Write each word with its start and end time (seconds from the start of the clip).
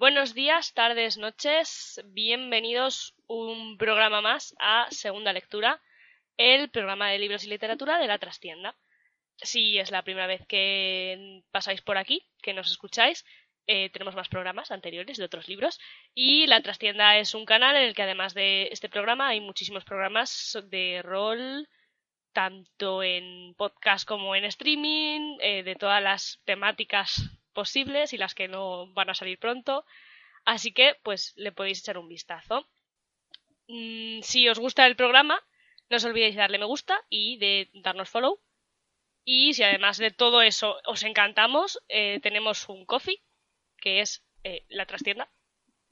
Buenos 0.00 0.32
días, 0.32 0.72
tardes, 0.72 1.18
noches. 1.18 2.00
Bienvenidos 2.06 3.14
un 3.26 3.76
programa 3.76 4.22
más 4.22 4.54
a 4.58 4.86
Segunda 4.90 5.34
Lectura, 5.34 5.82
el 6.38 6.70
programa 6.70 7.10
de 7.10 7.18
libros 7.18 7.44
y 7.44 7.50
literatura 7.50 7.98
de 7.98 8.06
la 8.06 8.18
trastienda. 8.18 8.74
Si 9.36 9.78
es 9.78 9.90
la 9.90 10.02
primera 10.02 10.26
vez 10.26 10.46
que 10.46 11.42
pasáis 11.50 11.82
por 11.82 11.98
aquí, 11.98 12.26
que 12.40 12.54
nos 12.54 12.70
escucháis, 12.70 13.26
eh, 13.66 13.90
tenemos 13.90 14.14
más 14.14 14.30
programas 14.30 14.70
anteriores 14.70 15.18
de 15.18 15.24
otros 15.24 15.48
libros 15.48 15.78
y 16.14 16.46
la 16.46 16.62
trastienda 16.62 17.18
es 17.18 17.34
un 17.34 17.44
canal 17.44 17.76
en 17.76 17.82
el 17.82 17.94
que 17.94 18.04
además 18.04 18.32
de 18.32 18.70
este 18.72 18.88
programa 18.88 19.28
hay 19.28 19.40
muchísimos 19.40 19.84
programas 19.84 20.56
de 20.70 21.02
rol 21.04 21.68
tanto 22.32 23.02
en 23.02 23.52
podcast 23.54 24.08
como 24.08 24.34
en 24.34 24.46
streaming 24.46 25.36
eh, 25.42 25.62
de 25.62 25.74
todas 25.74 26.02
las 26.02 26.40
temáticas 26.46 27.38
posibles 27.52 28.12
y 28.12 28.18
las 28.18 28.34
que 28.34 28.48
no 28.48 28.92
van 28.92 29.10
a 29.10 29.14
salir 29.14 29.38
pronto. 29.38 29.84
Así 30.44 30.72
que, 30.72 30.96
pues, 31.02 31.32
le 31.36 31.52
podéis 31.52 31.80
echar 31.80 31.98
un 31.98 32.08
vistazo. 32.08 32.66
Mm, 33.68 34.22
si 34.22 34.48
os 34.48 34.58
gusta 34.58 34.86
el 34.86 34.96
programa, 34.96 35.40
no 35.88 35.96
os 35.96 36.04
olvidéis 36.04 36.34
de 36.34 36.40
darle 36.40 36.58
me 36.58 36.64
gusta 36.64 37.00
y 37.08 37.36
de 37.38 37.70
darnos 37.74 38.08
follow. 38.08 38.40
Y 39.24 39.54
si 39.54 39.62
además 39.62 39.98
de 39.98 40.10
todo 40.10 40.42
eso 40.42 40.80
os 40.86 41.02
encantamos, 41.02 41.78
eh, 41.88 42.20
tenemos 42.22 42.68
un 42.68 42.86
coffee, 42.86 43.22
que 43.78 44.00
es 44.00 44.24
eh, 44.44 44.64
la 44.68 44.86
trastienda. 44.86 45.28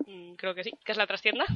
Mm, 0.07 0.35
creo 0.35 0.55
que 0.55 0.65
sí, 0.65 0.73
que 0.85 0.93
es 0.93 0.99
la 0.99 1.07
trastienda. 1.07 1.47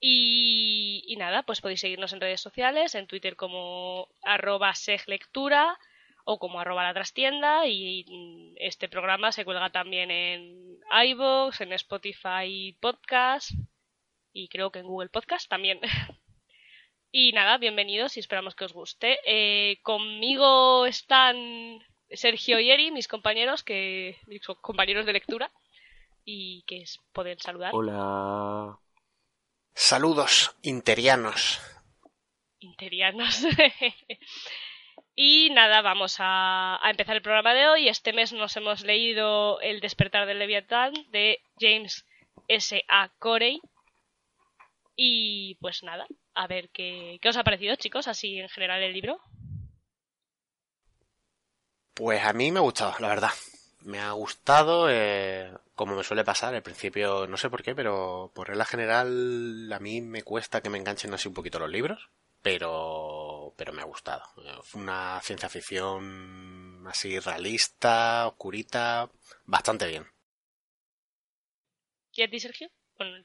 Y, 0.00 1.04
y, 1.06 1.16
nada, 1.16 1.44
pues 1.44 1.60
podéis 1.60 1.80
seguirnos 1.80 2.12
en 2.12 2.20
redes 2.20 2.40
sociales, 2.40 2.96
en 2.96 3.06
Twitter 3.06 3.36
como 3.36 4.08
arroba 4.22 4.74
seglectura, 4.74 5.78
o 6.24 6.38
como 6.38 6.60
arroba 6.60 6.84
la 6.84 6.94
trastienda 6.94 7.66
y 7.66 8.54
este 8.58 8.88
programa 8.88 9.32
se 9.32 9.44
cuelga 9.44 9.70
también 9.70 10.10
en 10.10 10.78
iVoox, 11.06 11.60
en 11.60 11.72
Spotify 11.72 12.76
Podcast 12.80 13.50
y 14.32 14.48
creo 14.48 14.70
que 14.70 14.80
en 14.80 14.86
Google 14.86 15.08
Podcast 15.08 15.48
también. 15.48 15.80
y 17.12 17.32
nada, 17.32 17.58
bienvenidos 17.58 18.16
y 18.16 18.20
esperamos 18.20 18.54
que 18.54 18.64
os 18.64 18.72
guste. 18.72 19.18
Eh, 19.26 19.80
conmigo 19.82 20.86
están 20.86 21.84
Sergio 22.10 22.60
y 22.60 22.70
Eri, 22.70 22.90
mis 22.90 23.08
compañeros, 23.08 23.62
que 23.62 24.18
mis 24.26 24.42
compañeros 24.60 25.06
de 25.06 25.12
lectura 25.12 25.50
y 26.24 26.62
que 26.66 26.84
pueden 27.12 27.38
saludar. 27.38 27.72
Hola. 27.74 28.78
Saludos 29.74 30.54
interianos. 30.62 31.60
Interianos. 32.60 33.44
Y 35.14 35.50
nada, 35.50 35.82
vamos 35.82 36.16
a, 36.18 36.80
empezar 36.84 37.16
el 37.16 37.22
programa 37.22 37.52
de 37.52 37.68
hoy. 37.68 37.88
Este 37.88 38.14
mes 38.14 38.32
nos 38.32 38.56
hemos 38.56 38.82
leído 38.82 39.60
El 39.60 39.80
despertar 39.80 40.26
del 40.26 40.38
Leviatán 40.38 40.94
de 41.10 41.40
James 41.60 42.06
S. 42.48 42.82
A. 42.88 43.10
Corey. 43.18 43.60
Y 44.96 45.56
pues 45.56 45.82
nada, 45.82 46.06
a 46.34 46.46
ver 46.46 46.70
qué, 46.70 47.18
qué 47.20 47.28
os 47.28 47.36
ha 47.36 47.44
parecido, 47.44 47.76
chicos, 47.76 48.08
así 48.08 48.38
en 48.38 48.48
general 48.48 48.82
el 48.82 48.92
libro. 48.92 49.20
Pues 51.94 52.22
a 52.24 52.32
mí 52.32 52.50
me 52.50 52.58
ha 52.58 52.62
gustado, 52.62 52.94
la 52.98 53.08
verdad. 53.08 53.32
Me 53.80 53.98
ha 53.98 54.12
gustado, 54.12 54.88
eh, 54.88 55.52
como 55.74 55.94
me 55.94 56.04
suele 56.04 56.24
pasar, 56.24 56.54
al 56.54 56.62
principio 56.62 57.26
no 57.26 57.36
sé 57.36 57.50
por 57.50 57.62
qué, 57.62 57.74
pero 57.74 58.30
por 58.34 58.48
regla 58.48 58.64
general 58.64 59.70
a 59.72 59.78
mí 59.78 60.00
me 60.00 60.22
cuesta 60.22 60.62
que 60.62 60.70
me 60.70 60.78
enganchen 60.78 61.12
así 61.12 61.28
un 61.28 61.34
poquito 61.34 61.58
los 61.58 61.70
libros 61.70 62.10
pero, 62.42 63.21
pero 63.62 63.72
me 63.72 63.82
ha 63.82 63.84
gustado. 63.84 64.24
Fue 64.64 64.82
una 64.82 65.20
ciencia 65.20 65.48
ficción 65.48 66.84
así 66.88 67.20
realista, 67.20 68.26
oscurita, 68.26 69.08
bastante 69.44 69.86
bien. 69.86 70.04
¿Y 72.12 72.22
a 72.22 72.28
ti, 72.28 72.40
Sergio? 72.40 72.70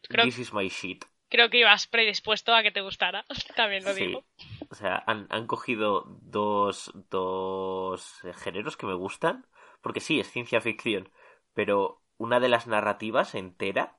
creo, 0.08 0.26
This 0.26 0.38
is 0.38 0.54
my 0.54 0.70
shit. 0.70 1.06
Creo 1.30 1.50
que 1.50 1.58
ibas 1.58 1.88
predispuesto 1.88 2.54
a 2.54 2.62
que 2.62 2.70
te 2.70 2.82
gustara, 2.82 3.26
también 3.56 3.84
lo 3.84 3.96
digo. 3.96 4.26
O 4.70 4.76
sea, 4.76 5.04
han, 5.08 5.26
han 5.32 5.48
cogido 5.48 6.04
dos, 6.22 6.92
dos 7.10 8.20
géneros 8.36 8.78
que 8.78 8.86
me 8.86 8.94
gustan, 8.94 9.48
porque 9.82 10.02
sí, 10.02 10.20
es 10.20 10.30
ciencia 10.30 10.62
ficción, 10.62 11.12
pero 11.56 12.04
una 12.18 12.40
de 12.40 12.50
las 12.50 12.68
narrativas 12.68 13.34
entera 13.34 13.98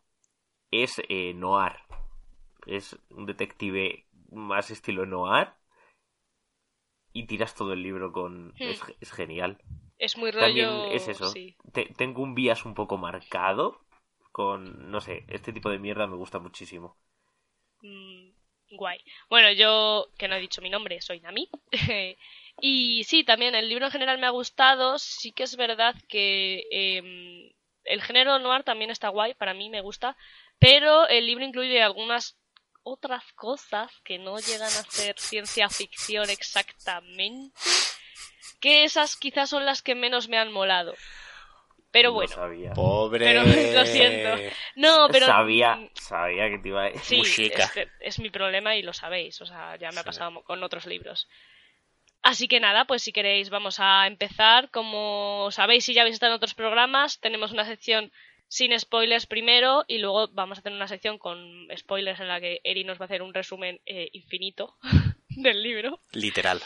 es 0.70 1.02
eh, 1.08 1.34
noir. 1.34 1.72
Es 2.64 2.96
un 3.10 3.26
detective 3.26 4.06
más 4.30 4.70
estilo 4.70 5.04
noir 5.04 5.57
y 7.18 7.26
tiras 7.26 7.54
todo 7.54 7.72
el 7.72 7.82
libro 7.82 8.12
con... 8.12 8.50
Hmm. 8.50 8.70
Es, 9.00 9.12
genial. 9.12 9.58
Es 9.98 10.16
muy 10.16 10.30
rollo... 10.30 10.86
es 10.92 11.08
eso. 11.08 11.32
tengo 11.96 12.22
un 12.22 12.36
bias 12.36 12.64
un 12.64 12.74
poco 12.74 12.96
marcado 12.96 13.80
con... 14.30 14.88
No 14.90 15.00
sé, 15.00 15.24
este 15.28 15.52
tipo 15.52 15.68
de 15.68 15.80
mierda 15.80 16.06
me 16.06 16.14
gusta 16.14 16.38
muchísimo. 16.38 16.96
Mm, 17.82 18.30
guay. 18.76 19.00
Bueno, 19.28 19.50
yo, 19.50 20.06
que 20.16 20.28
no 20.28 20.36
he 20.36 20.40
dicho 20.40 20.62
mi 20.62 20.70
nombre, 20.70 21.00
soy 21.00 21.18
Nami. 21.20 21.50
y 22.60 23.02
sí, 23.02 23.24
también 23.24 23.56
el 23.56 23.68
libro 23.68 23.86
en 23.86 23.92
general 23.92 24.18
me 24.18 24.26
ha 24.26 24.30
gustado. 24.30 24.98
Sí 24.98 25.32
que 25.32 25.42
es 25.42 25.56
verdad 25.56 25.96
que 26.08 26.66
em, 26.70 27.50
el 27.82 28.00
género 28.00 28.38
noir 28.38 28.62
también 28.62 28.92
está 28.92 29.08
guay, 29.08 29.34
para 29.34 29.54
mí 29.54 29.70
me 29.70 29.80
gusta. 29.80 30.16
Pero 30.60 31.08
el 31.08 31.26
libro 31.26 31.44
incluye 31.44 31.82
algunas 31.82 32.37
otras 32.88 33.24
cosas 33.34 33.92
que 34.04 34.18
no 34.18 34.38
llegan 34.38 34.68
a 34.68 34.90
ser 34.90 35.18
ciencia 35.18 35.68
ficción 35.68 36.30
exactamente, 36.30 37.58
que 38.60 38.84
esas 38.84 39.16
quizás 39.16 39.50
son 39.50 39.66
las 39.66 39.82
que 39.82 39.94
menos 39.94 40.28
me 40.28 40.38
han 40.38 40.52
molado. 40.52 40.94
Pero 41.90 42.12
bueno. 42.12 42.34
Pobre. 42.74 43.34
lo 43.74 43.86
siento. 43.86 44.36
No, 44.76 45.08
pero. 45.10 45.26
Sabía, 45.26 45.88
sabía 45.94 46.48
que 46.50 46.58
te 46.58 46.68
iba 46.68 46.82
a 46.82 46.90
decir. 46.90 47.24
Sí, 47.24 47.50
es, 48.00 48.18
mi 48.18 48.30
problema 48.30 48.76
y 48.76 48.82
lo 48.82 48.92
sabéis. 48.92 49.40
O 49.40 49.46
sea, 49.46 49.76
ya 49.76 49.90
me 49.92 50.00
ha 50.00 50.04
pasado 50.04 50.42
con 50.42 50.62
otros 50.62 50.86
libros. 50.86 51.28
Así 52.22 52.48
que 52.48 52.60
nada, 52.60 52.84
pues 52.84 53.02
si 53.02 53.12
queréis 53.12 53.48
vamos 53.48 53.80
a 53.80 54.06
empezar. 54.06 54.70
Como 54.70 55.48
sabéis, 55.50 55.84
si 55.84 55.94
ya 55.94 56.02
habéis 56.02 56.14
estado 56.14 56.32
en 56.32 56.36
otros 56.36 56.54
programas, 56.54 57.20
tenemos 57.20 57.52
una 57.52 57.64
sección 57.64 58.12
sin 58.48 58.78
spoilers 58.78 59.26
primero 59.26 59.84
y 59.86 59.98
luego 59.98 60.28
vamos 60.28 60.58
a 60.58 60.60
hacer 60.60 60.72
una 60.72 60.88
sección 60.88 61.18
con 61.18 61.68
spoilers 61.76 62.20
en 62.20 62.28
la 62.28 62.40
que 62.40 62.60
Eri 62.64 62.84
nos 62.84 62.98
va 62.98 63.04
a 63.04 63.06
hacer 63.06 63.22
un 63.22 63.34
resumen 63.34 63.80
eh, 63.86 64.08
infinito 64.12 64.76
del 65.28 65.62
libro. 65.62 66.00
Literal. 66.12 66.60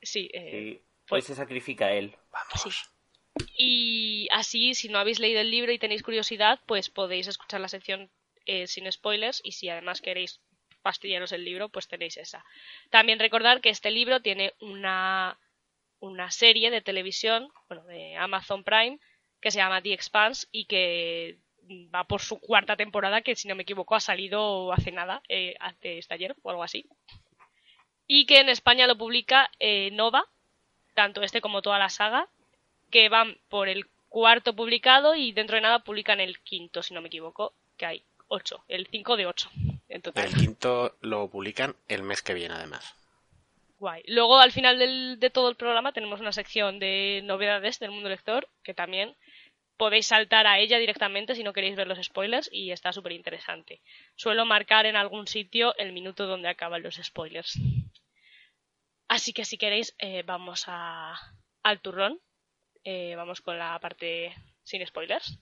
Sí. 0.00 0.30
Eh, 0.32 0.82
pues 1.08 1.24
se 1.24 1.34
sacrifica 1.34 1.92
él. 1.92 2.14
Vamos. 2.30 2.90
Y 3.56 4.28
así, 4.32 4.74
si 4.74 4.88
no 4.88 4.98
habéis 4.98 5.18
leído 5.18 5.40
el 5.40 5.50
libro 5.50 5.72
y 5.72 5.78
tenéis 5.78 6.02
curiosidad, 6.02 6.60
pues 6.66 6.90
podéis 6.90 7.26
escuchar 7.26 7.60
la 7.60 7.68
sección 7.68 8.10
eh, 8.44 8.66
sin 8.66 8.90
spoilers 8.90 9.40
y 9.44 9.52
si 9.52 9.68
además 9.68 10.00
queréis 10.00 10.40
fastidiaros 10.82 11.32
el 11.32 11.44
libro, 11.44 11.68
pues 11.68 11.88
tenéis 11.88 12.16
esa. 12.16 12.44
También 12.90 13.18
recordar 13.18 13.60
que 13.60 13.70
este 13.70 13.90
libro 13.90 14.20
tiene 14.20 14.54
una, 14.60 15.38
una 15.98 16.30
serie 16.30 16.70
de 16.70 16.80
televisión, 16.80 17.48
bueno, 17.68 17.84
de 17.86 18.16
Amazon 18.16 18.62
Prime, 18.62 18.98
que 19.46 19.52
se 19.52 19.58
llama 19.58 19.80
The 19.80 19.92
Expanse 19.92 20.48
y 20.50 20.64
que 20.64 21.38
va 21.94 22.02
por 22.02 22.20
su 22.20 22.40
cuarta 22.40 22.74
temporada, 22.74 23.22
que 23.22 23.36
si 23.36 23.46
no 23.46 23.54
me 23.54 23.62
equivoco 23.62 23.94
ha 23.94 24.00
salido 24.00 24.72
hace 24.72 24.90
nada, 24.90 25.22
eh, 25.28 25.54
hace 25.60 25.98
este 25.98 26.14
ayer 26.14 26.34
o 26.42 26.50
algo 26.50 26.64
así. 26.64 26.84
Y 28.08 28.26
que 28.26 28.40
en 28.40 28.48
España 28.48 28.88
lo 28.88 28.98
publica 28.98 29.48
eh, 29.60 29.90
Nova, 29.92 30.26
tanto 30.94 31.22
este 31.22 31.40
como 31.40 31.62
toda 31.62 31.78
la 31.78 31.90
saga, 31.90 32.26
que 32.90 33.08
van 33.08 33.38
por 33.48 33.68
el 33.68 33.86
cuarto 34.08 34.56
publicado 34.56 35.14
y 35.14 35.30
dentro 35.30 35.54
de 35.54 35.62
nada 35.62 35.84
publican 35.84 36.18
el 36.18 36.40
quinto, 36.40 36.82
si 36.82 36.92
no 36.92 37.00
me 37.00 37.06
equivoco, 37.06 37.52
que 37.76 37.86
hay 37.86 38.02
ocho, 38.26 38.64
el 38.66 38.88
cinco 38.88 39.16
de 39.16 39.26
ocho 39.26 39.48
en 39.88 40.02
total. 40.02 40.24
El 40.24 40.34
quinto 40.34 40.96
lo 41.02 41.30
publican 41.30 41.76
el 41.86 42.02
mes 42.02 42.20
que 42.20 42.34
viene 42.34 42.54
además. 42.54 42.96
Guay. 43.78 44.02
Luego 44.08 44.40
al 44.40 44.50
final 44.50 45.20
de 45.20 45.30
todo 45.30 45.50
el 45.50 45.54
programa 45.54 45.92
tenemos 45.92 46.18
una 46.18 46.32
sección 46.32 46.80
de 46.80 47.20
novedades 47.22 47.78
del 47.78 47.92
mundo 47.92 48.08
lector 48.08 48.48
que 48.64 48.74
también 48.74 49.14
podéis 49.76 50.06
saltar 50.06 50.46
a 50.46 50.58
ella 50.58 50.78
directamente 50.78 51.34
si 51.34 51.42
no 51.42 51.52
queréis 51.52 51.76
ver 51.76 51.86
los 51.86 52.02
spoilers 52.02 52.48
y 52.52 52.70
está 52.70 52.92
súper 52.92 53.12
interesante. 53.12 53.80
Suelo 54.14 54.44
marcar 54.44 54.86
en 54.86 54.96
algún 54.96 55.26
sitio 55.26 55.76
el 55.76 55.92
minuto 55.92 56.26
donde 56.26 56.48
acaban 56.48 56.82
los 56.82 56.96
spoilers. 56.96 57.58
Así 59.08 59.32
que 59.32 59.44
si 59.44 59.58
queréis 59.58 59.94
eh, 59.98 60.22
vamos 60.24 60.64
al 60.68 61.80
turrón. 61.80 62.20
Eh, 62.84 63.14
vamos 63.16 63.40
con 63.40 63.58
la 63.58 63.78
parte 63.80 64.34
sin 64.62 64.86
spoilers. 64.86 65.40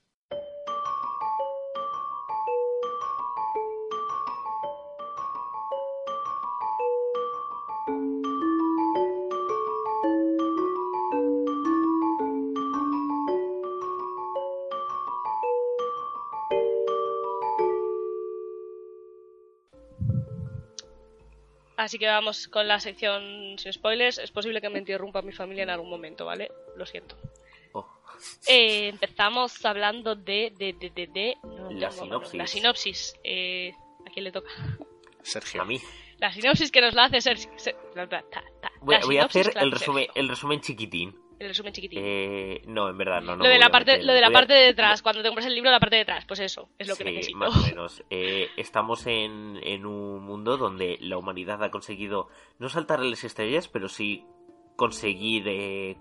Así 21.84 21.98
que 21.98 22.06
vamos 22.06 22.48
con 22.48 22.66
la 22.66 22.80
sección 22.80 23.58
sin 23.58 23.70
spoilers. 23.70 24.16
Es 24.16 24.30
posible 24.30 24.62
que 24.62 24.70
me 24.70 24.78
interrumpa 24.78 25.20
mi 25.20 25.32
familia 25.32 25.64
en 25.64 25.70
algún 25.70 25.90
momento, 25.90 26.24
¿vale? 26.24 26.50
Lo 26.76 26.86
siento. 26.86 27.14
Oh. 27.74 27.86
Eh, 28.48 28.88
empezamos 28.88 29.62
hablando 29.66 30.14
de... 30.14 30.50
de, 30.56 30.72
de, 30.72 30.88
de, 30.88 31.06
de- 31.08 31.36
no 31.44 31.70
La 31.72 31.90
sinopsis. 31.90 32.34
La 32.34 32.46
sinopsis. 32.46 33.14
Eh, 33.22 33.74
¿A 34.06 34.10
quién 34.10 34.24
le 34.24 34.32
toca? 34.32 34.48
Sergio. 35.22 35.60
A 35.60 35.66
mí. 35.66 35.78
La 36.20 36.32
sinopsis 36.32 36.70
que 36.70 36.80
nos 36.80 36.94
la 36.94 37.04
hace 37.04 37.20
Sergio. 37.20 37.50
Voy, 38.80 39.18
a 39.18 39.24
hacer 39.24 39.52
resumen, 39.70 40.06
el 40.14 40.28
resumen 40.30 40.62
chiquitín. 40.62 41.14
El 41.38 41.48
resumen 41.48 41.72
chiquitín. 41.72 41.98
Eh, 42.02 42.62
no, 42.66 42.88
en 42.88 42.96
verdad, 42.96 43.20
no. 43.20 43.36
no 43.36 43.44
lo 43.44 43.48
de 43.50 43.58
la 43.58 43.68
parte, 43.70 44.02
lo 44.02 44.12
de 44.12 44.20
la 44.20 44.30
parte 44.30 44.52
de 44.54 44.60
detrás, 44.66 45.02
cuando 45.02 45.22
te 45.22 45.28
compras 45.28 45.46
el 45.46 45.54
libro, 45.54 45.70
la 45.70 45.80
parte 45.80 45.96
de 45.96 46.02
atrás, 46.02 46.24
pues 46.26 46.40
eso, 46.40 46.68
es 46.78 46.86
lo 46.88 46.94
que 46.96 47.04
Sí, 47.04 47.10
necesito. 47.10 47.38
más 47.38 47.56
o 47.56 47.60
menos. 47.66 48.04
Eh, 48.10 48.48
estamos 48.56 49.06
en, 49.06 49.58
en 49.62 49.84
un 49.86 50.22
mundo 50.24 50.56
donde 50.56 50.96
la 51.00 51.18
humanidad 51.18 51.62
ha 51.64 51.70
conseguido 51.70 52.28
no 52.58 52.68
saltar 52.68 53.00
las 53.00 53.24
estrellas, 53.24 53.68
pero 53.68 53.88
sí 53.88 54.24
conseguir 54.76 55.44
eh, 55.48 55.96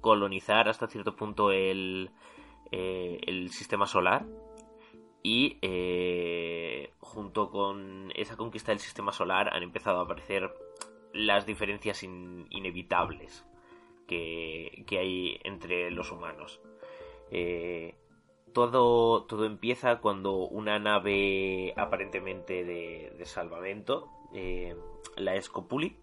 colonizar 0.00 0.68
hasta 0.68 0.86
cierto 0.86 1.16
punto 1.16 1.50
el, 1.50 2.10
eh, 2.70 3.18
el 3.26 3.50
sistema 3.50 3.86
solar. 3.86 4.24
Y 5.22 5.56
eh, 5.62 6.92
junto 7.00 7.50
con 7.50 8.12
esa 8.14 8.36
conquista 8.36 8.72
del 8.72 8.78
sistema 8.78 9.10
solar 9.12 9.48
han 9.54 9.62
empezado 9.62 10.00
a 10.00 10.02
aparecer 10.04 10.50
las 11.14 11.46
diferencias 11.46 12.02
in- 12.02 12.46
inevitables 12.50 13.46
que, 14.06 14.98
hay 14.98 15.40
entre 15.44 15.90
los 15.90 16.10
humanos. 16.12 16.60
Eh, 17.30 17.94
todo, 18.52 19.24
todo 19.24 19.46
empieza 19.46 20.00
cuando 20.00 20.36
una 20.36 20.78
nave 20.78 21.74
aparentemente 21.76 22.64
de, 22.64 23.24
salvamento, 23.24 24.08
eh, 24.32 24.76
la 25.16 25.34
Escopuli, 25.34 25.96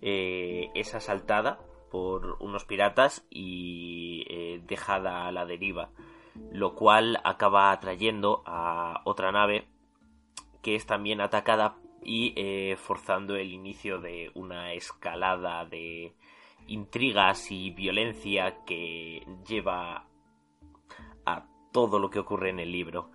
eh, 0.00 0.70
es 0.74 0.94
asaltada 0.94 1.60
por 1.90 2.36
unos 2.40 2.64
piratas 2.64 3.26
y 3.28 4.24
dejada 4.66 5.26
a 5.26 5.32
la 5.32 5.44
deriva, 5.44 5.90
lo 6.50 6.74
cual 6.74 7.20
acaba 7.24 7.70
atrayendo 7.70 8.42
a 8.46 9.02
otra 9.04 9.30
nave 9.30 9.66
que 10.62 10.74
es 10.74 10.86
también 10.86 11.20
atacada 11.20 11.76
y 12.02 12.34
forzando 12.76 13.36
el 13.36 13.52
inicio 13.52 14.00
de 14.00 14.30
una 14.34 14.72
escalada 14.72 15.66
de 15.66 16.14
intrigas 16.66 17.50
y 17.50 17.70
violencia 17.70 18.64
que 18.64 19.26
lleva 19.48 20.06
a 21.26 21.46
todo 21.72 21.98
lo 21.98 22.10
que 22.10 22.18
ocurre 22.18 22.50
en 22.50 22.60
el 22.60 22.72
libro. 22.72 23.10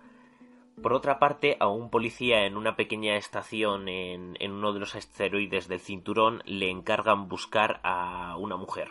Por 0.82 0.92
otra 0.92 1.18
parte, 1.18 1.56
a 1.58 1.68
un 1.68 1.90
policía 1.90 2.46
en 2.46 2.56
una 2.56 2.76
pequeña 2.76 3.16
estación 3.16 3.88
en, 3.88 4.36
en 4.38 4.52
uno 4.52 4.72
de 4.72 4.80
los 4.80 4.94
asteroides 4.94 5.66
del 5.66 5.80
cinturón 5.80 6.42
le 6.44 6.70
encargan 6.70 7.28
buscar 7.28 7.80
a 7.82 8.36
una 8.38 8.56
mujer 8.56 8.88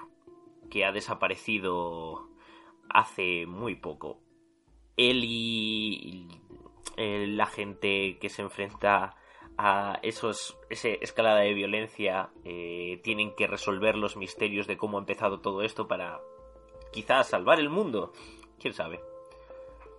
que 0.70 0.86
ha 0.86 0.92
desaparecido 0.92 2.28
hace 2.90 3.46
muy 3.46 3.76
poco. 3.76 4.20
Él 4.98 5.24
y 5.24 6.28
eh, 6.98 7.28
la 7.28 7.46
gente 7.46 8.18
que 8.20 8.30
se 8.30 8.42
enfrenta 8.42 9.16
a 9.58 10.00
esos 10.04 10.58
ese 10.70 11.00
escalada 11.02 11.40
de 11.40 11.54
violencia 11.54 12.30
eh, 12.46 13.00
tienen 13.04 13.36
que 13.36 13.48
resolver 13.48 13.96
los 13.96 14.16
misterios 14.16 14.68
de 14.68 14.78
cómo 14.78 14.98
ha 14.98 15.02
empezado 15.02 15.40
todo 15.42 15.64
esto 15.64 15.88
para 15.88 16.20
quizás 16.94 17.28
salvar 17.28 17.60
el 17.60 17.70
mundo. 17.70 18.14
¿Quién 18.60 18.74
sabe? 18.74 19.00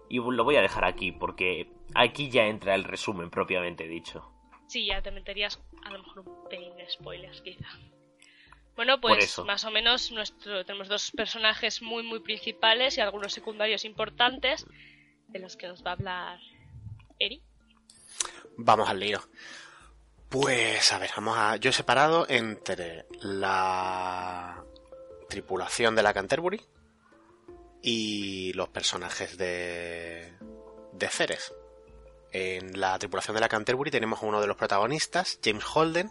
Y 0.08 0.19
lo 0.19 0.44
voy 0.44 0.56
a 0.56 0.62
dejar 0.62 0.84
aquí 0.84 1.12
porque 1.12 1.70
aquí 1.94 2.31
ya 2.31 2.46
entra 2.46 2.75
el 2.75 2.84
resumen 2.84 3.31
propiamente 3.31 3.87
dicho. 3.87 4.31
Sí, 4.69 4.87
ya 4.87 5.02
te 5.02 5.10
meterías 5.10 5.60
a 5.84 5.90
lo 5.90 5.99
mejor 6.00 6.28
un 6.28 6.49
pelín 6.49 6.76
de 6.76 6.88
spoilers, 6.88 7.40
quizá. 7.43 7.69
Bueno, 8.76 9.00
pues 9.00 9.38
más 9.44 9.64
o 9.64 9.72
menos 9.72 10.12
nuestro, 10.12 10.64
tenemos 10.64 10.87
dos 10.87 11.10
personajes 11.10 11.82
muy 11.82 12.05
muy 12.05 12.20
principales 12.20 12.96
y 12.96 13.00
algunos 13.00 13.32
secundarios 13.32 13.84
importantes 13.84 14.66
de 15.26 15.40
los 15.40 15.56
que 15.56 15.66
nos 15.66 15.84
va 15.84 15.90
a 15.90 15.94
hablar 15.94 16.40
Eri. 17.19 17.43
Vamos 18.56 18.88
al 18.88 19.00
lío. 19.00 19.20
Pues, 20.29 20.93
a 20.93 20.99
ver, 20.99 21.11
vamos 21.17 21.37
a. 21.38 21.56
Yo 21.56 21.70
he 21.70 21.73
separado 21.73 22.26
entre 22.29 23.06
la 23.20 24.62
tripulación 25.29 25.94
de 25.94 26.03
la 26.03 26.12
Canterbury 26.12 26.61
y 27.82 28.53
los 28.53 28.69
personajes 28.69 29.38
de. 29.38 30.35
de 30.93 31.09
Ceres. 31.09 31.55
En 32.31 32.79
la 32.79 32.99
tripulación 32.99 33.35
de 33.35 33.41
la 33.41 33.49
Canterbury 33.49 33.91
tenemos 33.91 34.23
a 34.23 34.26
uno 34.26 34.41
de 34.41 34.47
los 34.47 34.56
protagonistas, 34.56 35.38
James 35.43 35.65
Holden, 35.75 36.11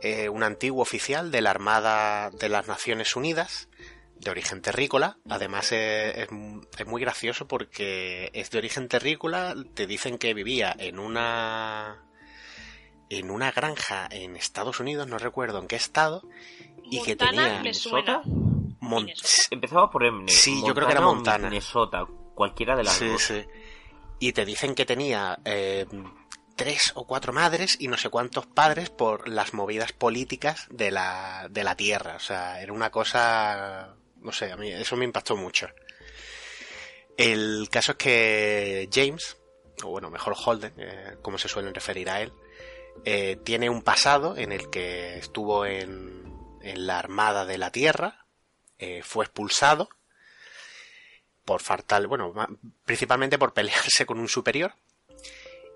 eh, 0.00 0.28
un 0.28 0.44
antiguo 0.44 0.82
oficial 0.82 1.30
de 1.30 1.40
la 1.40 1.50
Armada 1.50 2.30
de 2.30 2.48
las 2.48 2.68
Naciones 2.68 3.16
Unidas, 3.16 3.68
de 4.22 4.30
origen 4.30 4.62
terrícola. 4.62 5.18
Además 5.28 5.72
eh, 5.72 6.22
es, 6.22 6.28
es 6.78 6.86
muy 6.86 7.00
gracioso 7.00 7.46
porque 7.48 8.30
es 8.32 8.50
de 8.50 8.58
origen 8.58 8.88
terrícola. 8.88 9.54
Te 9.74 9.86
dicen 9.86 10.18
que 10.18 10.34
vivía 10.34 10.74
en 10.78 10.98
una 10.98 12.02
en 13.10 13.30
una 13.30 13.50
granja 13.52 14.08
en 14.10 14.36
Estados 14.36 14.80
Unidos, 14.80 15.06
no 15.06 15.18
recuerdo 15.18 15.58
en 15.58 15.66
qué 15.68 15.76
estado, 15.76 16.22
y 16.84 17.02
que 17.02 17.10
Montana 17.10 17.30
tenía. 17.30 18.22
Mon- 18.80 19.04
Minnesota. 19.04 19.48
Empezaba 19.50 19.90
por 19.90 20.04
M. 20.04 20.24
Sí, 20.28 20.62
yo 20.66 20.74
creo 20.74 20.86
que 20.86 20.92
era 20.92 21.02
Montana. 21.02 21.48
Minnesota, 21.50 22.06
cualquiera 22.34 22.74
de 22.74 22.84
las 22.84 22.94
Sí, 22.94 23.06
dos. 23.08 23.22
sí. 23.22 23.44
Y 24.18 24.32
te 24.32 24.44
dicen 24.46 24.74
que 24.74 24.86
tenía 24.86 25.38
eh, 25.44 25.86
tres 26.56 26.92
o 26.94 27.06
cuatro 27.06 27.32
madres 27.32 27.76
y 27.80 27.88
no 27.88 27.96
sé 27.98 28.08
cuántos 28.08 28.46
padres 28.46 28.88
por 28.88 29.28
las 29.28 29.52
movidas 29.52 29.92
políticas 29.92 30.66
de 30.70 30.90
la, 30.90 31.48
de 31.50 31.64
la 31.64 31.76
tierra. 31.76 32.16
O 32.16 32.20
sea, 32.20 32.62
era 32.62 32.72
una 32.72 32.90
cosa. 32.90 33.94
No 34.22 34.32
sé, 34.32 34.52
a 34.52 34.56
mí 34.56 34.70
eso 34.70 34.96
me 34.96 35.04
impactó 35.04 35.36
mucho. 35.36 35.68
El 37.16 37.68
caso 37.70 37.92
es 37.92 37.98
que 37.98 38.88
James, 38.92 39.36
o 39.82 39.88
bueno, 39.88 40.10
mejor 40.10 40.34
Holden, 40.36 40.72
eh, 40.78 41.16
como 41.22 41.38
se 41.38 41.48
suelen 41.48 41.74
referir 41.74 42.08
a 42.08 42.20
él, 42.22 42.32
eh, 43.04 43.36
tiene 43.44 43.68
un 43.68 43.82
pasado 43.82 44.36
en 44.36 44.52
el 44.52 44.70
que 44.70 45.18
estuvo 45.18 45.66
en, 45.66 46.22
la 46.62 47.00
Armada 47.00 47.44
de 47.44 47.58
la 47.58 47.72
Tierra, 47.72 48.24
eh, 48.78 49.02
fue 49.02 49.24
expulsado 49.24 49.88
por 51.44 51.60
faltar, 51.60 52.06
bueno, 52.06 52.32
principalmente 52.84 53.38
por 53.38 53.52
pelearse 53.52 54.06
con 54.06 54.20
un 54.20 54.28
superior. 54.28 54.74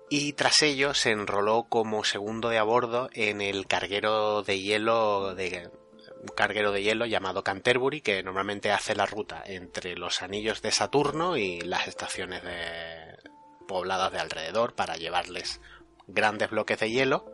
Y 0.09 0.33
tras 0.33 0.61
ello 0.61 0.93
se 0.93 1.11
enroló 1.11 1.65
como 1.67 2.05
segundo 2.05 2.47
de 2.47 2.57
a 2.57 2.63
bordo 2.63 3.09
en 3.11 3.41
el 3.41 3.67
carguero 3.67 4.41
de 4.43 4.61
hielo 4.61 5.35
de 5.35 5.69
un 6.21 6.27
carguero 6.35 6.71
de 6.71 6.83
hielo 6.83 7.05
llamado 7.05 7.43
Canterbury, 7.43 8.01
que 8.01 8.23
normalmente 8.23 8.71
hace 8.71 8.95
la 8.95 9.05
ruta 9.05 9.43
entre 9.45 9.95
los 9.95 10.21
anillos 10.21 10.61
de 10.61 10.71
Saturno 10.71 11.37
y 11.37 11.61
las 11.61 11.87
estaciones 11.87 12.43
de 12.43 13.17
pobladas 13.67 14.11
de 14.11 14.19
alrededor 14.19 14.75
para 14.75 14.95
llevarles 14.95 15.61
grandes 16.07 16.49
bloques 16.49 16.79
de 16.79 16.89
hielo 16.89 17.31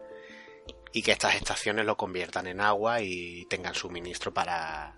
y 0.91 1.01
que 1.01 1.11
estas 1.11 1.35
estaciones 1.35 1.85
lo 1.85 1.97
conviertan 1.97 2.47
en 2.47 2.61
agua 2.61 3.01
y 3.01 3.45
tengan 3.45 3.75
suministro 3.75 4.33
para, 4.33 4.95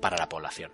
para 0.00 0.16
la 0.16 0.28
población. 0.28 0.72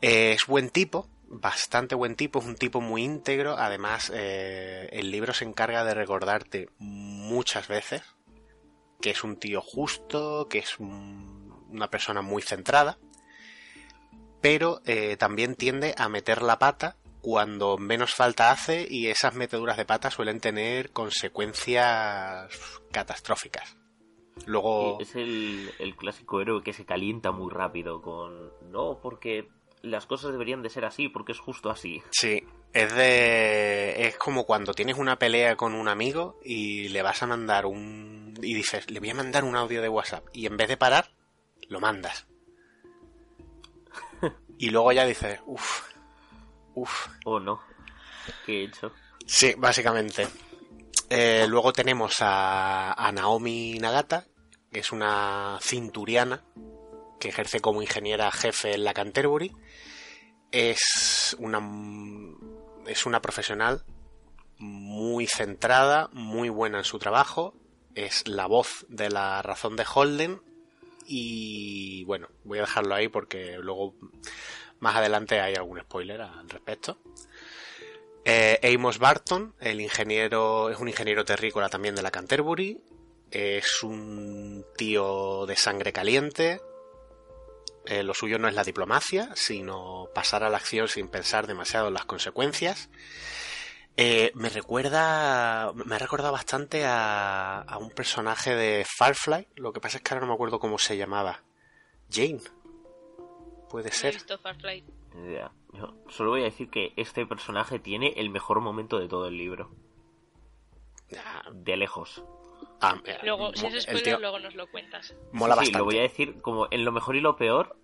Es 0.00 0.46
buen 0.46 0.70
tipo, 0.70 1.08
bastante 1.26 1.94
buen 1.94 2.16
tipo, 2.16 2.40
es 2.40 2.46
un 2.46 2.56
tipo 2.56 2.80
muy 2.80 3.04
íntegro. 3.04 3.56
Además, 3.56 4.10
eh, 4.14 4.88
el 4.92 5.10
libro 5.10 5.32
se 5.32 5.44
encarga 5.44 5.84
de 5.84 5.94
recordarte 5.94 6.68
muchas 6.78 7.68
veces 7.68 8.02
que 9.04 9.10
es 9.10 9.22
un 9.22 9.36
tío 9.36 9.60
justo, 9.60 10.48
que 10.48 10.60
es 10.60 10.80
un- 10.80 11.52
una 11.68 11.90
persona 11.90 12.22
muy 12.22 12.40
centrada, 12.40 12.96
pero 14.40 14.80
eh, 14.86 15.18
también 15.18 15.56
tiende 15.56 15.94
a 15.98 16.08
meter 16.08 16.40
la 16.40 16.58
pata 16.58 16.96
cuando 17.20 17.76
menos 17.76 18.14
falta 18.14 18.50
hace 18.50 18.86
y 18.88 19.08
esas 19.08 19.34
meteduras 19.34 19.76
de 19.76 19.84
pata 19.84 20.10
suelen 20.10 20.40
tener 20.40 20.90
consecuencias 20.92 22.50
catastróficas. 22.92 23.76
Luego... 24.46 24.98
Es 25.00 25.14
el, 25.16 25.70
el 25.78 25.96
clásico 25.96 26.40
héroe 26.40 26.62
que 26.62 26.72
se 26.72 26.86
calienta 26.86 27.30
muy 27.30 27.52
rápido 27.52 28.00
con... 28.00 28.52
No, 28.70 29.00
porque 29.02 29.48
las 29.82 30.06
cosas 30.06 30.32
deberían 30.32 30.62
de 30.62 30.70
ser 30.70 30.86
así, 30.86 31.10
porque 31.10 31.32
es 31.32 31.38
justo 31.40 31.68
así. 31.68 32.02
Sí, 32.10 32.42
es 32.72 32.94
de. 32.94 34.06
Es 34.06 34.16
como 34.16 34.44
cuando 34.46 34.72
tienes 34.72 34.96
una 34.96 35.18
pelea 35.18 35.56
con 35.56 35.74
un 35.74 35.88
amigo 35.88 36.38
y 36.42 36.88
le 36.88 37.02
vas 37.02 37.22
a 37.22 37.26
mandar 37.26 37.66
un. 37.66 38.23
Y 38.44 38.54
dices, 38.54 38.90
le 38.90 39.00
voy 39.00 39.10
a 39.10 39.14
mandar 39.14 39.44
un 39.44 39.56
audio 39.56 39.82
de 39.82 39.88
WhatsApp. 39.88 40.26
Y 40.32 40.46
en 40.46 40.56
vez 40.56 40.68
de 40.68 40.76
parar, 40.76 41.10
lo 41.68 41.80
mandas. 41.80 42.26
Y 44.56 44.70
luego 44.70 44.92
ya 44.92 45.04
dices, 45.04 45.40
uff, 45.46 45.82
uff. 46.74 47.08
¿O 47.24 47.40
no? 47.40 47.60
¿Qué 48.46 48.60
he 48.60 48.64
hecho? 48.66 48.92
Sí, 49.26 49.54
básicamente. 49.58 50.28
Eh, 51.10 51.46
luego 51.48 51.72
tenemos 51.72 52.16
a, 52.20 52.92
a 52.92 53.10
Naomi 53.10 53.78
Nagata, 53.80 54.26
que 54.72 54.80
es 54.80 54.92
una 54.92 55.58
cinturiana 55.60 56.44
que 57.18 57.28
ejerce 57.28 57.60
como 57.60 57.82
ingeniera 57.82 58.30
jefe 58.30 58.74
en 58.74 58.84
la 58.84 58.94
Canterbury. 58.94 59.52
Es 60.52 61.36
una, 61.38 61.60
es 62.86 63.06
una 63.06 63.20
profesional 63.20 63.84
muy 64.58 65.26
centrada, 65.26 66.08
muy 66.12 66.48
buena 66.48 66.78
en 66.78 66.84
su 66.84 66.98
trabajo. 66.98 67.54
Es 67.94 68.26
la 68.26 68.46
voz 68.46 68.86
de 68.88 69.10
la 69.10 69.42
razón 69.42 69.76
de 69.76 69.86
Holden. 69.92 70.40
Y 71.06 72.04
bueno, 72.04 72.28
voy 72.44 72.58
a 72.58 72.62
dejarlo 72.62 72.94
ahí 72.94 73.08
porque 73.08 73.58
luego 73.60 73.94
Más 74.80 74.96
adelante 74.96 75.40
hay 75.40 75.54
algún 75.54 75.80
spoiler 75.80 76.20
al 76.20 76.48
respecto. 76.48 76.98
Eh, 78.24 78.58
Amos 78.74 78.98
Barton, 78.98 79.54
el 79.60 79.80
ingeniero, 79.80 80.70
es 80.70 80.78
un 80.78 80.88
ingeniero 80.88 81.24
terrícola 81.24 81.68
también 81.68 81.94
de 81.94 82.02
la 82.02 82.10
Canterbury. 82.10 82.80
Es 83.30 83.82
un 83.82 84.64
tío 84.76 85.46
de 85.46 85.56
sangre 85.56 85.92
caliente. 85.92 86.60
Eh, 87.86 88.02
lo 88.02 88.14
suyo 88.14 88.38
no 88.38 88.48
es 88.48 88.54
la 88.54 88.64
diplomacia, 88.64 89.30
sino 89.34 90.08
pasar 90.14 90.42
a 90.42 90.48
la 90.48 90.56
acción 90.56 90.88
sin 90.88 91.08
pensar 91.08 91.46
demasiado 91.46 91.88
en 91.88 91.94
las 91.94 92.06
consecuencias. 92.06 92.88
Eh, 93.96 94.32
me 94.34 94.48
recuerda, 94.48 95.72
me 95.74 95.94
ha 95.94 95.98
recordado 95.98 96.32
bastante 96.32 96.84
a, 96.84 97.60
a 97.60 97.78
un 97.78 97.90
personaje 97.90 98.54
de 98.54 98.84
Firefly. 98.84 99.46
Lo 99.56 99.72
que 99.72 99.80
pasa 99.80 99.98
es 99.98 100.02
que 100.02 100.12
ahora 100.14 100.22
no 100.26 100.32
me 100.32 100.34
acuerdo 100.34 100.58
cómo 100.58 100.78
se 100.78 100.96
llamaba. 100.96 101.40
Jane. 102.10 102.40
Puede 103.70 103.84
No 103.84 103.90
he 103.90 103.92
ser. 103.92 104.14
visto 104.14 104.38
yo 105.72 105.94
solo 106.08 106.30
voy 106.30 106.40
a 106.42 106.44
decir 106.44 106.70
que 106.70 106.92
este 106.96 107.24
personaje 107.26 107.78
tiene 107.78 108.14
el 108.16 108.30
mejor 108.30 108.60
momento 108.60 108.98
de 108.98 109.08
todo 109.08 109.28
el 109.28 109.36
libro. 109.36 109.70
Ah, 111.16 111.44
De 111.52 111.76
lejos. 111.76 112.24
ah, 112.80 112.96
Luego, 113.22 113.54
si 113.54 113.66
es 113.66 113.82
spoiler, 113.84 114.02
tío 114.04 114.18
luego 114.18 114.38
nos 114.40 114.54
lo 114.56 114.68
cuentas. 114.70 115.14
mola 115.32 115.54
Sí, 115.54 115.66
sí, 115.66 115.72
bastante. 115.72 115.78
lo 115.78 115.84
voy 115.84 115.98
a 115.98 116.02
decir 116.02 116.40
como 116.42 116.66
en 116.70 116.84
lo 116.84 116.90
mejor 116.92 117.14
y 117.16 117.20
lo 117.20 117.36
peor. 117.36 117.76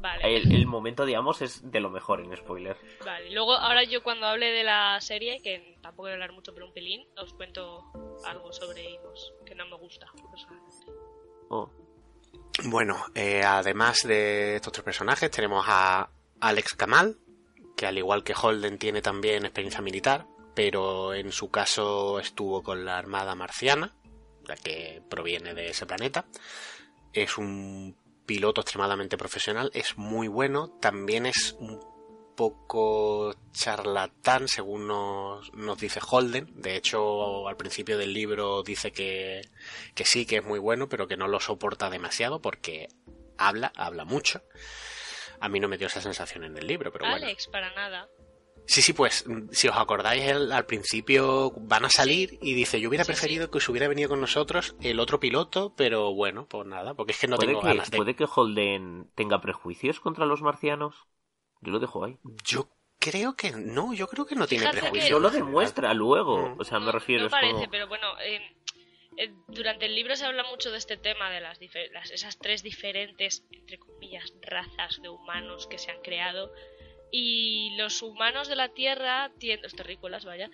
Vale. 0.00 0.36
El, 0.36 0.52
el 0.54 0.66
momento, 0.66 1.04
digamos, 1.04 1.42
es 1.42 1.70
de 1.70 1.80
lo 1.80 1.90
mejor 1.90 2.20
en 2.20 2.36
spoiler. 2.36 2.76
Vale, 3.04 3.30
luego 3.32 3.54
ahora 3.54 3.82
yo 3.84 4.02
cuando 4.02 4.26
hable 4.26 4.46
de 4.52 4.62
la 4.64 5.00
serie, 5.00 5.40
que 5.42 5.76
tampoco 5.82 6.02
voy 6.02 6.10
a 6.10 6.14
hablar 6.14 6.32
mucho, 6.32 6.54
pero 6.54 6.66
un 6.66 6.72
pelín, 6.72 7.06
os 7.16 7.32
cuento 7.34 7.84
algo 8.24 8.52
sobre 8.52 8.96
Amos, 8.98 9.32
que 9.44 9.54
no 9.54 9.66
me 9.66 9.76
gusta. 9.76 10.06
personalmente. 10.30 10.86
Oh, 11.50 11.70
Bueno, 12.64 12.96
eh, 13.14 13.42
además 13.44 14.02
de 14.06 14.56
estos 14.56 14.72
tres 14.72 14.84
personajes, 14.84 15.30
tenemos 15.30 15.64
a 15.68 16.08
Alex 16.40 16.74
Kamal, 16.74 17.16
que 17.76 17.86
al 17.86 17.98
igual 17.98 18.22
que 18.22 18.34
Holden 18.40 18.78
tiene 18.78 19.02
también 19.02 19.44
experiencia 19.44 19.80
militar, 19.80 20.26
pero 20.54 21.14
en 21.14 21.32
su 21.32 21.50
caso 21.50 22.18
estuvo 22.20 22.62
con 22.62 22.84
la 22.84 22.98
Armada 22.98 23.34
Marciana, 23.34 23.94
la 24.46 24.56
que 24.56 25.02
proviene 25.08 25.54
de 25.54 25.68
ese 25.70 25.86
planeta. 25.86 26.26
Es 27.12 27.38
un 27.38 27.96
piloto 28.28 28.60
extremadamente 28.60 29.16
profesional, 29.16 29.70
es 29.72 29.96
muy 29.96 30.28
bueno, 30.28 30.68
también 30.82 31.24
es 31.24 31.56
un 31.58 31.80
poco 32.36 33.34
charlatán, 33.52 34.46
según 34.46 34.86
nos, 34.86 35.50
nos 35.54 35.78
dice 35.78 35.98
Holden. 36.06 36.60
De 36.60 36.76
hecho, 36.76 37.48
al 37.48 37.56
principio 37.56 37.96
del 37.96 38.12
libro 38.12 38.62
dice 38.62 38.92
que, 38.92 39.40
que 39.94 40.04
sí, 40.04 40.26
que 40.26 40.36
es 40.36 40.44
muy 40.44 40.58
bueno, 40.58 40.90
pero 40.90 41.08
que 41.08 41.16
no 41.16 41.26
lo 41.26 41.40
soporta 41.40 41.88
demasiado 41.88 42.42
porque 42.42 42.88
habla, 43.38 43.72
habla 43.74 44.04
mucho. 44.04 44.42
A 45.40 45.48
mí 45.48 45.58
no 45.58 45.66
me 45.66 45.78
dio 45.78 45.86
esa 45.86 46.02
sensación 46.02 46.44
en 46.44 46.58
el 46.58 46.66
libro, 46.66 46.92
pero 46.92 47.06
bueno. 47.06 47.24
Alex, 47.24 47.48
para 47.48 47.72
nada. 47.74 48.08
Sí, 48.70 48.82
sí, 48.82 48.92
pues 48.92 49.26
mm, 49.26 49.48
si 49.50 49.66
os 49.66 49.76
acordáis, 49.76 50.22
él 50.24 50.52
al 50.52 50.66
principio 50.66 51.52
van 51.56 51.86
a 51.86 51.90
salir 51.90 52.38
y 52.42 52.52
dice, 52.52 52.78
yo 52.80 52.90
hubiera 52.90 53.02
Sí, 53.04 53.08
preferido 53.12 53.50
que 53.50 53.60
se 53.60 53.70
hubiera 53.70 53.88
venido 53.88 54.10
con 54.10 54.20
nosotros 54.20 54.76
el 54.82 55.00
otro 55.00 55.18
piloto, 55.18 55.72
pero 55.74 56.12
bueno, 56.12 56.46
pues 56.46 56.66
nada, 56.66 56.92
porque 56.92 57.12
es 57.12 57.18
que 57.18 57.28
no 57.28 57.36
¿Puede, 57.36 57.48
tengo 57.48 57.62
que, 57.62 57.68
ganas 57.68 57.90
de... 57.90 57.96
¿Puede 57.96 58.14
que 58.14 58.26
Holden 58.32 59.10
tenga 59.14 59.40
prejuicios 59.40 60.00
contra 60.00 60.26
los 60.26 60.42
marcianos? 60.42 60.94
Yo 61.62 61.72
lo 61.72 61.78
dejo 61.78 62.04
ahí. 62.04 62.18
Yo 62.44 62.68
creo 62.98 63.36
que 63.36 63.52
no, 63.52 63.94
yo 63.94 64.06
creo 64.06 64.26
que 64.26 64.34
no 64.34 64.46
tiene 64.46 64.64
Fíjate 64.64 64.76
que- 64.80 64.82
prejuicio. 64.82 65.10
Yo 65.10 65.18
lo 65.18 65.30
demuestra 65.30 65.94
luego. 65.94 66.50
Mm. 66.50 66.60
O 66.60 66.64
sea, 66.64 66.78
me 66.78 66.86
No- 66.86 66.92
refiero 66.92 67.22
No 67.22 67.26
es 67.28 67.32
parece, 67.32 67.52
como... 67.54 67.70
pero 67.70 67.88
bueno, 67.88 68.20
eh, 68.20 68.54
eh, 69.16 69.32
durante 69.48 69.86
el 69.86 69.94
libro 69.94 70.14
se 70.14 70.26
habla 70.26 70.44
mucho 70.44 70.70
de 70.70 70.76
este 70.76 70.98
tema, 70.98 71.30
de 71.30 71.40
las, 71.40 71.58
las- 71.94 72.10
esas 72.10 72.38
tres 72.38 72.62
diferentes, 72.62 73.44
entre 73.50 73.78
comillas, 73.78 74.30
razas 74.42 75.00
de 75.00 75.08
humanos 75.08 75.66
que 75.68 75.78
se 75.78 75.90
han 75.90 76.02
creado. 76.02 76.52
Y 77.10 77.74
los 77.76 78.02
humanos 78.02 78.48
de 78.48 78.56
la 78.56 78.68
Tierra, 78.68 79.30
tien- 79.38 79.60
los 79.62 79.74
terrícolas, 79.74 80.24
vaya, 80.24 80.50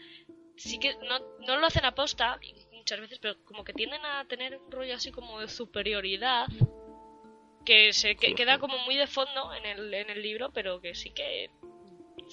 sí 0.57 0.79
que 0.79 0.95
no, 1.09 1.19
no 1.47 1.57
lo 1.57 1.67
hacen 1.67 1.85
aposta 1.85 2.39
muchas 2.73 3.01
veces, 3.01 3.19
pero 3.19 3.43
como 3.45 3.65
que 3.65 3.73
tienden 3.73 4.05
a 4.05 4.25
tener 4.27 4.57
un 4.57 4.71
rollo 4.71 4.95
así 4.95 5.11
como 5.11 5.41
de 5.41 5.49
superioridad 5.49 6.47
que 7.65 7.93
se 7.93 8.15
que- 8.17 8.35
queda 8.35 8.59
como 8.59 8.79
muy 8.79 8.95
de 8.97 9.07
fondo 9.07 9.55
en 9.55 9.65
el, 9.65 9.93
en 9.95 10.11
el 10.11 10.23
libro, 10.23 10.53
pero 10.53 10.81
que 10.81 10.95
sí 10.95 11.11
que 11.11 11.51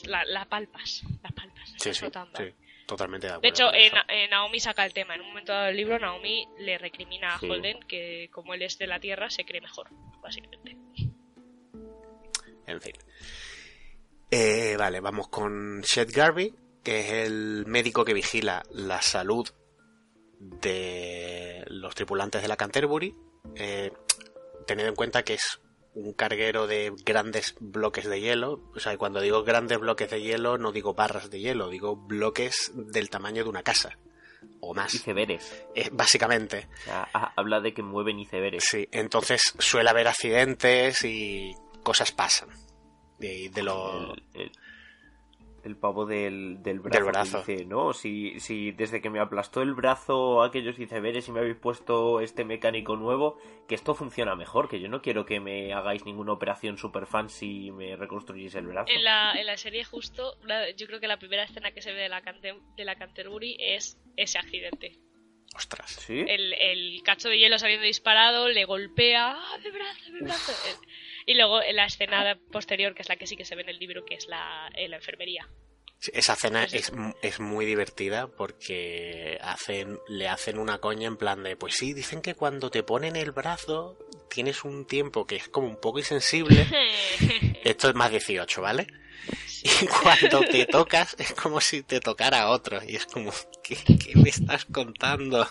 la, 0.05 0.23
la 0.25 0.45
palpas, 0.45 1.03
la 1.23 1.29
palpas. 1.31 1.69
Sí, 1.77 1.93
sí, 1.93 2.05
sí, 2.05 2.53
totalmente 2.85 3.27
de 3.27 3.33
acuerdo. 3.33 3.41
De 3.41 3.47
hecho, 3.47 3.73
eh. 3.73 3.89
Na- 3.91 4.05
eh, 4.09 4.27
Naomi 4.27 4.59
saca 4.59 4.85
el 4.85 4.93
tema. 4.93 5.15
En 5.15 5.21
un 5.21 5.27
momento 5.27 5.53
dado 5.53 5.65
del 5.67 5.77
libro, 5.77 5.97
Naomi 5.99 6.47
le 6.59 6.77
recrimina 6.77 7.35
a 7.35 7.39
Sí. 7.39 7.49
Holden 7.49 7.79
que, 7.87 8.29
como 8.33 8.53
él 8.53 8.61
es 8.61 8.77
de 8.77 8.87
la 8.87 8.99
Tierra, 8.99 9.29
se 9.29 9.45
cree 9.45 9.61
mejor, 9.61 9.87
básicamente. 10.21 10.77
En 12.67 12.81
fin. 12.81 12.93
Eh, 14.31 14.75
vale, 14.77 14.99
vamos 15.01 15.27
con 15.27 15.81
Shed 15.81 16.09
Garvey, 16.13 16.53
que 16.83 17.01
es 17.01 17.11
el 17.27 17.65
médico 17.67 18.05
que 18.05 18.13
vigila 18.13 18.63
la 18.71 19.01
salud 19.01 19.47
de 20.39 21.63
los 21.67 21.93
tripulantes 21.95 22.41
de 22.41 22.47
la 22.47 22.55
Canterbury. 22.57 23.13
Eh, 23.55 23.91
tened 24.65 24.85
en 24.87 24.95
cuenta 24.95 25.23
que 25.23 25.33
es 25.35 25.59
un 25.93 26.13
carguero 26.13 26.67
de 26.67 26.93
grandes 27.05 27.55
bloques 27.59 28.05
de 28.07 28.21
hielo. 28.21 28.61
O 28.73 28.79
sea, 28.79 28.97
cuando 28.97 29.19
digo 29.19 29.43
grandes 29.43 29.79
bloques 29.79 30.09
de 30.09 30.21
hielo, 30.21 30.57
no 30.57 30.71
digo 30.71 30.93
barras 30.93 31.29
de 31.29 31.39
hielo, 31.39 31.69
digo 31.69 31.95
bloques 31.97 32.71
del 32.73 33.09
tamaño 33.09 33.43
de 33.43 33.49
una 33.49 33.63
casa. 33.63 33.97
O 34.61 34.73
más. 34.73 34.93
Iceberes. 34.93 35.65
Eh, 35.75 35.89
básicamente. 35.91 36.67
O 36.81 36.83
sea, 36.85 37.09
ha- 37.13 37.33
habla 37.35 37.59
de 37.59 37.73
que 37.73 37.83
mueven 37.83 38.19
iceberes. 38.19 38.63
Sí, 38.67 38.87
entonces 38.91 39.41
suele 39.59 39.89
haber 39.89 40.07
accidentes 40.07 41.03
y 41.03 41.53
cosas 41.83 42.11
pasan. 42.11 42.49
De, 43.21 43.49
de 43.49 43.63
lo... 43.63 44.13
El, 44.13 44.23
el- 44.33 44.51
el 45.63 45.75
pavo 45.77 46.07
del, 46.07 46.63
del 46.63 46.79
brazo. 46.79 46.97
Del 46.97 47.05
que 47.05 47.11
brazo. 47.11 47.37
dice, 47.45 47.65
no, 47.65 47.93
si, 47.93 48.39
si 48.39 48.71
desde 48.71 48.99
que 48.99 49.11
me 49.11 49.19
aplastó 49.19 49.61
el 49.61 49.75
brazo 49.75 50.41
aquellos 50.41 50.79
iceberes 50.79 51.27
y 51.27 51.31
me 51.31 51.39
habéis 51.41 51.55
puesto 51.55 52.19
este 52.19 52.43
mecánico 52.43 52.95
nuevo, 52.95 53.37
que 53.67 53.75
esto 53.75 53.93
funciona 53.93 54.35
mejor, 54.35 54.67
que 54.67 54.79
yo 54.79 54.89
no 54.89 55.03
quiero 55.03 55.23
que 55.27 55.39
me 55.39 55.71
hagáis 55.71 56.03
ninguna 56.03 56.33
operación 56.33 56.79
super 56.79 57.05
fancy 57.05 57.67
y 57.67 57.71
me 57.71 57.95
reconstruyáis 57.95 58.55
el 58.55 58.65
brazo. 58.65 58.91
En 58.91 59.03
la, 59.03 59.33
en 59.39 59.45
la 59.45 59.55
serie, 59.55 59.83
justo, 59.83 60.35
yo 60.75 60.87
creo 60.87 60.99
que 60.99 61.07
la 61.07 61.19
primera 61.19 61.43
escena 61.43 61.69
que 61.71 61.83
se 61.83 61.93
ve 61.93 62.01
de 62.01 62.09
la, 62.09 62.23
Cante- 62.23 62.59
de 62.75 62.83
la 62.83 62.95
Canterbury 62.95 63.55
es 63.59 63.99
ese 64.17 64.39
accidente. 64.39 64.97
Ostras. 65.55 65.91
¿Sí? 65.91 66.25
El, 66.27 66.53
el 66.53 67.03
cacho 67.03 67.29
de 67.29 67.37
hielo 67.37 67.59
saliendo 67.59 67.85
disparado, 67.85 68.49
le 68.49 68.65
golpea, 68.65 69.33
¡ah, 69.37 69.57
mi 69.63 69.69
brazo, 69.69 70.11
mi 70.11 70.19
brazo! 70.21 70.53
Eh, 71.27 71.31
Y 71.31 71.35
luego 71.35 71.61
en 71.61 71.75
la 71.75 71.85
escena 71.85 72.37
posterior, 72.51 72.93
que 72.93 73.01
es 73.01 73.09
la 73.09 73.15
que 73.15 73.27
sí 73.27 73.35
que 73.35 73.45
se 73.45 73.55
ve 73.55 73.61
en 73.63 73.69
el 73.69 73.79
libro, 73.79 74.05
que 74.05 74.15
es 74.15 74.27
la, 74.27 74.69
en 74.75 74.91
la 74.91 74.97
enfermería. 74.97 75.47
Sí, 75.99 76.11
Esa 76.15 76.35
cena 76.35 76.61
Pues 76.61 76.73
es, 76.73 76.91
es 77.21 77.39
muy 77.39 77.65
divertida 77.65 78.27
porque 78.27 79.37
hacen, 79.41 79.99
le 80.07 80.27
hacen 80.27 80.57
una 80.57 80.79
coña 80.79 81.07
en 81.07 81.17
plan 81.17 81.43
de, 81.43 81.55
pues 81.55 81.75
sí, 81.75 81.93
dicen 81.93 82.21
que 82.21 82.33
cuando 82.33 82.71
te 82.71 82.81
ponen 82.83 83.15
el 83.15 83.31
brazo 83.31 83.97
tienes 84.29 84.63
un 84.63 84.87
tiempo 84.87 85.27
que 85.27 85.35
es 85.35 85.47
como 85.49 85.67
un 85.67 85.79
poco 85.79 85.99
insensible. 85.99 86.65
Esto 87.63 87.89
es 87.89 87.95
más 87.95 88.09
18, 88.09 88.61
¿vale? 88.61 88.87
Y 89.63 89.85
cuando 89.85 90.39
te 90.39 90.65
tocas 90.65 91.15
es 91.19 91.33
como 91.33 91.61
si 91.61 91.83
te 91.83 91.99
tocara 91.99 92.49
otro. 92.49 92.79
Y 92.83 92.95
es 92.95 93.05
como, 93.05 93.31
¿qué, 93.63 93.75
qué 93.75 94.13
me 94.15 94.29
estás 94.29 94.65
contando? 94.65 95.47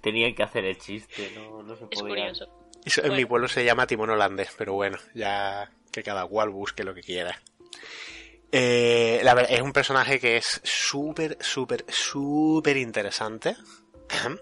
Tenían 0.00 0.34
que 0.34 0.42
hacer 0.44 0.64
el 0.64 0.78
chiste, 0.78 1.32
no, 1.34 1.62
no 1.62 1.76
se 1.76 1.84
es 1.84 1.90
podía. 1.90 2.08
curioso. 2.30 2.59
Eso 2.84 3.04
en 3.04 3.14
mi 3.14 3.24
pueblo 3.24 3.46
se 3.48 3.64
llama 3.64 3.86
timón 3.86 4.10
holandés, 4.10 4.50
pero 4.56 4.72
bueno, 4.74 4.98
ya 5.14 5.70
que 5.92 6.02
cada 6.02 6.26
cual 6.26 6.48
busque 6.50 6.82
lo 6.84 6.94
que 6.94 7.02
quiera. 7.02 7.40
Eh, 8.52 9.20
la 9.22 9.34
verdad, 9.34 9.52
es 9.52 9.60
un 9.60 9.72
personaje 9.72 10.18
que 10.18 10.36
es 10.36 10.60
súper, 10.64 11.36
súper, 11.40 11.84
súper 11.88 12.76
interesante. 12.76 13.56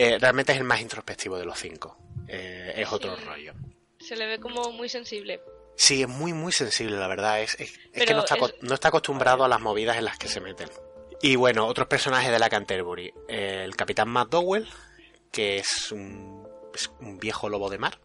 Eh, 0.00 0.16
realmente 0.20 0.52
es 0.52 0.58
el 0.58 0.64
más 0.64 0.80
introspectivo 0.80 1.36
de 1.40 1.44
los 1.44 1.58
cinco. 1.58 1.98
Eh, 2.28 2.72
es 2.76 2.92
otro 2.92 3.16
Sí. 3.16 3.24
rollo. 3.24 3.52
Se 3.98 4.14
le 4.14 4.26
ve 4.28 4.38
como 4.38 4.70
muy 4.70 4.88
sensible. 4.88 5.40
Sí, 5.76 6.02
es 6.02 6.08
muy, 6.08 6.32
muy 6.32 6.52
sensible, 6.52 6.96
la 6.96 7.08
verdad. 7.08 7.40
Es, 7.42 7.56
es- 7.58 7.76
es 7.92 8.04
que 8.06 8.14
no 8.14 8.20
está, 8.20 8.36
es- 8.36 8.54
no 8.62 8.74
está 8.74 8.88
acostumbrado 8.88 9.42
a 9.44 9.48
las 9.48 9.60
movidas 9.60 9.96
en 9.96 10.04
las 10.04 10.16
que 10.16 10.28
se 10.28 10.38
meten. 10.40 10.68
Y 11.20 11.34
bueno, 11.34 11.66
otros 11.66 11.88
personajes 11.88 12.30
de 12.30 12.38
la 12.38 12.48
Canterbury. 12.48 13.12
El 13.26 13.74
capitán 13.74 14.08
McDowell, 14.10 14.68
que 15.32 15.58
es 15.58 15.90
un, 15.90 16.47
es 16.78 16.90
un 17.00 17.18
viejo 17.18 17.48
lobo 17.48 17.68
de 17.70 17.78
mar, 17.78 17.98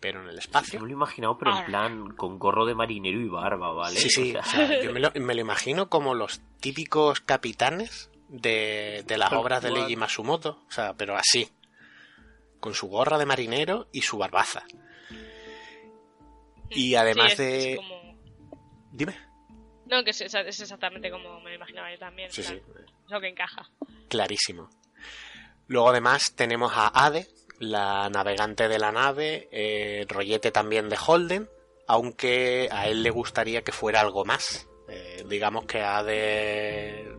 pero 0.00 0.20
en 0.22 0.26
el 0.28 0.34
Yo 0.34 0.40
espacio. 0.40 0.80
me 0.80 0.86
lo 0.86 0.90
he 0.90 0.96
imaginado, 0.96 1.38
pero 1.38 1.52
en 1.52 1.58
Ah. 1.58 1.66
plan 1.66 2.14
con 2.16 2.38
gorro 2.38 2.66
de 2.66 2.74
marinero 2.74 3.20
y 3.20 3.28
barba, 3.28 3.72
¿vale? 3.72 3.98
Sí, 3.98 4.10
sí. 4.10 4.36
O 4.36 4.42
sea, 4.42 4.82
yo 4.82 4.92
me 4.92 5.00
lo, 5.00 5.10
me 5.14 5.34
lo 5.34 5.40
imagino 5.40 5.88
como 5.88 6.14
los 6.14 6.40
típicos 6.60 7.20
capitanes 7.20 8.10
de, 8.28 9.04
de 9.06 9.18
las 9.18 9.32
obras 9.32 9.62
de. 9.62 9.70
Leiji 9.70 9.96
Masumoto. 9.96 10.62
O 10.68 10.70
sea, 10.70 10.94
pero 10.94 11.16
así. 11.16 11.48
Con 12.60 12.74
su 12.74 12.88
gorra 12.88 13.18
de 13.18 13.26
marinero 13.26 13.88
y 13.92 14.02
su 14.02 14.16
barbaza. 14.18 14.64
Y 16.70 16.94
además 16.94 17.26
Sí, 17.26 17.32
es- 17.32 17.38
de- 17.38 17.72
es 17.72 17.76
como- 17.76 18.14
Dime. 18.92 19.16
No, 19.86 20.02
que 20.02 20.10
es, 20.10 20.20
es 20.22 20.60
exactamente 20.60 21.10
como 21.10 21.40
me 21.40 21.50
lo 21.50 21.56
imaginaba 21.56 21.90
yo 21.92 21.98
también. 21.98 22.30
Sí, 22.30 22.40
en 22.40 22.46
sí. 22.46 22.54
Es 22.54 23.10
lo 23.10 23.20
que 23.20 23.28
encaja. 23.28 23.68
clarísimo. 24.08 24.70
Luego 25.66 25.90
además 25.90 26.32
tenemos 26.36 26.72
a 26.74 26.88
Ade, 27.06 27.26
la 27.70 28.08
navegante 28.10 28.68
de 28.68 28.78
la 28.78 28.92
nave, 28.92 29.48
eh, 29.50 30.04
rollete 30.08 30.50
también 30.50 30.88
de 30.88 30.98
Holden, 31.04 31.48
aunque 31.86 32.68
a 32.70 32.88
él 32.88 33.02
le 33.02 33.10
gustaría 33.10 33.62
que 33.62 33.72
fuera 33.72 34.00
algo 34.00 34.24
más. 34.24 34.68
Eh, 34.88 35.24
digamos 35.28 35.64
que 35.66 35.80
a 35.80 36.02
de 36.02 37.14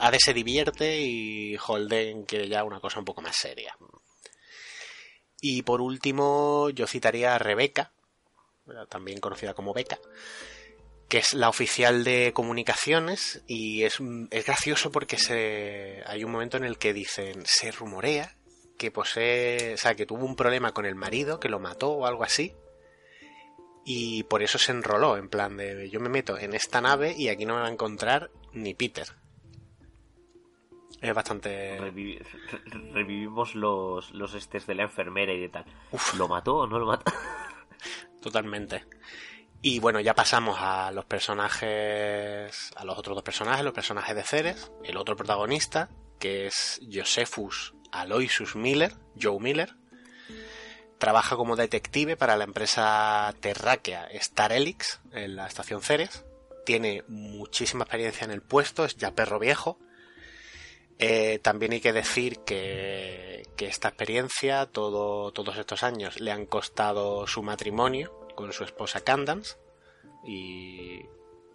Ade 0.00 0.18
se 0.20 0.32
divierte 0.32 1.00
y 1.00 1.56
Holden 1.56 2.24
quiere 2.24 2.48
ya 2.48 2.64
una 2.64 2.80
cosa 2.80 2.98
un 2.98 3.04
poco 3.04 3.20
más 3.20 3.36
seria. 3.36 3.76
Y 5.40 5.62
por 5.62 5.80
último, 5.80 6.70
yo 6.70 6.86
citaría 6.86 7.34
a 7.34 7.38
Rebeca, 7.38 7.92
también 8.88 9.20
conocida 9.20 9.54
como 9.54 9.72
Beca, 9.72 9.98
que 11.08 11.18
es 11.18 11.32
la 11.32 11.48
oficial 11.48 12.04
de 12.04 12.32
comunicaciones 12.34 13.42
y 13.46 13.84
es, 13.84 13.98
es 14.30 14.44
gracioso 14.44 14.90
porque 14.90 16.02
hay 16.06 16.24
un 16.24 16.32
momento 16.32 16.56
en 16.56 16.64
el 16.64 16.76
que 16.76 16.92
dicen, 16.92 17.46
se 17.46 17.70
rumorea 17.70 18.37
que 18.78 18.90
posee, 18.90 19.74
o 19.74 19.76
sea, 19.76 19.94
que 19.94 20.06
tuvo 20.06 20.24
un 20.24 20.36
problema 20.36 20.72
con 20.72 20.86
el 20.86 20.94
marido, 20.94 21.40
que 21.40 21.48
lo 21.48 21.58
mató 21.58 21.90
o 21.90 22.06
algo 22.06 22.24
así, 22.24 22.54
y 23.84 24.22
por 24.24 24.42
eso 24.42 24.58
se 24.58 24.72
enroló, 24.72 25.16
en 25.16 25.28
plan 25.28 25.56
de 25.56 25.90
yo 25.90 26.00
me 26.00 26.08
meto 26.08 26.38
en 26.38 26.54
esta 26.54 26.80
nave 26.80 27.14
y 27.16 27.28
aquí 27.28 27.44
no 27.44 27.54
me 27.54 27.62
va 27.62 27.66
a 27.68 27.72
encontrar 27.72 28.30
ni 28.52 28.74
Peter. 28.74 29.08
Es 31.00 31.14
bastante... 31.14 31.78
revivimos 32.92 33.54
los, 33.54 34.12
los 34.12 34.34
estés 34.34 34.66
de 34.66 34.74
la 34.74 34.82
enfermera 34.82 35.32
y 35.32 35.40
de 35.40 35.48
tal. 35.48 35.64
¿Lo 36.16 36.28
mató 36.28 36.56
o 36.56 36.66
no 36.66 36.78
lo 36.78 36.86
mató? 36.86 37.12
Totalmente. 38.20 38.84
Y 39.62 39.78
bueno, 39.78 40.00
ya 40.00 40.14
pasamos 40.14 40.58
a 40.60 40.90
los 40.92 41.04
personajes, 41.04 42.70
a 42.76 42.84
los 42.84 42.98
otros 42.98 43.16
dos 43.16 43.24
personajes, 43.24 43.64
los 43.64 43.74
personajes 43.74 44.14
de 44.14 44.22
Ceres, 44.22 44.72
el 44.84 44.96
otro 44.96 45.16
protagonista, 45.16 45.88
que 46.18 46.46
es 46.46 46.80
Josephus 46.92 47.74
Aloysius 47.92 48.56
Miller, 48.56 48.94
Joe 49.20 49.40
Miller. 49.40 49.74
Trabaja 50.98 51.36
como 51.36 51.56
detective 51.56 52.16
para 52.16 52.36
la 52.36 52.44
empresa 52.44 53.32
terráquea 53.40 54.06
Star 54.06 54.52
Helix 54.52 55.00
en 55.12 55.36
la 55.36 55.46
estación 55.46 55.80
Ceres. 55.80 56.24
Tiene 56.66 57.04
muchísima 57.08 57.84
experiencia 57.84 58.24
en 58.24 58.32
el 58.32 58.42
puesto, 58.42 58.84
es 58.84 58.96
ya 58.96 59.12
perro 59.12 59.38
viejo. 59.38 59.78
Eh, 60.98 61.38
también 61.40 61.72
hay 61.72 61.80
que 61.80 61.92
decir 61.92 62.40
que, 62.40 63.44
esta 63.58 63.88
experiencia, 63.88 64.66
todo, 64.66 65.32
todos 65.32 65.56
estos 65.56 65.82
años, 65.82 66.20
le 66.20 66.32
han 66.32 66.46
costado 66.46 67.26
su 67.26 67.42
matrimonio 67.42 68.26
con 68.34 68.52
su 68.52 68.64
esposa 68.64 69.00
Candance 69.00 69.56
y 70.24 71.02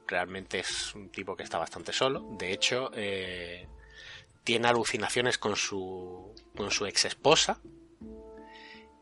realmente 0.08 0.60
es 0.60 0.96
un 0.96 1.10
tipo 1.10 1.36
que 1.36 1.44
está 1.44 1.58
bastante 1.58 1.92
solo. 1.92 2.26
De 2.38 2.54
hecho, 2.54 2.92
eh, 2.94 3.68
tiene 4.44 4.68
alucinaciones 4.68 5.38
con 5.38 5.56
su, 5.56 6.34
con 6.56 6.72
su 6.72 6.86
ex 6.86 7.06
esposa 7.06 7.60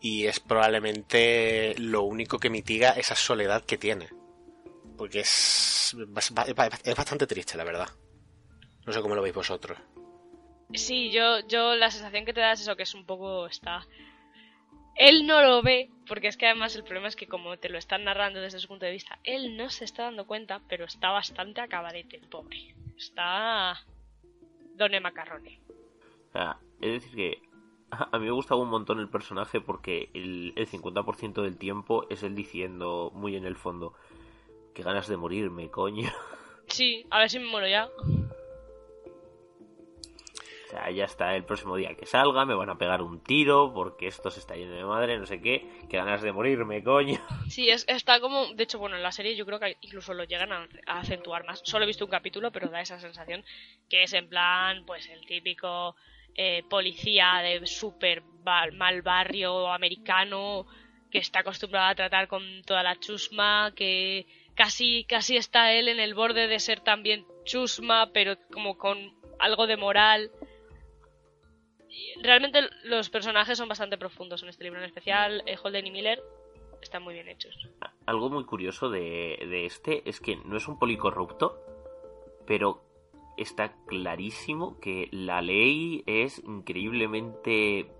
y 0.01 0.25
es 0.25 0.39
probablemente 0.39 1.75
lo 1.77 2.01
único 2.03 2.39
que 2.39 2.49
mitiga 2.49 2.91
esa 2.91 3.15
soledad 3.15 3.63
que 3.63 3.77
tiene. 3.77 4.09
Porque 4.97 5.19
es, 5.19 5.95
es 6.83 6.95
bastante 6.95 7.27
triste, 7.27 7.57
la 7.57 7.63
verdad. 7.63 7.89
No 8.85 8.93
sé 8.93 9.01
cómo 9.01 9.15
lo 9.15 9.21
veis 9.21 9.35
vosotros. 9.35 9.77
Sí, 10.73 11.11
yo, 11.11 11.45
yo 11.47 11.75
la 11.75 11.91
sensación 11.91 12.25
que 12.25 12.33
te 12.33 12.39
da 12.39 12.53
es 12.53 12.61
eso, 12.61 12.75
que 12.75 12.83
es 12.83 12.93
un 12.95 13.05
poco 13.05 13.45
está... 13.45 13.85
Él 14.95 15.25
no 15.25 15.41
lo 15.41 15.61
ve, 15.61 15.89
porque 16.07 16.27
es 16.27 16.37
que 16.37 16.47
además 16.47 16.75
el 16.75 16.83
problema 16.83 17.07
es 17.07 17.15
que 17.15 17.27
como 17.27 17.57
te 17.57 17.69
lo 17.69 17.77
están 17.77 18.03
narrando 18.03 18.41
desde 18.41 18.59
su 18.59 18.67
punto 18.67 18.85
de 18.85 18.91
vista, 18.91 19.19
él 19.23 19.55
no 19.55 19.69
se 19.69 19.85
está 19.85 20.03
dando 20.03 20.27
cuenta, 20.27 20.61
pero 20.67 20.85
está 20.85 21.11
bastante 21.11 21.61
acabadete 21.61 22.17
el 22.17 22.27
pobre. 22.27 22.75
Está... 22.97 23.79
Done 24.81 24.99
Macarrone. 24.99 25.59
Sea, 26.33 26.57
es 26.81 27.03
decir 27.03 27.15
que 27.15 27.41
a 27.91 28.17
mí 28.17 28.25
me 28.25 28.31
gusta 28.31 28.55
un 28.55 28.69
montón 28.69 28.99
el 28.99 29.09
personaje 29.09 29.61
porque 29.61 30.09
el, 30.15 30.53
el 30.55 30.67
50% 30.67 31.43
del 31.43 31.57
tiempo 31.57 32.07
es 32.09 32.23
él 32.23 32.33
diciendo 32.33 33.11
muy 33.13 33.35
en 33.35 33.45
el 33.45 33.55
fondo, 33.55 33.93
qué 34.73 34.81
ganas 34.81 35.07
de 35.07 35.17
morirme, 35.17 35.69
coño. 35.69 36.09
Sí, 36.67 37.05
a 37.09 37.19
ver 37.19 37.29
si 37.29 37.37
me 37.37 37.47
muero 37.47 37.67
ya. 37.67 37.89
Sea, 40.71 40.89
ya 40.89 41.03
está 41.03 41.35
el 41.35 41.43
próximo 41.43 41.75
día 41.75 41.95
que 41.95 42.05
salga, 42.05 42.45
me 42.45 42.55
van 42.55 42.69
a 42.69 42.77
pegar 42.77 43.01
un 43.01 43.21
tiro 43.21 43.73
porque 43.73 44.07
esto 44.07 44.31
se 44.31 44.39
está 44.39 44.55
yendo 44.55 44.73
de 44.73 44.85
madre, 44.85 45.17
no 45.17 45.25
sé 45.25 45.41
qué, 45.41 45.69
qué 45.89 45.97
ganas 45.97 46.21
de 46.21 46.31
morirme, 46.31 46.81
coño. 46.81 47.19
Sí, 47.49 47.69
es, 47.69 47.83
está 47.89 48.21
como, 48.21 48.53
de 48.53 48.63
hecho, 48.63 48.79
bueno, 48.79 48.95
en 48.95 49.03
la 49.03 49.11
serie 49.11 49.35
yo 49.35 49.45
creo 49.45 49.59
que 49.59 49.75
incluso 49.81 50.13
lo 50.13 50.23
llegan 50.23 50.53
a, 50.53 50.65
acentuar 50.85 51.45
más. 51.45 51.59
Solo 51.65 51.83
he 51.83 51.87
visto 51.87 52.05
un 52.05 52.11
capítulo, 52.11 52.51
pero 52.51 52.69
da 52.69 52.79
esa 52.79 53.01
sensación 53.01 53.43
que 53.89 54.03
es 54.03 54.13
en 54.13 54.29
plan, 54.29 54.85
pues 54.85 55.09
el 55.09 55.25
típico 55.25 55.97
eh, 56.35 56.63
policía 56.69 57.41
de 57.43 57.67
súper 57.67 58.23
mal 58.45 59.01
barrio 59.01 59.73
americano 59.73 60.65
que 61.11 61.17
está 61.17 61.39
acostumbrado 61.39 61.89
a 61.89 61.95
tratar 61.95 62.29
con 62.29 62.63
toda 62.63 62.81
la 62.81 62.97
chusma, 62.97 63.73
que 63.75 64.25
casi, 64.55 65.03
casi 65.03 65.35
está 65.35 65.73
él 65.73 65.89
en 65.89 65.99
el 65.99 66.13
borde 66.13 66.47
de 66.47 66.59
ser 66.61 66.79
también 66.79 67.25
chusma, 67.43 68.13
pero 68.13 68.37
como 68.53 68.77
con 68.77 69.13
algo 69.37 69.67
de 69.67 69.75
moral 69.75 70.31
realmente 72.21 72.61
los 72.83 73.09
personajes 73.09 73.57
son 73.57 73.67
bastante 73.67 73.97
profundos 73.97 74.43
en 74.43 74.49
este 74.49 74.63
libro, 74.63 74.79
en 74.79 74.85
especial 74.85 75.43
eh, 75.45 75.57
Holden 75.61 75.87
y 75.87 75.91
Miller 75.91 76.21
están 76.81 77.03
muy 77.03 77.13
bien 77.13 77.27
hechos. 77.27 77.55
Algo 78.05 78.29
muy 78.29 78.43
curioso 78.45 78.89
de, 78.89 79.37
de 79.47 79.65
este 79.65 80.07
es 80.09 80.19
que 80.19 80.37
no 80.37 80.57
es 80.57 80.67
un 80.67 80.79
policorrupto, 80.79 81.59
pero 82.47 82.83
está 83.37 83.73
clarísimo 83.85 84.79
que 84.79 85.07
la 85.11 85.41
ley 85.41 86.03
es 86.05 86.39
increíblemente 86.39 87.91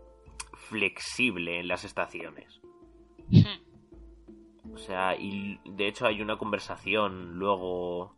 flexible 0.53 1.59
en 1.59 1.67
las 1.67 1.83
estaciones. 1.83 2.61
o 4.73 4.77
sea, 4.77 5.15
y 5.15 5.59
de 5.65 5.87
hecho 5.87 6.07
hay 6.07 6.21
una 6.21 6.37
conversación 6.37 7.37
luego 7.37 8.15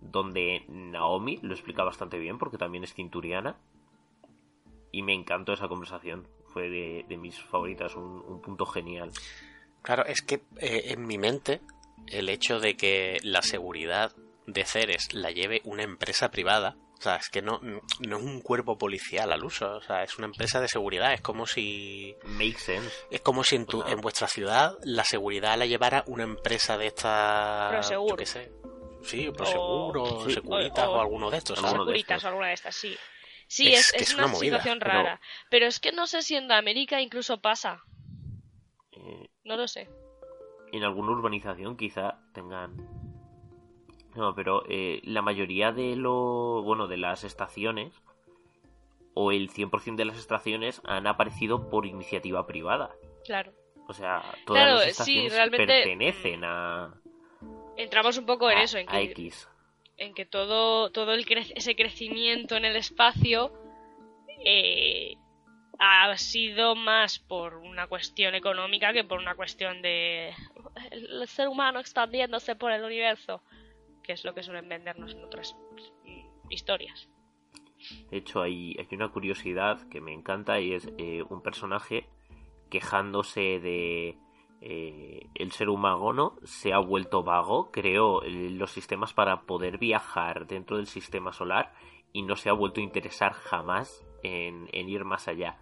donde 0.00 0.64
Naomi 0.68 1.38
lo 1.42 1.54
explica 1.54 1.82
bastante 1.82 2.18
bien 2.18 2.38
porque 2.38 2.58
también 2.58 2.84
es 2.84 2.92
cinturiana 2.92 3.56
y 4.94 5.02
me 5.02 5.12
encantó 5.12 5.52
esa 5.52 5.66
conversación. 5.66 6.28
Fue 6.46 6.68
de, 6.68 7.16
mis 7.16 7.36
favoritas, 7.42 7.96
un, 7.96 8.40
punto 8.40 8.64
genial. 8.64 9.10
Claro, 9.82 10.04
es 10.06 10.22
que 10.22 10.36
eh, 10.60 10.92
en 10.92 11.04
mi 11.04 11.18
mente 11.18 11.60
el 12.06 12.28
hecho 12.28 12.60
de 12.60 12.76
que 12.76 13.18
la 13.22 13.42
seguridad 13.42 14.12
de 14.46 14.64
Ceres 14.64 15.12
la 15.12 15.32
lleve 15.32 15.62
una 15.64 15.82
empresa 15.82 16.30
privada, 16.30 16.76
o 16.96 17.02
sea, 17.02 17.16
es 17.16 17.28
que 17.28 17.42
no, 17.42 17.58
no 17.60 18.16
es 18.16 18.22
un 18.22 18.40
cuerpo 18.40 18.78
policial 18.78 19.32
al 19.32 19.44
uso, 19.44 19.78
o 19.78 19.80
sea, 19.82 20.04
es 20.04 20.16
una 20.16 20.28
empresa 20.28 20.60
de 20.60 20.68
seguridad, 20.68 21.12
es 21.12 21.20
como 21.20 21.44
si... 21.44 22.14
Make 22.24 22.58
sense. 22.58 22.88
Es 23.10 23.20
como 23.20 23.42
si 23.42 23.56
en, 23.56 23.66
tu, 23.66 23.82
en 23.82 24.00
vuestra 24.00 24.28
ciudad 24.28 24.78
la 24.84 25.04
seguridad 25.04 25.58
la 25.58 25.66
llevara 25.66 26.04
una 26.06 26.22
empresa 26.22 26.78
de 26.78 26.86
esta... 26.86 27.68
Proseguro. 27.72 28.16
Yo 28.16 28.26
sé. 28.26 28.52
Sí, 29.02 29.30
Proseguro, 29.32 30.02
o, 30.04 30.30
Securitas 30.30 30.86
o, 30.86 31.00
alguno 31.00 31.30
de 31.30 31.38
estos. 31.38 31.58
Securitas 31.58 32.24
o 32.24 32.28
alguna 32.28 32.48
de 32.48 32.54
estas, 32.54 32.74
sí. 32.74 32.96
Sí, 33.54 33.72
es, 33.72 34.12
una, 34.14 34.34
situación 34.34 34.80
rara. 34.80 35.20
Pero... 35.48 35.66
es 35.66 35.78
que 35.78 35.92
no 35.92 36.08
sé 36.08 36.22
si 36.22 36.34
en 36.34 36.50
América 36.50 37.00
incluso 37.00 37.40
pasa. 37.40 37.84
Eh, 38.90 39.28
no 39.44 39.56
lo 39.56 39.68
sé. 39.68 39.88
En 40.72 40.82
alguna 40.82 41.12
urbanización 41.12 41.76
quizá 41.76 42.18
tengan. 42.32 42.74
No, 44.16 44.34
pero 44.34 44.64
eh, 44.68 45.00
la 45.04 45.22
mayoría 45.22 45.70
de 45.70 45.94
lo. 45.94 46.62
Bueno, 46.64 46.88
de 46.88 46.96
las 46.96 47.22
estaciones. 47.22 48.02
O 49.14 49.30
el 49.30 49.48
100% 49.48 49.94
de 49.94 50.04
las 50.04 50.18
estaciones 50.18 50.82
han 50.84 51.06
aparecido 51.06 51.70
por 51.70 51.86
iniciativa 51.86 52.48
privada. 52.48 52.90
Claro. 53.24 53.52
O 53.86 53.92
sea, 53.92 54.20
todas 54.46 54.66
las 54.66 54.86
estaciones 54.88 55.32
pertenecen 55.50 56.42
a. 56.42 56.92
Entramos 57.76 58.18
un 58.18 58.26
poco 58.26 58.50
en 58.50 58.58
eso, 58.58 58.78
en 58.78 58.88
que. 58.88 59.02
X 59.02 59.48
en 59.96 60.14
que 60.14 60.24
todo, 60.24 60.90
todo 60.90 61.14
el 61.14 61.24
ese 61.54 61.76
crecimiento 61.76 62.56
en 62.56 62.64
el 62.64 62.76
espacio 62.76 63.52
eh, 64.44 65.16
ha 65.78 66.16
sido 66.16 66.74
más 66.74 67.18
por 67.18 67.56
una 67.56 67.86
cuestión 67.86 68.34
económica 68.34 68.92
que 68.92 69.04
por 69.04 69.18
una 69.18 69.34
cuestión 69.34 69.82
de 69.82 70.32
el 70.90 71.26
ser 71.28 71.48
humano 71.48 71.80
expandiéndose 71.80 72.56
por 72.56 72.72
el 72.72 72.82
universo, 72.82 73.42
que 74.02 74.12
es 74.12 74.24
lo 74.24 74.34
que 74.34 74.42
suelen 74.42 74.68
vendernos 74.68 75.12
en 75.14 75.24
otras 75.24 75.56
historias. 76.50 77.08
De 78.10 78.18
hecho, 78.18 78.42
hay, 78.42 78.76
hay 78.78 78.86
una 78.92 79.10
curiosidad 79.10 79.88
que 79.88 80.00
me 80.00 80.12
encanta 80.12 80.60
y 80.60 80.72
es 80.72 80.88
eh, 80.98 81.22
un 81.28 81.42
personaje 81.42 82.06
quejándose 82.70 83.60
de 83.60 84.16
eh, 84.66 85.26
el 85.34 85.52
ser 85.52 85.68
humano 85.68 86.38
se 86.42 86.72
ha 86.72 86.78
vuelto 86.78 87.22
vago, 87.22 87.70
creó 87.70 88.22
eh, 88.22 88.30
los 88.48 88.70
sistemas 88.70 89.12
para 89.12 89.42
poder 89.42 89.76
viajar 89.76 90.46
dentro 90.46 90.78
del 90.78 90.86
sistema 90.86 91.34
solar 91.34 91.74
y 92.14 92.22
no 92.22 92.34
se 92.34 92.48
ha 92.48 92.54
vuelto 92.54 92.80
a 92.80 92.84
interesar 92.84 93.34
jamás 93.34 94.02
en, 94.22 94.66
ir 94.72 95.04
más 95.04 95.28
allá. 95.28 95.58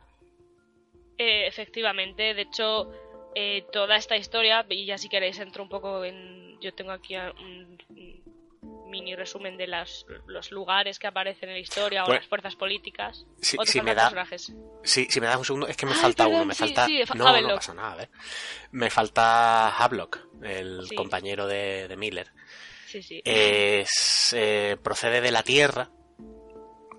Eh, 1.18 1.48
efectivamente, 1.48 2.32
de 2.32 2.42
hecho, 2.42 2.92
toda 3.72 3.96
esta 3.96 4.16
historia, 4.16 4.64
y 4.68 4.86
ya 4.86 4.96
si 4.98 5.08
queréis 5.08 5.40
entro 5.40 5.64
un 5.64 5.68
poco 5.68 6.04
en... 6.04 6.60
Yo 6.60 6.72
tengo 6.72 6.92
aquí 6.92 7.16
mini 8.92 9.16
resumen 9.16 9.56
de 9.56 9.66
las, 9.66 10.06
los 10.26 10.52
lugares 10.52 10.98
que 11.00 11.06
aparecen 11.08 11.48
en 11.48 11.54
la 11.56 11.60
historia 11.60 12.04
o 12.04 12.12
las 12.12 12.26
fuerzas 12.28 12.54
políticas. 12.54 13.24
Si, 13.40 13.56
o 13.58 13.64
si 13.64 13.80
me 13.80 13.94
da, 13.94 14.02
personajes. 14.10 14.52
si, 14.84 15.06
si 15.06 15.20
me 15.20 15.26
das 15.26 15.36
un 15.38 15.44
segundo, 15.44 15.66
es 15.66 15.76
que 15.76 15.86
me 15.86 15.92
Ay, 15.92 15.98
falta 15.98 16.24
perdón, 16.24 16.36
uno, 16.36 16.44
me 16.46 16.54
sí, 16.54 16.60
falta... 16.60 16.86
sí, 16.86 17.02
fa- 17.06 17.14
no, 17.14 17.24
no 17.24 17.30
Havelock. 17.30 17.54
pasa 17.56 17.74
nada, 17.74 17.92
a 17.92 17.96
ver. 17.96 18.10
Me 18.70 18.90
falta 18.90 19.76
Havelock, 19.76 20.20
el 20.42 20.86
Sí. 20.88 20.94
compañero 20.94 21.46
de, 21.48 21.88
de 21.88 21.96
Miller. 21.96 22.30
Sí, 22.86 23.02
sí. 23.02 23.22
Es, 23.24 24.34
eh, 24.36 24.76
procede 24.82 25.20
de 25.22 25.30
la 25.30 25.42
Tierra, 25.42 25.90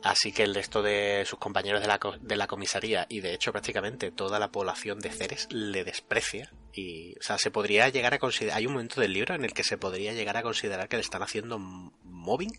así 0.03 0.31
que 0.31 0.43
el 0.43 0.53
resto 0.53 0.81
de 0.83 1.23
sus 1.25 1.39
compañeros 1.39 1.81
de 1.81 1.87
la, 1.87 1.99
de 2.21 2.35
la 2.35 2.47
comisaría 2.47 3.05
y 3.09 3.21
de 3.21 3.33
hecho 3.33 3.51
prácticamente 3.51 4.11
toda 4.11 4.37
la 4.39 4.51
población 4.51 4.99
de 4.99 5.09
Ceres 5.09 5.47
le 5.51 5.83
desprecia 5.83 6.51
y, 6.73 7.15
o 7.17 7.21
sea, 7.21 7.37
se 7.37 7.51
podría 7.51 7.89
llegar 7.89 8.13
a 8.13 8.19
considerar, 8.19 8.57
hay 8.57 8.67
un 8.67 8.73
momento 8.73 8.99
del 9.01 9.13
libro 9.13 9.33
en 9.35 9.45
el 9.45 9.53
que 9.53 9.63
se 9.63 9.77
podría 9.77 10.13
llegar 10.13 10.37
a 10.37 10.43
considerar 10.43 10.89
que 10.89 10.97
le 10.97 11.01
están 11.01 11.23
haciendo 11.23 11.57
mobbing. 11.59 12.51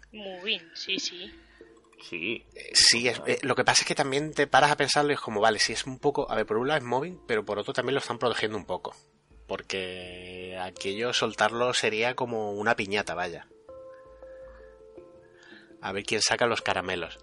Bien, 0.45 0.71
sí, 0.75 0.99
sí. 0.99 1.33
Sí, 2.09 2.45
Eh, 2.55 2.71
Sí, 2.75 3.09
es, 3.09 3.21
eh, 3.27 3.39
lo 3.43 3.55
que 3.55 3.65
pasa 3.65 3.83
es 3.83 3.87
que 3.89 3.95
también 3.95 4.35
te 4.35 4.47
paras 4.47 4.71
a 4.71 4.77
pensarlo 4.77 5.11
y 5.11 5.15
es 5.15 5.21
como, 5.21 5.41
vale, 5.41 5.59
si 5.59 5.73
es 5.73 5.87
un 5.87 5.99
poco, 5.99 6.31
a 6.31 6.35
ver, 6.37 6.45
por 6.47 6.59
un 6.59 6.69
lado 6.69 6.79
es 6.79 6.85
mobbing, 6.85 7.21
pero 7.27 7.45
por 7.45 7.59
otro 7.59 7.73
también 7.73 7.95
lo 7.95 8.01
están 8.01 8.19
protegiendo 8.19 8.59
un 8.59 8.67
poco. 8.67 8.95
Porque 9.47 10.59
aquello 10.61 11.13
soltarlo 11.13 11.73
sería 11.75 12.15
como 12.15 12.53
una 12.53 12.77
piñata, 12.77 13.15
vaya. 13.15 13.49
A 15.81 15.93
ver 15.93 16.05
quién 16.05 16.23
saca 16.23 16.47
los 16.47 16.63
caramelos. 16.63 17.19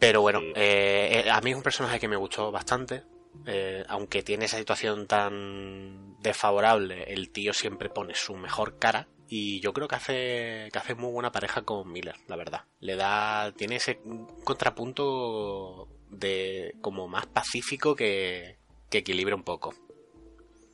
Pero 0.00 0.22
bueno, 0.22 0.40
eh, 0.56 1.22
eh, 1.26 1.30
a 1.30 1.40
mí 1.42 1.50
es 1.50 1.56
un 1.56 1.62
personaje 1.62 2.00
que 2.00 2.08
me 2.08 2.16
gustó 2.16 2.50
bastante. 2.50 3.04
eh, 3.46 3.84
aunque 3.88 4.22
tiene 4.22 4.46
esa 4.46 4.58
situación 4.58 5.06
tan 5.06 6.16
desfavorable, 6.20 7.04
el 7.12 7.30
tío 7.30 7.52
siempre 7.52 7.88
pone 7.90 8.14
su 8.14 8.34
mejor 8.34 8.78
cara. 8.78 9.08
Y 9.28 9.60
yo 9.60 9.72
creo 9.72 9.86
que 9.86 9.94
hace, 9.96 10.68
que 10.72 10.78
hace 10.78 10.94
muy 10.96 11.12
buena 11.12 11.30
pareja 11.30 11.62
con 11.62 11.92
Miller, 11.92 12.16
la 12.26 12.36
verdad. 12.36 12.64
Le 12.80 12.96
da. 12.96 13.52
Tiene 13.56 13.76
ese 13.76 14.00
contrapunto 14.44 15.88
de. 16.08 16.74
como 16.80 17.06
más 17.06 17.26
pacífico 17.26 17.94
que, 17.94 18.58
que 18.90 18.98
equilibra 18.98 19.36
un 19.36 19.44
poco. 19.44 19.72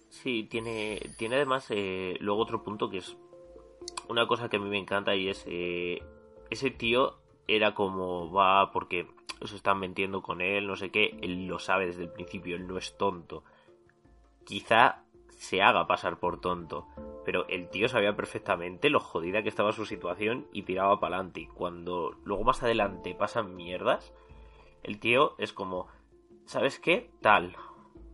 sí, 0.08 0.44
tiene, 0.44 1.00
tiene 1.18 1.36
además 1.36 1.66
eh, 1.70 2.14
luego 2.20 2.42
otro 2.42 2.62
punto 2.62 2.88
que 2.88 2.98
es 2.98 3.16
una 4.08 4.26
cosa 4.26 4.48
que 4.48 4.56
a 4.56 4.60
mí 4.60 4.68
me 4.68 4.78
encanta 4.78 5.14
y 5.14 5.28
es 5.28 5.44
ese 6.50 6.70
tío 6.70 7.18
era 7.48 7.74
como 7.74 8.32
va 8.32 8.72
porque 8.72 9.06
se 9.42 9.56
están 9.56 9.78
metiendo 9.78 10.22
con 10.22 10.40
él, 10.40 10.66
no 10.66 10.76
sé 10.76 10.90
qué, 10.90 11.18
él 11.22 11.46
lo 11.46 11.58
sabe 11.58 11.86
desde 11.86 12.04
el 12.04 12.10
principio, 12.10 12.56
él 12.56 12.66
no 12.66 12.78
es 12.78 12.96
tonto. 12.96 13.44
Quizá 14.44 15.02
se 15.36 15.62
haga 15.62 15.86
pasar 15.86 16.18
por 16.18 16.40
tonto, 16.40 16.86
pero 17.24 17.46
el 17.48 17.68
tío 17.68 17.88
sabía 17.88 18.16
perfectamente 18.16 18.88
lo 18.88 19.00
jodida 19.00 19.42
que 19.42 19.48
estaba 19.48 19.72
su 19.72 19.84
situación 19.84 20.46
y 20.52 20.62
tiraba 20.62 20.98
para 20.98 21.16
adelante. 21.16 21.48
Cuando 21.54 22.16
luego 22.24 22.44
más 22.44 22.62
adelante 22.62 23.14
pasan 23.14 23.54
mierdas, 23.54 24.14
el 24.82 24.98
tío 24.98 25.34
es 25.38 25.52
como, 25.52 25.88
¿sabes 26.46 26.78
qué? 26.78 27.10
Tal. 27.20 27.56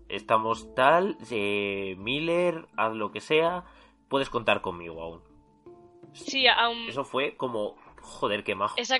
Estamos 0.09 0.75
tal, 0.75 1.17
eh, 1.31 1.95
Miller, 1.99 2.67
haz 2.77 2.95
lo 2.95 3.13
que 3.13 3.21
sea, 3.21 3.65
puedes 4.09 4.29
contar 4.29 4.61
conmigo 4.61 5.03
aún. 5.03 5.23
Sí, 6.13 6.47
aún 6.47 6.89
Eso 6.89 7.05
fue 7.05 7.37
como, 7.37 7.77
joder, 8.03 8.45
qué 8.45 8.55
majo. 8.55 8.79
esa 8.79 8.99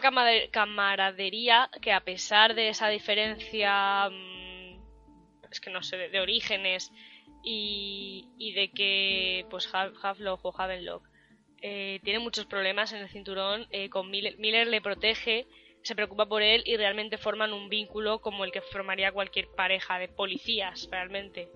camaradería 0.51 1.71
que 1.81 1.93
a 1.93 2.01
pesar 2.01 2.55
de 2.55 2.69
esa 2.69 2.89
diferencia, 2.89 4.09
mm, 4.11 4.81
es 5.51 5.61
que 5.61 5.71
no 5.71 5.83
sé, 5.83 5.97
de, 5.97 6.09
de 6.09 6.21
orígenes 6.21 6.93
y, 7.45 8.29
y 8.39 8.53
de 8.53 8.71
que 8.73 9.47
pues 9.51 9.69
Ha- 9.75 9.93
Havelock 10.03 10.45
o 10.45 10.55
Havenlock 10.57 11.09
eh, 11.61 12.01
tiene 12.05 12.19
muchos 12.19 12.47
problemas 12.47 12.93
en 12.93 13.01
el 13.01 13.09
cinturón, 13.09 13.67
eh, 13.71 13.89
con 13.89 14.11
Miller, 14.11 14.37
Miller 14.39 14.67
le 14.67 14.81
protege, 14.81 15.47
se 15.83 15.95
preocupa 15.95 16.27
por 16.27 16.43
él 16.43 16.63
y 16.67 16.77
realmente 16.77 17.19
forman 17.19 17.53
un 17.53 17.69
vínculo 17.69 18.21
como 18.21 18.45
el 18.45 18.53
que 18.53 18.63
formaría 18.63 19.13
cualquier 19.13 19.49
pareja 19.57 19.99
de 19.99 20.09
policías, 20.09 20.89
realmente. 20.91 21.49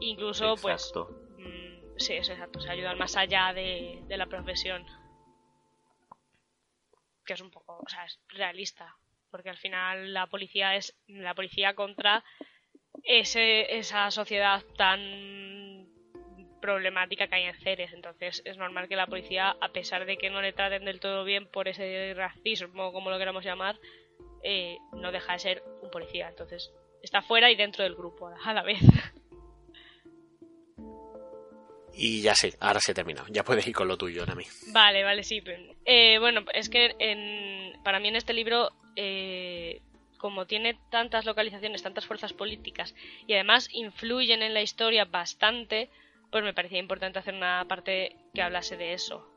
Incluso, 0.00 0.56
pues. 0.56 0.92
Mm, 1.38 1.98
sí, 1.98 2.14
es 2.14 2.28
exacto, 2.28 2.60
se 2.60 2.70
ayudan 2.70 2.98
más 2.98 3.16
allá 3.16 3.52
de, 3.54 4.02
de 4.06 4.16
la 4.16 4.26
profesión. 4.26 4.84
Es 7.34 7.40
un 7.40 7.50
poco, 7.50 7.78
o 7.84 7.88
sea, 7.88 8.04
es 8.04 8.18
realista. 8.28 8.96
Porque 9.30 9.50
al 9.50 9.56
final 9.56 10.12
la 10.12 10.26
policía 10.26 10.76
es 10.76 10.94
la 11.06 11.34
policía 11.34 11.74
contra 11.74 12.22
ese, 13.04 13.78
esa 13.78 14.10
sociedad 14.10 14.62
tan 14.76 15.88
problemática 16.60 17.26
que 17.26 17.34
hay 17.34 17.44
en 17.44 17.54
Ceres. 17.54 17.92
Entonces 17.92 18.42
es 18.44 18.56
normal 18.56 18.88
que 18.88 18.96
la 18.96 19.06
policía, 19.06 19.56
a 19.60 19.68
pesar 19.70 20.06
de 20.06 20.16
que 20.16 20.30
no 20.30 20.42
le 20.42 20.52
traten 20.52 20.84
del 20.84 21.00
todo 21.00 21.24
bien 21.24 21.46
por 21.46 21.68
ese 21.68 22.14
racismo, 22.14 22.92
como 22.92 23.10
lo 23.10 23.18
queramos 23.18 23.44
llamar, 23.44 23.78
eh, 24.42 24.78
no 24.92 25.12
deja 25.12 25.32
de 25.34 25.38
ser 25.38 25.62
un 25.82 25.90
policía. 25.90 26.28
Entonces 26.28 26.72
está 27.02 27.22
fuera 27.22 27.50
y 27.50 27.56
dentro 27.56 27.84
del 27.84 27.94
grupo 27.94 28.28
a 28.28 28.54
la 28.54 28.62
vez. 28.62 28.80
Y 31.94 32.22
ya 32.22 32.34
sí, 32.34 32.50
ahora 32.60 32.80
se 32.80 32.92
ha 32.92 32.94
terminado. 32.94 33.26
Ya 33.30 33.44
puedes 33.44 33.66
ir 33.66 33.74
con 33.74 33.88
lo 33.88 33.96
tuyo, 33.98 34.24
Nami. 34.26 34.44
Vale, 34.72 35.04
vale, 35.04 35.22
sí. 35.24 35.42
eh, 35.84 36.18
bueno, 36.18 36.44
es 36.54 36.68
que 36.68 36.94
en- 36.98 37.82
para 37.82 38.00
mí 38.00 38.08
en 38.08 38.16
este 38.16 38.32
libro, 38.32 38.70
eh, 38.96 39.80
como 40.18 40.46
tiene 40.46 40.78
tantas 40.90 41.24
localizaciones, 41.24 41.82
tantas 41.82 42.06
fuerzas 42.06 42.32
políticas 42.32 42.94
y 43.26 43.34
además 43.34 43.68
influyen 43.72 44.42
en 44.42 44.54
la 44.54 44.62
historia 44.62 45.04
bastante, 45.04 45.90
pues 46.30 46.44
me 46.44 46.54
parecía 46.54 46.78
importante 46.78 47.18
hacer 47.18 47.34
una 47.34 47.64
parte 47.68 48.16
que 48.34 48.40
hablase 48.42 48.76
de 48.76 48.92
eso. 48.94 49.28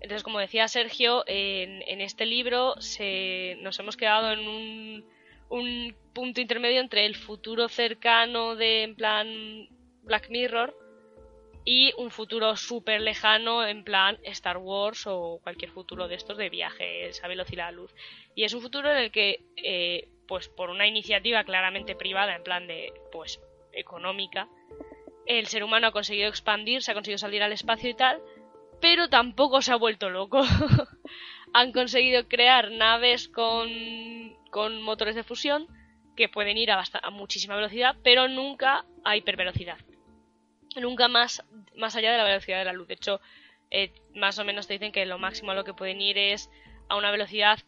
Entonces, 0.00 0.22
como 0.22 0.38
decía 0.38 0.66
Sergio, 0.68 1.24
en, 1.26 1.82
en 1.86 2.00
este 2.00 2.26
libro 2.26 2.74
se, 2.80 3.56
nos 3.60 3.78
hemos 3.78 3.96
quedado 3.96 4.32
en 4.32 4.40
un, 4.48 5.04
un 5.48 5.96
punto 6.12 6.40
intermedio 6.40 6.80
entre 6.80 7.06
el 7.06 7.14
futuro 7.16 7.68
cercano 7.68 8.56
de, 8.56 8.82
en 8.82 8.96
plan, 8.96 9.68
Black 10.02 10.28
Mirror, 10.28 10.76
y 11.64 11.92
un 11.96 12.10
futuro 12.10 12.56
súper 12.56 13.00
lejano 13.00 13.66
en 13.66 13.84
plan 13.84 14.18
Star 14.24 14.58
Wars 14.58 15.06
o 15.06 15.40
cualquier 15.42 15.70
futuro 15.70 16.08
de 16.08 16.14
estos 16.14 16.36
de 16.36 16.50
viajes 16.50 17.22
a 17.24 17.28
velocidad 17.28 17.70
de 17.70 17.76
luz. 17.76 17.94
Y 18.34 18.44
es 18.44 18.52
un 18.52 18.60
futuro 18.60 18.90
en 18.90 18.98
el 18.98 19.10
que, 19.10 19.40
eh, 19.56 20.08
pues 20.28 20.48
por 20.48 20.68
una 20.68 20.86
iniciativa 20.86 21.44
claramente 21.44 21.94
privada, 21.94 22.36
en 22.36 22.42
plan 22.42 22.66
de, 22.66 22.92
pues, 23.10 23.40
económica, 23.72 24.48
el 25.26 25.46
ser 25.46 25.64
humano 25.64 25.86
ha 25.86 25.92
conseguido 25.92 26.28
expandirse, 26.28 26.90
ha 26.90 26.94
conseguido 26.94 27.18
salir 27.18 27.42
al 27.42 27.52
espacio 27.52 27.88
y 27.88 27.94
tal, 27.94 28.20
pero 28.80 29.08
tampoco 29.08 29.62
se 29.62 29.72
ha 29.72 29.76
vuelto 29.76 30.10
loco. 30.10 30.42
Han 31.54 31.72
conseguido 31.72 32.26
crear 32.28 32.72
naves 32.72 33.28
con, 33.28 33.70
con 34.50 34.82
motores 34.82 35.14
de 35.14 35.22
fusión 35.22 35.68
que 36.16 36.28
pueden 36.28 36.58
ir 36.58 36.72
a, 36.72 36.82
a 37.02 37.10
muchísima 37.10 37.56
velocidad, 37.56 37.96
pero 38.02 38.28
nunca 38.28 38.84
a 39.04 39.16
hipervelocidad 39.16 39.78
nunca 40.80 41.08
más, 41.08 41.44
más 41.76 41.96
allá 41.96 42.12
de 42.12 42.18
la 42.18 42.24
velocidad 42.24 42.58
de 42.58 42.64
la 42.64 42.72
luz. 42.72 42.88
De 42.88 42.94
hecho, 42.94 43.20
eh, 43.70 43.92
más 44.14 44.38
o 44.38 44.44
menos 44.44 44.66
te 44.66 44.74
dicen 44.74 44.92
que 44.92 45.06
lo 45.06 45.18
máximo 45.18 45.50
a 45.50 45.54
lo 45.54 45.64
que 45.64 45.74
pueden 45.74 46.00
ir 46.00 46.18
es 46.18 46.50
a 46.88 46.96
una 46.96 47.10
velocidad 47.10 47.58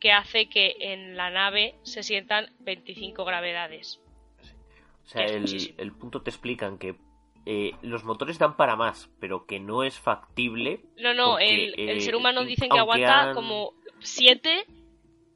que 0.00 0.12
hace 0.12 0.48
que 0.48 0.76
en 0.80 1.16
la 1.16 1.30
nave 1.30 1.76
se 1.82 2.02
sientan 2.02 2.50
25 2.60 3.24
gravedades. 3.24 4.00
O 5.04 5.08
sea, 5.08 5.24
el, 5.24 5.92
punto 5.92 6.22
te 6.22 6.30
explican 6.30 6.78
que 6.78 6.96
eh, 7.46 7.72
los 7.82 8.04
motores 8.04 8.38
dan 8.38 8.56
para 8.56 8.74
más, 8.74 9.08
pero 9.20 9.46
que 9.46 9.60
no 9.60 9.84
es 9.84 9.98
factible. 9.98 10.80
No, 10.98 11.14
no, 11.14 11.30
porque, 11.32 11.54
el, 11.54 11.74
el 11.78 11.98
eh, 11.98 12.00
ser 12.00 12.16
humano 12.16 12.44
dicen 12.44 12.70
que 12.70 12.78
aguanta 12.78 13.30
han- 13.30 13.34
como 13.34 13.72
7 14.00 14.66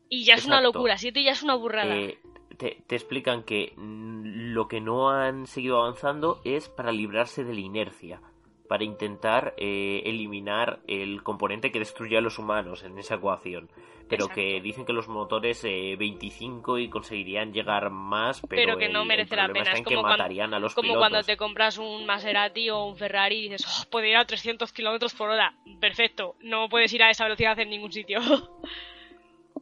y 0.08 0.24
ya 0.24 0.34
es 0.34 0.44
una 0.44 0.60
locura, 0.60 0.98
7 0.98 1.22
ya 1.22 1.32
es 1.32 1.42
una 1.42 1.54
burrada. 1.54 1.96
eh, 1.96 2.18
te, 2.60 2.82
te 2.86 2.94
explican 2.94 3.42
que 3.42 3.72
mm, 3.76 4.52
lo 4.52 4.68
que 4.68 4.82
no 4.82 5.08
han 5.10 5.46
seguido 5.46 5.80
avanzando 5.80 6.42
es 6.44 6.68
para 6.68 6.92
librarse 6.92 7.42
de 7.42 7.54
la 7.54 7.60
inercia, 7.60 8.20
para 8.68 8.84
intentar 8.84 9.54
eh, 9.56 10.02
eliminar 10.04 10.80
el 10.86 11.22
componente 11.22 11.72
que 11.72 11.78
destruye 11.78 12.18
a 12.18 12.20
los 12.20 12.38
humanos 12.38 12.84
en 12.84 12.98
esa 12.98 13.14
ecuación. 13.14 13.70
Pero 14.08 14.24
Exacto. 14.24 14.34
que 14.34 14.60
dicen 14.60 14.84
que 14.84 14.92
los 14.92 15.08
motores 15.08 15.64
eh, 15.64 15.96
25 15.98 16.78
y 16.78 16.90
conseguirían 16.90 17.52
llegar 17.54 17.90
más, 17.90 18.42
pero, 18.42 18.62
Pero 18.62 18.76
que 18.78 18.88
no 18.90 19.06
merece 19.06 19.36
la 19.36 19.48
pena. 19.48 19.72
Es 19.72 19.82
como 19.82 20.02
cuando- 20.02 20.24
a 20.24 20.58
los 20.58 20.74
Como 20.74 20.96
cuando 20.96 21.22
te 21.22 21.36
compras 21.38 21.78
un 21.78 22.04
Maserati 22.04 22.68
o 22.68 22.84
un 22.84 22.96
Ferrari 22.96 23.36
y 23.36 23.42
dices, 23.48 23.64
oh, 23.66 23.88
puedo 23.90 24.04
ir 24.06 24.16
a 24.16 24.26
300 24.26 24.72
kilómetros 24.72 25.14
por 25.14 25.30
hora. 25.30 25.54
Perfecto, 25.80 26.36
no 26.40 26.68
puedes 26.68 26.92
ir 26.92 27.02
a 27.02 27.10
esa 27.10 27.24
velocidad 27.24 27.58
en 27.58 27.70
ningún 27.70 27.92
sitio. 27.92 28.20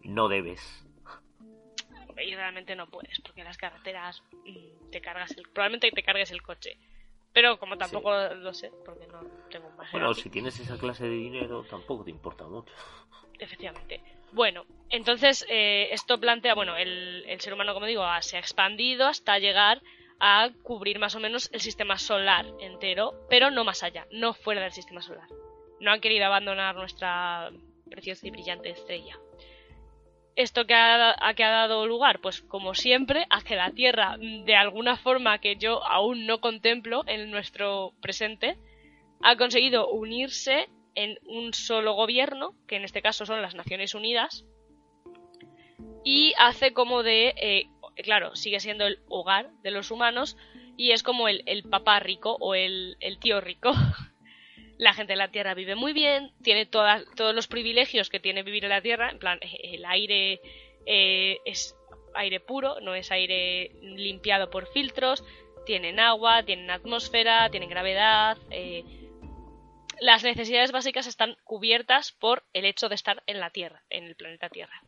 No 0.05 0.29
debes. 0.29 0.88
Y 2.21 2.35
realmente 2.35 2.75
no 2.77 2.87
puedes, 2.89 3.21
porque 3.21 3.45
las 3.45 3.57
carreteras 3.57 4.23
mm, 4.45 4.91
te 4.91 5.01
cargas 5.01 5.37
el, 5.37 5.45
probablemente 5.53 5.91
te 5.91 6.03
cargues 6.03 6.31
el 6.31 6.43
coche. 6.43 6.77
Pero 7.33 7.59
como 7.59 7.77
tampoco 7.77 8.11
lo 8.35 8.53
sé, 8.55 8.71
porque 8.85 9.07
no 9.07 9.23
tengo 9.51 9.71
más 9.71 9.93
Bueno, 9.93 10.15
si 10.15 10.31
tienes 10.31 10.59
esa 10.59 10.79
clase 10.79 11.05
de 11.05 11.11
dinero, 11.11 11.65
tampoco 11.65 12.05
te 12.05 12.11
importa 12.11 12.47
mucho. 12.47 12.73
efectivamente. 13.39 14.03
Bueno, 14.33 14.65
entonces 14.91 15.47
eh, 15.49 15.89
esto 15.93 16.19
plantea, 16.19 16.55
bueno, 16.55 16.77
el, 16.77 17.25
el 17.29 17.41
ser 17.41 17.53
humano, 17.55 17.75
como 17.75 17.87
digo, 17.87 18.03
ha- 18.03 18.23
se 18.23 18.37
ha 18.37 18.41
expandido 18.41 19.07
hasta 19.07 19.39
llegar 19.39 19.81
a 20.21 20.51
cubrir 20.65 20.99
más 20.99 21.15
o 21.15 21.21
menos 21.21 21.49
el 21.53 21.61
sistema 21.61 21.97
solar 21.99 22.45
entero, 22.61 23.15
pero 23.31 23.51
no 23.51 23.65
más 23.65 23.83
allá, 23.83 24.07
no 24.11 24.35
fuera 24.35 24.61
del 24.63 24.73
sistema 24.73 25.01
solar. 25.01 25.29
no 25.81 25.93
han 25.93 26.01
querido 26.01 26.27
abandonar 26.27 26.75
nuestra 26.75 27.51
preciosa 27.89 28.27
y 28.27 28.31
brillante 28.33 28.71
estrella. 28.71 29.17
¿Esto 30.39 30.69
que 30.69 30.75
ha, 30.75 31.17
a 31.19 31.35
qué 31.35 31.43
ha 31.43 31.51
dado 31.51 31.85
lugar? 31.89 32.21
Pues 32.21 32.43
como 32.43 32.73
siempre, 32.73 33.27
a 33.29 33.43
que 33.43 33.57
la 33.57 33.73
Tierra, 33.73 34.17
de 34.21 34.55
alguna 34.55 34.97
forma 34.97 35.41
que 35.41 35.57
yo 35.57 35.85
aún 35.85 36.27
no 36.27 36.41
contemplo 36.41 37.03
en 37.09 37.33
nuestro 37.33 37.93
presente, 38.01 38.57
ha 39.21 39.35
conseguido 39.35 39.89
unirse 39.89 40.69
en 40.95 41.19
un 41.27 41.55
solo 41.55 41.95
gobierno, 41.95 42.55
que 42.69 42.77
en 42.77 42.85
este 42.85 43.03
caso 43.03 43.27
son 43.27 43.43
las 43.43 43.57
Naciones 43.57 43.97
Unidas, 43.97 44.45
y 46.05 46.35
hace 46.39 46.73
como 46.73 47.03
de, 47.03 47.35
eh, 47.37 47.65
claro, 48.05 48.37
sigue 48.37 48.61
siendo 48.61 48.87
el 48.87 49.01
hogar 49.09 49.51
de 49.65 49.73
los 49.73 49.91
humanos 49.91 50.37
y 50.77 50.93
es 50.93 51.03
como 51.03 51.27
el, 51.27 51.65
papá 51.69 51.99
rico 51.99 52.37
o 52.39 52.55
el 52.55 52.97
tío 53.21 53.41
rico. 53.41 53.73
la 54.79 54.95
gente 54.95 55.13
de 55.13 55.19
la 55.19 55.31
Tierra 55.31 55.55
vive 55.55 55.75
muy 55.75 55.93
bien, 55.93 56.33
tiene 56.43 56.65
todos 56.65 57.35
los 57.35 57.49
privilegios 57.49 58.09
que 58.09 58.21
tiene 58.21 58.45
vivir 58.45 58.65
en 58.65 58.71
la 58.71 58.81
Tierra, 58.81 59.11
en 59.11 59.19
plan, 59.19 59.41
el 59.43 59.85
aire 59.85 60.41
eh, 60.87 61.39
es 61.45 61.77
aire 62.15 62.41
puro, 62.41 62.81
no 62.81 62.95
es 62.95 63.11
aire 63.11 63.73
limpiado 63.83 64.51
por 64.51 64.69
filtros, 64.73 65.25
tienen 65.67 65.99
agua, 65.99 66.45
tienen 66.45 66.71
atmósfera, 66.71 67.51
tienen 67.51 67.69
gravedad, 67.69 68.39
eh, 68.51 68.85
las 70.01 70.23
necesidades 70.23 70.71
básicas 70.71 71.09
están 71.09 71.37
cubiertas 71.43 72.13
por 72.13 72.45
el 72.53 72.65
hecho 72.65 72.89
de 72.89 72.95
estar 72.95 73.25
en 73.27 73.41
la 73.41 73.51
Tierra, 73.51 73.83
en 73.91 74.05
el 74.05 74.15
planeta 74.15 74.49
Tierra. 74.49 74.81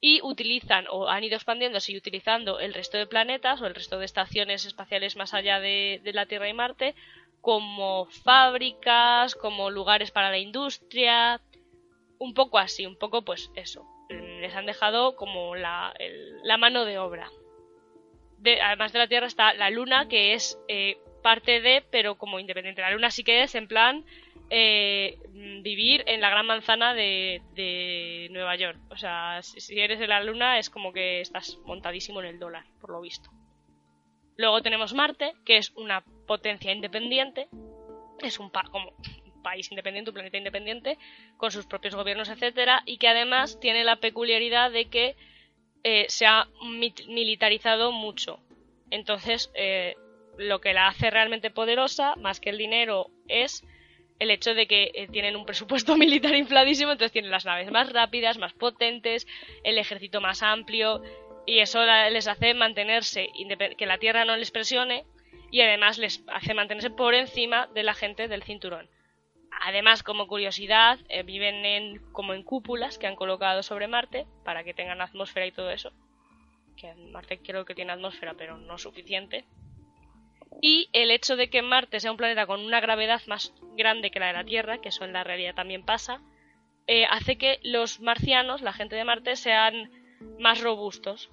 Y 0.00 0.20
utilizan 0.22 0.86
o 0.90 1.06
han 1.06 1.22
ido 1.22 1.36
expandiéndose 1.36 1.92
y 1.92 1.98
utilizando 1.98 2.58
el 2.58 2.72
resto 2.72 2.96
de 2.96 3.06
planetas 3.06 3.60
o 3.60 3.66
el 3.66 3.74
resto 3.74 3.98
de 3.98 4.06
estaciones 4.06 4.64
espaciales 4.64 5.16
más 5.16 5.34
allá 5.34 5.60
de 5.60 6.00
la 6.14 6.26
Tierra 6.26 6.48
y 6.48 6.54
Marte 6.54 6.94
como 7.42 8.06
fábricas, 8.06 9.34
como 9.34 9.68
lugares 9.68 10.12
para 10.12 10.30
la 10.30 10.38
industria, 10.38 11.40
un 12.18 12.34
poco 12.34 12.58
así, 12.58 12.86
un 12.86 12.96
poco 12.96 13.22
pues 13.22 13.50
eso. 13.56 13.84
Les 14.08 14.54
han 14.54 14.64
dejado 14.64 15.16
como 15.16 15.56
la, 15.56 15.92
mano 16.58 16.84
de 16.84 16.98
obra. 16.98 17.28
De, 18.38 18.60
además 18.60 18.92
de 18.92 19.00
la 19.00 19.08
Tierra 19.08 19.26
está 19.26 19.54
la 19.54 19.70
Luna, 19.70 20.08
que 20.08 20.34
es 20.34 20.58
eh, 20.68 20.98
parte 21.22 21.60
de, 21.60 21.84
pero 21.90 22.16
como 22.16 22.38
independiente. 22.38 22.80
La 22.80 22.92
Luna 22.92 23.10
sí 23.10 23.24
que 23.24 23.42
es 23.42 23.56
en 23.56 23.66
plan 23.66 24.04
eh, 24.50 25.18
vivir 25.62 26.04
en 26.06 26.20
la 26.20 26.30
gran 26.30 26.46
manzana 26.46 26.94
de, 26.94 27.42
de, 27.54 28.28
Nueva 28.30 28.54
York. 28.54 28.78
O 28.90 28.96
sea, 28.96 29.42
si 29.42 29.80
eres 29.80 29.98
de 29.98 30.06
la 30.06 30.22
Luna 30.22 30.58
es 30.58 30.70
como 30.70 30.92
que 30.92 31.20
estás 31.20 31.58
montadísimo 31.64 32.20
en 32.20 32.26
el 32.26 32.38
dólar, 32.38 32.64
por 32.80 32.90
lo 32.90 33.00
visto. 33.00 33.30
Luego 34.36 34.62
tenemos 34.62 34.94
Marte, 34.94 35.32
que 35.44 35.56
es 35.56 35.70
una 35.76 36.04
potencia 36.26 36.72
independiente, 36.72 37.48
es 38.20 38.38
un, 38.38 38.50
pa 38.50 38.62
como 38.70 38.90
un 38.90 39.42
país 39.42 39.70
independiente, 39.70 40.10
un 40.10 40.14
planeta 40.14 40.38
independiente, 40.38 40.98
con 41.36 41.50
sus 41.50 41.66
propios 41.66 41.94
gobiernos, 41.94 42.28
etcétera, 42.28 42.82
y 42.86 42.98
que 42.98 43.08
además 43.08 43.58
tiene 43.60 43.84
la 43.84 43.96
peculiaridad 43.96 44.70
de 44.70 44.86
que 44.86 45.16
eh, 45.84 46.06
se 46.08 46.26
ha 46.26 46.48
militarizado 47.08 47.90
mucho. 47.92 48.38
Entonces, 48.90 49.50
eh, 49.54 49.96
lo 50.38 50.60
que 50.60 50.72
la 50.72 50.88
hace 50.88 51.10
realmente 51.10 51.50
poderosa, 51.50 52.14
más 52.16 52.40
que 52.40 52.50
el 52.50 52.58
dinero, 52.58 53.10
es 53.28 53.64
el 54.18 54.30
hecho 54.30 54.54
de 54.54 54.68
que 54.68 54.92
eh, 54.94 55.08
tienen 55.08 55.34
un 55.34 55.44
presupuesto 55.44 55.96
militar 55.98 56.36
infladísimo, 56.36 56.92
entonces 56.92 57.12
tienen 57.12 57.32
las 57.32 57.44
naves 57.44 57.70
más 57.72 57.92
rápidas, 57.92 58.38
más 58.38 58.52
potentes, 58.52 59.26
el 59.64 59.78
ejército 59.78 60.20
más 60.20 60.42
amplio, 60.42 61.02
y 61.46 61.58
eso 61.58 61.84
les 61.84 62.28
hace 62.28 62.54
mantenerse, 62.54 63.28
que 63.76 63.86
la 63.86 63.98
Tierra 63.98 64.24
no 64.24 64.36
les 64.36 64.52
presione 64.52 65.04
y 65.52 65.60
además 65.60 65.98
les 65.98 66.24
hace 66.28 66.54
mantenerse 66.54 66.90
por 66.90 67.14
encima 67.14 67.68
de 67.68 67.84
la 67.84 67.94
gente 67.94 68.26
del 68.26 68.42
cinturón. 68.42 68.88
Además, 69.60 70.02
como 70.02 70.26
curiosidad, 70.26 70.98
eh, 71.10 71.22
viven 71.22 71.66
en, 71.66 71.98
como 72.10 72.32
en 72.32 72.42
cúpulas 72.42 72.98
que 72.98 73.06
han 73.06 73.16
colocado 73.16 73.62
sobre 73.62 73.86
Marte 73.86 74.26
para 74.44 74.64
que 74.64 74.72
tengan 74.72 75.02
atmósfera 75.02 75.46
y 75.46 75.52
todo 75.52 75.70
eso. 75.70 75.92
Que 76.76 76.94
Marte 76.94 77.38
creo 77.38 77.66
que 77.66 77.74
tiene 77.74 77.92
atmósfera, 77.92 78.32
pero 78.34 78.56
no 78.56 78.78
suficiente. 78.78 79.44
Y 80.62 80.88
el 80.94 81.10
hecho 81.10 81.36
de 81.36 81.50
que 81.50 81.60
Marte 81.60 82.00
sea 82.00 82.10
un 82.10 82.16
planeta 82.16 82.46
con 82.46 82.60
una 82.60 82.80
gravedad 82.80 83.20
más 83.26 83.52
grande 83.76 84.10
que 84.10 84.20
la 84.20 84.28
de 84.28 84.32
la 84.32 84.44
Tierra, 84.44 84.78
que 84.78 84.88
eso 84.88 85.04
en 85.04 85.12
la 85.12 85.22
realidad 85.22 85.54
también 85.54 85.84
pasa, 85.84 86.22
eh, 86.86 87.04
hace 87.04 87.36
que 87.36 87.60
los 87.62 88.00
marcianos, 88.00 88.62
la 88.62 88.72
gente 88.72 88.96
de 88.96 89.04
Marte, 89.04 89.36
sean 89.36 89.90
más 90.38 90.62
robustos. 90.62 91.30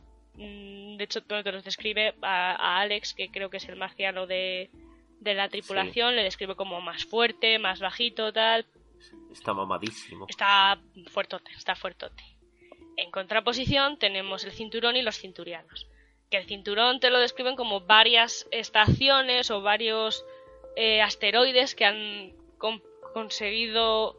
De 0.99 1.05
hecho, 1.05 1.23
te 1.23 1.51
los 1.53 1.63
describe 1.63 2.13
a, 2.21 2.81
Alex, 2.81 3.13
que 3.13 3.31
creo 3.31 3.49
que 3.49 3.55
es 3.55 3.69
el 3.69 3.77
marciano 3.77 4.27
de, 4.27 4.69
de 5.21 5.33
la 5.33 5.47
tripulación, 5.47 6.13
le 6.17 6.23
describe 6.23 6.57
como 6.57 6.81
más 6.81 7.05
fuerte, 7.05 7.57
más 7.57 7.79
bajito, 7.79 8.33
tal. 8.33 8.65
Está 9.31 9.53
mamadísimo. 9.53 10.25
Está 10.27 10.77
fuertote, 11.07 11.51
está 11.55 11.73
fuertote. 11.75 12.21
En 12.97 13.11
contraposición 13.11 13.97
tenemos 13.97 14.43
el 14.43 14.51
cinturón 14.51 14.97
y 14.97 15.01
los 15.01 15.17
cinturianos. 15.17 15.87
Que 16.29 16.35
el 16.35 16.45
cinturón 16.45 16.99
te 16.99 17.09
lo 17.09 17.19
describen 17.19 17.55
como 17.55 17.79
varias 17.79 18.45
estaciones 18.51 19.51
o 19.51 19.61
varios 19.61 20.25
eh, 20.75 21.01
asteroides 21.01 21.75
que 21.75 21.85
han 21.85 22.33
conseguido 23.13 24.17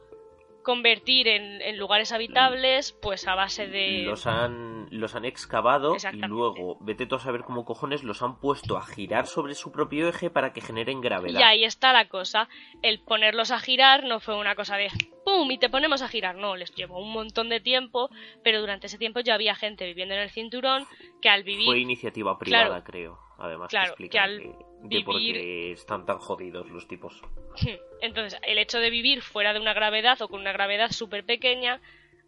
convertir 0.62 1.28
en, 1.28 1.76
lugares 1.78 2.12
habitables, 2.12 2.92
pues 2.92 3.26
a 3.26 3.34
base 3.34 3.66
de... 3.66 4.02
Los 4.04 4.26
han, 4.26 4.88
los 4.90 5.14
han 5.14 5.24
excavado 5.24 5.96
y 6.12 6.18
luego, 6.26 6.78
vete 6.80 7.06
tú 7.06 7.16
a 7.16 7.20
saber 7.20 7.42
cómo 7.42 7.64
cojones, 7.64 8.02
los 8.02 8.22
han 8.22 8.38
puesto 8.38 8.76
a 8.76 8.84
girar 8.84 9.26
sobre 9.26 9.54
su 9.54 9.72
propio 9.72 10.08
eje 10.08 10.30
para 10.30 10.52
que 10.52 10.60
generen 10.60 11.00
gravedad. 11.00 11.40
Y 11.40 11.42
ahí 11.42 11.64
está 11.64 11.92
la 11.92 12.08
cosa. 12.08 12.48
El 12.82 13.00
ponerlos 13.00 13.50
a 13.50 13.60
girar 13.60 14.04
no 14.04 14.20
fue 14.20 14.36
una 14.36 14.54
cosa 14.54 14.76
de 14.76 14.88
¡pum! 15.24 15.50
y 15.50 15.58
te 15.58 15.68
ponemos 15.68 16.02
a 16.02 16.08
girar. 16.08 16.36
No, 16.36 16.56
les 16.56 16.74
llevó 16.74 17.00
un 17.00 17.12
montón 17.12 17.48
de 17.48 17.60
tiempo, 17.60 18.10
pero 18.42 18.60
durante 18.60 18.86
ese 18.86 18.98
tiempo 18.98 19.20
ya 19.20 19.34
había 19.34 19.54
gente 19.54 19.86
viviendo 19.86 20.14
en 20.14 20.20
el 20.20 20.30
cinturón 20.30 20.86
que 21.22 21.28
al 21.28 21.44
vivir... 21.44 21.66
Fue 21.66 21.78
iniciativa 21.78 22.38
privada, 22.38 22.82
creo. 22.84 23.18
Además, 23.40 23.70
claro, 23.70 23.94
que, 23.96 24.18
al 24.18 24.54
de 24.82 25.00
por 25.00 25.16
qué 25.16 25.72
están 25.72 26.04
tan 26.04 26.18
jodidos 26.18 26.68
los 26.70 26.86
tipos. 26.86 27.22
Entonces, 28.02 28.38
el 28.42 28.58
hecho 28.58 28.78
de 28.78 28.90
vivir 28.90 29.22
fuera 29.22 29.54
de 29.54 29.60
una 29.60 29.72
gravedad 29.72 30.20
o 30.20 30.28
con 30.28 30.40
una 30.40 30.52
gravedad 30.52 30.90
súper 30.90 31.24
pequeña 31.24 31.80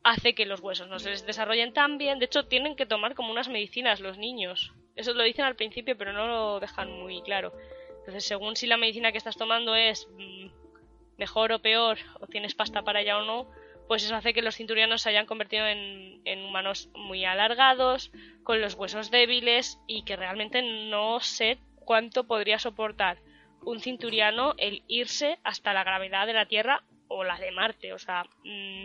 hace 0.05 0.35
que 0.35 0.47
los 0.47 0.61
huesos 0.61 0.89
no 0.89 0.99
se 0.99 1.11
les 1.11 1.27
desarrollen 1.27 1.75
tan 1.75 1.99
bien. 1.99 2.19
De 2.19 2.25
hecho, 2.25 2.47
tienen 2.47 2.77
que 2.77 2.87
tomar 2.87 3.15
como 3.15 3.31
unas 3.31 3.49
medicinas 3.49 4.01
los 4.01 4.17
niños. 4.17 4.73
Eso 4.97 5.13
lo 5.13 5.23
dicen 5.23 5.45
al 5.45 5.55
principio, 5.55 5.97
pero 5.97 6.13
no 6.15 6.27
lo 6.27 6.61
dejan 6.61 6.91
muy 6.91 7.23
claro. 7.23 7.53
Entonces, 7.99 8.25
según 8.25 8.57
si 8.57 8.67
la 8.67 8.79
medicina 8.79 9.13
que 9.13 9.19
estás 9.19 9.37
tomando 9.37 9.75
es 9.75 10.09
mm, 10.17 10.47
mejor 11.19 11.53
o 11.53 11.61
peor, 11.61 11.99
o 12.21 12.27
tienes 12.27 12.55
pasta 12.55 12.83
para 12.83 13.03
ella 13.03 13.19
o 13.19 13.25
no, 13.25 13.51
pues 13.89 14.05
eso 14.05 14.15
hace 14.15 14.33
que 14.33 14.43
los 14.43 14.57
cinturianos 14.57 15.03
se 15.03 15.11
hayan 15.11 15.27
convertido 15.27 15.67
en, 15.67 16.21
en 16.25 16.45
humanos 16.45 16.89
muy 16.95 17.25
alargados, 17.25 18.11
con 18.43 18.61
los 18.61 18.75
huesos 18.75 19.11
débiles 19.11 19.79
y 19.87 20.05
que 20.05 20.17
realmente 20.17 20.63
no 20.63 21.21
sé 21.21 21.59
cuánto 21.85 22.25
podría 22.25 22.59
soportar 22.59 23.19
un 23.65 23.81
cinturiano 23.81 24.55
el 24.59 24.83
irse 24.89 25.39
hasta 25.45 25.73
la 25.73 25.85
gravedad 25.85 26.27
de 26.27 26.33
la 26.33 26.47
Tierra 26.47 26.83
o 27.09 27.25
la 27.25 27.39
de 27.39 27.53
Marte. 27.53 27.93
O 27.93 27.99
sea, 27.99 28.25
mmm, 28.45 28.85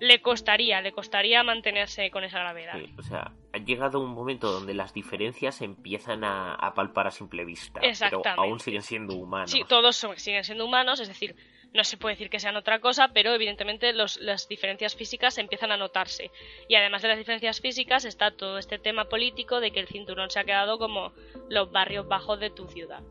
le 0.00 0.22
costaría, 0.22 0.80
le 0.80 0.92
costaría 0.92 1.42
mantenerse 1.42 2.10
con 2.10 2.24
esa 2.24 2.38
gravedad. 2.38 2.74
Sí, 2.74 2.94
o 2.98 3.02
sea, 3.02 3.32
ha 3.52 3.58
llegado 3.58 4.00
un 4.00 4.10
momento 4.10 4.50
donde 4.50 4.74
las 4.74 4.94
diferencias 4.94 5.60
empiezan 5.60 6.24
a, 6.24 6.54
a 6.54 6.74
palpar 6.74 7.06
a 7.06 7.10
simple 7.10 7.44
vista. 7.44 7.80
Pero 7.80 8.22
aún 8.36 8.60
siguen 8.60 8.82
siendo 8.82 9.14
humanos. 9.14 9.50
Sí, 9.50 9.62
todos 9.68 9.96
son, 9.96 10.16
siguen 10.18 10.42
siendo 10.44 10.64
humanos, 10.64 11.00
es 11.00 11.08
decir, 11.08 11.36
no 11.72 11.84
se 11.84 11.96
puede 11.96 12.14
decir 12.14 12.30
que 12.30 12.40
sean 12.40 12.56
otra 12.56 12.80
cosa, 12.80 13.08
pero 13.12 13.32
evidentemente 13.32 13.92
las 13.92 14.48
diferencias 14.48 14.96
físicas 14.96 15.38
empiezan 15.38 15.72
a 15.72 15.76
notarse. 15.76 16.30
Y 16.68 16.74
además 16.74 17.02
de 17.02 17.08
las 17.08 17.18
diferencias 17.18 17.60
físicas 17.60 18.04
está 18.04 18.36
todo 18.36 18.58
este 18.58 18.78
tema 18.78 19.08
político 19.08 19.60
de 19.60 19.70
que 19.70 19.80
el 19.80 19.88
cinturón 19.88 20.30
se 20.30 20.40
ha 20.40 20.44
quedado 20.44 20.78
como 20.78 21.12
los 21.48 21.70
barrios 21.70 22.08
bajos 22.08 22.40
de 22.40 22.50
tu 22.50 22.66
ciudad. 22.66 23.02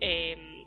Eh, 0.00 0.64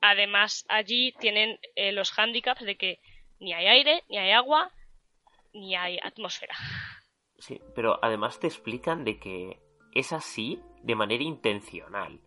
además, 0.00 0.64
allí 0.68 1.12
tienen 1.20 1.58
eh, 1.76 1.92
los 1.92 2.10
hándicaps 2.10 2.64
de 2.64 2.76
que 2.76 2.98
ni 3.38 3.52
hay 3.52 3.66
aire, 3.66 4.02
ni 4.08 4.18
hay 4.18 4.32
agua, 4.32 4.72
ni 5.52 5.76
hay 5.76 5.98
atmósfera. 6.02 6.56
Sí, 7.38 7.60
pero 7.74 7.98
además 8.02 8.40
te 8.40 8.48
explican 8.48 9.04
de 9.04 9.18
que 9.18 9.60
es 9.94 10.12
así 10.12 10.60
de 10.82 10.94
manera 10.96 11.22
intencional 11.22 12.20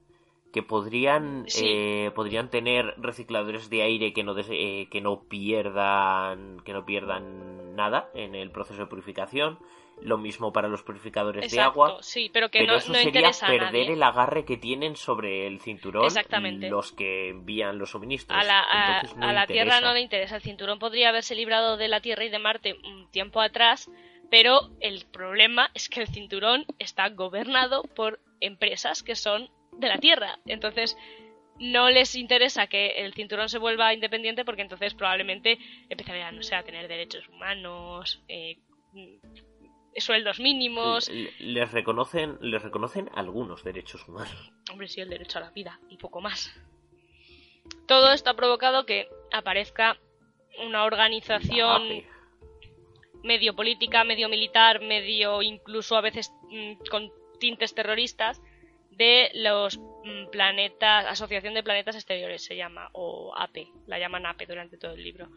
que 0.57 0.63
podrían 0.63 1.45
eh, 1.61 2.09
podrían 2.15 2.49
tener 2.49 2.95
recicladores 2.97 3.69
de 3.69 3.83
aire 3.83 4.11
que 4.11 4.23
no 4.23 4.35
eh, 4.39 4.87
que 4.89 5.01
no 5.01 5.21
pierdan 5.29 6.61
que 6.65 6.73
no 6.73 6.83
pierdan 6.83 7.75
nada 7.75 8.09
en 8.15 8.33
el 8.33 8.49
proceso 8.49 8.79
de 8.79 8.87
purificación. 8.87 9.59
Lo 10.01 10.17
mismo 10.17 10.51
para 10.51 10.67
los 10.67 10.81
purificadores 10.81 11.51
de 11.51 11.59
agua. 11.59 11.97
sí 12.01 12.31
pero 12.33 12.49
que 12.49 12.65
no, 12.65 12.75
eso 12.75 12.91
sería 12.91 13.29
perder 13.45 13.91
el 13.91 14.01
agarre 14.01 14.45
que 14.45 14.57
tienen 14.57 14.95
sobre 14.95 15.45
el 15.45 15.59
cinturón 15.59 16.05
Exactamente. 16.05 16.71
los 16.71 16.91
que 16.91 17.29
envían 17.29 17.77
los 17.77 17.91
suministros. 17.91 18.39
A 18.39 18.43
la, 18.43 18.61
a 18.61 19.33
la 19.33 19.45
tierra 19.45 19.79
no 19.79 19.93
le 19.93 20.01
interesa. 20.01 20.37
El 20.37 20.41
cinturón 20.41 20.79
podría 20.79 21.09
haberse 21.09 21.35
librado 21.35 21.77
de 21.77 21.87
la 21.87 22.01
tierra 22.01 22.25
y 22.25 22.29
de 22.29 22.39
Marte 22.39 22.77
un 22.83 23.11
tiempo 23.11 23.41
atrás 23.41 23.91
pero 24.29 24.71
el 24.81 25.05
problema 25.05 25.69
es 25.73 25.87
que 25.87 26.01
el 26.01 26.07
cinturón 26.07 26.65
está 26.79 27.09
gobernado 27.09 27.83
por 27.83 28.19
empresas 28.41 29.03
que 29.03 29.15
son 29.15 29.49
de 29.77 29.87
la 29.87 29.97
Tierra. 29.97 30.39
Entonces, 30.45 30.97
no 31.59 31.89
les 31.89 32.15
interesa 32.15 32.67
que 32.67 33.03
el 33.03 33.13
cinturón 33.13 33.49
se 33.49 33.57
vuelva 33.57 33.93
independiente 33.93 34.45
porque 34.45 34.61
entonces 34.61 34.93
probablemente 34.93 35.57
empezarían, 35.89 36.35
no 36.35 36.43
sé, 36.43 36.55
a 36.55 36.63
tener 36.63 36.87
derechos 36.87 37.27
humanos, 37.29 38.21
eh, 38.27 38.57
sueldos 39.97 40.39
mínimos. 40.39 41.09
Les 41.39 41.71
reconocen, 41.71 42.37
les 42.41 42.61
reconocen 42.61 43.09
algunos 43.15 43.63
derechos 43.63 44.07
humanos. 44.07 44.51
Hombre, 44.71 44.87
sí, 44.87 45.01
el 45.01 45.09
derecho 45.09 45.39
a 45.39 45.41
la 45.41 45.49
vida 45.51 45.79
y 45.89 45.97
poco 45.97 46.21
más. 46.21 46.53
Todo 47.87 48.11
esto 48.13 48.29
ha 48.29 48.35
provocado 48.35 48.85
que 48.85 49.09
aparezca 49.31 49.97
una 50.65 50.83
organización 50.83 52.03
medio 53.23 53.55
política, 53.55 54.03
medio 54.03 54.29
militar, 54.29 54.81
medio 54.81 55.41
incluso 55.41 55.97
a 55.97 56.01
veces 56.01 56.31
mm, 56.49 56.73
con 56.89 57.11
tintes 57.39 57.73
terroristas 57.73 58.41
de 58.97 59.29
los 59.35 59.77
mm, 59.77 60.29
planetas, 60.31 61.05
Asociación 61.05 61.53
de 61.53 61.63
Planetas 61.63 61.95
Exteriores 61.95 62.43
se 62.43 62.55
llama, 62.55 62.89
o 62.93 63.33
APE, 63.37 63.67
la 63.85 63.99
llaman 63.99 64.25
APE 64.25 64.47
durante 64.47 64.77
todo 64.77 64.93
el 64.93 65.03
libro, 65.03 65.29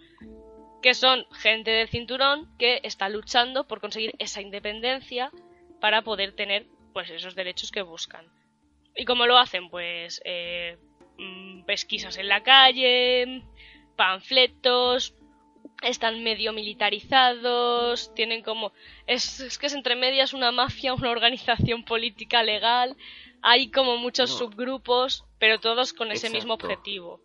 que 0.83 0.95
son 0.95 1.27
gente 1.33 1.71
del 1.71 1.89
cinturón 1.89 2.49
que 2.59 2.81
está 2.83 3.09
luchando 3.09 3.67
por 3.67 3.81
conseguir 3.81 4.15
esa 4.19 4.41
independencia 4.41 5.31
para 5.81 6.03
poder 6.03 6.33
tener 6.33 6.67
pues 6.93 7.11
esos 7.11 7.35
derechos 7.35 7.71
que 7.71 7.83
buscan. 7.83 8.27
¿Y 8.97 9.05
cómo 9.05 9.27
lo 9.27 9.39
hacen? 9.39 9.69
Pues 9.69 10.21
eh, 10.25 10.79
mm, 11.19 11.65
pesquisas 11.65 12.17
en 12.17 12.29
la 12.29 12.43
calle, 12.43 13.43
panfletos, 13.97 15.15
están 15.83 16.23
medio 16.23 16.53
militarizados, 16.53 18.13
tienen 18.15 18.43
como... 18.43 18.73
Es, 19.07 19.59
que 19.59 19.67
es 19.67 19.75
entre 19.75 19.97
medias 19.97 20.33
una 20.33 20.53
mafia, 20.53 20.95
una 20.95 21.11
organización 21.11 21.85
política 21.85 22.43
legal, 22.43 22.97
hay 23.43 23.71
como 23.71 23.97
muchos 23.97 24.31
subgrupos, 24.31 25.25
pero 25.39 25.59
todos 25.59 25.93
con 25.93 26.11
ese 26.11 26.31
mismo 26.31 26.55
objetivo. 26.55 27.21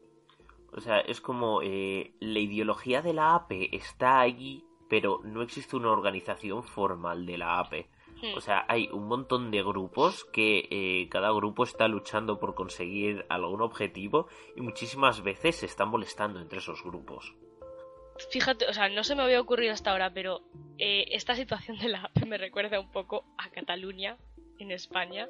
O 0.72 0.82
sea, 0.82 1.00
es 1.00 1.22
como 1.22 1.62
eh, 1.62 2.12
la 2.20 2.40
ideología 2.40 3.02
de 3.02 3.14
la 3.14 3.36
APE 3.36 3.76
está 3.76 4.20
allí, 4.20 4.66
pero 4.90 5.22
no 5.24 5.42
existe 5.42 5.76
una 5.76 5.92
organización 5.92 6.64
formal 6.64 7.26
de 7.26 7.38
la 7.38 7.60
APE. 7.60 7.88
Hmm. 8.22 8.36
O 8.36 8.42
sea, 8.42 8.66
hay 8.68 8.90
un 8.92 9.08
montón 9.08 9.52
de 9.52 9.64
grupos 9.64 10.26
que 10.26 10.68
eh, 10.70 11.08
cada 11.10 11.32
grupo 11.32 11.64
está 11.64 11.88
luchando 11.88 12.40
por 12.40 12.56
conseguir 12.56 13.26
algún 13.30 13.62
objetivo 13.62 14.28
y 14.56 14.62
muchísimas 14.62 15.24
veces 15.24 15.58
se 15.58 15.66
están 15.66 15.90
molestando 15.90 16.40
entre 16.42 16.60
esos 16.60 16.84
grupos. 16.84 17.34
Fíjate, 18.30 18.68
o 18.68 18.74
sea, 18.74 18.88
no 18.90 19.04
se 19.04 19.16
me 19.16 19.24
había 19.24 19.42
ocurrido 19.42 19.74
hasta 19.74 19.92
ahora, 19.92 20.14
pero 20.14 20.42
eh, 20.78 21.06
esta 21.12 21.36
situación 21.36 21.78
de 21.80 21.90
la 21.90 22.04
APE 22.04 22.26
me 22.26 22.38
recuerda 22.38 22.80
un 22.80 22.92
poco 22.92 23.26
a 23.38 23.50
Cataluña 23.50 24.18
en 24.60 24.72
España, 24.72 25.28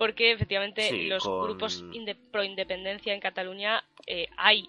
porque 0.00 0.32
efectivamente 0.32 0.90
los 1.08 1.24
grupos 1.24 1.84
pro 2.32 2.42
independencia 2.42 3.12
en 3.12 3.20
Cataluña 3.20 3.84
eh, 4.06 4.28
hay 4.38 4.66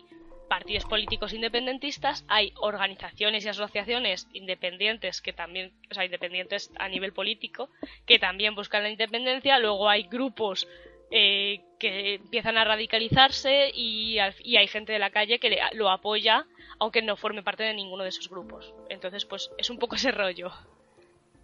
partidos 0.50 0.84
políticos 0.84 1.32
independentistas, 1.32 2.26
hay 2.28 2.52
organizaciones 2.60 3.46
y 3.46 3.48
asociaciones 3.48 4.28
independientes 4.34 5.22
que 5.22 5.32
también, 5.32 5.72
o 5.90 5.94
sea, 5.94 6.04
independientes 6.04 6.70
a 6.78 6.90
nivel 6.90 7.14
político, 7.14 7.70
que 8.06 8.20
también 8.20 8.56
buscan 8.56 8.84
la 8.84 8.90
independencia, 8.90 9.58
luego 9.58 9.88
hay 9.88 10.04
grupos 10.04 10.68
eh, 11.12 11.62
que 11.80 12.16
empiezan 12.16 12.58
a 12.58 12.66
radicalizarse 12.66 13.72
y, 13.74 14.18
y, 14.44 14.58
hay 14.58 14.68
gente 14.68 14.92
de 14.92 15.00
la 15.00 15.12
calle 15.12 15.40
que 15.40 15.62
lo 15.72 15.90
apoya, 15.90 16.46
aunque 16.78 17.02
no 17.02 17.16
forme 17.16 17.42
parte 17.42 17.64
de 17.64 17.74
ninguno 17.74 18.04
de 18.04 18.10
esos 18.10 18.28
grupos. 18.28 18.74
Entonces, 18.90 19.24
pues 19.24 19.50
es 19.58 19.70
un 19.70 19.80
poco 19.80 19.96
ese 19.96 20.12
rollo. 20.12 20.52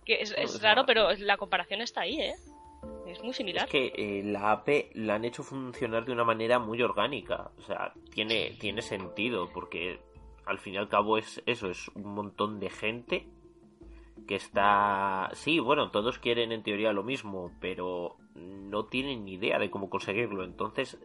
Que 0.03 0.21
es, 0.21 0.31
es 0.37 0.61
raro, 0.61 0.85
pero 0.85 1.13
la 1.13 1.37
comparación 1.37 1.79
está 1.79 2.01
ahí, 2.01 2.19
¿eh? 2.19 2.35
Es 3.07 3.23
muy 3.23 3.33
similar. 3.33 3.65
Es 3.65 3.71
que 3.71 3.93
eh, 3.95 4.23
la 4.23 4.51
AP 4.51 4.91
la 4.93 5.15
han 5.15 5.25
hecho 5.25 5.43
funcionar 5.43 6.05
de 6.05 6.11
una 6.11 6.23
manera 6.23 6.59
muy 6.59 6.81
orgánica. 6.81 7.51
O 7.57 7.61
sea, 7.61 7.93
tiene, 8.13 8.51
tiene 8.59 8.81
sentido, 8.81 9.49
porque 9.53 9.99
al 10.45 10.59
fin 10.59 10.75
y 10.75 10.77
al 10.77 10.89
cabo 10.89 11.17
es 11.17 11.41
eso, 11.45 11.69
es 11.69 11.89
un 11.89 12.13
montón 12.13 12.59
de 12.59 12.69
gente 12.69 13.27
que 14.27 14.35
está... 14.35 15.29
Sí, 15.33 15.59
bueno, 15.59 15.91
todos 15.91 16.19
quieren 16.19 16.51
en 16.51 16.63
teoría 16.63 16.91
lo 16.91 17.03
mismo, 17.03 17.51
pero 17.61 18.17
no 18.35 18.85
tienen 18.85 19.25
ni 19.25 19.33
idea 19.33 19.59
de 19.59 19.69
cómo 19.69 19.89
conseguirlo. 19.89 20.43
Entonces, 20.43 20.99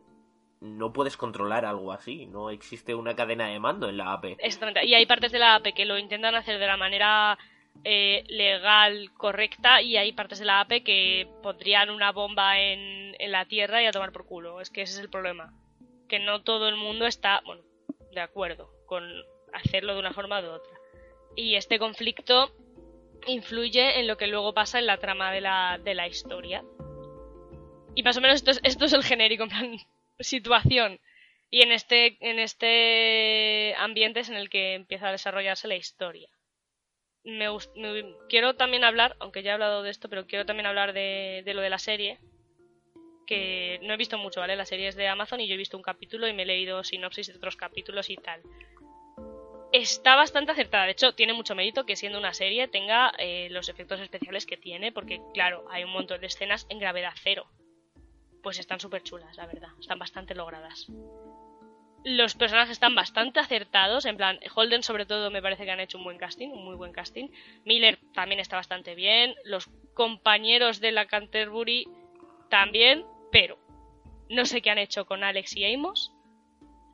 no 0.60 0.92
puedes 0.92 1.16
controlar 1.16 1.64
algo 1.64 1.92
así. 1.92 2.26
No 2.26 2.50
existe 2.50 2.94
una 2.94 3.14
cadena 3.14 3.48
de 3.48 3.58
mando 3.58 3.88
en 3.88 3.96
la 3.96 4.12
AP. 4.12 4.36
Exactamente. 4.38 4.86
Y 4.86 4.94
hay 4.94 5.06
partes 5.06 5.32
de 5.32 5.38
la 5.38 5.56
AP 5.56 5.74
que 5.74 5.84
lo 5.84 5.98
intentan 5.98 6.34
hacer 6.34 6.58
de 6.58 6.66
la 6.66 6.76
manera 6.76 7.38
eh, 7.84 8.22
legal 8.28 9.12
correcta 9.14 9.82
y 9.82 9.96
hay 9.96 10.12
partes 10.12 10.38
de 10.38 10.44
la 10.44 10.60
APE 10.60 10.84
que 10.84 11.28
pondrían 11.42 11.90
una 11.90 12.12
bomba 12.12 12.60
en, 12.60 13.12
la 13.30 13.46
tierra 13.46 13.82
y 13.82 13.86
a 13.86 13.92
tomar 13.92 14.12
por 14.12 14.26
culo. 14.26 14.60
Es 14.60 14.70
que 14.70 14.82
ese 14.82 14.94
es 14.94 15.00
el 15.00 15.10
problema. 15.10 15.52
Que 16.08 16.18
no 16.18 16.42
todo 16.42 16.68
el 16.68 16.76
mundo 16.76 17.06
está, 17.06 17.40
bueno, 17.44 17.62
de 18.12 18.20
acuerdo 18.20 18.70
con 18.86 19.04
hacerlo 19.52 19.94
de 19.94 20.00
una 20.00 20.12
forma 20.12 20.40
u 20.40 20.46
otra. 20.46 20.72
Y 21.34 21.56
este 21.56 21.78
conflicto 21.78 22.52
influye 23.26 23.98
en 24.00 24.06
lo 24.06 24.16
que 24.16 24.26
luego 24.26 24.54
pasa 24.54 24.78
en 24.78 24.86
la 24.86 24.98
trama 24.98 25.32
de 25.32 25.40
la, 25.40 25.80
de 25.82 25.94
la 25.94 26.06
historia. 26.06 26.62
Y 27.94 28.02
más 28.02 28.16
o 28.16 28.20
menos 28.20 28.36
esto 28.36 28.50
es, 28.50 28.60
esto 28.62 28.84
es 28.84 28.92
el 28.92 29.02
genérico, 29.02 29.44
en 29.44 29.48
plan, 29.48 29.76
situación. 30.20 31.00
Y 31.50 31.62
en 31.62 31.72
este, 31.72 32.16
en 32.20 32.38
este 32.38 33.74
ambiente 33.76 34.20
es 34.20 34.28
en 34.28 34.36
el 34.36 34.50
que 34.50 34.74
empieza 34.74 35.08
a 35.08 35.12
desarrollarse 35.12 35.68
la 35.68 35.76
historia 35.76 36.28
me, 37.24 37.46
quiero 38.28 38.54
también 38.56 38.84
hablar, 38.84 39.16
aunque 39.20 39.42
ya 39.42 39.50
he 39.50 39.54
hablado 39.54 39.82
de 39.82 39.90
esto, 39.90 40.08
pero 40.08 40.26
quiero 40.26 40.46
también 40.46 40.66
hablar 40.66 40.92
de, 40.92 41.42
lo 41.54 41.60
de 41.60 41.70
la 41.70 41.78
serie. 41.78 42.18
Que 43.26 43.78
no 43.82 43.94
he 43.94 43.96
visto 43.96 44.18
mucho, 44.18 44.40
¿vale? 44.40 44.56
La 44.56 44.66
serie 44.66 44.88
es 44.88 44.96
de 44.96 45.08
Amazon 45.08 45.40
y 45.40 45.46
yo 45.46 45.54
he 45.54 45.58
visto 45.58 45.76
un 45.76 45.82
capítulo 45.82 46.26
y 46.26 46.32
me 46.32 46.42
he 46.42 46.46
leído 46.46 46.82
sinopsis 46.82 47.28
de 47.28 47.36
otros 47.36 47.56
capítulos 47.56 48.10
y 48.10 48.16
tal. 48.16 48.42
Está 49.72 50.16
bastante 50.16 50.52
acertada, 50.52 50.84
de 50.84 50.92
hecho, 50.92 51.14
tiene 51.14 51.32
mucho 51.32 51.54
mérito 51.54 51.86
que 51.86 51.96
siendo 51.96 52.18
una 52.18 52.34
serie 52.34 52.68
tenga 52.68 53.10
eh, 53.18 53.48
los 53.50 53.70
efectos 53.70 54.00
especiales 54.00 54.44
que 54.44 54.58
tiene, 54.58 54.92
porque, 54.92 55.22
claro, 55.32 55.64
hay 55.70 55.84
un 55.84 55.92
montón 55.92 56.20
de 56.20 56.26
escenas 56.26 56.66
en 56.68 56.78
gravedad 56.78 57.14
cero. 57.22 57.46
Pues 58.42 58.58
están 58.58 58.80
súper 58.80 59.02
chulas, 59.02 59.36
la 59.36 59.46
verdad, 59.46 59.70
están 59.80 59.98
bastante 59.98 60.34
logradas 60.34 60.88
los 62.04 62.34
personajes 62.34 62.72
están 62.72 62.94
bastante 62.94 63.40
acertados. 63.40 64.04
En 64.04 64.16
plan, 64.16 64.38
Holden, 64.54 64.82
sobre 64.82 65.06
todo, 65.06 65.30
me 65.30 65.42
parece 65.42 65.64
que 65.64 65.70
han 65.70 65.80
hecho 65.80 65.98
un 65.98 66.04
buen 66.04 66.18
casting, 66.18 66.48
un 66.48 66.64
muy 66.64 66.74
buen 66.74 66.92
casting. 66.92 67.28
Miller 67.64 67.98
también 68.12 68.40
está 68.40 68.56
bastante 68.56 68.94
bien. 68.94 69.34
Los 69.44 69.70
compañeros 69.94 70.80
de 70.80 70.92
la 70.92 71.06
Canterbury 71.06 71.86
también, 72.48 73.04
pero 73.30 73.58
no 74.28 74.46
sé 74.46 74.62
qué 74.62 74.70
han 74.70 74.78
hecho 74.78 75.06
con 75.06 75.24
Alex 75.24 75.56
y 75.56 75.72
Amos. 75.72 76.12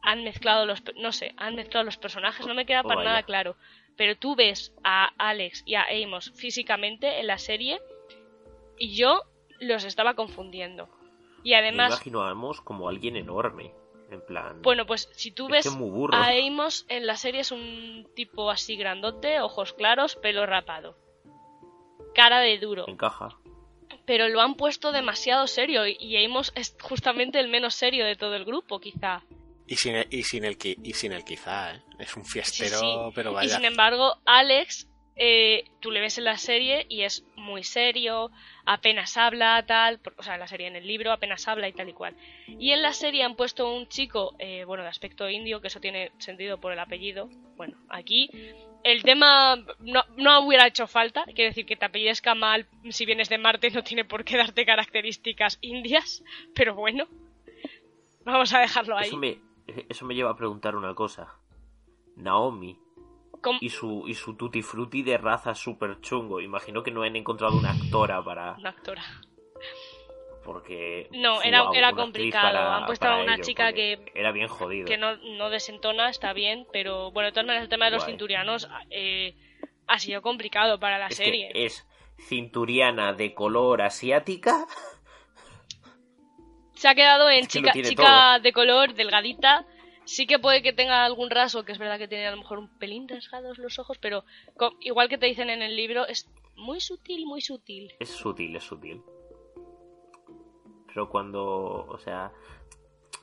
Han 0.02 0.24
mezclado 0.24 0.66
los. 0.66 0.82
No 0.96 1.12
sé, 1.12 1.34
han 1.36 1.54
mezclado 1.54 1.84
los 1.84 1.96
personajes, 1.96 2.46
no 2.46 2.54
me 2.54 2.66
queda 2.66 2.82
para 2.82 3.02
nada 3.02 3.22
claro. 3.22 3.56
Pero 3.96 4.16
tú 4.16 4.36
ves 4.36 4.72
a 4.84 5.10
Alex 5.18 5.62
y 5.66 5.74
a 5.74 5.86
Amos 5.90 6.32
físicamente 6.36 7.18
en 7.18 7.26
la 7.26 7.38
serie 7.38 7.80
y 8.78 8.94
yo 8.94 9.22
los 9.58 9.84
estaba 9.84 10.14
confundiendo. 10.14 10.88
Y 11.42 11.54
además. 11.54 11.90
Me 11.90 11.94
imagino 11.94 12.22
a 12.22 12.30
Amos 12.30 12.60
como 12.60 12.88
alguien 12.88 13.16
enorme. 13.16 13.72
Bueno, 14.62 14.86
pues 14.86 15.08
si 15.12 15.30
tú 15.30 15.48
ves 15.48 15.66
a 15.66 16.30
Amos 16.46 16.86
en 16.88 17.06
la 17.06 17.16
serie 17.16 17.40
es 17.40 17.52
un 17.52 18.08
tipo 18.14 18.50
así 18.50 18.76
grandote, 18.76 19.40
ojos 19.40 19.72
claros, 19.74 20.16
pelo 20.16 20.46
rapado. 20.46 20.96
Cara 22.14 22.40
de 22.40 22.58
duro. 22.58 22.86
Encaja. 22.88 23.38
Pero 24.06 24.28
lo 24.28 24.40
han 24.40 24.54
puesto 24.54 24.92
demasiado 24.92 25.46
serio 25.46 25.86
y 25.86 26.24
Amos 26.24 26.52
es 26.54 26.76
justamente 26.80 27.38
el 27.38 27.48
menos 27.48 27.74
serio 27.74 28.06
de 28.06 28.16
todo 28.16 28.34
el 28.34 28.44
grupo, 28.44 28.80
quizá. 28.80 29.22
Y 29.66 29.76
sin 29.76 29.96
el, 29.96 30.06
y 30.10 30.22
sin 30.22 30.44
el, 30.44 30.56
y 30.62 30.94
sin 30.94 31.12
el 31.12 31.24
quizá, 31.24 31.74
¿eh? 31.74 31.82
Es 31.98 32.16
un 32.16 32.24
fiestero, 32.24 33.12
pero 33.14 33.34
vaya. 33.34 33.46
Y 33.46 33.50
sin 33.50 33.66
embargo, 33.66 34.14
Alex, 34.24 34.88
eh, 35.18 35.64
tú 35.80 35.90
le 35.90 36.00
ves 36.00 36.18
en 36.18 36.24
la 36.24 36.38
serie 36.38 36.86
y 36.88 37.02
es 37.02 37.24
muy 37.36 37.64
serio, 37.64 38.30
apenas 38.64 39.16
habla, 39.16 39.64
tal, 39.66 40.00
o 40.16 40.22
sea, 40.22 40.34
en 40.34 40.40
la 40.40 40.46
serie, 40.46 40.68
en 40.68 40.76
el 40.76 40.86
libro 40.86 41.12
apenas 41.12 41.48
habla 41.48 41.68
y 41.68 41.72
tal 41.72 41.88
y 41.88 41.92
cual. 41.92 42.14
Y 42.46 42.70
en 42.70 42.82
la 42.82 42.92
serie 42.92 43.24
han 43.24 43.34
puesto 43.34 43.74
un 43.74 43.88
chico, 43.88 44.34
eh, 44.38 44.64
bueno, 44.64 44.84
de 44.84 44.90
aspecto 44.90 45.28
indio, 45.28 45.60
que 45.60 45.68
eso 45.68 45.80
tiene 45.80 46.12
sentido 46.18 46.58
por 46.58 46.72
el 46.72 46.78
apellido. 46.78 47.28
Bueno, 47.56 47.76
aquí 47.88 48.30
el 48.84 49.02
tema 49.02 49.56
no, 49.80 50.04
no 50.16 50.40
hubiera 50.46 50.66
hecho 50.66 50.86
falta, 50.86 51.24
quiere 51.24 51.46
decir 51.46 51.66
que 51.66 51.76
te 51.76 51.84
apellides 51.84 52.20
Kamal, 52.20 52.66
si 52.90 53.04
vienes 53.04 53.28
de 53.28 53.38
Marte, 53.38 53.70
no 53.70 53.82
tiene 53.82 54.04
por 54.04 54.24
qué 54.24 54.36
darte 54.36 54.64
características 54.64 55.58
indias, 55.60 56.22
pero 56.54 56.74
bueno, 56.74 57.06
vamos 58.24 58.52
a 58.54 58.60
dejarlo 58.60 58.96
ahí. 58.96 59.08
Eso 59.08 59.16
me, 59.16 59.38
eso 59.88 60.04
me 60.04 60.14
lleva 60.14 60.30
a 60.30 60.36
preguntar 60.36 60.76
una 60.76 60.94
cosa. 60.94 61.34
Naomi, 62.16 62.78
y 63.60 63.68
su, 63.68 64.04
y 64.06 64.14
su 64.14 64.36
tutti 64.36 64.62
frutti 64.62 65.02
de 65.02 65.18
raza 65.18 65.54
súper 65.54 66.00
chungo. 66.00 66.40
Imagino 66.40 66.82
que 66.82 66.90
no 66.90 67.02
han 67.02 67.16
encontrado 67.16 67.56
una 67.56 67.70
actora 67.70 68.22
para. 68.22 68.54
Una 68.58 68.70
actora. 68.70 69.02
Porque. 70.44 71.08
No, 71.12 71.42
era, 71.42 71.64
era 71.74 71.92
complicado. 71.92 72.58
Han 72.58 72.86
puesto 72.86 73.06
a 73.06 73.22
una 73.22 73.38
chica 73.40 73.72
que. 73.72 73.98
Era 74.14 74.32
bien 74.32 74.48
jodido. 74.48 74.86
Que 74.86 74.96
no, 74.96 75.16
no 75.16 75.50
desentona, 75.50 76.08
está 76.08 76.32
bien. 76.32 76.66
Pero 76.72 77.10
bueno, 77.12 77.26
de 77.26 77.32
todas 77.32 77.46
maneras, 77.46 77.64
el 77.64 77.68
tema 77.68 77.86
de 77.86 77.90
los 77.92 78.06
cinturianos 78.06 78.68
eh, 78.90 79.36
ha 79.86 79.98
sido 79.98 80.22
complicado 80.22 80.78
para 80.78 80.98
la 80.98 81.10
serie. 81.10 81.50
es 81.54 81.86
cinturiana 82.18 83.12
de 83.12 83.34
color 83.34 83.82
asiática. 83.82 84.66
se 86.74 86.88
ha 86.88 86.94
quedado 86.94 87.28
en 87.30 87.40
Es 87.40 87.48
que 87.48 87.60
lo 87.60 87.66
chica, 87.66 87.72
tiene 87.72 87.88
chica 87.88 88.38
de 88.38 88.52
color, 88.52 88.94
delgadita. 88.94 89.66
Sí 90.08 90.26
que 90.26 90.38
puede 90.38 90.62
que 90.62 90.72
tenga 90.72 91.04
algún 91.04 91.28
rasgo, 91.28 91.64
que 91.64 91.72
es 91.72 91.78
verdad 91.78 91.98
que 91.98 92.08
tiene 92.08 92.26
a 92.26 92.30
lo 92.30 92.38
mejor 92.38 92.58
un 92.58 92.78
pelín 92.78 93.06
rasgados 93.06 93.58
los 93.58 93.78
ojos, 93.78 93.98
pero 93.98 94.24
igual 94.80 95.10
que 95.10 95.18
te 95.18 95.26
dicen 95.26 95.50
en 95.50 95.60
el 95.60 95.76
libro, 95.76 96.06
es 96.06 96.30
muy 96.56 96.80
sutil, 96.80 97.26
muy 97.26 97.42
sutil. 97.42 97.92
Es 98.00 98.08
sutil, 98.08 98.56
es 98.56 98.64
sutil. 98.64 99.02
Pero 100.86 101.10
cuando, 101.10 101.44
o 101.44 101.98
sea, 101.98 102.32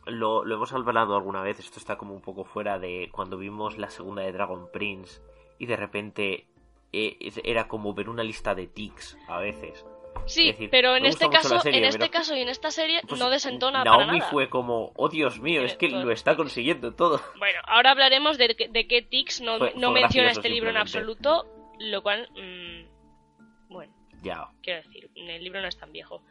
lo, 0.05 0.45
lo 0.45 0.55
hemos 0.55 0.71
hablado 0.73 1.15
alguna 1.15 1.41
vez, 1.41 1.57
esto 1.57 1.79
está 1.79 1.97
como 1.97 2.13
un 2.13 2.21
poco 2.21 2.45
fuera 2.45 2.77
de 2.77 3.09
cuando 3.11 3.39
vimos 3.39 3.79
la 3.79 3.89
segunda 3.89 4.21
de 4.21 4.31
Dragon 4.31 4.69
Prince 4.71 5.23
y 5.57 5.65
de 5.65 5.77
repente 5.77 6.47
eh, 6.93 7.17
era 7.43 7.67
como 7.67 7.95
ver 7.95 8.09
una 8.09 8.21
lista 8.21 8.53
de 8.53 8.67
tics 8.67 9.17
a 9.27 9.39
veces. 9.39 9.83
Sí, 10.25 10.47
decir, 10.47 10.69
pero 10.71 10.95
en 10.95 11.05
este 11.05 11.29
caso, 11.29 11.59
serie, 11.59 11.79
en 11.79 11.85
este 11.85 12.09
caso 12.09 12.35
y 12.35 12.41
en 12.41 12.49
esta 12.49 12.71
serie 12.71 13.01
Pues, 13.07 13.19
no 13.19 13.29
desentona 13.29 13.83
para 13.83 13.97
Naomi 14.05 14.19
nada. 14.19 14.31
fue 14.31 14.49
como, 14.49 14.91
oh 14.95 15.09
Dios 15.09 15.39
mío, 15.39 15.63
es 15.63 15.75
que 15.75 15.89
lo 15.89 16.11
está 16.11 16.35
consiguiendo 16.35 16.93
todo. 16.95 17.21
Bueno, 17.37 17.59
ahora 17.67 17.91
hablaremos 17.91 18.37
de, 18.37 18.55
que- 18.55 18.67
de 18.69 18.87
qué 18.87 19.01
tics 19.01 19.41
no, 19.41 19.57
Fue- 19.59 19.73
no 19.75 19.91
fue 19.91 20.01
menciona 20.01 20.31
este 20.31 20.49
libro 20.49 20.69
en 20.69 20.77
absoluto, 20.77 21.45
lo 21.79 22.01
cual, 22.01 22.27
mm, 22.33 23.73
bueno, 23.73 23.93
Ya, 24.23 24.47
quiero 24.63 24.81
decir, 24.81 25.09
el 25.15 25.43
libro 25.43 25.61
no 25.61 25.67
es 25.67 25.77
tan 25.77 25.91
viejo. 25.91 26.23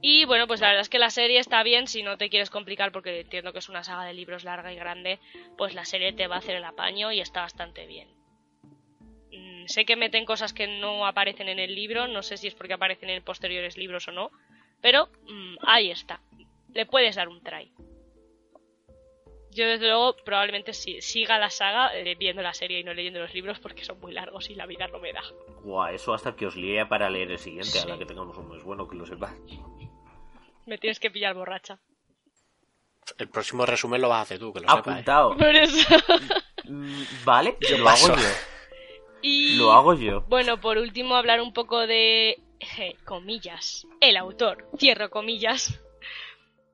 Y 0.00 0.24
bueno, 0.26 0.46
pues 0.46 0.60
la 0.60 0.68
verdad 0.68 0.82
es 0.82 0.88
que 0.88 0.98
la 1.00 1.10
serie 1.10 1.38
está 1.40 1.62
bien 1.64 1.88
si 1.88 2.02
no 2.04 2.16
te 2.18 2.28
quieres 2.30 2.50
complicar 2.50 2.92
porque 2.92 3.20
entiendo 3.20 3.52
que 3.52 3.58
es 3.58 3.68
una 3.68 3.82
saga 3.82 4.04
de 4.04 4.14
libros 4.14 4.44
larga 4.44 4.72
y 4.72 4.76
grande, 4.76 5.18
pues 5.58 5.74
la 5.74 5.84
serie 5.84 6.12
te 6.12 6.28
va 6.28 6.36
a 6.36 6.38
hacer 6.38 6.54
el 6.54 6.64
apaño 6.64 7.10
y 7.10 7.20
está 7.20 7.40
bastante 7.40 7.86
bien. 7.86 8.08
Mm, 9.32 9.66
Sé 9.66 9.84
que 9.84 9.96
meten 9.96 10.24
cosas 10.24 10.52
que 10.52 10.66
no 10.66 11.06
aparecen 11.06 11.48
en 11.48 11.58
el 11.58 11.74
libro, 11.74 12.06
no 12.08 12.22
sé 12.22 12.36
si 12.36 12.48
es 12.48 12.54
porque 12.54 12.74
aparecen 12.74 13.10
en 13.10 13.22
posteriores 13.22 13.76
libros 13.76 14.06
o 14.08 14.12
no, 14.12 14.30
pero 14.80 15.08
mm, 15.28 15.56
ahí 15.66 15.90
está. 15.90 16.20
Le 16.74 16.86
puedes 16.86 17.16
dar 17.16 17.28
un 17.28 17.42
try. 17.42 17.72
Yo 19.54 19.66
desde 19.66 19.86
luego 19.86 20.16
probablemente 20.24 20.72
si- 20.72 21.02
siga 21.02 21.38
la 21.38 21.50
saga 21.50 21.94
eh, 21.94 22.14
viendo 22.14 22.40
la 22.42 22.54
serie 22.54 22.80
y 22.80 22.84
no 22.84 22.94
leyendo 22.94 23.20
los 23.20 23.34
libros 23.34 23.58
porque 23.60 23.84
son 23.84 24.00
muy 24.00 24.12
largos 24.12 24.48
y 24.48 24.54
la 24.54 24.64
vida 24.66 24.86
no 24.88 24.98
me 24.98 25.12
da. 25.12 25.22
guau, 25.62 25.92
eso 25.94 26.14
hasta 26.14 26.34
que 26.34 26.46
os 26.46 26.56
líe 26.56 26.86
para 26.86 27.10
leer 27.10 27.30
el 27.30 27.38
siguiente, 27.38 27.78
a 27.78 27.84
la 27.84 27.98
que 27.98 28.06
tengamos 28.06 28.36
uno 28.38 28.56
es 28.56 28.62
bueno 28.64 28.88
que 28.88 28.96
lo 28.96 29.04
sepas. 29.06 29.34
Me 30.66 30.78
tienes 30.78 30.98
que 30.98 31.10
pillar 31.10 31.34
borracha. 31.34 31.78
El 33.18 33.28
próximo 33.28 33.66
resumen 33.66 34.00
lo 34.00 34.08
vas 34.08 34.20
a 34.20 34.22
hacer 34.22 34.38
tú, 34.38 34.52
que 34.54 34.60
lo 34.60 34.68
sepas. 34.68 34.86
¿eh? 34.86 34.90
Apuntado. 34.92 35.36
Por 35.36 35.54
eso. 35.54 35.96
Mm, 36.64 37.02
Vale, 37.24 37.56
Yo 37.60 37.76
lo 37.76 37.84
paso. 37.84 38.12
hago 38.14 38.22
yo. 38.22 38.28
Y 39.22 39.56
Lo 39.56 39.72
hago 39.72 39.94
yo. 39.94 40.22
bueno, 40.28 40.60
por 40.60 40.78
último 40.78 41.14
hablar 41.16 41.40
un 41.40 41.52
poco 41.52 41.86
de 41.86 42.38
comillas. 43.04 43.86
El 44.00 44.16
autor, 44.16 44.68
cierro 44.78 45.10
comillas. 45.10 45.80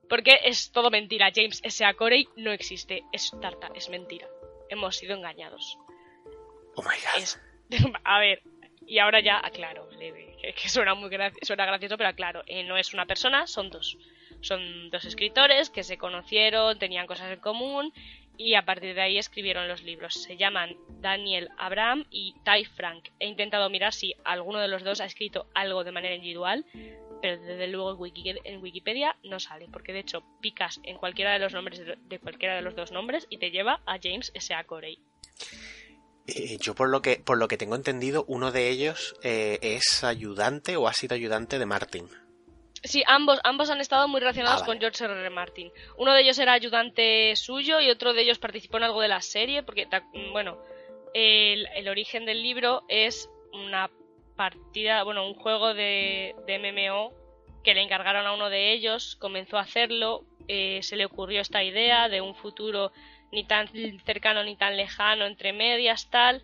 Porque 0.09 0.39
es 0.43 0.71
todo 0.71 0.89
mentira. 0.89 1.29
James 1.33 1.61
S.A. 1.63 1.93
Corey 1.93 2.27
no 2.35 2.51
existe. 2.51 3.03
Es 3.11 3.31
tarta, 3.41 3.69
es 3.75 3.89
mentira. 3.89 4.27
Hemos 4.69 4.95
sido 4.97 5.15
engañados. 5.15 5.77
Oh 6.75 6.81
my 6.81 6.87
god. 6.89 7.21
Es... 7.21 7.39
A 8.03 8.19
ver, 8.19 8.41
y 8.87 8.97
ahora 8.99 9.19
ya 9.19 9.37
aclaro. 9.37 9.87
Que 10.41 10.53
que 10.53 10.69
suena 10.69 10.95
muy 10.95 11.09
gra- 11.09 11.33
suena 11.43 11.65
gracioso, 11.65 11.97
pero 11.97 12.09
aclaro. 12.09 12.41
Eh, 12.47 12.63
no 12.63 12.77
es 12.77 12.93
una 12.93 13.05
persona, 13.05 13.45
son 13.45 13.69
dos. 13.69 13.97
Son 14.41 14.89
dos 14.89 15.05
escritores 15.05 15.69
que 15.69 15.83
se 15.83 15.97
conocieron, 15.97 16.79
tenían 16.79 17.05
cosas 17.05 17.29
en 17.31 17.39
común 17.39 17.93
y 18.39 18.55
a 18.55 18.63
partir 18.63 18.95
de 18.95 19.01
ahí 19.01 19.17
escribieron 19.17 19.67
los 19.67 19.83
libros. 19.83 20.13
Se 20.13 20.37
llaman 20.37 20.77
Daniel 21.01 21.49
Abraham 21.57 22.05
y 22.09 22.33
Ty 22.45 22.63
Frank. 22.65 23.09
He 23.19 23.27
intentado 23.27 23.69
mirar 23.69 23.93
si 23.93 24.15
alguno 24.23 24.59
de 24.59 24.69
los 24.69 24.83
dos 24.83 25.01
ha 25.01 25.05
escrito 25.05 25.47
algo 25.53 25.83
de 25.83 25.91
manera 25.91 26.15
individual, 26.15 26.65
pero 27.21 27.37
desde 27.41 27.67
luego 27.67 27.91
en 27.91 27.97
Wiki- 27.97 28.41
en 28.45 28.61
Wikipedia 28.61 29.17
no 29.23 29.41
sale, 29.41 29.67
porque 29.71 29.91
de 29.91 29.99
hecho 29.99 30.23
picas 30.41 30.79
en 30.83 30.97
cualquiera 30.97 31.33
de 31.33 31.39
los 31.39 31.53
nombres 31.53 31.81
de 31.85 32.19
cualquiera 32.19 32.55
de 32.55 32.61
los 32.61 32.75
dos 32.77 32.93
nombres 32.93 33.27
y 33.29 33.39
te 33.39 33.51
lleva 33.51 33.81
a 33.85 33.99
James 34.01 34.31
S.A. 34.33 34.63
Corey. 34.63 34.99
Eh, 36.27 36.57
yo 36.61 36.75
por 36.75 36.87
lo 36.89 37.01
que 37.01 37.17
por 37.17 37.37
lo 37.37 37.47
que 37.49 37.57
tengo 37.57 37.75
entendido, 37.75 38.23
uno 38.29 38.51
de 38.53 38.69
ellos 38.69 39.15
eh, 39.21 39.59
es 39.61 40.03
ayudante 40.05 40.77
o 40.77 40.87
ha 40.87 40.93
sido 40.93 41.13
ayudante 41.15 41.59
de 41.59 41.65
Martin. 41.65 42.07
Sí, 42.83 43.03
ambos, 43.07 43.39
ambos 43.43 43.69
han 43.69 43.81
estado 43.81 44.07
muy 44.07 44.19
relacionados 44.19 44.61
Ah, 44.61 44.65
con. 44.65 44.79
George 44.79 45.03
R. 45.03 45.13
R. 45.13 45.29
Martin. 45.29 45.71
Uno 45.97 46.13
de 46.13 46.21
ellos 46.21 46.39
era 46.39 46.53
ayudante 46.53 47.35
suyo 47.35 47.81
y 47.81 47.89
otro 47.89 48.13
de 48.13 48.21
ellos 48.21 48.39
participó 48.39 48.77
en 48.77 48.83
algo 48.83 49.01
de 49.01 49.07
la 49.09 49.21
serie, 49.21 49.63
porque, 49.63 49.85
ta- 49.85 50.03
bueno, 50.31 50.57
el, 51.13 51.67
el 51.75 51.87
origen 51.89 52.25
del 52.25 52.41
libro 52.41 52.83
es 52.87 53.29
una 53.53 53.89
partida, 54.35 55.03
bueno, 55.03 55.27
un 55.27 55.33
juego 55.33 55.73
de, 55.73 56.33
de 56.47 56.55
MMO 56.59 57.11
que 57.63 57.73
le 57.73 57.81
encargaron 57.81 58.25
a 58.25 58.33
uno 58.33 58.49
de 58.49 58.71
ellos, 58.71 59.17
comenzó 59.17 59.57
a 59.57 59.61
hacerlo, 59.61 60.23
eh, 60.47 60.79
se 60.81 60.95
le 60.95 61.05
ocurrió 61.05 61.41
esta 61.41 61.61
idea 61.63 62.07
de 62.07 62.21
un 62.21 62.33
futuro 62.35 62.93
ni 63.33 63.43
tan 63.43 63.67
cercano 64.05 64.43
ni 64.43 64.55
tan 64.55 64.77
lejano, 64.77 65.25
entre 65.25 65.51
medias, 65.51 66.09
tal, 66.09 66.41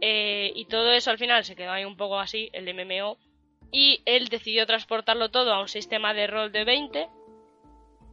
eh, 0.00 0.50
y 0.54 0.64
todo 0.64 0.92
eso 0.92 1.10
al 1.10 1.18
final 1.18 1.44
se 1.44 1.54
quedó 1.56 1.72
ahí 1.72 1.84
un 1.84 1.96
poco 1.96 2.18
así, 2.18 2.48
el 2.54 2.66
MMO, 2.74 3.18
y 3.70 4.02
él 4.06 4.28
decidió 4.28 4.66
transportarlo 4.66 5.30
todo 5.30 5.52
a 5.52 5.60
un 5.60 5.68
sistema 5.68 6.14
de 6.14 6.26
rol 6.26 6.52
de 6.52 6.64
20 6.64 7.08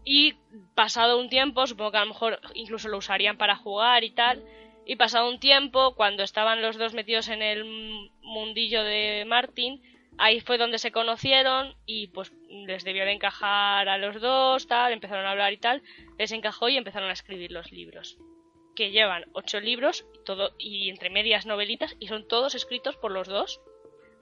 y 0.05 0.33
pasado 0.75 1.19
un 1.19 1.29
tiempo, 1.29 1.65
supongo 1.65 1.91
que 1.91 1.97
a 1.97 2.05
lo 2.05 2.13
mejor 2.13 2.39
incluso 2.53 2.89
lo 2.89 2.97
usarían 2.97 3.37
para 3.37 3.55
jugar 3.55 4.03
y 4.03 4.11
tal, 4.11 4.43
y 4.85 4.97
pasado 4.97 5.29
un 5.29 5.39
tiempo, 5.39 5.95
cuando 5.95 6.23
estaban 6.23 6.61
los 6.61 6.77
dos 6.77 6.93
metidos 6.93 7.29
en 7.29 7.41
el 7.41 7.63
mundillo 8.21 8.83
de 8.83 9.23
Martin, 9.25 9.81
ahí 10.17 10.41
fue 10.41 10.57
donde 10.57 10.77
se 10.77 10.91
conocieron 10.91 11.75
y 11.85 12.07
pues 12.07 12.33
les 12.49 12.83
debió 12.83 13.05
de 13.05 13.13
encajar 13.13 13.87
a 13.87 13.97
los 13.97 14.19
dos, 14.19 14.67
tal, 14.67 14.91
empezaron 14.91 15.25
a 15.25 15.31
hablar 15.31 15.53
y 15.53 15.57
tal, 15.57 15.81
les 16.17 16.31
encajó 16.31 16.67
y 16.67 16.77
empezaron 16.77 17.09
a 17.09 17.13
escribir 17.13 17.51
los 17.51 17.71
libros. 17.71 18.17
Que 18.75 18.91
llevan 18.91 19.25
ocho 19.33 19.59
libros 19.59 20.05
todo, 20.25 20.53
y 20.57 20.89
entre 20.89 21.09
medias 21.09 21.45
novelitas, 21.45 21.95
y 21.99 22.07
son 22.07 22.27
todos 22.27 22.55
escritos 22.55 22.97
por 22.97 23.11
los 23.11 23.27
dos. 23.27 23.61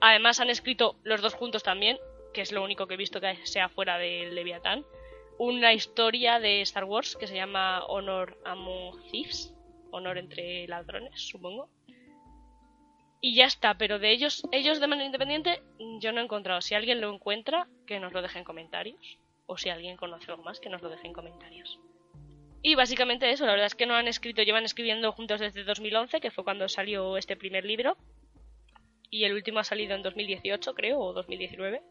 Además 0.04 0.40
han 0.40 0.50
escrito 0.50 0.96
los 1.04 1.22
dos 1.22 1.34
juntos 1.34 1.62
también, 1.62 1.96
que 2.34 2.40
es 2.40 2.50
lo 2.50 2.64
único 2.64 2.88
que 2.88 2.94
he 2.94 2.96
visto 2.96 3.20
que 3.20 3.46
sea 3.46 3.68
fuera 3.68 3.98
del 3.98 4.34
Leviatán, 4.34 4.84
una 5.38 5.74
historia 5.74 6.40
de 6.40 6.60
Star 6.62 6.82
Wars 6.82 7.14
que 7.14 7.28
se 7.28 7.36
llama 7.36 7.84
Honor 7.84 8.36
Among 8.44 9.00
Thieves, 9.12 9.54
honor 9.92 10.18
entre 10.18 10.66
ladrones, 10.66 11.20
supongo. 11.20 11.68
Y 13.20 13.36
ya 13.36 13.44
está, 13.44 13.78
pero 13.78 14.00
de 14.00 14.10
ellos, 14.10 14.42
ellos 14.50 14.80
de 14.80 14.88
manera 14.88 15.06
independiente, 15.06 15.62
yo 16.00 16.10
no 16.10 16.20
he 16.20 16.24
encontrado. 16.24 16.60
Si 16.62 16.74
alguien 16.74 17.00
lo 17.00 17.14
encuentra, 17.14 17.68
que 17.86 18.00
nos 18.00 18.12
lo 18.12 18.22
deje 18.22 18.40
en 18.40 18.44
comentarios. 18.44 19.18
O 19.46 19.56
si 19.56 19.70
alguien 19.70 19.96
conoce 19.96 20.32
algo 20.32 20.42
más, 20.42 20.58
que 20.58 20.68
nos 20.68 20.82
lo 20.82 20.88
deje 20.88 21.06
en 21.06 21.12
comentarios. 21.12 21.78
Y 22.60 22.74
básicamente 22.74 23.30
eso, 23.30 23.46
la 23.46 23.52
verdad 23.52 23.66
es 23.66 23.76
que 23.76 23.86
no 23.86 23.94
han 23.94 24.08
escrito, 24.08 24.42
llevan 24.42 24.64
escribiendo 24.64 25.12
juntos 25.12 25.38
desde 25.38 25.62
2011, 25.62 26.20
que 26.20 26.32
fue 26.32 26.42
cuando 26.42 26.68
salió 26.68 27.16
este 27.16 27.36
primer 27.36 27.64
libro. 27.64 27.96
Y 29.14 29.24
el 29.24 29.34
último 29.34 29.58
ha 29.60 29.64
salido 29.64 29.94
en 29.94 30.02
2018, 30.02 30.74
creo, 30.74 30.98
o 30.98 31.12
2019. 31.12 31.82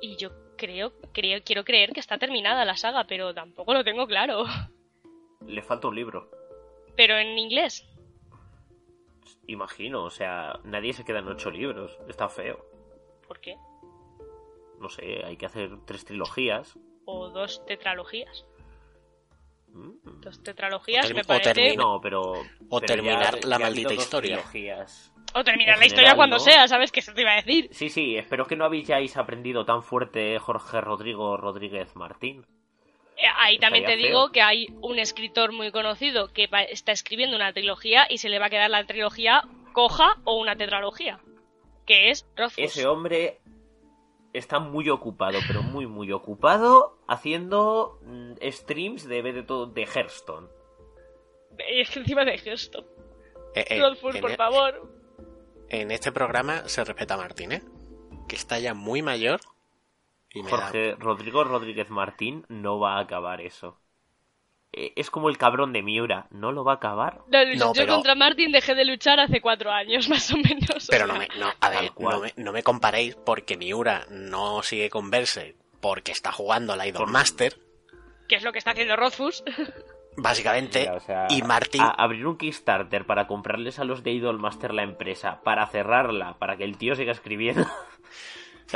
Y 0.00 0.16
yo 0.16 0.30
creo, 0.56 0.92
creo, 1.12 1.40
quiero 1.44 1.64
creer 1.64 1.92
que 1.92 2.00
está 2.00 2.18
terminada 2.18 2.64
la 2.64 2.76
saga, 2.76 3.04
pero 3.04 3.32
tampoco 3.32 3.72
lo 3.72 3.84
tengo 3.84 4.04
claro. 4.08 4.44
Le 5.46 5.62
falta 5.62 5.86
un 5.86 5.94
libro. 5.94 6.30
Pero 6.96 7.16
en 7.16 7.38
inglés. 7.38 7.86
Imagino, 9.46 10.02
o 10.02 10.10
sea, 10.10 10.58
nadie 10.64 10.92
se 10.94 11.04
queda 11.04 11.20
en 11.20 11.28
ocho 11.28 11.50
libros. 11.50 11.96
Está 12.08 12.28
feo. 12.28 12.64
¿Por 13.28 13.40
qué? 13.40 13.56
No 14.80 14.88
sé, 14.88 15.24
hay 15.24 15.36
que 15.36 15.46
hacer 15.46 15.70
tres 15.86 16.04
trilogías. 16.04 16.76
O 17.04 17.28
dos 17.30 17.64
tetralogías. 17.66 18.44
Mm. 19.68 20.20
Dos 20.22 20.42
tetralogías 20.42 21.08
O 21.10 21.14
me 21.14 21.20
o 21.20 21.24
parece... 21.24 21.52
termina- 21.54 21.82
No, 21.82 22.00
pero. 22.00 22.32
O 22.32 22.80
pero 22.80 22.86
terminar 22.86 23.40
ya- 23.40 23.46
la 23.48 23.58
ya 23.58 23.64
maldita 23.64 23.94
historia. 23.94 24.36
trilogías. 24.38 25.12
O 25.34 25.42
terminar 25.44 25.74
en 25.74 25.80
la 25.80 25.86
historia 25.86 26.10
general, 26.10 26.16
cuando 26.16 26.36
¿no? 26.36 26.40
sea, 26.40 26.68
¿sabes? 26.68 26.92
Que 26.92 27.00
eso 27.00 27.12
te 27.12 27.22
iba 27.22 27.32
a 27.32 27.36
decir. 27.36 27.68
Sí, 27.72 27.88
sí, 27.90 28.16
espero 28.16 28.46
que 28.46 28.54
no 28.56 28.64
habéis 28.64 29.16
aprendido 29.16 29.64
tan 29.64 29.82
fuerte 29.82 30.38
Jorge 30.38 30.80
Rodrigo 30.80 31.36
Rodríguez 31.36 31.96
Martín. 31.96 32.46
Eh, 33.16 33.22
Ahí 33.38 33.58
también 33.58 33.84
te 33.84 33.96
digo 33.96 34.24
feo. 34.26 34.32
que 34.32 34.42
hay 34.42 34.66
un 34.80 34.98
escritor 34.98 35.52
muy 35.52 35.70
conocido 35.70 36.32
que 36.32 36.46
va- 36.46 36.62
está 36.62 36.92
escribiendo 36.92 37.36
una 37.36 37.52
trilogía 37.52 38.06
y 38.08 38.18
se 38.18 38.28
le 38.28 38.38
va 38.38 38.46
a 38.46 38.50
quedar 38.50 38.70
la 38.70 38.84
trilogía 38.86 39.42
coja 39.72 40.16
o 40.24 40.36
una 40.40 40.56
tetralogía. 40.56 41.20
Que 41.86 42.10
es 42.10 42.26
Rothfuss. 42.36 42.58
Ese 42.64 42.86
hombre 42.86 43.38
está 44.32 44.58
muy 44.58 44.88
ocupado, 44.88 45.38
pero 45.46 45.62
muy, 45.62 45.86
muy 45.86 46.10
ocupado 46.12 46.98
haciendo 47.06 47.98
mm, 48.02 48.32
streams 48.50 49.06
de, 49.08 49.22
de, 49.22 49.42
todo- 49.42 49.66
de 49.66 49.82
Hearthstone. 49.82 50.48
Es 51.58 51.90
que 51.90 52.00
encima 52.00 52.24
de 52.24 52.36
Hearthstone. 52.36 52.86
Eh, 53.54 53.64
eh, 53.68 53.80
Rothfuss, 53.80 54.16
por 54.18 54.34
favor. 54.36 54.93
En 55.80 55.90
este 55.90 56.12
programa 56.12 56.68
se 56.68 56.84
respeta 56.84 57.14
a 57.14 57.18
Martín, 57.18 57.52
¿eh? 57.52 57.62
Que 58.28 58.36
está 58.36 58.58
ya 58.58 58.74
muy 58.74 59.02
mayor. 59.02 59.40
Y 60.30 60.42
me 60.42 60.50
da- 60.50 60.56
Jorge 60.58 60.96
Rodrigo 60.98 61.44
Rodríguez 61.44 61.90
Martín 61.90 62.44
no 62.48 62.78
va 62.80 62.96
a 62.96 63.00
acabar 63.00 63.40
eso. 63.40 63.78
Eh, 64.72 64.92
Es 64.96 65.08
como 65.10 65.28
el 65.28 65.38
cabrón 65.38 65.72
de 65.72 65.82
Miura, 65.82 66.26
¿no 66.30 66.50
lo 66.50 66.64
va 66.64 66.72
a 66.72 66.76
acabar? 66.76 67.20
No, 67.28 67.44
No, 67.44 67.54
yo 67.54 67.72
pero- 67.74 67.94
contra 67.94 68.14
Martin 68.16 68.50
dejé 68.50 68.74
de 68.74 68.84
luchar 68.84 69.20
hace 69.20 69.40
cuatro 69.40 69.70
años, 69.70 70.08
más 70.08 70.30
o 70.32 70.36
menos. 70.36 70.88
o 70.88 70.90
Pero 70.90 71.06
sea, 71.06 71.06
no 71.06 71.14
me, 71.16 71.28
no, 71.38 71.52
a 71.60 71.68
ver, 71.70 71.92
no 71.98 72.20
me, 72.20 72.32
no 72.36 72.52
me 72.52 72.62
comparéis 72.64 73.14
porque 73.14 73.56
Miura 73.56 74.06
no 74.10 74.62
sigue 74.62 74.90
con 74.90 75.10
Berserk, 75.10 75.54
porque 75.80 76.10
está 76.12 76.32
jugando 76.32 76.74
la 76.74 76.86
Idol 76.88 77.10
Master, 77.10 77.56
Que 78.28 78.36
es 78.36 78.42
lo 78.42 78.52
que 78.52 78.58
está 78.58 78.72
haciendo 78.72 78.96
Rothfuss. 78.96 79.44
básicamente, 80.16 80.84
Ya, 80.84 80.94
o 80.94 81.00
sea, 81.00 81.26
y 81.30 81.42
Martin... 81.42 81.82
a- 81.82 81.90
abrir 81.90 82.26
un 82.26 82.36
Kickstarter 82.38 83.06
para 83.06 83.26
comprarles 83.26 83.78
a 83.78 83.84
los 83.84 84.02
de 84.02 84.12
Idol 84.12 84.38
Master 84.38 84.72
la 84.74 84.82
empresa, 84.82 85.40
para 85.42 85.66
cerrarla, 85.66 86.38
para 86.38 86.56
que 86.56 86.64
el 86.64 86.76
tío 86.78 86.94
siga 86.96 87.12
escribiendo. 87.12 87.66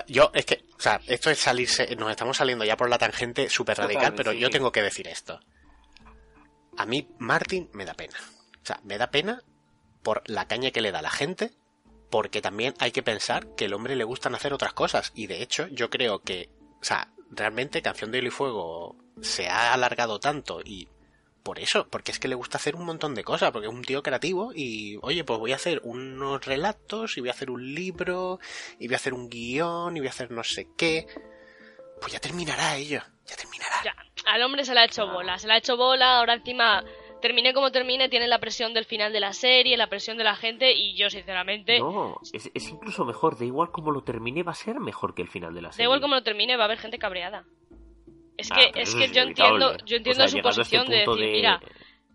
Yo, 0.07 0.31
es 0.35 0.45
que, 0.45 0.65
o 0.77 0.81
sea, 0.81 1.01
esto 1.07 1.31
es 1.31 1.39
salirse, 1.39 1.97
nos 1.97 2.11
estamos 2.11 2.37
saliendo 2.37 2.65
ya 2.65 2.77
por 2.77 2.89
la 2.91 2.99
tangente 2.99 3.49
súper 3.49 3.79
radical, 3.79 4.15
pero 4.15 4.33
sí, 4.33 4.39
yo 4.39 4.51
tengo 4.51 4.71
que 4.71 4.83
decir 4.83 5.09
esto. 5.09 5.41
A 6.77 6.87
mí, 6.87 7.09
Martin 7.19 7.69
me 7.73 7.85
da 7.85 7.95
pena. 7.95 8.17
O 8.63 8.67
sea, 8.67 8.81
me 8.85 8.99
da 8.99 9.11
pena 9.11 9.43
por 10.03 10.23
la 10.27 10.47
caña 10.47 10.71
que 10.71 10.81
le 10.81 10.93
da 10.93 11.01
a 11.01 11.03
la 11.03 11.11
gente, 11.11 11.51
porque 12.11 12.41
también 12.43 12.75
hay 12.79 12.93
que 12.93 13.03
pensar 13.03 13.55
que 13.57 13.65
el 13.65 13.75
hombre 13.75 13.97
le 13.97 14.05
gustan 14.05 14.35
hacer 14.35 14.53
otras 14.53 14.73
cosas. 14.75 15.11
Y 15.15 15.27
de 15.27 15.43
hecho, 15.43 15.67
yo 15.69 15.91
creo 15.91 16.21
que, 16.21 16.49
o 16.81 16.85
sea, 16.85 17.09
realmente 17.31 17.83
Canción 17.83 18.13
de 18.13 18.19
Hielo 18.19 18.29
y 18.29 18.31
Fuego 18.33 18.97
se 19.21 19.49
ha 19.49 19.73
alargado 19.73 20.21
tanto 20.21 20.61
y 20.65 20.87
por 21.49 21.61
eso, 21.61 21.89
porque 21.89 22.13
es 22.13 22.19
que 22.19 22.29
le 22.29 22.35
gusta 22.35 22.59
hacer 22.59 22.77
un 22.77 22.85
montón 22.85 23.15
de 23.15 23.25
cosas, 23.25 23.53
porque 23.53 23.69
es 23.69 23.73
un 23.73 23.81
tío 23.81 24.03
creativo 24.03 24.53
y, 24.55 24.99
oye, 25.01 25.25
pues 25.25 25.39
voy 25.39 25.53
a 25.53 25.55
hacer 25.55 25.81
unos 25.83 26.45
relatos 26.45 27.17
y 27.17 27.21
voy 27.21 27.31
a 27.31 27.33
hacer 27.33 27.51
un 27.51 27.75
libro 27.75 28.39
y 28.79 28.87
voy 28.87 28.93
a 28.93 28.97
hacer 28.99 29.15
un 29.15 29.31
guion 29.31 29.97
y 29.97 30.01
voy 30.01 30.09
a 30.09 30.11
hacer 30.11 30.31
no 30.31 30.45
sé 30.45 30.69
qué. 30.77 31.07
Pues 32.03 32.13
ya 32.13 32.21
terminará 32.21 32.77
ello, 32.77 33.01
ya 33.25 33.35
terminará. 33.35 33.77
Ya, 33.83 33.95
al 34.27 34.43
hombre 34.43 34.63
se 34.67 34.75
le 34.75 34.81
ha 34.81 34.85
hecho 34.85 35.07
bola, 35.07 35.39
se 35.39 35.47
le 35.47 35.55
ha 35.55 35.57
hecho 35.57 35.79
bola, 35.79 36.19
ahora 36.19 36.35
encima 36.35 36.85
termine 37.23 37.55
como 37.55 37.73
termine, 37.73 38.11
tiene 38.11 38.29
la 38.29 38.41
presión 38.41 38.75
del 38.75 38.85
final 38.85 39.11
de 39.11 39.21
la 39.21 39.33
serie, 39.33 39.79
la 39.79 39.87
presión 39.87 40.19
de 40.19 40.25
la 40.25 40.37
gente 40.37 40.75
y 40.75 40.99
yo 40.99 41.09
sinceramente, 41.09 41.79
No, 41.79 42.21
es, 42.31 42.51
es 42.53 42.69
incluso 42.69 43.07
mejor, 43.07 43.39
da 43.39 43.47
igual 43.47 43.71
como 43.71 43.91
lo 43.91 44.03
termine, 44.03 44.43
va 44.43 44.53
a 44.53 44.55
ser 44.55 44.81
mejor 44.81 45.15
que 45.15 45.23
el 45.23 45.29
final 45.29 45.55
de 45.55 45.63
la 45.63 45.69
da 45.69 45.73
serie. 45.73 45.85
igual 45.87 46.03
como 46.03 46.15
lo 46.15 46.23
termine, 46.23 46.59
va 46.59 46.65
a 46.65 46.67
haber 46.67 46.79
gente 46.79 46.99
cabreada. 46.99 47.47
Es 48.39 48.51
Ah, 48.51 48.55
que, 48.73 48.81
es 48.81 48.95
que 48.95 49.05
es 49.05 49.13
yo 49.13 49.23
entiendo, 49.23 49.77
yo 49.85 49.97
entiendo 49.97 50.25
O 50.25 50.29
sea, 50.29 50.29
su 50.29 50.37
este 50.39 50.43
posición 50.43 50.89
de 50.89 50.97
decir, 50.99 51.33
mira, 51.33 51.61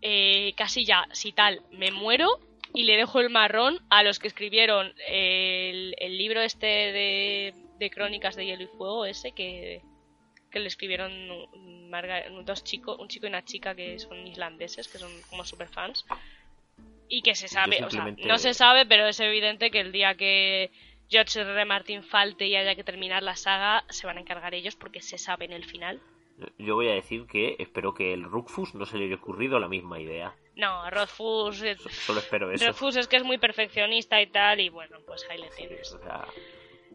eh, 0.02 0.52
casi 0.56 0.84
ya, 0.84 1.06
si 1.12 1.30
tal, 1.32 1.60
me 1.70 1.92
muero 1.92 2.28
y 2.72 2.82
le 2.84 2.96
dejo 2.96 3.20
el 3.20 3.30
marrón 3.30 3.78
a 3.90 4.02
los 4.02 4.18
que 4.18 4.26
escribieron 4.26 4.92
el, 5.06 5.94
el 5.98 6.18
libro 6.18 6.40
este 6.40 6.66
de, 6.66 7.54
de 7.78 7.90
crónicas 7.90 8.34
de 8.34 8.46
hielo 8.46 8.64
y 8.64 8.66
fuego, 8.66 9.04
ese 9.06 9.30
que, 9.32 9.80
que 10.50 10.58
le 10.60 10.66
escribieron 10.66 11.12
Marga- 11.90 12.24
dos 12.44 12.64
chicos, 12.64 12.98
un 12.98 13.06
chico 13.08 13.26
y 13.26 13.28
una 13.28 13.44
chica 13.44 13.74
que 13.76 13.98
son 14.00 14.26
islandeses, 14.26 14.88
que 14.88 14.98
son 14.98 15.12
como 15.30 15.44
super 15.44 15.68
fans. 15.68 16.04
Y 17.08 17.20
que 17.22 17.34
se 17.34 17.48
sabe, 17.48 17.76
o 17.84 17.90
sea, 17.90 18.04
no 18.26 18.38
se 18.38 18.54
sabe, 18.54 18.86
pero 18.86 19.06
es 19.06 19.20
evidente 19.20 19.70
que 19.70 19.80
el 19.80 19.92
día 19.92 20.14
que 20.16 20.70
George 21.10 21.38
R. 21.40 21.50
R. 21.52 21.64
Martin 21.66 22.02
falte 22.02 22.46
y 22.46 22.56
haya 22.56 22.74
que 22.74 22.82
terminar 22.82 23.22
la 23.22 23.36
saga, 23.36 23.84
se 23.90 24.06
van 24.06 24.16
a 24.16 24.20
encargar 24.22 24.54
ellos 24.54 24.74
porque 24.74 25.02
se 25.02 25.18
sabe 25.18 25.44
en 25.44 25.52
el 25.52 25.64
final. 25.64 26.00
Yo 26.58 26.74
voy 26.74 26.88
a 26.88 26.94
decir 26.94 27.26
que 27.26 27.56
espero 27.58 27.94
que 27.94 28.12
el 28.12 28.24
Rookfus 28.24 28.74
no 28.74 28.86
se 28.86 28.98
le 28.98 29.06
haya 29.06 29.16
ocurrido 29.16 29.58
la 29.58 29.68
misma 29.68 30.00
idea. 30.00 30.34
No, 30.56 30.88
Rothfuss, 30.90 31.58
So- 31.78 31.88
Solo 31.88 32.20
espero 32.20 32.50
eso. 32.50 32.66
Rothfuss 32.66 32.96
es 32.96 33.08
que 33.08 33.16
es 33.16 33.24
muy 33.24 33.38
perfeccionista 33.38 34.20
y 34.22 34.26
tal, 34.28 34.60
y 34.60 34.68
bueno, 34.68 34.98
pues 35.06 35.26
ahí 35.30 35.38
le 35.40 35.50
Sí, 35.50 35.66
tienes. 35.66 35.92
o 35.92 35.98
sea, 35.98 36.26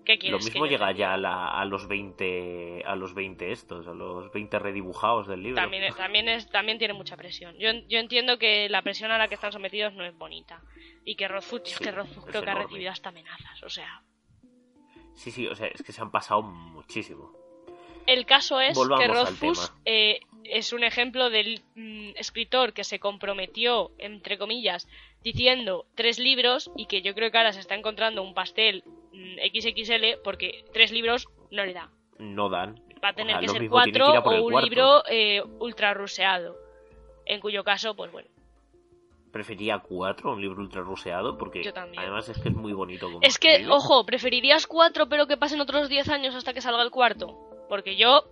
¿Qué 0.05 0.13
lo 0.15 0.19
quieres 0.21 0.45
mismo 0.45 0.65
llega 0.65 0.91
ya 0.93 1.13
a, 1.13 1.17
la- 1.17 1.49
a 1.49 1.65
los 1.65 1.87
20 1.87 2.81
a 2.85 2.95
los 2.95 3.13
20 3.13 3.51
estos, 3.51 3.85
a 3.87 3.93
los 3.93 4.31
20 4.31 4.57
redibujados 4.57 5.27
del 5.27 5.43
libro. 5.43 5.61
También, 5.61 5.83
es- 5.83 5.95
también, 5.95 6.29
es, 6.29 6.49
también 6.49 6.77
tiene 6.79 6.93
mucha 6.93 7.15
presión. 7.17 7.55
Yo, 7.59 7.71
yo 7.87 7.99
entiendo 7.99 8.39
que 8.39 8.69
la 8.69 8.81
presión 8.81 9.11
a 9.11 9.17
la 9.17 9.27
que 9.27 9.35
están 9.35 9.51
sometidos 9.51 9.93
no 9.93 10.05
es 10.05 10.17
bonita. 10.17 10.61
Y 11.05 11.15
que 11.15 11.27
Rothfuss, 11.27 11.61
Sí, 11.65 11.83
que 11.83 11.91
Rothfuss 11.91 12.25
creo 12.25 12.41
que 12.41 12.49
ha 12.49 12.55
recibido 12.55 12.91
hasta 12.91 13.09
amenazas. 13.09 13.61
O 13.63 13.69
sea, 13.69 14.01
Sí, 15.15 15.31
sí, 15.31 15.47
o 15.47 15.53
sea, 15.55 15.67
es 15.67 15.83
que 15.83 15.91
se 15.91 16.01
han 16.01 16.11
pasado 16.11 16.41
muchísimo. 16.41 17.33
El 18.09 18.25
caso 18.25 18.59
es 18.59 18.75
Volvamos 18.75 19.05
que 19.05 19.13
Rothfuss 19.13 19.73
eh, 19.85 20.19
es 20.43 20.73
un 20.73 20.83
ejemplo 20.83 21.29
del 21.29 21.61
mm, 21.75 22.11
escritor 22.15 22.73
que 22.73 22.83
se 22.83 22.99
comprometió, 22.99 23.91
entre 23.99 24.37
comillas, 24.37 24.87
diciendo 25.23 25.85
tres 25.95 26.17
libros 26.17 26.71
y 26.75 26.87
que 26.87 27.01
yo 27.01 27.13
creo 27.13 27.29
que 27.31 27.37
ahora 27.37 27.53
se 27.53 27.59
está 27.59 27.75
encontrando 27.75 28.23
un 28.23 28.33
pastel 28.33 28.83
mm, 29.13 29.35
XXL 29.53 30.21
porque 30.23 30.65
tres 30.73 30.91
libros 30.91 31.27
no 31.51 31.65
le 31.65 31.73
da. 31.73 31.89
No 32.17 32.49
dan. 32.49 32.81
Va 33.03 33.09
a 33.09 33.13
tener 33.13 33.35
O 33.35 33.39
sea, 33.39 33.47
que 33.47 33.59
ser 33.59 33.69
cuatro 33.69 34.11
que 34.11 34.17
o 34.17 34.43
un 34.43 34.51
cuarto. 34.51 34.67
libro 34.67 35.03
eh, 35.09 35.41
ultra 35.59 35.93
ruseado. 35.93 36.57
En 37.25 37.39
cuyo 37.39 37.63
caso, 37.63 37.95
pues 37.95 38.11
bueno. 38.11 38.27
Prefería 39.31 39.77
cuatro, 39.77 40.33
un 40.33 40.41
libro 40.41 40.59
ultra 40.61 40.81
ruseado, 40.81 41.37
porque 41.37 41.61
Yo 41.63 41.71
además 41.75 42.27
es 42.27 42.39
que 42.39 42.49
es 42.49 42.55
muy 42.55 42.73
bonito 42.73 43.05
como 43.05 43.19
Es 43.21 43.37
que, 43.37 43.67
ojo, 43.69 44.03
preferirías 44.03 44.65
cuatro 44.65 45.07
pero 45.07 45.27
que 45.27 45.37
pasen 45.37 45.61
otros 45.61 45.87
diez 45.87 46.09
años 46.09 46.33
hasta 46.33 46.53
que 46.53 46.61
salga 46.61 46.81
el 46.81 46.89
cuarto. 46.89 47.48
Porque 47.69 47.95
yo 47.95 48.23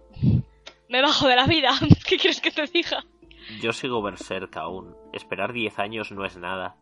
me 0.90 1.02
bajo 1.02 1.28
de 1.28 1.36
la 1.36 1.46
vida. 1.46 1.70
¿Qué 2.08 2.18
quieres 2.18 2.42
que 2.42 2.52
te 2.52 2.66
diga? 2.68 3.04
Yo 3.62 3.72
sigo 3.72 4.02
Berserk 4.02 4.58
aún. 4.58 4.96
Esperar 5.14 5.54
10 5.54 5.80
años 5.80 6.12
no 6.12 6.26
es 6.26 6.36
nada. 6.38 6.76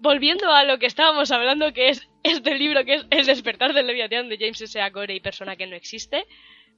Volviendo 0.00 0.50
a 0.50 0.64
lo 0.64 0.78
que 0.78 0.86
estábamos 0.86 1.30
hablando, 1.30 1.72
que 1.72 1.90
es 1.90 2.08
este 2.22 2.56
libro, 2.56 2.84
que 2.84 2.94
es 2.94 3.06
El 3.10 3.26
despertar 3.26 3.72
del 3.72 3.86
Leviatán 3.86 4.28
de 4.28 4.36
James 4.38 4.60
S. 4.60 4.80
A. 4.80 4.90
Corey, 4.90 5.20
persona 5.20 5.56
que 5.56 5.66
no 5.66 5.76
existe. 5.76 6.26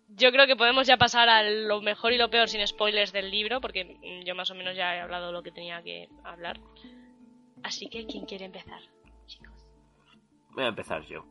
Yo 0.08 0.30
creo 0.30 0.46
que 0.46 0.54
podemos 0.54 0.86
ya 0.86 0.96
pasar 0.96 1.28
a 1.28 1.42
lo 1.42 1.80
mejor 1.80 2.12
y 2.12 2.18
lo 2.18 2.30
peor 2.30 2.48
sin 2.48 2.64
spoilers 2.64 3.12
del 3.12 3.30
libro, 3.30 3.60
porque 3.60 3.96
yo 4.24 4.34
más 4.36 4.50
o 4.50 4.54
menos 4.54 4.76
ya 4.76 4.94
he 4.94 5.00
hablado 5.00 5.32
lo 5.32 5.42
que 5.42 5.50
tenía 5.50 5.82
que 5.82 6.08
hablar. 6.22 6.60
Así 7.64 7.88
que, 7.88 8.06
¿quién 8.06 8.24
quiere 8.26 8.44
empezar? 8.44 8.80
Chicos. 9.26 9.66
Voy 10.50 10.64
a 10.64 10.68
empezar 10.68 11.04
yo. 11.06 11.24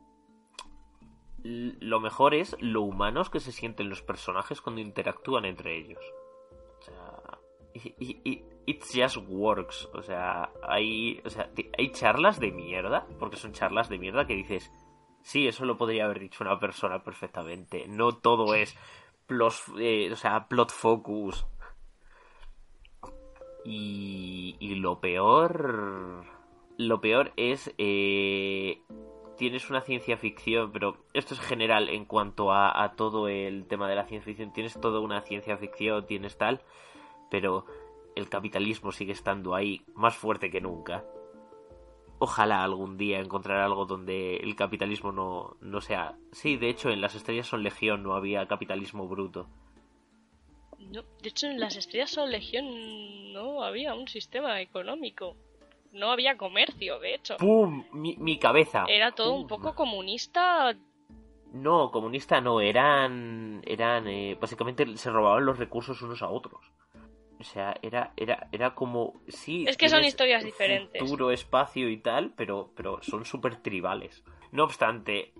Lo 1.47 1.99
mejor 1.99 2.33
es 2.33 2.57
lo 2.59 2.81
humanos 2.81 3.29
que 3.29 3.39
se 3.39 3.51
sienten 3.51 3.87
los 3.87 4.01
personajes 4.01 4.61
cuando 4.61 4.81
interactúan 4.81 5.45
entre 5.45 5.77
ellos. 5.77 6.03
O 6.79 6.81
sea, 6.81 7.39
it 8.65 8.83
just 8.83 9.17
works. 9.27 9.87
O 9.93 10.01
sea, 10.01 10.51
hay, 10.63 11.21
o 11.23 11.29
sea, 11.29 11.51
hay 11.77 11.91
charlas 11.91 12.39
de 12.39 12.51
mierda, 12.51 13.05
porque 13.19 13.37
son 13.37 13.51
charlas 13.51 13.89
de 13.89 13.99
mierda 13.99 14.25
que 14.25 14.33
dices, 14.33 14.71
sí, 15.21 15.47
eso 15.47 15.65
lo 15.65 15.77
podría 15.77 16.05
haber 16.05 16.19
dicho 16.19 16.43
una 16.43 16.59
persona 16.59 17.03
perfectamente. 17.03 17.85
No 17.87 18.17
todo 18.17 18.55
es 18.55 18.75
eh, 19.79 20.09
o 20.11 20.15
sea, 20.15 20.47
plot 20.47 20.71
focus. 20.71 21.45
Y, 23.63 24.55
y 24.59 24.75
lo 24.75 24.99
peor, 24.99 26.25
lo 26.77 27.01
peor 27.01 27.33
es 27.35 27.71
eh, 27.77 28.81
tienes 29.37 29.69
una 29.69 29.81
ciencia 29.81 30.17
ficción, 30.17 30.71
pero 30.71 30.97
esto 31.13 31.33
es 31.33 31.39
general 31.39 31.89
en 31.89 32.05
cuanto 32.05 32.51
a, 32.51 32.83
a 32.83 32.95
todo 32.95 33.27
el 33.27 33.65
tema 33.67 33.87
de 33.87 33.95
la 33.95 34.05
ciencia 34.05 34.25
ficción. 34.25 34.53
Tienes 34.53 34.79
toda 34.79 34.99
una 34.99 35.21
ciencia 35.21 35.57
ficción, 35.57 36.05
tienes 36.05 36.37
tal, 36.37 36.61
pero 37.29 37.65
el 38.15 38.29
capitalismo 38.29 38.91
sigue 38.91 39.11
estando 39.11 39.55
ahí 39.55 39.81
más 39.93 40.15
fuerte 40.15 40.49
que 40.49 40.61
nunca. 40.61 41.03
Ojalá 42.17 42.63
algún 42.63 42.97
día 42.97 43.19
encontrar 43.19 43.59
algo 43.59 43.85
donde 43.85 44.37
el 44.37 44.55
capitalismo 44.55 45.11
no, 45.11 45.57
no 45.59 45.81
sea... 45.81 46.17
Sí, 46.31 46.55
de 46.55 46.69
hecho, 46.69 46.89
en 46.89 47.01
las 47.01 47.13
estrellas 47.13 47.47
son 47.47 47.61
legión 47.61 48.03
no 48.03 48.15
había 48.15 48.47
capitalismo 48.47 49.07
bruto. 49.07 49.47
No, 50.79 51.03
de 51.21 51.29
hecho, 51.29 51.47
en 51.47 51.59
las 51.59 51.75
estrellas 51.75 52.11
son 52.11 52.31
legión 52.31 53.33
no 53.33 53.63
había 53.63 53.93
un 53.93 54.07
sistema 54.07 54.61
económico. 54.61 55.35
No 55.95 56.11
había 56.11 56.35
comercio, 56.35 56.99
de 56.99 57.15
hecho. 57.15 57.37
¡Pum! 57.37 57.85
Mi, 57.93 58.17
mi 58.17 58.37
cabeza. 58.37 58.83
Era 58.87 59.11
todo 59.13 59.33
un 59.33 59.47
poco 59.47 59.73
comunista. 59.73 60.75
No, 61.53 61.89
comunista 61.89 62.41
no, 62.41 62.59
eran. 62.59 63.61
eran 63.65 64.07
eh, 64.07 64.37
básicamente 64.39 64.97
se 64.97 65.09
robaban 65.09 65.45
los 65.45 65.57
recursos 65.57 66.01
unos 66.01 66.21
a 66.21 66.29
otros. 66.29 66.59
O 67.39 67.43
sea, 67.43 67.75
era, 67.81 68.11
era, 68.17 68.49
era 68.51 68.75
como. 68.75 69.13
Sí, 69.29 69.65
Es 69.67 69.77
que 69.77 69.87
son 69.87 70.03
historias 70.03 70.43
diferentes. 70.43 71.01
Futuro, 71.01 71.31
espacio 71.31 71.89
y 71.89 71.97
tal, 71.97 72.33
pero, 72.35 72.71
pero 72.75 73.01
son 73.01 73.23
súper 73.23 73.61
tribales. 73.61 74.23
No 74.51 74.65
obstante, 74.65 75.33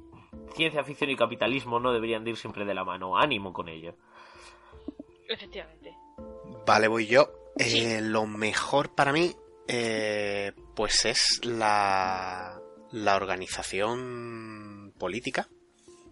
ciencia 0.54 0.84
ficción 0.84 1.10
y 1.10 1.18
capitalismo 1.18 1.80
no 1.80 1.92
deberían 1.92 2.24
de 2.24 2.32
ir 2.32 2.38
siempre 2.38 2.64
de 2.64 2.74
la 2.74 2.86
mano. 2.86 3.18
Ánimo 3.18 3.52
con 3.52 3.68
ello. 3.68 3.96
Efectivamente. 5.28 5.96
Vale, 6.66 6.88
voy 6.88 7.08
yo. 7.08 7.28
Eh. 7.58 8.00
Lo 8.02 8.26
mejor 8.26 8.94
para 8.94 9.12
mí, 9.12 9.32
eh, 9.68 10.52
pues 10.76 11.06
es 11.06 11.40
la, 11.44 12.58
la 12.92 13.16
organización 13.16 14.94
política 14.98 15.48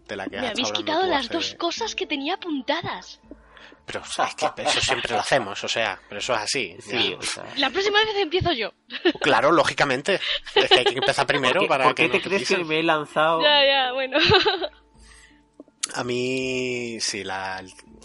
de 0.08 0.16
la 0.16 0.26
que 0.28 0.40
Me 0.42 0.48
habéis 0.50 0.72
quitado 0.72 1.06
las 1.06 1.26
hace- 1.26 1.34
dos 1.34 1.56
cosas 1.56 1.96
que 1.96 2.06
tenía 2.08 2.36
apuntadas. 2.36 3.20
Pero 3.86 4.04
sabes 4.06 4.36
que 4.36 4.50
eso 4.64 4.80
siempre 4.80 5.12
lo 5.14 5.20
hacemos, 5.20 5.62
o 5.62 5.68
sea, 5.68 6.00
pero 6.08 6.20
eso 6.20 6.34
es 6.34 6.40
así. 6.40 6.76
Sí, 6.80 7.12
ya. 7.12 7.18
o 7.18 7.22
sea. 7.22 7.44
La 7.58 7.70
próxima 7.70 8.00
vez 8.00 8.16
empiezo 8.16 8.54
yo. 8.54 8.72
Claro, 9.22 9.52
lógicamente. 9.52 10.22
Es 10.56 10.70
que 10.70 10.80
hay 10.80 10.86
que 10.86 11.00
empezar 11.00 11.28
primero 11.28 11.56
¿Por 11.56 11.64
qué, 11.64 11.68
para 11.68 11.84
por 11.84 11.96
que 11.96 12.10
qué 12.10 12.18
te 12.20 12.24
crees 12.24 12.48
que 12.48 12.64
me 12.64 12.80
he 12.80 12.84
lanzado? 12.84 13.42
Ya, 13.42 13.66
ya, 13.66 13.92
bueno. 13.92 14.18
A 15.96 16.04
mí, 16.06 16.98
sí, 17.02 17.26
la, 17.26 17.62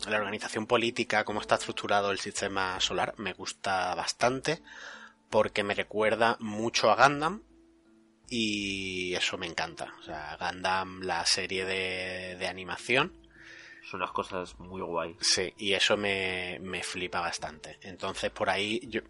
la 0.09 0.17
organización 0.17 0.67
política, 0.67 1.25
cómo 1.25 1.41
está 1.41 1.55
estructurado 1.55 2.11
el 2.11 2.19
sistema 2.19 2.81
solar, 2.81 3.15
me 3.19 3.33
gusta 3.35 3.95
bastante 3.95 4.63
porque 5.31 5.63
me 5.65 5.75
recuerda 5.75 6.37
mucho 6.41 6.91
a 6.91 6.97
Gundam 7.09 7.43
y 8.29 9.15
eso 9.15 9.39
me 9.39 9.47
encanta. 9.47 9.95
O 10.01 10.03
sea, 10.03 10.37
Gundam, 10.41 11.01
la 11.03 11.25
serie 11.27 11.65
de, 11.65 12.37
de 12.39 12.47
animación, 12.47 13.13
Son 13.91 14.01
unas 14.03 14.13
cosas 14.13 14.59
muy 14.59 14.83
guay. 14.83 15.17
Sí, 15.21 15.53
y 15.59 15.73
eso 15.73 15.97
me, 15.97 16.59
me 16.61 16.83
flipa 16.83 17.21
bastante. 17.21 17.79
Entonces, 17.83 18.31
por 18.31 18.51
ahí, 18.51 18.81
yo, 18.89 19.01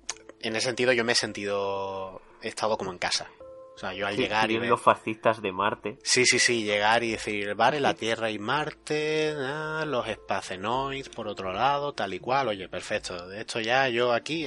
en 0.41 0.55
ese 0.55 0.66
sentido, 0.66 0.93
yo 0.93 1.05
me 1.05 1.12
he 1.12 1.16
sentido. 1.16 2.23
He 2.43 2.49
estado 2.49 2.79
como 2.79 2.93
en 2.93 2.99
casa. 2.99 3.29
O 3.75 3.79
sea, 3.81 3.93
yo 3.95 4.07
al 4.07 4.14
Sí, 4.16 4.23
llegar 4.23 4.51
y 4.51 4.59
ver- 4.59 4.69
los 4.71 4.81
fascistas 4.81 5.41
de 5.43 5.53
Marte. 5.53 5.99
Sí, 6.05 6.25
sí, 6.27 6.39
sí, 6.41 6.64
llegar 6.64 7.03
y 7.05 7.12
decir, 7.12 7.55
vale, 7.55 7.79
la 7.81 7.95
Tierra 7.95 8.31
y 8.31 8.39
Marte, 8.39 9.35
ah, 9.37 9.85
los 9.87 10.07
espacenoids 10.09 11.09
por 11.09 11.27
otro 11.29 11.53
lado, 11.53 11.93
tal 11.95 12.12
y 12.14 12.19
cual, 12.21 12.49
oye, 12.49 12.69
perfecto, 12.69 13.29
de 13.29 13.41
esto 13.41 13.61
ya 13.61 13.89
yo 13.89 14.12
aquí 14.12 14.47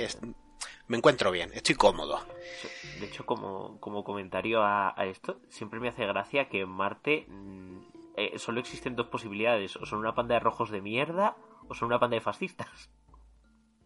me 0.92 0.98
encuentro 0.98 1.32
bien, 1.32 1.50
estoy 1.54 1.76
cómodo. 1.76 2.20
De 3.00 3.06
hecho, 3.08 3.26
como, 3.26 3.80
como 3.80 4.04
comentario 4.04 4.62
a, 4.62 4.94
a 5.00 5.06
esto, 5.06 5.40
siempre 5.50 5.80
me 5.80 5.88
hace 5.88 6.06
gracia 6.06 6.50
que 6.50 6.60
en 6.62 6.70
Marte 6.70 7.26
mm, 7.30 7.78
eh, 8.18 8.38
solo 8.38 8.60
existen 8.60 8.96
dos 8.96 9.08
posibilidades. 9.08 9.76
O 9.78 9.86
son 9.86 10.00
una 10.00 10.14
panda 10.14 10.36
de 10.36 10.40
rojos 10.42 10.70
de 10.70 10.82
mierda 10.82 11.36
o 11.70 11.74
son 11.74 11.88
una 11.88 12.00
panda 12.00 12.16
de 12.16 12.22
fascistas. 12.22 12.92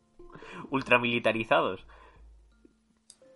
Ultramilitarizados. 0.71 1.85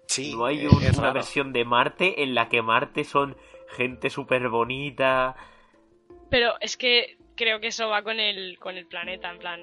Sí, 0.07 0.33
No 0.35 0.45
hay 0.45 0.65
eh, 0.65 0.67
un- 0.67 0.83
es 0.83 0.97
una 0.97 1.07
raro. 1.07 1.13
versión 1.13 1.53
de 1.53 1.65
Marte 1.65 2.23
en 2.23 2.33
la 2.33 2.49
que 2.49 2.61
Marte 2.61 3.03
son 3.03 3.37
gente 3.69 4.09
súper 4.09 4.49
bonita. 4.49 5.35
Pero 6.31 6.53
es 6.59 6.75
que 6.75 7.17
creo 7.35 7.59
que 7.59 7.67
eso 7.67 7.87
va 7.89 8.01
con 8.01 8.19
el, 8.19 8.57
con 8.59 8.75
el 8.77 8.87
planeta, 8.87 9.29
en 9.29 9.37
plan. 9.39 9.61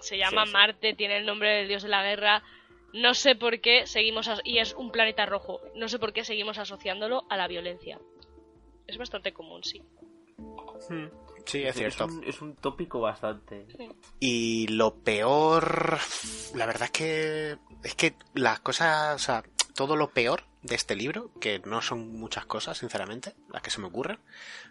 Se 0.00 0.16
llama 0.16 0.42
Sí, 0.42 0.46
sí. 0.48 0.52
Marte, 0.52 0.94
tiene 0.94 1.16
el 1.16 1.26
nombre 1.26 1.50
del 1.50 1.68
dios 1.68 1.82
de 1.82 1.88
la 1.88 2.02
guerra. 2.04 2.42
No 2.94 3.12
sé 3.14 3.34
por 3.34 3.60
qué 3.60 3.86
seguimos. 3.86 4.28
Y 4.44 4.58
es 4.58 4.72
un 4.74 4.90
planeta 4.90 5.26
rojo. 5.26 5.60
No 5.74 5.88
sé 5.88 5.98
por 5.98 6.12
qué 6.12 6.24
seguimos 6.24 6.58
asociándolo 6.58 7.26
a 7.28 7.36
la 7.36 7.46
violencia. 7.48 7.98
Es 8.86 8.96
bastante 8.98 9.32
común, 9.32 9.62
sí. 9.64 9.82
Hmm, 10.88 11.06
Sí, 11.46 11.62
es 11.62 11.76
cierto. 11.76 12.06
un, 12.06 12.24
es 12.24 12.40
un 12.40 12.56
tópico 12.56 13.00
bastante. 13.00 13.66
Y 14.20 14.66
lo 14.68 14.94
peor, 14.94 15.98
la 16.54 16.64
verdad 16.66 16.84
es 16.84 16.90
que 16.90 17.58
es 17.82 17.94
que 17.94 18.14
las 18.34 18.60
cosas, 18.60 19.14
o 19.14 19.18
sea, 19.18 19.44
todo 19.74 19.94
lo 19.96 20.10
peor 20.10 20.44
de 20.62 20.74
este 20.74 20.96
libro, 20.96 21.30
que 21.40 21.58
no 21.66 21.82
son 21.82 22.12
muchas 22.18 22.46
cosas, 22.46 22.78
sinceramente, 22.78 23.34
las 23.52 23.60
que 23.60 23.70
se 23.70 23.80
me 23.80 23.88
ocurren, 23.88 24.18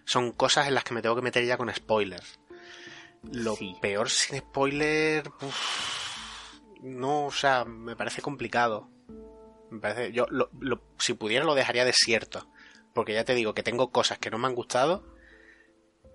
son 0.06 0.32
cosas 0.32 0.68
en 0.68 0.74
las 0.74 0.84
que 0.84 0.96
me 0.96 1.02
tengo 1.04 1.16
que 1.16 1.22
meter 1.22 1.46
ya 1.46 1.58
con 1.58 1.72
spoilers. 1.74 2.40
Lo 3.32 3.56
Sí. 3.56 3.76
peor 3.80 4.10
sin 4.10 4.40
spoiler, 4.40 5.28
uf, 5.42 6.03
no, 6.84 7.26
o 7.26 7.32
sea, 7.32 7.66
me 7.66 7.96
parece 7.96 8.22
complicado. 8.22 8.90
Me 9.72 9.80
parece, 9.80 10.12
yo, 10.12 10.26
lo- 10.30 10.50
lo- 10.60 10.82
si 11.00 11.14
pudiera 11.16 11.46
lo 11.46 11.56
dejaría 11.56 11.84
desierto, 11.86 12.48
porque 12.94 13.14
ya 13.14 13.26
te 13.26 13.34
digo 13.34 13.54
que 13.56 13.64
tengo 13.64 13.92
cosas 13.92 14.20
que 14.20 14.30
no 14.30 14.38
me 14.38 14.48
han 14.48 14.54
gustado, 14.56 15.04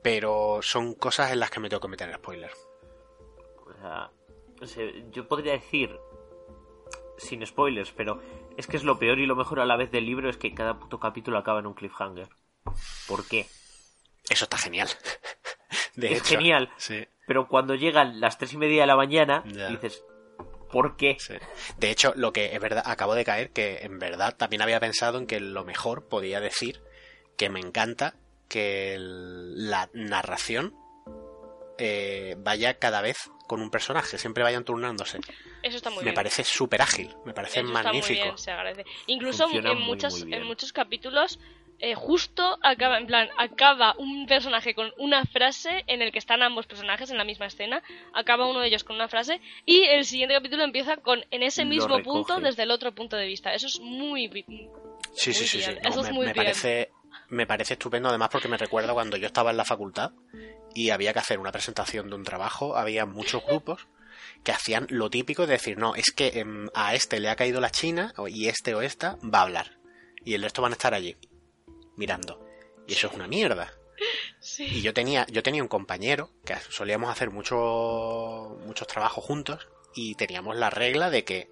pero 0.03 0.61
son 0.63 0.95
cosas 0.95 1.33
en 1.33 1.41
las 1.41 1.51
que 1.51 1.61
me 1.61 1.69
tengo 1.69 1.81
que 1.81 1.89
meter 1.89 2.15
spoilers. 2.15 2.55
O 3.67 3.73
sea, 3.81 4.11
o 4.63 4.67
sea, 4.67 4.85
yo 5.11 5.27
podría 5.27 5.53
decir, 5.53 5.91
sin 7.19 7.45
spoilers, 7.45 7.91
pero 7.93 8.21
es 8.57 8.67
que 8.67 8.77
es 8.77 8.85
lo 8.85 8.99
peor 8.99 9.19
y 9.19 9.27
lo 9.27 9.37
mejor 9.37 9.61
a 9.61 9.67
la 9.67 9.77
vez 9.77 9.91
del 9.91 10.07
libro 10.07 10.31
es 10.31 10.37
que 10.37 10.55
cada 10.55 10.79
puto 10.79 11.01
capítulo 11.01 11.39
acaba 11.39 11.59
en 11.61 11.67
un 11.67 11.75
cliffhanger. 11.75 12.29
¿Por 13.09 13.27
qué? 13.27 13.47
Eso 14.29 14.45
está 14.45 14.59
genial. 14.59 14.89
De 15.97 16.13
es 16.13 16.19
hecho, 16.21 16.37
genial, 16.37 16.71
Sí, 16.77 17.07
pero 17.27 17.49
cuando 17.49 17.75
llegan 17.75 18.21
las 18.21 18.39
tres 18.39 18.53
y 18.53 18.57
media 18.57 18.83
de 18.83 18.87
la 18.87 18.95
mañana, 18.97 19.43
dices, 19.69 20.05
¿por 20.71 20.97
qué? 20.97 21.17
sí. 21.19 21.35
De 21.79 21.91
hecho, 21.91 22.13
lo 22.17 22.33
que 22.33 22.55
es 22.55 22.61
verdad, 22.61 22.83
acabo 22.87 23.15
de 23.15 23.25
caer, 23.25 23.51
que 23.51 23.79
en 23.83 23.99
verdad 23.99 24.37
también 24.37 24.63
había 24.63 24.81
pensado 24.81 25.19
en 25.19 25.27
que 25.27 25.41
lo 25.41 25.65
mejor 25.65 26.09
podía 26.09 26.41
decir 26.41 26.81
que 27.37 27.49
me 27.51 27.61
encanta 27.61 28.15
que 28.49 28.95
el- 28.95 29.71
la 29.71 29.89
narración 29.93 30.75
eh, 31.79 32.35
vaya 32.39 32.79
cada 32.79 33.01
vez 33.01 33.31
con 33.47 33.61
un 33.63 33.71
personaje, 33.71 34.19
siempre 34.19 34.43
vayan 34.43 34.65
turnándose. 34.65 35.21
Eso 35.63 35.77
está 35.77 35.91
muy 35.91 35.99
me 35.99 36.05
bien. 36.07 36.15
parece 36.15 36.43
súper 36.45 36.83
ágil, 36.83 37.15
me 37.25 37.33
parece 37.33 37.61
Eso 37.61 37.69
está 37.69 37.83
muy 37.85 37.93
magnífico. 37.93 38.25
bien, 38.25 38.39
se 38.39 38.51
agradece. 38.51 38.85
Incluso 39.07 39.45
Funciona 39.45 39.71
en, 39.71 39.77
muy, 39.79 39.87
muchas, 39.87 40.13
muy 40.19 40.25
bien. 40.25 40.41
en 40.41 40.47
muchos 40.47 40.73
capítulos, 40.73 41.39
eh, 41.81 41.95
justo 41.95 42.59
acaba, 42.63 42.99
en 42.99 43.07
plan, 43.07 43.29
acaba 43.39 43.95
un 43.99 44.27
personaje 44.27 44.75
con 44.75 44.93
una 44.99 45.25
frase 45.25 45.85
en 45.87 46.03
el 46.03 46.11
que 46.11 46.19
están 46.19 46.43
ambos 46.43 46.67
personajes 46.67 47.11
en 47.11 47.19
la 47.19 47.25
misma 47.25 47.47
escena, 47.47 47.83
acaba 48.13 48.49
uno 48.49 48.61
de 48.61 48.69
ellos 48.69 48.85
con 48.85 48.97
una 48.97 49.09
frase 49.09 49.41
y 49.65 49.83
el 49.85 50.05
siguiente 50.05 50.35
capítulo 50.35 50.65
empieza 50.65 50.97
con 50.97 51.25
en 51.31 51.43
ese 51.43 51.65
mismo 51.65 52.03
punto 52.03 52.41
desde 52.41 52.65
el 52.65 52.71
otro 52.71 52.93
punto 52.93 53.17
de 53.17 53.27
vista. 53.27 53.55
Eso 53.55 53.69
es 53.69 53.79
muy... 53.81 54.29
Sí, 55.15 55.33
sí, 55.33 55.41
Muy 55.41 55.49
sí, 55.49 55.63
sí. 55.63 55.71
No, 55.83 55.89
eso 55.89 56.01
es 56.01 56.07
me, 56.09 56.13
muy 56.13 56.27
me 56.27 56.33
bien. 56.33 56.47
parece 56.47 56.91
me 57.29 57.47
parece 57.47 57.75
estupendo 57.75 58.09
además 58.09 58.29
porque 58.31 58.49
me 58.49 58.57
recuerda 58.57 58.93
cuando 58.93 59.17
yo 59.17 59.27
estaba 59.27 59.51
en 59.51 59.57
la 59.57 59.65
facultad 59.65 60.13
y 60.75 60.91
había 60.91 61.13
que 61.13 61.19
hacer 61.19 61.39
una 61.39 61.53
presentación 61.53 62.09
de 62.09 62.17
un 62.17 62.25
trabajo, 62.25 62.77
había 62.77 63.07
muchos 63.07 63.45
grupos 63.45 63.87
que 64.45 64.53
hacían 64.53 64.87
lo 64.91 65.11
típico 65.11 65.47
de 65.47 65.55
decir, 65.55 65.79
no, 65.79 65.95
es 65.95 66.11
que 66.11 66.41
em, 66.41 66.69
a 66.75 66.95
este 66.95 67.21
le 67.21 67.29
ha 67.29 67.37
caído 67.37 67.61
la 67.61 67.71
china 67.71 68.13
y 68.29 68.49
este 68.49 68.75
o 68.75 68.83
esta 68.83 69.17
va 69.23 69.41
a 69.41 69.43
hablar 69.43 69.79
y 70.25 70.35
el 70.35 70.43
resto 70.43 70.63
van 70.63 70.73
a 70.73 70.75
estar 70.75 70.95
allí 70.95 71.17
mirando. 71.99 72.45
Y 72.87 72.95
eso 72.95 73.09
es 73.09 73.13
una 73.15 73.27
mierda. 73.29 73.73
Y 73.99 74.05
Sí. 74.41 74.83
yo 74.83 74.95
tenía, 74.95 75.27
yo 75.29 75.43
tenía 75.43 75.63
un 75.63 75.69
compañero 75.69 76.31
que 76.45 76.55
solíamos 76.71 77.11
hacer 77.11 77.31
mucho- 77.31 78.57
muchos 78.65 78.87
trabajos 78.87 79.25
juntos 79.25 79.69
y 79.95 80.15
teníamos 80.15 80.57
la 80.57 80.71
regla 80.71 81.11
de 81.11 81.25
que 81.25 81.51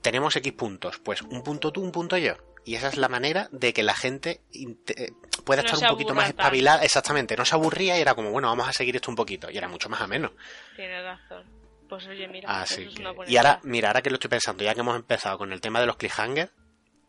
tenemos 0.00 0.34
X 0.36 0.52
puntos, 0.52 0.98
pues 0.98 1.22
un 1.22 1.42
punto 1.42 1.70
tú, 1.72 1.82
un 1.82 1.92
punto 1.92 2.16
yo. 2.16 2.34
Y 2.66 2.76
esa 2.76 2.88
es 2.88 2.96
la 2.96 3.08
manera 3.10 3.48
de 3.52 3.74
que 3.74 3.82
la 3.82 3.94
gente 3.94 4.40
eh, 4.54 5.12
pueda 5.44 5.60
No 5.62 5.66
estar 5.68 5.82
un 5.90 5.94
poquito 5.94 6.14
más 6.14 6.26
tanto. 6.28 6.40
espabilada. 6.42 6.82
Exactamente, 6.82 7.36
no 7.36 7.44
se 7.44 7.54
aburría 7.54 7.98
y 7.98 8.00
era 8.00 8.14
como, 8.14 8.30
bueno, 8.30 8.48
vamos 8.48 8.66
a 8.66 8.72
seguir 8.72 8.96
esto 8.96 9.10
un 9.10 9.16
poquito. 9.16 9.50
Y 9.50 9.58
era 9.58 9.68
mucho 9.68 9.90
más 9.90 10.00
ameno. 10.00 10.32
Tienes 10.74 11.04
razón. 11.04 11.44
Pues 11.88 12.06
oye, 12.06 12.26
mira, 12.28 12.62
Así 12.62 12.84
es 12.84 12.94
que- 12.94 13.04
Y 13.26 13.36
ahora, 13.36 13.60
mira, 13.64 13.88
ahora 13.88 14.00
que 14.00 14.08
lo 14.08 14.14
estoy 14.14 14.30
pensando, 14.30 14.64
ya 14.64 14.72
que 14.72 14.80
hemos 14.80 14.96
empezado 14.96 15.36
con 15.36 15.52
el 15.52 15.60
tema 15.60 15.78
de 15.80 15.86
los 15.86 15.96
cliffhangers, 15.96 16.50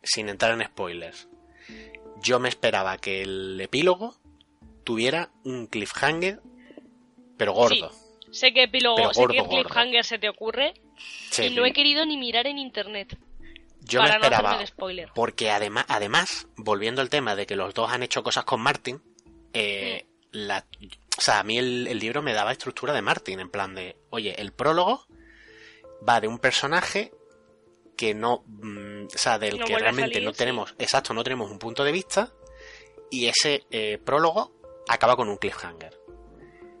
sin 0.02 0.28
entrar 0.28 0.52
en 0.52 0.66
spoilers, 0.66 1.26
yo 2.22 2.38
me 2.40 2.48
esperaba 2.48 2.98
que 2.98 3.22
el 3.22 3.60
epílogo 3.60 4.14
tuviera 4.84 5.30
un 5.44 5.66
cliffhanger, 5.66 6.40
pero 7.36 7.52
gordo. 7.52 7.90
Sé 8.30 8.52
que 8.52 8.64
epílogo, 8.64 9.12
sé 9.12 9.20
gordo, 9.20 9.34
que 9.34 9.40
gordo. 9.40 9.62
cliffhanger 9.62 10.04
se 10.04 10.18
te 10.18 10.28
ocurre 10.28 10.74
Sí, 11.30 11.44
y 11.44 11.50
no 11.50 11.64
he 11.64 11.72
querido 11.72 12.04
ni 12.06 12.16
mirar 12.16 12.46
en 12.46 12.58
internet 12.58 13.18
yo 13.80 14.02
me 14.02 14.08
para 14.08 14.16
esperaba, 14.16 14.66
spoiler. 14.66 15.10
porque 15.14 15.50
además, 15.50 15.84
además, 15.88 16.48
volviendo 16.56 17.02
al 17.02 17.08
tema 17.08 17.36
de 17.36 17.46
que 17.46 17.54
los 17.54 17.72
dos 17.72 17.90
han 17.92 18.02
hecho 18.02 18.22
cosas 18.22 18.44
con 18.44 18.60
Martin, 18.60 19.00
eh, 19.52 20.06
la, 20.32 20.66
o 21.16 21.20
sea, 21.20 21.38
a 21.40 21.44
mí 21.44 21.56
el, 21.56 21.86
el 21.86 21.98
libro 22.00 22.20
me 22.20 22.32
daba 22.32 22.50
estructura 22.50 22.92
de 22.92 23.02
Martin, 23.02 23.38
en 23.38 23.48
plan 23.48 23.74
de, 23.74 23.96
oye, 24.10 24.40
el 24.40 24.52
prólogo 24.52 25.06
va 26.06 26.20
de 26.20 26.26
un 26.28 26.38
personaje 26.40 27.12
que 27.96 28.12
no, 28.12 28.42
mm, 28.46 28.85
o 29.14 29.18
sea, 29.18 29.38
del 29.38 29.58
No 29.58 29.64
que 29.66 29.78
realmente 29.78 30.14
salir, 30.14 30.26
no 30.26 30.32
sí. 30.32 30.38
tenemos, 30.38 30.74
exacto, 30.78 31.14
no 31.14 31.22
tenemos 31.24 31.50
un 31.50 31.58
punto 31.58 31.84
de 31.84 31.92
vista, 31.92 32.32
y 33.10 33.26
ese 33.26 33.66
eh, 33.70 33.98
prólogo 34.04 34.52
acaba 34.88 35.16
con 35.16 35.28
un 35.28 35.36
cliffhanger. 35.36 35.98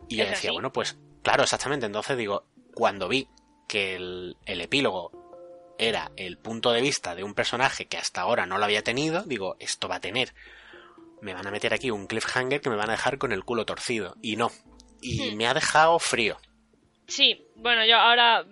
Y 0.08 0.16
yo 0.16 0.24
¿Es 0.24 0.30
decía, 0.30 0.50
así? 0.50 0.54
bueno, 0.54 0.72
pues, 0.72 0.96
claro, 1.22 1.42
exactamente, 1.44 1.86
entonces 1.86 2.16
digo, 2.16 2.46
cuando 2.74 3.08
vi 3.08 3.28
que 3.68 3.96
el, 3.96 4.36
el 4.44 4.60
epílogo 4.60 5.10
era 5.78 6.10
el 6.16 6.38
punto 6.38 6.72
de 6.72 6.80
vista 6.80 7.14
de 7.14 7.24
un 7.24 7.34
personaje 7.34 7.86
que 7.86 7.98
hasta 7.98 8.20
ahora 8.22 8.46
no 8.46 8.58
lo 8.58 8.64
había 8.64 8.82
tenido, 8.82 9.22
digo, 9.24 9.56
esto 9.58 9.88
va 9.88 9.96
a 9.96 10.00
tener. 10.00 10.34
Me 11.20 11.34
van 11.34 11.46
a 11.46 11.50
meter 11.50 11.74
aquí 11.74 11.90
un 11.90 12.06
cliffhanger 12.06 12.60
que 12.60 12.70
me 12.70 12.76
van 12.76 12.88
a 12.90 12.92
dejar 12.92 13.18
con 13.18 13.32
el 13.32 13.44
culo 13.44 13.64
torcido. 13.66 14.16
Y 14.22 14.36
no. 14.36 14.50
Y 15.00 15.32
Hmm. 15.32 15.36
me 15.36 15.46
ha 15.46 15.54
dejado 15.54 15.98
frío. 15.98 16.38
Sí, 17.06 17.46
bueno, 17.54 17.84
yo 17.86 17.96
ahora 17.96 18.44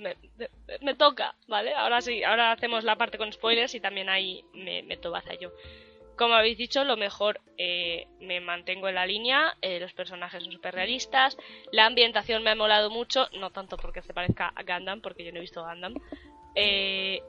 me, 0.80 0.94
toca, 0.94 1.34
¿vale? 1.48 1.74
Ahora 1.74 2.00
sí, 2.00 2.22
ahora 2.22 2.52
hacemos 2.52 2.84
la 2.84 2.96
parte 2.96 3.18
con 3.18 3.32
spoilers 3.32 3.74
y 3.74 3.80
también 3.80 4.08
ahí 4.08 4.44
me 4.52 4.82
meto 4.82 5.10
baza 5.10 5.34
yo. 5.34 5.50
Como 6.16 6.34
habéis 6.34 6.56
dicho, 6.56 6.84
lo 6.84 6.96
mejor 6.96 7.40
eh, 7.58 8.06
me 8.20 8.40
mantengo 8.40 8.88
en 8.88 8.94
la 8.94 9.06
línea, 9.06 9.56
eh, 9.60 9.80
los 9.80 9.92
personajes 9.92 10.44
son 10.44 10.52
súper 10.52 10.74
realistas, 10.74 11.36
la 11.72 11.86
ambientación 11.86 12.44
me 12.44 12.50
ha 12.50 12.54
molado 12.54 12.90
mucho, 12.90 13.28
no 13.40 13.50
tanto 13.50 13.76
porque 13.76 14.02
se 14.02 14.14
parezca 14.14 14.52
a 14.54 14.62
Gundam, 14.62 15.00
porque 15.00 15.24
yo 15.24 15.32
no 15.32 15.38
he 15.38 15.40
visto 15.40 15.64
Gundam, 15.64 15.94
eh, 16.54 17.20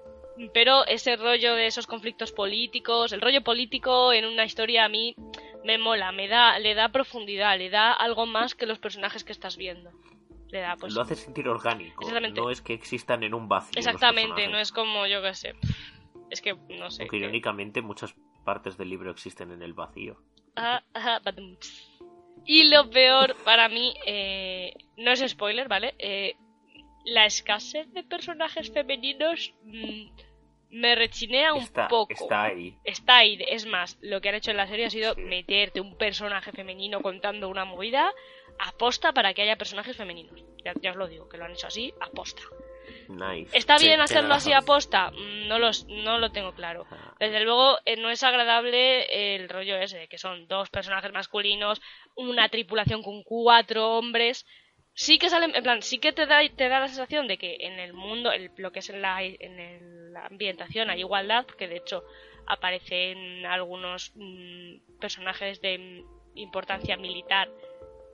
pero 0.54 0.86
ese 0.86 1.16
rollo 1.16 1.56
de 1.56 1.66
esos 1.66 1.88
conflictos 1.88 2.32
políticos, 2.32 3.12
el 3.14 3.22
rollo 3.22 3.44
político 3.44 4.14
en 4.14 4.26
una 4.26 4.46
historia 4.46 4.86
a 4.86 4.90
mí 4.90 5.16
me 5.64 5.80
mola, 5.80 6.12
me 6.12 6.28
da, 6.28 6.60
le 6.60 6.76
da 6.76 6.90
profundidad, 6.90 7.58
le 7.58 7.72
da 7.72 7.92
algo 7.92 8.28
más 8.28 8.54
que 8.54 8.68
los 8.68 8.78
personajes 8.78 9.24
que 9.24 9.32
estás 9.32 9.58
viendo. 9.58 9.90
Le 10.52 10.60
da, 10.60 10.76
pues, 10.78 10.94
lo 10.94 11.02
hace 11.02 11.16
sentir 11.16 11.48
orgánico. 11.50 12.06
No 12.34 12.50
es 12.50 12.62
que 12.62 12.74
existan 12.74 13.24
en 13.24 13.34
un 13.34 13.48
vacío. 13.50 13.78
Exactamente, 13.78 14.48
no 14.48 14.58
es 14.60 14.72
como 14.72 15.08
yo 15.08 15.22
que 15.22 15.34
sé. 15.34 15.54
Es 16.30 16.42
que 16.42 16.54
no 16.54 16.90
sé. 16.92 17.04
Aunque 17.04 17.18
que- 17.18 17.24
irónicamente 17.24 17.82
muchas 17.82 18.16
partes 18.44 18.78
del 18.78 18.90
libro 18.90 19.12
existen 19.12 19.52
en 19.52 19.62
el 19.62 19.74
vacío. 19.74 20.22
Ajá, 20.56 20.84
ajá, 20.94 21.20
badum. 21.20 21.58
Y 22.46 22.70
lo 22.70 22.90
peor 22.90 23.36
para 23.44 23.68
mí, 23.70 23.96
eh, 24.06 24.74
no 24.98 25.12
es 25.12 25.20
spoiler, 25.28 25.68
¿vale? 25.68 25.96
Eh, 25.98 26.36
la 27.06 27.26
escasez 27.26 27.92
de 27.94 28.04
personajes 28.04 28.72
femeninos 28.72 29.54
mm, 29.64 30.08
me 30.76 30.94
rechinea 30.96 31.54
un 31.54 31.64
Está, 31.64 31.88
poco. 31.88 32.14
está 32.14 32.44
ahí. 32.44 32.76
Está 32.84 33.18
ahí. 33.18 33.38
Es 33.48 33.66
más, 33.66 33.98
lo 34.02 34.20
que 34.22 34.30
han 34.30 34.36
hecho 34.36 34.52
en 34.52 34.58
la 34.58 34.68
serie 34.68 34.86
ha 34.86 34.90
sido 34.90 35.16
meterte 35.16 35.80
un 35.82 35.98
personaje 35.98 36.52
femenino 36.52 37.02
contando 37.02 37.48
una 37.50 37.66
movida 37.66 38.12
aposta 38.60 39.14
para 39.14 39.34
que 39.34 39.42
haya 39.42 39.58
personajes 39.58 39.96
femeninos. 39.98 40.44
Ya, 40.64 40.74
ya 40.82 40.92
os 40.92 40.98
lo 40.98 41.08
digo, 41.08 41.30
que 41.30 41.38
lo 41.38 41.46
han 41.46 41.52
hecho 41.54 41.68
así, 41.68 41.94
aposta. 42.02 42.42
Nice. 43.08 43.56
¿Está 43.58 43.78
Sí, 43.80 43.88
bien 43.88 44.00
hacerlo 44.02 44.34
así 44.34 44.52
aposta? 44.54 45.12
Mm, 45.12 45.48
No, 45.48 45.60
los, 45.60 45.86
no 45.88 46.18
lo 46.20 46.32
tengo 46.32 46.54
claro. 46.54 46.86
Ah, 46.92 47.16
Desde 47.20 47.40
luego, 47.42 47.78
eh, 47.86 47.98
no 47.98 48.10
es 48.10 48.24
agradable 48.24 49.36
el 49.36 49.48
rollo 49.50 49.78
ese, 49.78 50.08
que 50.08 50.18
son 50.18 50.48
dos 50.48 50.70
personajes 50.70 51.12
masculinos, 51.12 51.82
una 52.16 52.50
tripulación 52.50 53.02
con 53.04 53.24
cuatro 53.24 53.98
hombres. 53.98 54.46
Sí 54.98 55.20
que 55.20 55.30
salen, 55.30 55.54
en 55.56 55.62
plan, 55.64 55.82
sí 55.82 56.00
que 56.00 56.14
te 56.14 56.26
da, 56.26 56.40
te 56.56 56.70
da 56.70 56.80
la 56.80 56.88
sensación 56.88 57.28
de 57.28 57.38
que 57.38 57.58
en 57.60 57.80
el 57.80 57.94
mundo, 57.94 58.32
el- 58.32 58.50
lo 58.58 58.72
que 58.72 58.80
es 58.80 58.90
en 58.90 59.02
la, 59.02 59.22
en 59.22 59.60
el- 59.60 60.14
la 60.14 60.26
ambientación 60.28 60.90
hay 60.90 61.02
igualdad, 61.02 61.46
que 61.46 61.68
de 61.68 61.76
hecho 61.78 62.04
aparecen 62.48 63.46
algunos 63.46 64.14
mm, 64.16 65.00
personajes 65.00 65.62
de 65.62 66.04
importancia 66.36 66.96
militar 66.98 67.50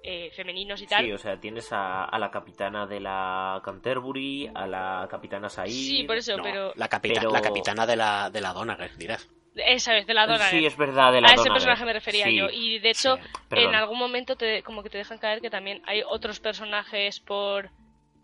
eh, 0.04 0.32
femeninos 0.36 0.82
y 0.82 0.88
tal. 0.88 1.06
Sí, 1.06 1.12
o 1.12 1.18
sea, 1.20 1.40
tienes 1.40 1.72
a, 1.72 2.06
a 2.06 2.18
la 2.18 2.32
capitana 2.32 2.88
de 2.88 3.00
la 3.00 3.62
Canterbury, 3.64 4.50
a 4.52 4.66
la 4.66 5.08
capitana 5.08 5.48
Said. 5.48 5.70
Sí, 5.72 6.04
por 6.06 6.18
eso, 6.18 6.36
No, 6.38 6.44
pero 6.44 6.74
la, 6.76 6.88
capita- 6.88 7.20
pero- 7.22 7.32
la 7.32 7.42
capitana 7.42 7.86
de 7.86 7.96
la, 7.96 8.30
de 8.32 8.42
la 8.42 8.52
dirás. 8.98 9.30
Esa 9.56 9.94
vez 9.94 10.06
de 10.08 10.14
la 10.14 10.28
dona. 10.28 10.50
Sí, 10.50 10.66
es 10.66 10.78
verdad, 10.78 11.12
de 11.12 11.22
la 11.22 11.30
a 11.30 11.34
ese 11.34 11.50
personaje 11.50 11.86
me 11.86 11.94
refería 11.94 12.26
Sí, 12.26 12.36
yo. 12.36 12.50
Y 12.50 12.80
de 12.80 12.90
hecho, 12.92 13.18
Sí, 13.18 13.22
en 13.52 13.76
algún 13.76 14.00
momento 14.00 14.36
te, 14.36 14.64
como 14.64 14.84
que 14.84 14.90
te 14.90 14.98
dejan 14.98 15.18
caer 15.18 15.42
que 15.42 15.50
también 15.50 15.82
hay 15.86 16.04
otros 16.08 16.40
personajes 16.40 17.20
por... 17.20 17.70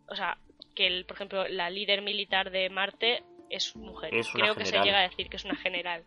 O 0.10 0.16
sea, 0.16 0.38
que 0.76 0.88
el, 0.88 1.06
por 1.06 1.16
ejemplo, 1.16 1.48
la 1.48 1.70
líder 1.70 2.02
militar 2.02 2.50
de 2.52 2.70
Marte 2.70 3.24
es 3.50 3.76
mujer. 3.76 4.14
Es 4.14 4.30
Creo 4.30 4.56
que 4.56 4.66
se 4.66 4.80
llega 4.80 5.00
a 5.00 5.04
decir 5.04 5.30
que 5.30 5.38
es 5.38 5.46
una 5.46 5.56
general. 5.56 6.04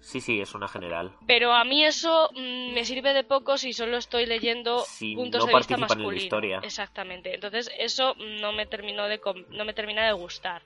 Sí, 0.00 0.20
sí, 0.20 0.38
es 0.38 0.54
una 0.54 0.68
general. 0.68 1.12
Pero 1.26 1.52
a 1.54 1.64
mí 1.64 1.82
eso 1.82 2.28
mm, 2.34 2.74
me 2.74 2.84
sirve 2.84 3.14
de 3.14 3.24
poco 3.24 3.56
si 3.56 3.72
solo 3.72 3.96
estoy 3.96 4.26
leyendo 4.26 4.80
Si 4.80 5.14
puntos 5.14 5.40
no 5.40 5.46
de 5.46 5.56
vista 5.56 5.74
en 5.74 5.80
la 5.80 6.14
historia. 6.14 6.60
Exactamente. 6.62 7.34
Entonces 7.34 7.70
eso 7.78 8.14
no 8.18 8.52
me 8.52 8.66
terminó 8.66 9.08
de 9.08 9.18
com- 9.18 9.46
no 9.48 9.64
me 9.64 9.72
termina 9.72 10.04
de 10.06 10.12
gustar. 10.12 10.62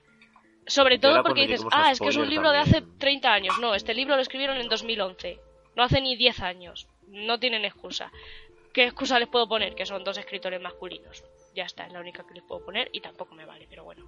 Sobre 0.67 0.99
todo 0.99 1.23
porque 1.23 1.41
dices, 1.47 1.61
ah, 1.71 1.91
es 1.91 1.99
que 1.99 2.07
es 2.09 2.15
un 2.17 2.29
libro 2.29 2.51
de 2.51 2.57
hace 2.59 2.73
también- 2.81 2.99
30 2.99 3.33
años. 3.33 3.59
No, 3.59 3.73
este 3.75 3.93
libro 3.93 4.15
lo 4.15 4.21
escribieron 4.21 4.57
en 4.57 4.69
2011. 4.69 5.39
No 5.75 5.83
hace 5.83 5.99
ni 6.01 6.15
10 6.15 6.39
años. 6.41 6.87
No 7.07 7.39
tienen 7.39 7.65
excusa. 7.65 8.11
¿Qué 8.73 8.83
excusa 8.83 9.17
les 9.17 9.27
puedo 9.27 9.47
poner? 9.49 9.73
Que 9.73 9.85
son 9.87 10.03
dos 10.03 10.17
escritores 10.17 10.61
masculinos. 10.61 11.23
Ya 11.55 11.63
está, 11.63 11.87
es 11.87 11.93
la 11.93 11.99
única 11.99 12.23
que 12.27 12.35
les 12.35 12.43
puedo 12.43 12.63
poner 12.63 12.89
y 12.93 13.01
tampoco 13.01 13.33
me 13.33 13.45
vale, 13.45 13.65
pero 13.67 13.83
bueno. 13.83 14.05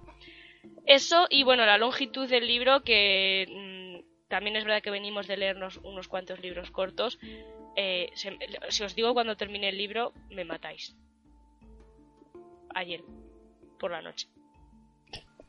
Eso 0.86 1.26
y 1.28 1.42
bueno, 1.42 1.66
la 1.66 1.78
longitud 1.78 2.28
del 2.28 2.46
libro 2.46 2.82
que 2.84 3.46
mm, 4.04 4.28
también 4.28 4.54
es 4.54 4.64
verdad 4.64 4.80
que 4.82 4.90
venimos 4.92 5.26
de 5.26 5.36
leernos 5.36 5.78
unos 5.78 6.06
cuantos 6.06 6.38
libros 6.40 6.70
cortos. 6.70 7.18
Eh, 7.74 8.10
se- 8.14 8.38
si 8.68 8.84
os 8.84 8.94
digo 8.94 9.14
cuando 9.14 9.36
termine 9.36 9.68
el 9.70 9.78
libro, 9.78 10.12
me 10.30 10.44
matáis. 10.44 10.94
Ayer, 12.74 13.02
por 13.80 13.90
la 13.90 14.00
noche. 14.02 14.28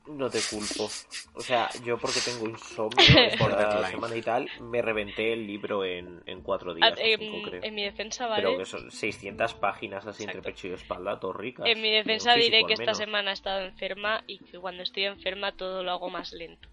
No 0.08 0.30
te 0.30 0.39
culpo. 0.41 0.89
O 1.34 1.41
sea, 1.41 1.70
yo 1.86 1.97
porque 1.97 2.20
tengo 2.20 2.49
insomnio 2.49 2.97
por 3.39 3.51
semana 3.89 4.16
y 4.16 4.22
tal, 4.22 4.49
me 4.60 4.82
reventé 4.82 5.32
el 5.32 5.47
libro 5.47 5.86
en, 5.86 6.22
en 6.26 6.41
cuatro 6.41 6.74
días. 6.74 6.93
Ah, 6.93 7.01
o 7.01 7.06
en, 7.06 7.20
cinco, 7.20 7.49
creo. 7.49 7.64
en 7.64 7.76
mi 7.76 7.84
defensa, 7.84 8.28
¿vale? 8.28 8.43
Pero 8.43 8.58
que 8.58 8.66
son 8.66 8.91
600 8.91 9.54
páginas 9.56 10.06
así 10.06 10.24
entre 10.24 10.41
pecho 10.41 10.68
y 10.68 10.74
espalda, 10.74 11.20
todo 11.20 11.32
ricas. 11.34 11.66
En 11.68 11.82
mi 11.82 11.89
defensa 11.89 12.34
físico, 12.34 12.56
diré 12.58 12.68
que 12.68 12.74
esta 12.74 12.93
semana 12.93 13.32
he 13.32 13.34
estado 13.34 13.62
enferma 13.62 14.24
y 14.28 14.39
que 14.39 14.60
cuando 14.60 14.84
estoy 14.84 15.06
enferma 15.06 15.54
todo 15.54 15.84
lo 15.84 15.91
hago 15.91 16.10
más 16.10 16.34
lento. 16.34 16.68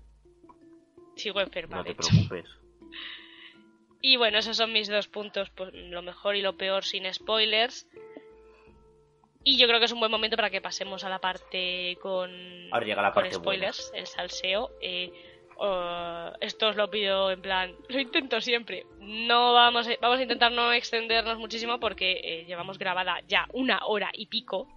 Sigo 1.15 1.41
enferma, 1.41 1.77
No 1.77 1.85
de 1.85 1.95
te 1.95 2.03
hecho. 2.03 2.11
preocupes. 2.29 2.51
Y 4.03 4.17
bueno, 4.17 4.39
esos 4.39 4.57
son 4.57 4.73
mis 4.73 4.89
dos 4.89 5.09
puntos, 5.09 5.51
pues 5.51 5.75
lo 5.75 6.01
mejor 6.01 6.35
y 6.35 6.41
lo 6.41 6.57
peor 6.57 6.85
sin 6.85 7.13
spoilers. 7.13 7.87
Y 9.43 9.57
yo 9.57 9.67
creo 9.67 9.79
que 9.79 9.87
es 9.87 9.93
un 9.93 10.01
buen 10.01 10.11
momento 10.13 10.37
para 10.37 10.51
que 10.51 10.61
pasemos 10.61 11.03
a 11.05 11.09
la 11.09 11.19
parte 11.19 11.97
con, 12.03 12.31
Ahora 12.71 12.85
llega 12.87 13.01
la 13.03 13.13
con 13.13 13.23
parte 13.23 13.35
spoilers, 13.35 13.91
el 13.95 14.07
salseo. 14.07 14.71
Eh, 14.83 15.11
oh, 15.57 16.31
esto 16.41 16.69
os 16.69 16.77
lo 16.77 16.91
pido 16.91 17.31
en 17.31 17.41
plan, 17.41 17.75
lo 17.89 17.99
intento 18.01 18.41
siempre. 18.41 18.85
No 18.99 19.55
vamos, 19.55 19.89
a- 19.89 19.97
vamos 20.01 20.19
a 20.19 20.23
intentar 20.23 20.53
no 20.53 20.73
extendernos 20.73 21.39
muchísimo 21.39 21.81
porque 21.81 22.21
eh, 22.23 22.45
llevamos 22.47 22.79
grabada 22.79 23.21
ya 23.29 23.47
una 23.53 23.81
hora 23.87 24.11
y 24.13 24.27
pico. 24.27 24.69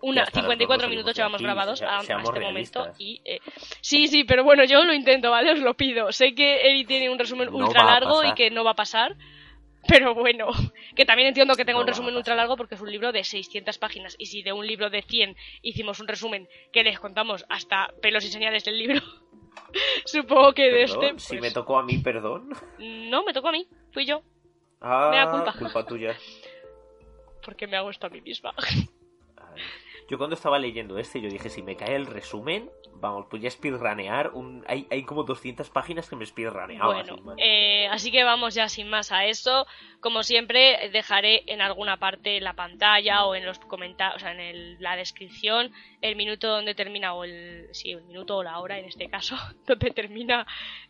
Una, 0.00 0.22
hasta 0.24 0.40
las 0.40 0.44
54 0.48 0.82
dos 0.86 0.90
minutos 0.90 1.16
llevamos 1.16 1.36
aquí, 1.36 1.44
grabados 1.44 1.78
sea- 1.78 1.88
a, 1.96 1.98
a 1.98 2.02
seamos 2.02 2.28
este 2.28 2.40
momento. 2.40 2.86
Y, 2.98 3.20
eh, 3.24 3.40
sí, 3.80 4.06
sí, 4.08 4.24
pero 4.24 4.44
bueno, 4.44 4.64
yo 4.64 4.84
lo 4.84 4.92
intento, 4.92 5.30
¿vale? 5.30 5.52
Os 5.52 5.60
lo 5.60 5.74
pido. 5.74 6.12
Sé 6.12 6.34
que 6.34 6.68
Eri 6.68 6.84
tiene 6.84 7.08
un 7.08 7.18
resumen 7.18 7.50
No 7.50 7.56
ultra 7.66 7.84
largo 7.84 8.22
y 8.24 8.32
que 8.34 8.50
no 8.50 8.64
va 8.64 8.72
a 8.72 8.76
pasar. 8.76 9.14
Pero 9.88 10.14
bueno, 10.14 10.48
que 10.96 11.04
también 11.04 11.28
entiendo 11.28 11.54
que 11.54 11.64
tenga 11.64 11.80
un 11.80 11.86
resumen 11.86 12.14
ultra 12.16 12.34
largo 12.34 12.56
porque 12.56 12.74
es 12.74 12.80
un 12.80 12.90
libro 12.90 13.12
de 13.12 13.22
600 13.24 13.78
páginas. 13.78 14.16
Y 14.18 14.26
si 14.26 14.42
de 14.42 14.52
un 14.52 14.66
libro 14.66 14.90
de 14.90 15.02
100 15.02 15.36
hicimos 15.62 16.00
un 16.00 16.08
resumen 16.08 16.48
que 16.72 16.82
les 16.84 16.98
contamos 16.98 17.44
hasta 17.48 17.88
pelos 18.00 18.24
y 18.24 18.28
señales 18.30 18.64
del 18.64 18.78
libro, 18.78 19.00
supongo 20.04 20.52
que 20.54 20.70
de 20.70 20.82
este. 20.84 21.18
Si 21.18 21.28
pues, 21.34 21.40
me 21.40 21.50
tocó 21.50 21.78
a 21.78 21.82
mí, 21.82 21.98
perdón. 21.98 22.50
No, 22.78 23.24
me 23.24 23.32
tocó 23.32 23.48
a 23.48 23.52
mí, 23.52 23.66
fui 23.92 24.06
yo, 24.06 24.22
Ah, 24.80 25.08
Me 25.10 25.16
da 25.16 25.30
culpa. 25.30 25.52
culpa 25.58 25.86
tuya. 25.86 26.14
porque 27.42 27.66
me 27.66 27.76
hago 27.76 27.90
esto 27.90 28.06
a 28.06 28.10
mí 28.10 28.20
misma. 28.20 28.54
Ay. 28.56 29.62
Yo 30.08 30.18
cuando 30.18 30.34
estaba 30.34 30.58
leyendo 30.58 30.98
este, 30.98 31.20
yo 31.20 31.28
dije, 31.30 31.48
si 31.48 31.62
me 31.62 31.76
cae 31.76 31.94
el 31.96 32.06
resumen, 32.06 32.70
vamos, 32.96 33.26
pues 33.30 33.42
ya 33.42 33.50
speedrunear. 33.50 34.30
Un... 34.34 34.64
Hay, 34.68 34.86
hay 34.90 35.02
como 35.04 35.24
200 35.24 35.70
páginas 35.70 36.08
que 36.08 36.16
me 36.16 36.26
speedruneaba. 36.26 36.86
Bueno, 36.94 37.34
eh, 37.38 37.86
así 37.90 38.10
que 38.10 38.22
vamos 38.24 38.54
ya 38.54 38.68
sin 38.68 38.88
más 38.88 39.12
a 39.12 39.24
eso. 39.26 39.66
Como 40.00 40.22
siempre, 40.22 40.90
dejaré 40.92 41.44
en 41.46 41.62
alguna 41.62 41.98
parte 41.98 42.36
en 42.36 42.44
la 42.44 42.52
pantalla 42.52 43.24
o 43.24 43.34
en 43.34 43.46
los 43.46 43.58
comentarios, 43.58 44.16
o 44.16 44.18
sea, 44.20 44.32
en 44.32 44.40
el- 44.40 44.76
la 44.80 44.96
descripción, 44.96 45.72
el 46.02 46.16
minuto 46.16 46.48
donde 46.48 46.74
termina, 46.74 47.14
o 47.14 47.24
el, 47.24 47.68
sí, 47.72 47.92
el 47.92 48.02
minuto 48.04 48.36
o 48.36 48.42
la 48.42 48.58
hora 48.58 48.78
en 48.78 48.84
este 48.84 49.08
caso, 49.08 49.36
donde 49.66 49.90
termina 49.90 50.46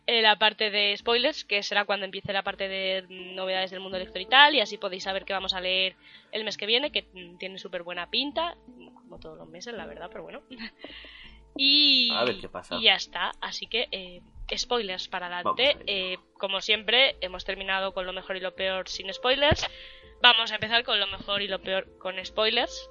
eh, 0.07 0.21
la 0.21 0.37
parte 0.37 0.69
de 0.69 0.95
spoilers, 0.97 1.45
que 1.45 1.63
será 1.63 1.85
cuando 1.85 2.05
empiece 2.05 2.33
la 2.33 2.43
parte 2.43 2.67
de 2.67 3.05
novedades 3.09 3.71
del 3.71 3.79
mundo 3.79 3.97
lector 3.97 4.21
y 4.21 4.25
tal, 4.25 4.55
y 4.55 4.59
así 4.59 4.77
podéis 4.77 5.03
saber 5.03 5.23
qué 5.23 5.31
vamos 5.33 5.53
a 5.53 5.61
leer 5.61 5.95
el 6.35 6.43
mes 6.43 6.57
que 6.57 6.65
viene, 6.65 6.91
que 6.91 7.03
tiene 7.39 7.57
súper 7.57 7.83
buena 7.83 8.09
pinta, 8.09 8.57
como 8.93 9.19
todos 9.19 9.37
los 9.37 9.47
meses, 9.47 9.73
la 9.73 9.85
verdad, 9.85 10.09
pero 10.11 10.23
bueno. 10.23 10.43
Y, 11.57 12.11
A 12.11 12.25
ver 12.25 12.41
qué 12.41 12.49
pasa. 12.49 12.75
y 12.75 12.83
ya 12.83 12.95
está, 12.95 13.31
así 13.39 13.67
que 13.67 13.87
eh, 13.89 14.21
spoilers 14.57 15.07
para 15.07 15.27
adelante. 15.27 15.77
Eh, 15.87 16.17
como 16.37 16.59
siempre, 16.59 17.15
hemos 17.21 17.45
terminado 17.45 17.93
con 17.93 18.05
lo 18.05 18.11
mejor 18.11 18.35
y 18.35 18.41
lo 18.41 18.53
peor 18.55 18.89
sin 18.89 19.11
spoilers. 19.13 19.65
Vamos 20.21 20.51
a 20.51 20.55
empezar 20.55 20.83
con 20.83 20.99
lo 20.99 21.07
mejor 21.07 21.41
y 21.41 21.47
lo 21.47 21.61
peor 21.61 21.97
con 21.97 22.15
spoilers. 22.25 22.89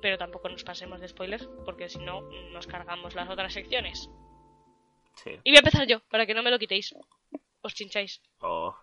Pero 0.00 0.16
tampoco 0.16 0.48
nos 0.48 0.62
pasemos 0.62 1.00
de 1.00 1.08
spoilers, 1.08 1.48
porque 1.64 1.88
si 1.88 1.98
no, 1.98 2.20
nos 2.52 2.68
cargamos 2.68 3.16
las 3.16 3.28
otras 3.28 3.52
secciones. 3.52 4.08
Sí. 5.16 5.30
Y 5.42 5.50
voy 5.50 5.56
a 5.56 5.58
empezar 5.58 5.84
yo, 5.88 5.98
para 6.08 6.24
que 6.24 6.34
no 6.34 6.44
me 6.44 6.52
lo 6.52 6.58
quitéis. 6.60 6.94
Os 7.62 7.74
chincháis. 7.74 8.22
Oh, 8.38 8.76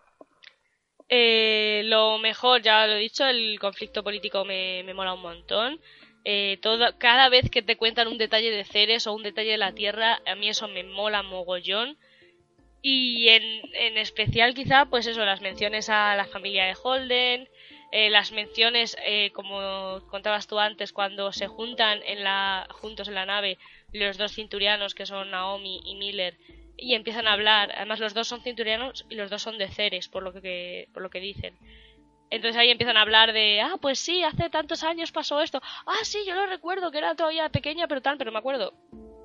Eh, 1.08 1.82
lo 1.84 2.18
mejor, 2.18 2.62
ya 2.62 2.86
lo 2.86 2.94
he 2.94 2.98
dicho, 2.98 3.24
el 3.26 3.58
conflicto 3.60 4.02
político 4.02 4.44
me, 4.44 4.82
me 4.84 4.94
mola 4.94 5.14
un 5.14 5.22
montón. 5.22 5.80
Eh, 6.24 6.58
todo, 6.60 6.98
cada 6.98 7.28
vez 7.28 7.50
que 7.50 7.62
te 7.62 7.76
cuentan 7.76 8.08
un 8.08 8.18
detalle 8.18 8.50
de 8.50 8.64
Ceres 8.64 9.06
o 9.06 9.12
un 9.12 9.22
detalle 9.22 9.52
de 9.52 9.58
la 9.58 9.72
Tierra, 9.72 10.20
a 10.26 10.34
mí 10.34 10.48
eso 10.48 10.66
me 10.68 10.82
mola 10.82 11.22
mogollón. 11.22 11.96
Y 12.82 13.28
en, 13.28 13.42
en 13.74 13.98
especial 13.98 14.54
quizá, 14.54 14.86
pues 14.86 15.06
eso, 15.06 15.24
las 15.24 15.40
menciones 15.40 15.88
a 15.88 16.14
la 16.16 16.26
familia 16.26 16.66
de 16.66 16.76
Holden, 16.80 17.48
eh, 17.92 18.10
las 18.10 18.32
menciones, 18.32 18.96
eh, 19.04 19.30
como 19.32 20.00
contabas 20.10 20.46
tú 20.46 20.58
antes, 20.58 20.92
cuando 20.92 21.32
se 21.32 21.46
juntan 21.46 22.00
en 22.04 22.24
la, 22.24 22.66
juntos 22.70 23.08
en 23.08 23.14
la 23.14 23.26
nave 23.26 23.58
los 23.92 24.18
dos 24.18 24.32
cinturianos 24.34 24.94
que 24.94 25.06
son 25.06 25.30
Naomi 25.30 25.80
y 25.84 25.94
Miller 25.94 26.36
y 26.76 26.94
empiezan 26.94 27.26
a 27.26 27.32
hablar. 27.32 27.72
Además, 27.74 28.00
los 28.00 28.14
dos 28.14 28.28
son 28.28 28.42
cinturianos 28.42 29.06
y 29.08 29.14
los 29.14 29.30
dos 29.30 29.42
son 29.42 29.58
de 29.58 29.68
Ceres, 29.68 30.08
por 30.08 30.22
lo 30.22 30.32
que, 30.32 30.88
por 30.92 31.02
lo 31.02 31.10
que 31.10 31.20
dicen. 31.20 31.58
Entonces 32.30 32.56
ahí 32.56 32.70
empiezan 32.70 32.96
a 32.96 33.02
hablar 33.02 33.32
de, 33.32 33.60
ah, 33.60 33.76
pues 33.80 33.98
sí, 33.98 34.22
hace 34.24 34.50
tantos 34.50 34.82
años 34.82 35.12
pasó 35.12 35.40
esto. 35.40 35.60
Ah, 35.86 36.02
sí, 36.02 36.18
yo 36.26 36.34
lo 36.34 36.46
recuerdo, 36.46 36.90
que 36.90 36.98
era 36.98 37.14
todavía 37.14 37.48
pequeña, 37.48 37.86
pero 37.86 38.02
tal, 38.02 38.18
pero 38.18 38.32
me 38.32 38.38
acuerdo. 38.38 38.74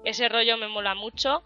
Ese 0.03 0.29
rollo 0.29 0.57
me 0.57 0.67
mola 0.67 0.93
mucho. 0.93 1.43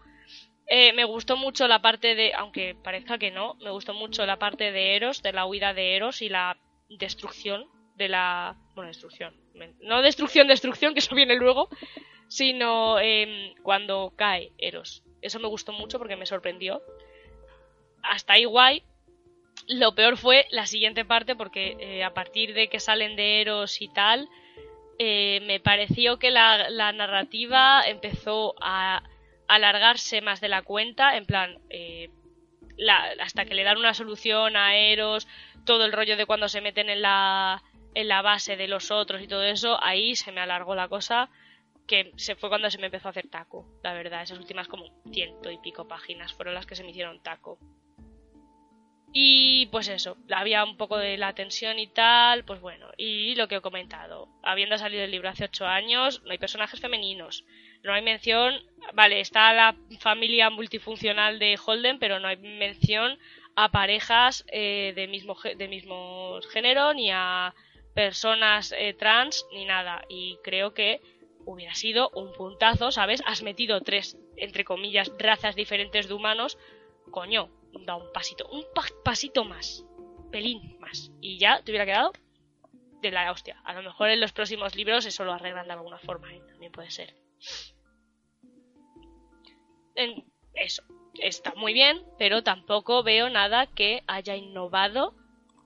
Eh, 0.66 0.92
me 0.92 1.04
gustó 1.04 1.36
mucho 1.36 1.68
la 1.68 1.80
parte 1.80 2.14
de, 2.14 2.34
aunque 2.34 2.74
parezca 2.74 3.18
que 3.18 3.30
no, 3.30 3.54
me 3.54 3.70
gustó 3.70 3.94
mucho 3.94 4.26
la 4.26 4.38
parte 4.38 4.72
de 4.72 4.96
Eros, 4.96 5.22
de 5.22 5.32
la 5.32 5.46
huida 5.46 5.72
de 5.72 5.94
Eros 5.94 6.22
y 6.22 6.28
la 6.28 6.58
destrucción 6.88 7.66
de 7.94 8.08
la... 8.08 8.56
Bueno, 8.74 8.88
destrucción. 8.88 9.34
No 9.80 10.02
destrucción, 10.02 10.48
destrucción, 10.48 10.92
que 10.92 11.00
eso 11.00 11.14
viene 11.14 11.36
luego, 11.36 11.68
sino 12.28 12.98
em, 12.98 13.54
cuando 13.62 14.12
cae 14.16 14.52
Eros. 14.58 15.05
Eso 15.22 15.38
me 15.40 15.48
gustó 15.48 15.72
mucho 15.72 15.98
porque 15.98 16.16
me 16.16 16.26
sorprendió. 16.26 16.82
Hasta 18.02 18.34
ahí 18.34 18.44
guay. 18.44 18.82
Lo 19.68 19.94
peor 19.94 20.16
fue 20.16 20.46
la 20.50 20.66
siguiente 20.66 21.04
parte 21.04 21.34
porque 21.34 21.76
eh, 21.80 22.04
a 22.04 22.14
partir 22.14 22.54
de 22.54 22.68
que 22.68 22.78
salen 22.78 23.16
de 23.16 23.40
Eros 23.40 23.80
y 23.82 23.88
tal, 23.88 24.28
eh, 24.98 25.40
me 25.46 25.60
pareció 25.60 26.18
que 26.18 26.30
la, 26.30 26.70
la 26.70 26.92
narrativa 26.92 27.82
empezó 27.86 28.54
a 28.60 29.02
alargarse 29.48 30.20
más 30.20 30.40
de 30.40 30.48
la 30.48 30.62
cuenta, 30.62 31.16
en 31.16 31.26
plan, 31.26 31.58
eh, 31.70 32.10
hasta 33.20 33.44
que 33.44 33.54
le 33.54 33.64
dan 33.64 33.78
una 33.78 33.94
solución 33.94 34.56
a 34.56 34.76
Eros, 34.76 35.26
todo 35.64 35.84
el 35.84 35.92
rollo 35.92 36.16
de 36.16 36.26
cuando 36.26 36.48
se 36.48 36.60
meten 36.60 36.90
en 36.90 37.02
la, 37.02 37.62
en 37.94 38.08
la 38.08 38.22
base 38.22 38.56
de 38.56 38.68
los 38.68 38.90
otros 38.90 39.22
y 39.22 39.28
todo 39.28 39.42
eso, 39.42 39.82
ahí 39.82 40.16
se 40.16 40.32
me 40.32 40.40
alargó 40.40 40.74
la 40.74 40.88
cosa, 40.88 41.30
que 41.86 42.12
se 42.16 42.34
fue 42.34 42.48
cuando 42.48 42.70
se 42.70 42.78
me 42.78 42.86
empezó 42.86 43.08
a 43.08 43.10
hacer 43.10 43.28
taco, 43.28 43.66
la 43.82 43.94
verdad, 43.94 44.22
esas 44.22 44.38
últimas 44.38 44.68
como 44.68 44.90
ciento 45.12 45.50
y 45.50 45.58
pico 45.58 45.86
páginas 45.86 46.32
fueron 46.32 46.54
las 46.54 46.66
que 46.66 46.76
se 46.76 46.84
me 46.84 46.90
hicieron 46.90 47.22
taco. 47.22 47.58
Y 49.12 49.66
pues 49.72 49.88
eso, 49.88 50.18
había 50.30 50.62
un 50.64 50.76
poco 50.76 50.98
de 50.98 51.16
la 51.16 51.34
tensión 51.34 51.78
y 51.78 51.86
tal, 51.86 52.44
pues 52.44 52.60
bueno, 52.60 52.90
y 52.98 53.34
lo 53.34 53.48
que 53.48 53.56
he 53.56 53.60
comentado, 53.62 54.28
habiendo 54.42 54.76
salido 54.76 55.04
el 55.04 55.10
libro 55.10 55.30
hace 55.30 55.44
ocho 55.44 55.66
años, 55.66 56.22
no 56.24 56.32
hay 56.32 56.38
personajes 56.38 56.80
femeninos, 56.80 57.44
no 57.82 57.94
hay 57.94 58.02
mención, 58.02 58.54
vale, 58.92 59.20
está 59.20 59.54
la 59.54 59.74
familia 60.00 60.50
multifuncional 60.50 61.38
de 61.38 61.58
Holden, 61.64 61.98
pero 61.98 62.20
no 62.20 62.28
hay 62.28 62.36
mención 62.36 63.18
a 63.54 63.70
parejas 63.70 64.44
eh, 64.48 64.92
de, 64.94 65.06
mismo, 65.06 65.36
de 65.56 65.68
mismo 65.68 66.38
género, 66.52 66.92
ni 66.92 67.10
a 67.10 67.54
personas 67.94 68.72
eh, 68.76 68.92
trans, 68.92 69.46
ni 69.52 69.64
nada. 69.64 70.04
Y 70.10 70.36
creo 70.44 70.74
que 70.74 71.00
hubiera 71.46 71.74
sido 71.74 72.10
un 72.10 72.32
puntazo, 72.32 72.90
¿sabes? 72.90 73.22
Has 73.24 73.42
metido 73.42 73.80
tres, 73.80 74.18
entre 74.36 74.64
comillas, 74.64 75.10
razas 75.18 75.54
diferentes 75.54 76.08
de 76.08 76.14
humanos, 76.14 76.58
coño, 77.10 77.48
da 77.84 77.96
un 77.96 78.12
pasito, 78.12 78.48
un 78.48 78.64
pasito 79.04 79.44
más, 79.44 79.86
pelín 80.30 80.78
más, 80.80 81.12
y 81.20 81.38
ya 81.38 81.62
te 81.62 81.70
hubiera 81.70 81.86
quedado 81.86 82.12
de 83.00 83.10
la 83.10 83.30
hostia. 83.30 83.60
A 83.64 83.72
lo 83.74 83.82
mejor 83.82 84.10
en 84.10 84.20
los 84.20 84.32
próximos 84.32 84.74
libros 84.74 85.06
eso 85.06 85.24
lo 85.24 85.32
arreglan 85.32 85.66
de 85.66 85.72
alguna 85.72 85.98
forma, 85.98 86.34
¿eh? 86.34 86.42
también 86.48 86.72
puede 86.72 86.90
ser. 86.90 87.14
Eso, 90.54 90.82
está 91.14 91.54
muy 91.54 91.72
bien, 91.72 92.02
pero 92.18 92.42
tampoco 92.42 93.02
veo 93.02 93.30
nada 93.30 93.66
que 93.66 94.02
haya 94.06 94.36
innovado 94.36 95.14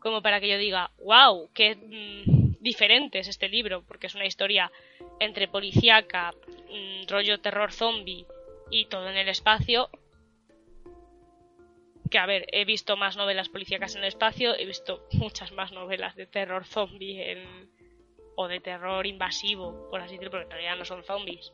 como 0.00 0.22
para 0.22 0.40
que 0.40 0.48
yo 0.48 0.58
diga, 0.58 0.90
wow, 1.04 1.50
qué 1.52 1.76
mm, 1.76 2.39
diferente 2.60 3.18
es 3.18 3.28
este 3.28 3.48
libro, 3.48 3.82
porque 3.86 4.06
es 4.06 4.14
una 4.14 4.26
historia 4.26 4.70
entre 5.18 5.48
policíaca, 5.48 6.32
mm, 6.32 7.08
rollo 7.08 7.40
terror 7.40 7.72
zombie 7.72 8.26
y 8.70 8.86
todo 8.86 9.08
en 9.08 9.16
el 9.16 9.28
espacio, 9.28 9.90
que 12.10 12.18
a 12.18 12.26
ver, 12.26 12.46
he 12.52 12.64
visto 12.64 12.96
más 12.96 13.16
novelas 13.16 13.48
policíacas 13.48 13.94
en 13.94 14.02
el 14.02 14.08
espacio, 14.08 14.54
he 14.56 14.66
visto 14.66 15.06
muchas 15.12 15.52
más 15.52 15.72
novelas 15.72 16.16
de 16.16 16.26
terror 16.26 16.64
zombie 16.64 17.44
o 18.36 18.48
de 18.48 18.60
terror 18.60 19.06
invasivo, 19.06 19.88
por 19.90 20.00
así 20.00 20.14
decirlo, 20.14 20.30
porque 20.30 20.48
realidad 20.50 20.76
no 20.76 20.84
son 20.84 21.04
zombies, 21.04 21.52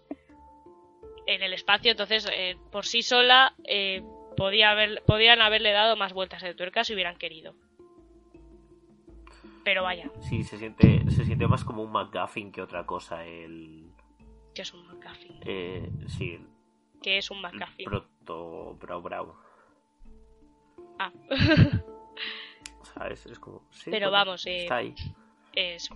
en 1.27 1.43
el 1.43 1.53
espacio, 1.53 1.91
entonces 1.91 2.27
eh, 2.33 2.57
por 2.71 2.87
sí 2.87 3.03
sola 3.03 3.55
eh, 3.65 4.03
podía 4.37 4.71
haber, 4.71 5.03
podían 5.03 5.41
haberle 5.43 5.73
dado 5.73 5.97
más 5.97 6.13
vueltas 6.13 6.43
de 6.43 6.55
tuerca 6.55 6.85
si 6.85 6.95
hubieran 6.95 7.19
querido. 7.19 7.55
Pero 9.67 9.83
vaya. 9.83 10.09
Sí, 10.21 10.45
se 10.45 10.59
siente, 10.59 11.03
se 11.11 11.25
siente 11.25 11.49
más 11.49 11.65
como 11.65 11.83
un 11.83 11.91
McGuffin 11.91 12.53
que 12.53 12.63
otra 12.63 12.87
cosa. 12.87 13.27
El... 13.27 13.91
¿Qué 14.55 14.63
es 14.63 14.73
un 14.73 14.87
McGuffin? 14.87 15.41
Eh, 15.45 15.91
sí. 16.07 16.39
¿Qué 17.03 17.19
es 17.19 17.33
un 17.33 17.43
McGuffin? 17.43 17.85
Proto 17.85 18.77
Brau 18.77 19.03
Brau. 19.03 19.35
Ah. 21.01 21.13
¿Sabes? 22.95 23.27
Es 23.27 23.41
como. 23.41 23.69
Pero 23.87 24.13
vamos, 24.13 24.47
eh, 24.47 24.63
está 24.63 24.77
ahí. 24.77 24.95
Es, 25.53 25.91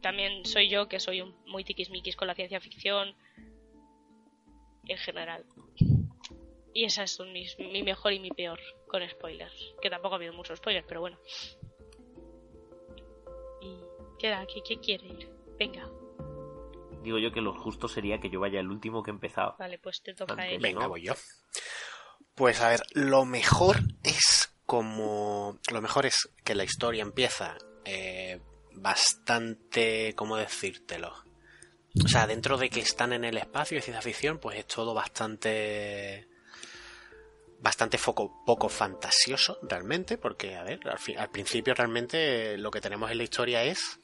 también 0.00 0.44
soy 0.44 0.68
yo 0.68 0.88
que 0.88 0.98
soy 0.98 1.20
un, 1.20 1.32
muy 1.46 1.62
tiquismiquis 1.62 2.16
con 2.16 2.26
la 2.26 2.34
ciencia 2.34 2.58
ficción 2.58 3.14
en 4.88 4.98
general. 4.98 5.44
Y 6.74 6.86
esas 6.86 7.12
son 7.12 7.32
mis, 7.32 7.56
mi 7.56 7.84
mejor 7.84 8.14
y 8.14 8.18
mi 8.18 8.30
peor 8.30 8.58
con 8.88 9.08
spoilers. 9.08 9.76
Que 9.80 9.90
tampoco 9.90 10.16
ha 10.16 10.16
habido 10.16 10.32
muchos 10.32 10.58
spoilers, 10.58 10.86
pero 10.88 11.02
bueno. 11.02 11.18
Y 14.24 14.26
queda, 14.26 14.46
¿qué, 14.46 14.62
qué 14.66 14.80
quiere 14.80 15.06
ir? 15.06 15.28
Venga. 15.58 15.86
Digo 17.02 17.18
yo 17.18 17.30
que 17.30 17.42
lo 17.42 17.52
justo 17.52 17.88
sería 17.88 18.20
que 18.20 18.30
yo 18.30 18.40
vaya 18.40 18.58
el 18.58 18.70
último 18.70 19.02
que 19.02 19.10
he 19.10 19.12
empezado. 19.12 19.54
Vale, 19.58 19.78
pues 19.78 20.00
te 20.02 20.14
toca 20.14 20.40
a 20.40 20.48
él. 20.48 20.62
Venga, 20.62 20.86
voy 20.86 21.02
yo. 21.02 21.12
Pues 22.34 22.62
a 22.62 22.70
ver, 22.70 22.80
lo 22.94 23.26
mejor 23.26 23.80
es 24.02 24.50
como... 24.64 25.58
Lo 25.70 25.82
mejor 25.82 26.06
es 26.06 26.30
que 26.42 26.54
la 26.54 26.64
historia 26.64 27.02
empieza 27.02 27.58
eh, 27.84 28.40
bastante... 28.72 30.14
¿Cómo 30.16 30.38
decírtelo? 30.38 31.12
O 32.02 32.08
sea, 32.08 32.26
dentro 32.26 32.56
de 32.56 32.70
que 32.70 32.80
están 32.80 33.12
en 33.12 33.24
el 33.24 33.36
espacio 33.36 33.76
de 33.76 33.82
ciencia 33.82 34.00
ficción, 34.00 34.38
pues 34.38 34.58
es 34.58 34.66
todo 34.66 34.94
bastante 34.94 36.28
bastante 37.60 37.98
foco, 37.98 38.42
poco 38.44 38.70
fantasioso 38.70 39.58
realmente, 39.62 40.18
porque, 40.18 40.54
a 40.54 40.62
ver, 40.64 40.80
al, 41.16 41.30
principio 41.30 41.74
realmente 41.74 42.58
lo 42.58 42.70
que 42.70 42.80
tenemos 42.80 43.10
en 43.10 43.16
la 43.16 43.24
historia 43.24 43.64
es 43.64 44.00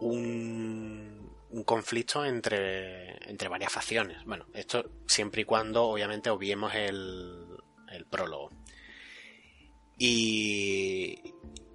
un, 0.00 1.64
conflicto 1.64 2.24
entre, 2.24 3.30
entre 3.30 3.48
varias 3.48 3.72
facciones. 3.72 4.24
Bueno, 4.24 4.46
esto 4.54 4.90
siempre 5.06 5.42
y 5.42 5.44
cuando 5.44 5.84
obviamente 5.84 6.30
obviemos 6.30 6.74
el, 6.74 7.46
el 7.90 8.04
prólogo. 8.06 8.50
Y, 9.96 11.20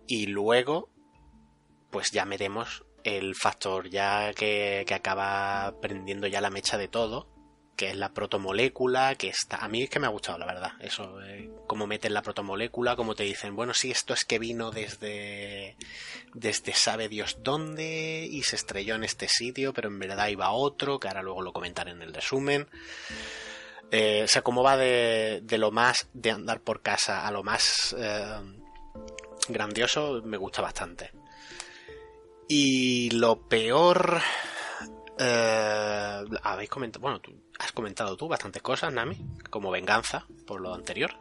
y 0.08 0.26
luego, 0.28 0.90
pues 1.90 2.12
ya 2.12 2.26
veremos 2.26 2.84
el 3.04 3.36
factor 3.36 3.90
ya 3.90 4.34
que, 4.34 4.84
que 4.86 4.94
acaba 4.94 5.74
prendiendo 5.82 6.28
ya 6.28 6.42
la 6.42 6.50
mecha 6.50 6.78
de 6.78 6.90
todo, 6.90 7.28
que 7.80 7.92
es 7.92 7.96
la 7.96 8.12
protomolécula, 8.12 9.16
que 9.16 9.30
está... 9.30 9.56
A 9.64 9.70
mí 9.70 9.84
es 9.84 9.90
que 9.90 10.02
me 10.02 10.08
ha 10.08 10.10
gustado, 10.10 10.38
la 10.38 10.46
verdad, 10.46 10.74
eso, 10.82 11.22
eh, 11.22 11.50
cómo 11.66 11.88
meten 11.88 12.14
la 12.14 12.22
protomolécula, 12.22 12.98
cómo 12.98 13.16
te 13.16 13.24
dicen, 13.24 13.56
bueno, 13.56 13.74
sí, 13.74 13.90
esto 13.90 14.14
es 14.14 14.26
que 14.26 14.38
vino 14.38 14.70
desde... 14.70 15.78
desde 16.34 16.74
sabe 16.74 17.08
Dios 17.08 17.38
dónde 17.42 18.28
y 18.30 18.44
se 18.44 18.58
estrelló 18.58 18.96
en 18.96 19.06
este 19.06 19.30
sitio, 19.30 19.72
pero 19.72 19.88
en 19.88 19.98
verdad 19.98 20.28
iba 20.28 20.48
a 20.48 20.52
otro, 20.52 21.00
que 21.00 21.08
ahora 21.08 21.24
luego 21.24 21.42
lo 21.42 21.54
comentaré 21.54 21.92
en 21.92 22.02
el 22.02 22.14
resumen. 22.14 22.68
Eh, 23.92 24.24
o 24.26 24.28
sea, 24.28 24.42
cómo 24.42 24.62
va 24.62 24.76
de, 24.76 25.40
de, 25.42 25.58
lo 25.58 25.72
más 25.72 26.10
de 26.12 26.32
andar 26.32 26.60
por 26.60 26.82
casa 26.82 27.26
a 27.26 27.32
lo 27.32 27.44
más 27.44 27.96
eh, 27.98 28.42
grandioso, 29.48 30.22
me 30.26 30.36
gusta 30.36 30.62
bastante. 30.62 31.12
Y 32.50 33.10
lo 33.12 33.48
peor... 33.48 34.20
Eh, 35.22 36.24
habéis 36.44 36.70
comentado, 36.70 37.02
bueno, 37.02 37.20
tú, 37.20 37.34
has 37.60 37.74
comentado 37.74 38.16
tú 38.16 38.30
bastantes 38.30 38.62
cosas, 38.62 38.94
Nami, 38.94 39.18
como 39.50 39.70
venganza 39.70 40.26
por 40.48 40.62
lo 40.62 40.74
anterior. 40.74 41.12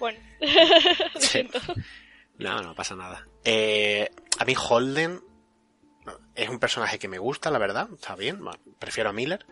Bueno, 0.00 0.18
No, 2.38 2.60
no 2.60 2.74
pasa 2.74 2.96
nada. 2.96 3.28
Eh, 3.44 4.10
a 4.38 4.44
mí 4.44 4.54
Holden 4.56 5.20
es 6.34 6.48
un 6.48 6.58
personaje 6.58 6.98
que 6.98 7.06
me 7.06 7.18
gusta, 7.18 7.50
la 7.52 7.58
verdad, 7.58 7.88
está 7.94 8.16
bien, 8.16 8.40
prefiero 8.80 9.10
a 9.10 9.12
Miller, 9.12 9.46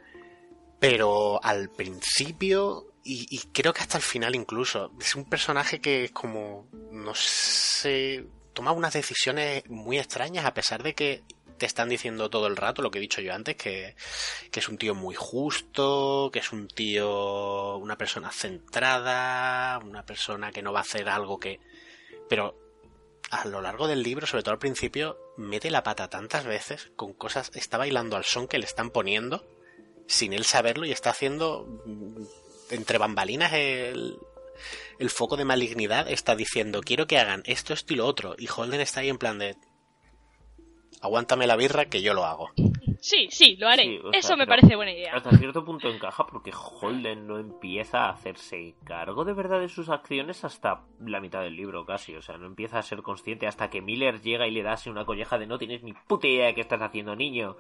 pero 0.81 1.43
al 1.45 1.71
principio 1.71 2.87
y, 3.05 3.27
y, 3.31 3.39
creo 3.53 3.73
que 3.73 3.81
hasta 3.83 3.99
el 3.99 4.03
final 4.03 4.35
incluso 4.35 4.93
es 5.01 5.15
un 5.15 5.25
personaje 5.25 5.81
que 5.81 6.05
es 6.05 6.11
como, 6.11 6.67
no 6.91 7.15
sé, 7.15 8.27
toma 8.53 8.73
unas 8.73 8.93
decisiones 8.93 9.63
muy 9.71 9.99
extrañas 9.99 10.45
a 10.45 10.53
pesar 10.53 10.83
de 10.83 10.95
que 10.95 11.23
te 11.61 11.67
están 11.67 11.91
diciendo 11.91 12.31
todo 12.31 12.47
el 12.47 12.57
rato 12.57 12.81
lo 12.81 12.91
que 12.91 12.99
he 12.99 13.03
dicho 13.03 13.21
yo 13.21 13.35
antes, 13.35 13.55
que, 13.55 13.95
es 14.51 14.69
un 14.69 14.79
tío 14.79 14.95
muy 14.95 15.15
justo, 15.15 16.31
que 16.33 16.39
es 16.39 16.53
un 16.53 16.69
tío, 16.69 17.77
una 17.77 17.99
persona 17.99 18.33
centrada, 18.33 19.79
una 19.79 20.05
persona 20.07 20.53
que 20.53 20.63
no 20.63 20.73
va 20.73 20.81
a 20.81 20.83
hacer 20.83 21.09
algo 21.09 21.39
que... 21.39 21.61
Pero 22.31 22.59
a 23.31 23.47
lo 23.47 23.61
largo 23.61 23.87
del 23.87 24.03
libro, 24.03 24.27
sobre 24.27 24.43
todo 24.43 24.55
al 24.55 24.59
principio, 24.59 25.19
mete 25.37 25.71
la 25.71 25.83
pata 25.83 26.09
tantas 26.09 26.47
veces 26.47 26.91
con 26.97 27.13
cosas, 27.13 27.51
está 27.55 27.77
bailando 27.77 28.17
al 28.17 28.25
son 28.25 28.49
que 28.49 28.59
le 28.59 28.65
están 28.65 28.91
poniendo, 28.91 29.47
sin 30.09 30.33
él 30.33 30.47
saberlo, 30.47 30.87
y 30.87 30.93
está 30.93 31.11
haciendo 31.11 31.67
mm, 31.85 32.23
entre 32.71 32.97
bambalinas 32.97 33.53
el, 33.53 34.19
el 34.99 35.11
foco 35.11 35.37
de 35.37 35.45
malignidad 35.45 36.11
está 36.11 36.35
diciendo, 36.37 36.81
quiero 36.81 37.07
que 37.07 37.19
hagan 37.19 37.43
esto, 37.45 37.75
esto 37.75 37.93
y 37.93 37.97
lo 37.97 38.07
otro. 38.07 38.35
Y 38.39 38.49
Holden 38.49 38.81
está 38.81 39.01
ahí 39.01 39.11
en 39.11 39.19
plan 39.19 39.39
de, 39.39 39.57
aguántame 41.01 41.47
la 41.47 41.57
birra 41.57 41.87
que 41.87 42.03
yo 42.03 42.15
lo 42.15 42.25
hago. 42.25 42.51
Sí, 43.01 43.29
sí, 43.31 43.57
lo 43.57 43.69
haré. 43.69 44.01
Eso 44.13 44.37
me 44.37 44.47
parece 44.47 44.77
buena 44.77 44.93
idea. 44.93 45.15
Hasta 45.15 45.37
cierto 45.37 45.65
punto 45.65 45.89
encaja 45.89 46.27
porque 46.27 46.53
Holden 46.53 47.27
no 47.27 47.39
empieza 47.39 48.05
a 48.05 48.11
hacerse 48.11 48.75
cargo 48.85 49.25
de 49.25 49.33
verdad 49.33 49.61
de 49.61 49.69
sus 49.69 49.89
acciones 49.89 50.45
hasta 50.45 50.83
la 51.01 51.21
mitad 51.21 51.41
del 51.41 51.57
libro 51.57 51.87
casi. 51.87 52.15
O 52.15 52.23
sea, 52.23 52.37
no 52.37 52.47
empieza 52.47 52.79
a 52.79 52.83
ser 52.83 53.03
consciente 53.03 53.47
hasta 53.47 53.71
que 53.71 53.81
Miller 53.81 54.21
llega 54.21 54.47
y 54.47 54.51
le 54.51 54.63
da 54.63 54.73
así 54.73 54.91
una 54.91 55.07
colleja 55.07 55.39
de 55.39 55.47
no 55.47 55.59
tienes 55.59 55.83
ni 55.83 55.95
puta 55.95 56.29
idea 56.29 56.47
de 56.47 56.55
qué 56.55 56.61
estás 56.61 56.83
haciendo, 56.83 57.17
niño. 57.17 57.57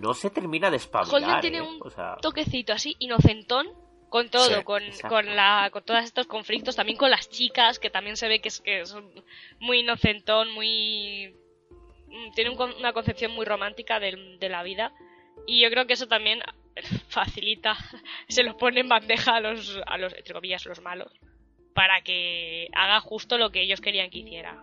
No 0.00 0.14
se 0.14 0.30
termina 0.30 0.70
de 0.70 0.76
espabilar. 0.76 1.14
Holden 1.14 1.40
tiene 1.40 1.58
¿eh? 1.58 1.62
un 1.62 1.78
o 1.82 1.90
sea... 1.90 2.16
toquecito 2.16 2.72
así, 2.72 2.96
inocentón, 3.00 3.66
con 4.08 4.30
todo, 4.30 4.44
Sí, 4.44 4.64
con, 4.64 4.82
con, 5.08 5.36
la, 5.36 5.68
con 5.70 5.82
todos 5.84 6.04
estos 6.04 6.26
conflictos, 6.26 6.76
también 6.76 6.98
con 6.98 7.10
las 7.10 7.28
chicas, 7.28 7.78
que 7.78 7.90
también 7.90 8.16
se 8.16 8.28
ve 8.28 8.40
que, 8.40 8.48
es, 8.48 8.60
que 8.60 8.86
son 8.86 9.10
muy 9.60 9.80
inocentón, 9.80 10.52
muy... 10.52 11.34
mm, 12.12 12.32
tiene 12.34 12.50
un 12.50 12.56
con- 12.56 12.74
una 12.74 12.92
concepción 12.92 13.32
muy 13.32 13.44
romántica 13.44 13.98
del- 14.00 14.38
de, 14.38 14.48
la 14.48 14.62
vida. 14.62 14.92
Y 15.46 15.60
yo 15.62 15.70
creo 15.70 15.86
que 15.86 15.94
eso 15.94 16.06
también 16.08 16.40
facilita, 17.08 17.76
se 18.28 18.42
los 18.42 18.54
pone 18.56 18.80
en 18.80 18.88
bandeja 18.88 19.36
a 19.36 19.40
los, 19.40 19.80
a 19.86 19.98
los, 19.98 20.14
entre 20.14 20.34
comillas, 20.34 20.64
los 20.66 20.80
malos, 20.80 21.12
para 21.74 22.02
que 22.02 22.68
haga 22.74 23.00
justo 23.00 23.38
lo 23.38 23.50
que 23.50 23.62
ellos 23.62 23.80
querían 23.80 24.10
que 24.10 24.18
hiciera. 24.18 24.62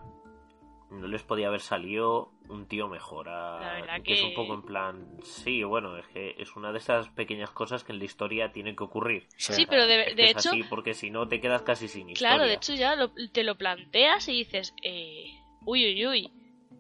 No 0.91 1.07
les 1.07 1.21
podía 1.21 1.49
haber 1.49 1.59
salido 1.61 2.31
un 2.49 2.67
tío 2.67 2.87
mejor. 2.87 3.29
A... 3.29 3.59
La 3.59 3.73
verdad 3.73 4.01
que... 4.03 4.13
es 4.13 4.23
un 4.23 4.29
que- 4.29 4.35
poco 4.35 4.55
en 4.55 4.63
plan. 4.63 5.07
Sí, 5.21 5.63
bueno, 5.63 5.95
es 5.97 6.07
que 6.07 6.33
es 6.39 6.55
una 6.55 6.71
de 6.71 6.79
esas 6.79 7.09
pequeñas 7.09 7.51
cosas 7.51 7.83
que 7.83 7.91
en 7.91 7.99
la 7.99 8.05
historia 8.05 8.51
tienen 8.51 8.75
que 8.75 8.83
ocurrir. 8.85 9.27
Sí, 9.37 9.67
pero 9.69 9.85
de, 9.85 10.01
Es 10.01 10.07
que 10.07 10.15
de 10.15 10.23
es 10.23 10.31
hecho, 10.31 10.49
así, 10.49 10.63
porque 10.63 10.95
si 10.95 11.11
no 11.11 11.27
te 11.27 11.39
quedas 11.39 11.61
casi 11.61 11.87
sin 11.87 12.09
historia. 12.09 12.37
claro, 12.37 12.47
de 12.47 12.55
hecho 12.55 12.73
ya 12.73 12.95
lo- 12.95 13.11
te 13.31 13.43
lo 13.43 13.55
planteas 13.55 14.27
y 14.29 14.31
dices, 14.33 14.73
eh, 14.81 15.25
uy, 15.63 15.85
uy, 15.93 16.07
uy, 16.07 16.31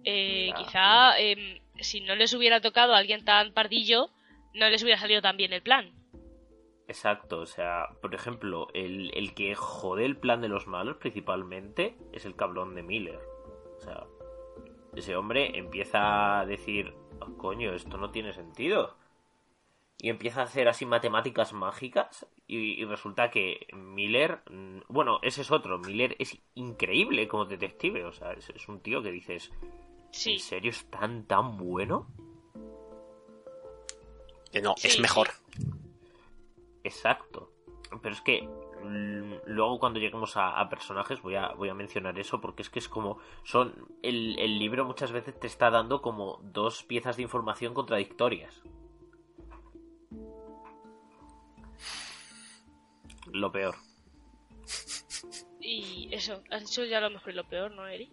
eh, 0.03 0.51
quizá 0.57 1.19
em, 1.19 1.59
si 1.79 2.01
no 2.01 2.15
les 2.15 2.33
hubiera 2.33 2.61
tocado 2.61 2.93
a 2.93 2.97
alguien 2.97 3.25
tan 3.25 3.53
pardillo, 3.53 4.09
no 4.53 4.69
les 4.69 4.83
hubiera 4.83 4.99
salido 4.99 5.21
tan 5.21 5.37
bien 5.37 5.53
el 5.53 5.61
plan. 5.61 5.91
Exacto, 6.87 7.41
o 7.41 7.45
sea, 7.45 7.89
por 8.01 8.15
ejemplo, 8.15 8.67
el, 8.73 9.11
el 9.15 9.35
que 9.35 9.53
jode 9.53 10.05
el 10.05 10.17
plan 10.17 10.41
de 10.41 10.47
los 10.47 10.65
malos 10.65 10.97
principalmente 10.97 11.95
es 12.13 12.25
el 12.25 12.35
cabrón 12.35 12.73
de 12.73 12.81
Miller. 12.81 13.19
O 13.77 13.81
sea, 13.81 14.05
ese 14.95 15.15
hombre 15.15 15.57
empieza 15.57 16.39
a 16.39 16.45
decir, 16.47 16.95
"Oh, 17.21 17.37
coño, 17.37 17.73
esto 17.73 17.97
no 17.97 18.09
tiene 18.09 18.33
sentido. 18.33 18.97
Y 20.01 20.09
empieza 20.09 20.41
a 20.41 20.45
hacer 20.45 20.67
así 20.67 20.85
matemáticas 20.85 21.53
mágicas 21.53 22.25
y, 22.47 22.81
y 22.81 22.85
resulta 22.85 23.29
que 23.29 23.67
Miller, 23.73 24.39
mm, 24.49 24.79
bueno, 24.87 25.19
ese 25.21 25.41
es 25.41 25.51
otro, 25.51 25.77
Miller 25.77 26.15
es 26.19 26.41
increíble 26.55 27.27
como 27.27 27.45
detective, 27.45 28.05
o 28.05 28.13
sea, 28.13 28.31
es, 28.31 28.49
es 28.49 28.67
un 28.67 28.79
tío 28.79 29.03
que 29.03 29.11
dices, 29.11 29.51
Sí, 30.11 30.33
¿en 30.33 30.39
serio 30.39 30.71
es 30.71 30.85
tan, 30.89 31.25
tan 31.25 31.57
bueno? 31.57 32.07
No, 34.61 34.75
Sí, 34.77 34.87
es 34.87 34.99
mejor. 34.99 35.29
Exacto. 36.83 37.51
Pero 38.01 38.13
es 38.13 38.21
que 38.21 38.41
mm, 38.41 39.33
luego 39.45 39.79
cuando 39.79 39.99
lleguemos 39.99 40.37
a, 40.37 40.59
a 40.59 40.69
personajes 40.69 41.21
voy 41.21 41.35
a, 41.35 41.49
voy 41.53 41.69
a 41.69 41.73
mencionar 41.73 42.17
eso 42.19 42.41
porque 42.41 42.61
es 42.61 42.69
que 42.69 42.79
es 42.79 42.87
como 42.87 43.19
son 43.43 43.87
el, 44.01 44.37
el 44.39 44.59
libro 44.59 44.85
muchas 44.85 45.11
veces 45.11 45.39
te 45.39 45.47
está 45.47 45.69
dando 45.69 46.01
como 46.01 46.39
dos 46.43 46.83
piezas 46.83 47.17
de 47.17 47.23
información 47.23 47.73
contradictorias. 47.73 48.61
Lo 53.31 53.51
peor. 53.51 53.75
y 55.59 56.09
eso, 56.11 56.41
has 56.49 56.61
dicho 56.61 56.85
ya 56.85 56.99
lo 56.99 57.09
mejor 57.09 57.33
y 57.33 57.35
lo 57.35 57.47
peor, 57.47 57.71
¿no, 57.71 57.87
Eri? 57.87 58.11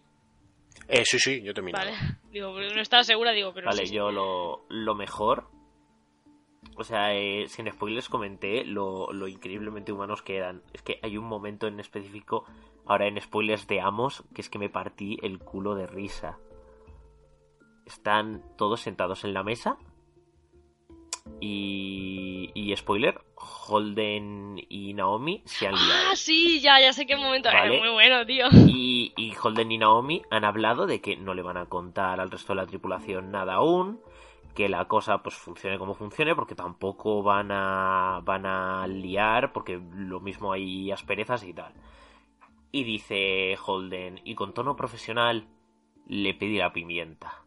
Eh, 0.87 1.03
sí, 1.05 1.19
sí, 1.19 1.41
yo 1.41 1.53
termino. 1.53 1.77
Vale, 1.77 1.93
digo, 2.31 2.51
no 2.51 2.81
estaba 2.81 3.03
segura, 3.03 3.31
digo, 3.31 3.53
pero 3.53 3.67
Vale, 3.67 3.81
sí, 3.81 3.87
sí. 3.87 3.95
yo 3.95 4.11
lo, 4.11 4.65
lo 4.69 4.95
mejor. 4.95 5.49
O 6.75 6.83
sea, 6.83 7.13
eh, 7.15 7.47
sin 7.47 7.71
spoilers 7.71 8.07
comenté 8.07 8.63
lo, 8.63 9.11
lo 9.11 9.27
increíblemente 9.27 9.91
humanos 9.91 10.21
que 10.21 10.37
eran. 10.37 10.61
Es 10.73 10.81
que 10.81 10.99
hay 11.01 11.17
un 11.17 11.25
momento 11.25 11.67
en 11.67 11.79
específico, 11.79 12.45
ahora 12.85 13.07
en 13.07 13.19
spoilers 13.19 13.67
de 13.67 13.81
Amos, 13.81 14.23
que 14.33 14.41
es 14.41 14.49
que 14.49 14.59
me 14.59 14.69
partí 14.69 15.17
el 15.23 15.39
culo 15.39 15.75
de 15.75 15.87
risa. 15.87 16.37
Están 17.85 18.43
todos 18.57 18.81
sentados 18.81 19.23
en 19.23 19.33
la 19.33 19.43
mesa. 19.43 19.77
Y, 21.39 22.51
y 22.55 22.75
spoiler, 22.75 23.21
Holden 23.35 24.55
y 24.69 24.93
Naomi 24.93 25.43
se 25.45 25.67
han 25.67 25.75
liado. 25.75 26.09
Ah, 26.11 26.15
sí, 26.15 26.59
ya, 26.61 26.79
ya 26.79 26.93
sé 26.93 27.05
qué 27.05 27.15
momento. 27.15 27.49
Vale. 27.51 27.77
Eh, 27.77 27.79
muy 27.79 27.89
bueno, 27.89 28.25
tío. 28.25 28.47
Y, 28.67 29.13
y 29.15 29.33
Holden 29.41 29.71
y 29.71 29.77
Naomi 29.77 30.23
han 30.31 30.45
hablado 30.45 30.87
de 30.87 30.99
que 30.99 31.15
no 31.15 31.33
le 31.33 31.43
van 31.43 31.57
a 31.57 31.67
contar 31.67 32.19
al 32.19 32.31
resto 32.31 32.53
de 32.53 32.61
la 32.61 32.65
tripulación 32.65 33.31
nada 33.31 33.55
aún, 33.55 33.99
que 34.55 34.69
la 34.69 34.85
cosa 34.85 35.21
pues 35.21 35.35
funcione 35.35 35.77
como 35.77 35.93
funcione, 35.93 36.33
porque 36.33 36.55
tampoco 36.55 37.21
van 37.21 37.51
a 37.51 38.21
van 38.23 38.45
a 38.45 38.87
liar, 38.87 39.53
porque 39.53 39.79
lo 39.95 40.19
mismo 40.19 40.51
hay 40.51 40.91
asperezas 40.91 41.43
y 41.43 41.53
tal. 41.53 41.73
Y 42.71 42.83
dice 42.83 43.55
Holden, 43.63 44.21
y 44.23 44.33
con 44.33 44.53
tono 44.53 44.75
profesional, 44.75 45.47
le 46.07 46.33
pedí 46.33 46.57
la 46.57 46.73
pimienta. 46.73 47.43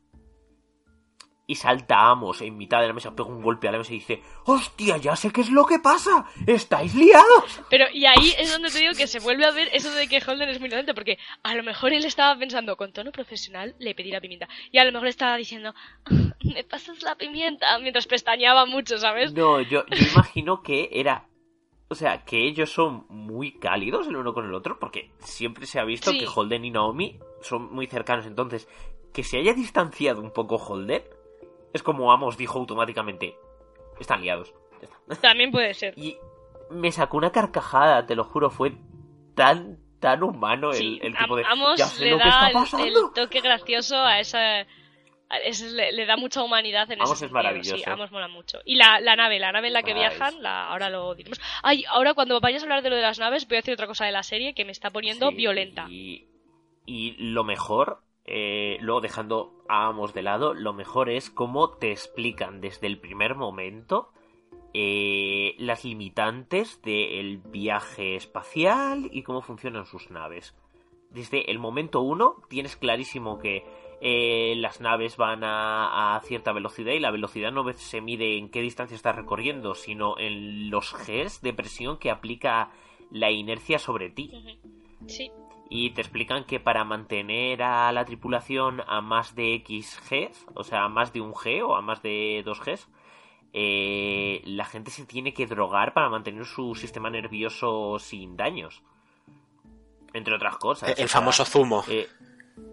Y 1.51 1.57
saltamos 1.57 2.41
en 2.43 2.57
mitad 2.57 2.81
de 2.81 2.87
la 2.87 2.93
mesa, 2.93 3.11
pega 3.17 3.29
un 3.29 3.43
golpe 3.43 3.67
a 3.67 3.73
la 3.73 3.79
mesa 3.79 3.93
y 3.93 3.97
dice, 3.99 4.23
¡Hostia, 4.45 4.99
ya 4.99 5.17
sé 5.17 5.33
qué 5.33 5.41
es 5.41 5.51
lo 5.51 5.67
que 5.67 5.81
pasa! 5.81 6.25
¡Estáis 6.47 6.95
liados! 6.95 7.61
Pero, 7.69 7.87
y 7.93 8.07
ahí 8.07 8.33
es 8.39 8.53
donde 8.53 8.71
te 8.71 8.79
digo 8.79 8.93
que 8.97 9.09
se 9.09 9.19
vuelve 9.19 9.45
a 9.45 9.51
ver 9.51 9.69
eso 9.73 9.91
de 9.91 10.07
que 10.07 10.23
Holden 10.25 10.49
es 10.49 10.61
muy 10.61 10.69
inocente, 10.69 10.95
porque 10.95 11.19
a 11.43 11.57
lo 11.57 11.65
mejor 11.65 11.93
él 11.93 12.05
estaba 12.05 12.39
pensando, 12.39 12.77
con 12.77 12.93
tono 12.93 13.11
profesional 13.11 13.75
le 13.81 13.97
pedí 13.97 14.13
la 14.13 14.21
pimienta. 14.21 14.49
Y 14.71 14.79
a 14.79 14.85
lo 14.85 14.93
mejor 14.93 15.09
estaba 15.09 15.37
diciendo, 15.37 15.75
"Ah, 16.05 16.11
me 16.45 16.63
pasas 16.63 17.03
la 17.03 17.17
pimienta, 17.17 17.77
mientras 17.81 18.07
pestañeaba 18.07 18.65
mucho, 18.67 18.97
¿sabes? 18.99 19.33
No, 19.33 19.61
yo, 19.61 19.85
yo 19.89 20.07
imagino 20.13 20.63
que 20.63 20.89
era. 20.93 21.27
O 21.89 21.97
sea, 21.97 22.25
que 22.25 22.47
ellos 22.47 22.71
son 22.73 23.07
muy 23.09 23.59
cálidos 23.59 24.07
el 24.07 24.15
uno 24.15 24.33
con 24.33 24.45
el 24.47 24.55
otro, 24.55 24.79
porque 24.79 25.11
siempre 25.19 25.67
se 25.67 25.81
ha 25.81 25.85
visto 25.85 26.13
Sí. 26.13 26.21
que 26.21 26.29
Holden 26.33 26.65
y 26.65 26.71
Naomi 26.71 27.19
son 27.43 27.75
muy 27.75 27.89
cercanos. 27.89 28.25
Entonces, 28.27 28.69
que 29.13 29.25
se 29.25 29.39
haya 29.39 29.53
distanciado 29.53 30.21
un 30.21 30.31
poco 30.33 30.55
Holden, 30.55 31.03
es 31.73 31.83
como 31.83 32.13
Amos 32.13 32.37
dijo 32.37 32.59
automáticamente: 32.59 33.37
están 33.99 34.23
liados. 34.23 34.53
Ya 34.81 34.89
está. 35.13 35.29
También 35.29 35.51
puede 35.51 35.75
ser. 35.75 35.95
Y 35.97 36.17
me 36.71 36.93
sacó 36.93 37.17
una 37.17 37.33
carcajada, 37.33 38.07
te 38.07 38.15
lo 38.15 38.25
juro, 38.25 38.51
fue 38.51 38.73
tan, 39.35 39.79
tan 40.01 40.23
humano 40.23 40.71
el, 40.71 40.77
Sí, 40.77 40.99
el 41.03 41.17
tipo 41.17 41.37
de. 41.37 41.45
Am- 41.45 41.53
Amos 41.53 41.79
ya 41.79 41.87
sé 41.87 42.05
le 42.05 42.11
lo 42.13 42.19
que 42.19 42.25
da 42.25 42.31
está 42.31 42.47
el- 42.49 42.53
pasando. 42.55 42.87
el, 42.87 42.95
toque 43.15 43.41
gracioso 43.41 43.97
a 43.97 44.21
esa... 44.21 44.39
a 45.33 45.39
ese- 45.45 45.71
le, 45.71 45.93
le 45.93 46.07
da 46.07 46.17
mucha 46.17 46.43
humanidad 46.43 46.91
en 46.91 47.01
Amos 47.01 47.11
ese 47.11 47.15
es 47.15 47.19
sentido, 47.31 47.35
maravilloso. 47.35 47.77
Sí, 47.77 47.83
Amos 47.87 48.11
mola 48.13 48.29
mucho. 48.29 48.59
Y 48.65 48.77
la, 48.77 49.01
la 49.01 49.17
nave, 49.17 49.39
la 49.39 49.53
nave 49.53 49.69
en 49.69 49.73
la 49.75 49.83
que 49.83 49.93
Ah, 49.93 49.95
viajan, 49.95 50.43
la, 50.43 50.69
ahora 50.69 50.91
lo 50.91 51.15
diremos. 51.15 51.41
Ay, 51.63 51.85
ahora 51.89 52.15
cuando 52.15 52.41
vayas 52.41 52.63
a 52.63 52.67
hablar 52.67 52.83
de 52.83 52.91
lo 52.91 52.97
de 52.97 53.03
las 53.03 53.19
naves, 53.19 53.47
voy 53.47 53.57
a 53.57 53.61
decir 53.61 53.75
otra 53.75 53.87
cosa 53.87 54.05
de 54.07 54.13
la 54.13 54.23
serie 54.23 54.55
que 54.55 54.65
me 54.65 54.73
está 54.73 54.91
poniendo 54.91 55.29
Sí, 55.31 55.37
violenta. 55.37 55.87
Y, 55.89 56.27
y 56.87 57.13
lo 57.19 57.45
mejor, 57.45 58.03
eh, 58.25 58.79
luego 58.81 59.01
dejando 59.01 59.53
a 59.69 59.93
de 60.15 60.23
lado, 60.23 60.55
lo 60.55 60.73
mejor 60.73 61.11
es 61.11 61.31
cómo 61.31 61.71
te 61.71 61.91
explican 61.91 62.61
desde 62.61 62.87
el 62.87 62.99
primer 62.99 63.35
momento 63.35 64.11
eh, 64.73 65.55
las 65.59 65.85
limitantes 65.85 66.81
del 66.83 67.39
viaje 67.39 68.17
espacial 68.17 69.09
y 69.13 69.23
cómo 69.23 69.43
funcionan 69.43 69.87
sus 69.87 70.11
naves. 70.11 70.55
Desde 71.11 71.51
el 71.51 71.59
momento 71.59 72.01
uno 72.03 72.37
tienes 72.49 72.77
clarísimo 72.77 73.39
que 73.39 73.65
eh, 74.01 74.55
las 74.57 74.81
naves 74.81 75.17
van 75.17 75.43
a, 75.45 76.17
a 76.17 76.21
cierta 76.21 76.53
velocidad 76.53 76.93
y 76.93 77.01
la 77.01 77.11
velocidad 77.11 77.53
no 77.53 77.71
se 77.73 78.01
mide 78.01 78.39
en 78.39 78.49
qué 78.49 78.61
distancia 78.61 78.95
estás 78.95 79.17
recorriendo, 79.17 79.75
sino 79.75 80.19
en 80.19 80.71
los 80.71 80.95
Gs 80.95 81.43
de 81.43 81.53
presión 81.53 81.99
que 81.99 82.11
aplica 82.11 82.71
la 83.11 83.31
inercia 83.31 83.79
sobre 83.79 84.11
ti. 84.11 84.61
Sí, 85.07 85.31
Y 85.73 85.91
te 85.91 86.01
explican 86.01 86.45
que 86.45 86.59
para 86.59 86.83
mantener 86.85 87.63
a 87.63 87.93
la 87.93 88.05
tripulación 88.05 88.83
a 88.89 89.01
más 89.01 89.37
de 89.37 89.55
X 89.55 90.01
Gs, 90.11 90.47
o 90.55 90.65
sea, 90.65 90.85
a 90.85 90.89
más 90.89 91.13
de 91.13 91.21
un 91.21 91.33
G 91.33 91.63
o 91.65 91.77
a 91.77 91.81
más 91.81 92.03
de 92.03 92.43
dos 92.45 92.61
Gs, 92.61 92.89
eh, 93.53 94.43
la 94.45 94.65
gente 94.65 94.91
se 94.91 95.07
tiene 95.07 95.33
que 95.33 95.47
drogar 95.47 95.95
para 95.95 96.09
mantener 96.09 96.45
su 96.45 96.75
sistema 96.75 97.09
nervioso 97.09 97.99
sin 98.01 98.37
daños. 98.37 98.83
Entre 100.13 100.35
otras 100.35 100.57
cosas. 100.57 100.89
El, 100.89 100.99
el 100.99 101.05
o 101.05 101.09
sea, 101.09 101.21
famoso 101.21 101.45
zumo. 101.45 101.85
eh, 101.89 102.09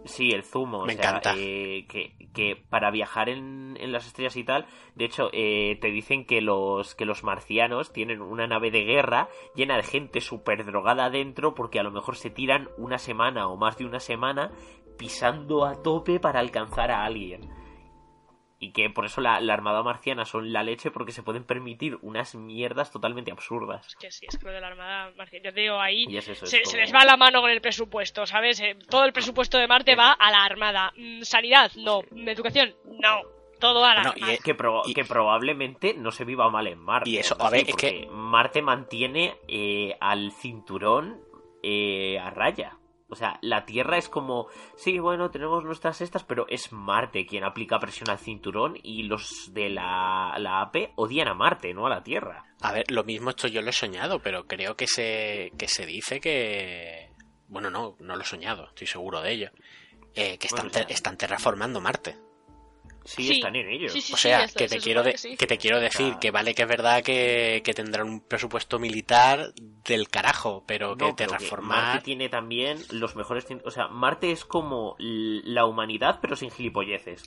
sí, 0.06 0.30
el 0.32 0.44
zumo. 0.44 0.86
Me 0.86 0.94
o 0.94 0.96
sea, 0.96 1.10
encanta. 1.10 1.34
eh, 1.36 1.86
que, 1.90 2.30
que 2.34 2.56
para 2.70 2.92
viajar 2.92 3.30
en, 3.30 3.76
en 3.80 3.92
las 3.92 4.08
estrellas 4.08 4.36
y 4.38 4.44
tal, 4.44 4.66
de 4.96 5.06
hecho, 5.06 5.30
eh, 5.34 5.78
te 5.82 5.90
dicen 5.90 6.26
que 6.26 6.42
los, 6.42 6.96
que 6.96 7.06
los 7.06 7.24
marcianos 7.24 7.92
tienen 7.94 8.22
una 8.22 8.48
nave 8.48 8.72
de 8.72 8.84
guerra 8.84 9.30
llena 9.56 9.76
de 9.78 9.84
gente 9.84 10.22
súper 10.22 10.66
drogada 10.66 11.06
adentro 11.06 11.54
porque 11.56 11.80
a 11.80 11.84
lo 11.84 11.92
mejor 11.92 12.16
se 12.16 12.30
tiran 12.30 12.70
una 12.78 12.98
semana 12.98 13.48
o 13.48 13.58
más 13.58 13.78
de 13.78 13.86
una 13.86 14.00
semana 14.00 14.52
pisando 14.98 15.66
a 15.66 15.82
tope 15.82 16.20
para 16.20 16.40
alcanzar 16.40 16.92
a 16.92 17.04
alguien. 17.04 17.42
Y 18.60 18.72
que 18.72 18.90
por 18.90 19.06
eso 19.06 19.22
la, 19.22 19.40
la 19.40 19.54
armada 19.54 19.84
marciana 19.84 20.26
son 20.26 20.52
la 20.52 20.64
leche 20.64 20.90
porque 20.90 21.12
se 21.12 21.22
pueden 21.22 21.44
permitir 21.44 22.00
unas 22.02 22.34
mierdas 22.34 22.90
totalmente 22.92 23.32
absurdas. 23.32 23.86
es 23.86 23.96
que 23.96 24.12
sí, 24.12 24.26
es 24.28 24.36
que 24.38 24.46
lo 24.46 24.52
de 24.52 24.62
la 24.62 24.68
Armada 24.68 25.12
Marciana. 25.16 25.46
Yo 25.46 25.54
te 25.54 25.62
digo, 25.62 25.80
ahí 25.80 26.06
Y 26.10 26.18
es 26.18 26.28
eso. 26.28 26.46
es 26.46 26.50
se, 26.52 26.62
como- 26.62 26.72
se 26.72 26.78
les 26.78 26.92
va 26.94 27.06
la 27.06 27.18
mano 27.18 27.42
con 27.42 27.52
el 27.52 27.62
presupuesto, 27.62 28.26
¿sabes? 28.26 28.60
Eh, 28.60 28.76
todo 28.90 29.06
el 29.06 29.14
presupuesto 29.14 29.60
de 29.60 29.68
Marte 29.68 29.96
va 29.96 30.12
a 30.14 30.32
la 30.32 30.44
Armada. 30.44 30.92
Mm, 30.98 31.22
Sanidad, 31.22 31.72
no. 31.76 32.02
Educación, 32.16 32.74
no. 32.86 33.22
Todo 33.60 33.86
a 33.86 33.94
la 33.94 34.02
Bueno, 34.02 34.14
y 34.16 34.20
Armada. 34.22 34.34
es- 34.34 34.44
que, 34.44 34.56
proba- 34.58 34.82
Y- 34.88 34.94
que 34.96 35.06
probablemente 35.06 35.94
no 35.96 36.12
se 36.12 36.26
viva 36.26 36.50
mal 36.50 36.66
en 36.68 36.80
Marte. 36.80 37.10
Y 37.12 37.18
eso, 37.18 37.36
a 37.40 37.50
ver, 37.52 37.62
así, 37.62 37.70
es 37.72 37.76
que- 37.76 37.88
porque 38.06 38.08
Marte 38.12 38.62
mantiene 38.64 39.36
eh, 39.48 39.96
al 40.00 40.32
cinturón 40.32 41.22
eh, 41.64 42.18
a 42.20 42.30
raya. 42.30 42.77
O 43.10 43.16
sea, 43.16 43.40
la 43.42 43.66
Tierra 43.66 43.98
es 43.98 44.10
como, 44.10 44.48
sí, 44.76 45.00
bueno, 45.00 45.32
tenemos 45.32 45.64
nuestras 45.64 46.02
estas, 46.02 46.24
pero 46.24 46.46
es 46.50 46.74
Marte 46.74 47.26
quien 47.26 47.46
aplica 47.46 47.80
presión 47.80 48.10
al 48.10 48.20
cinturón 48.20 48.76
y 48.84 49.04
los 49.04 49.54
de 49.54 49.70
la, 49.70 50.36
la 50.40 50.62
AP 50.62 50.92
odian 50.96 51.30
a 51.30 51.34
Marte, 51.34 51.74
no 51.74 51.86
a 51.86 51.90
la 51.90 52.04
Tierra. 52.04 52.44
A 52.62 52.74
ver, 52.74 52.92
lo 52.92 53.04
mismo 53.06 53.30
esto 53.30 53.48
yo 53.48 53.62
lo 53.62 53.70
he 53.70 53.74
soñado, 53.74 54.20
pero 54.20 54.46
creo 54.46 54.76
que 54.76 54.88
se, 54.88 55.54
que 55.58 55.68
se 55.68 55.86
dice 55.86 56.20
que... 56.20 57.12
Bueno, 57.48 57.70
no, 57.70 57.96
no 58.00 58.16
lo 58.16 58.22
he 58.22 58.26
soñado, 58.26 58.68
estoy 58.68 58.88
seguro 58.88 59.22
de 59.22 59.32
ello. 59.32 59.52
Eh, 60.14 60.38
que 60.38 60.48
están, 60.48 60.70
Bueno, 60.70 60.88
están 60.90 61.16
terraformando 61.16 61.80
Marte. 61.80 62.18
Sí, 63.08 63.24
Sí, 63.24 63.34
están 63.36 63.56
en 63.56 63.70
ello. 63.70 63.88
sí, 63.88 64.02
sí. 64.02 64.14
O 64.14 64.18
sea, 64.18 64.42
que, 64.48 64.68
se 64.68 64.68
te 64.68 64.80
quiero 64.80 65.02
de- 65.02 65.14
que 65.14 65.18
sí. 65.18 65.38
que 65.38 65.48
te 65.48 65.58
quiero 65.58 65.80
decir 65.80 66.16
que 66.20 66.30
vale 66.30 66.54
que 66.54 66.64
es 66.64 66.68
verdad 66.68 67.02
que, 67.04 67.62
que 67.64 67.74
tendrán 67.74 68.10
un 68.10 68.20
presupuesto 68.20 68.80
militar 68.80 69.54
del 69.56 70.10
carajo, 70.10 70.66
pero 70.68 70.98
que 70.98 71.06
No, 71.06 71.16
pero 71.16 71.32
que 71.32 71.38
terraformar... 71.38 71.84
Marte 71.94 72.04
tiene 72.04 72.28
también 72.28 72.78
los 72.92 73.16
mejores... 73.16 73.48
O 73.64 73.72
sea, 73.72 73.88
Marte 73.88 74.32
es 74.32 74.44
como 74.44 74.96
la 75.00 75.66
humanidad, 75.66 76.20
pero 76.22 76.36
sin 76.36 76.52
gilipolleces. 76.52 77.24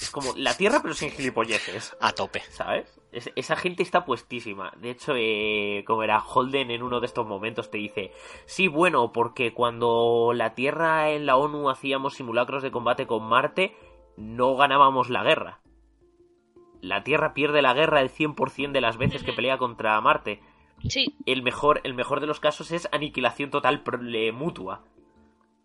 Es 0.00 0.10
como 0.10 0.32
la 0.36 0.56
Tierra, 0.56 0.80
pero 0.82 0.94
sin 0.94 1.12
gilipolleces. 1.12 1.96
A 2.00 2.12
tope. 2.12 2.40
¿Sabes? 2.50 2.88
Es- 3.12 3.30
esa 3.36 3.54
gente 3.54 3.84
está 3.84 4.04
puestísima. 4.04 4.72
De 4.78 4.90
hecho, 4.90 5.12
eh, 5.16 5.84
como 5.86 6.02
era 6.02 6.18
Holden 6.18 6.72
en 6.72 6.82
uno 6.82 6.98
de 6.98 7.06
estos 7.06 7.24
momentos, 7.24 7.70
te 7.70 7.78
dice: 7.78 8.10
Sí, 8.46 8.66
bueno, 8.66 9.12
porque 9.12 9.54
cuando 9.54 10.32
la 10.34 10.56
Tierra 10.56 11.10
en 11.12 11.24
la 11.26 11.36
ONU 11.36 11.70
hacíamos 11.70 12.14
simulacros 12.14 12.64
de 12.64 12.72
combate 12.72 13.06
con 13.06 13.22
Marte, 13.22 13.76
no 14.16 14.56
ganábamos 14.56 15.10
la 15.10 15.22
guerra. 15.22 15.60
La 16.80 17.02
Tierra 17.02 17.32
pierde 17.32 17.62
la 17.62 17.72
guerra 17.72 18.00
el 18.00 18.10
100% 18.10 18.72
de 18.72 18.80
las 18.80 18.98
veces 18.98 19.22
que 19.22 19.32
pelea 19.32 19.56
contra 19.58 20.00
Marte. 20.00 20.40
Sí, 20.88 21.14
El 21.24 21.42
mejor, 21.42 21.80
el 21.84 21.94
mejor 21.94 22.20
de 22.20 22.26
los 22.26 22.40
casos 22.40 22.70
es 22.70 22.88
aniquilación 22.92 23.50
total 23.50 23.82
mutua. 24.34 24.84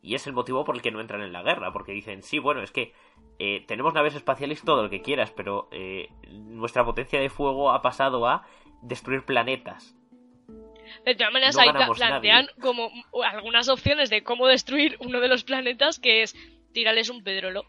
Y 0.02 0.16
es 0.16 0.28
el 0.28 0.34
motivo 0.34 0.64
por 0.64 0.76
el 0.76 0.82
que 0.82 0.91
no 0.91 1.02
entran 1.02 1.22
en 1.22 1.34
la 1.34 1.43
guerra, 1.43 1.74
porque 1.74 1.91
dicen, 1.91 2.24
sí, 2.24 2.39
bueno, 2.39 2.62
es 2.62 2.72
que 2.72 2.93
eh, 3.38 3.66
tenemos 3.68 3.93
naves 3.93 4.16
espaciales 4.16 4.64
todo 4.64 4.84
lo 4.84 4.89
que 4.89 5.02
quieras, 5.02 5.32
pero 5.32 5.68
eh, 5.72 6.10
nuestra 6.30 6.86
potencia 6.86 7.20
de 7.20 7.30
fuego 7.30 7.72
ha 7.72 7.82
pasado 7.82 8.26
a 8.26 8.45
destruir 8.82 9.26
planetas. 9.26 9.97
de 11.06 11.16
todas 11.16 11.34
maneras 11.34 11.56
No 11.56 11.62
ahí 11.64 11.72
plantean 11.72 12.45
nadie. 12.45 12.62
como 12.62 12.89
algunas 13.26 13.68
opciones 13.68 14.10
de 14.10 14.24
cómo 14.24 14.47
destruir 14.47 14.95
uno 15.02 15.20
de 15.20 15.28
los 15.28 15.43
planetas, 15.43 16.00
que 16.00 16.22
es 16.24 16.34
tirarles 16.72 17.10
un 17.10 17.24
pedrolo. 17.24 17.66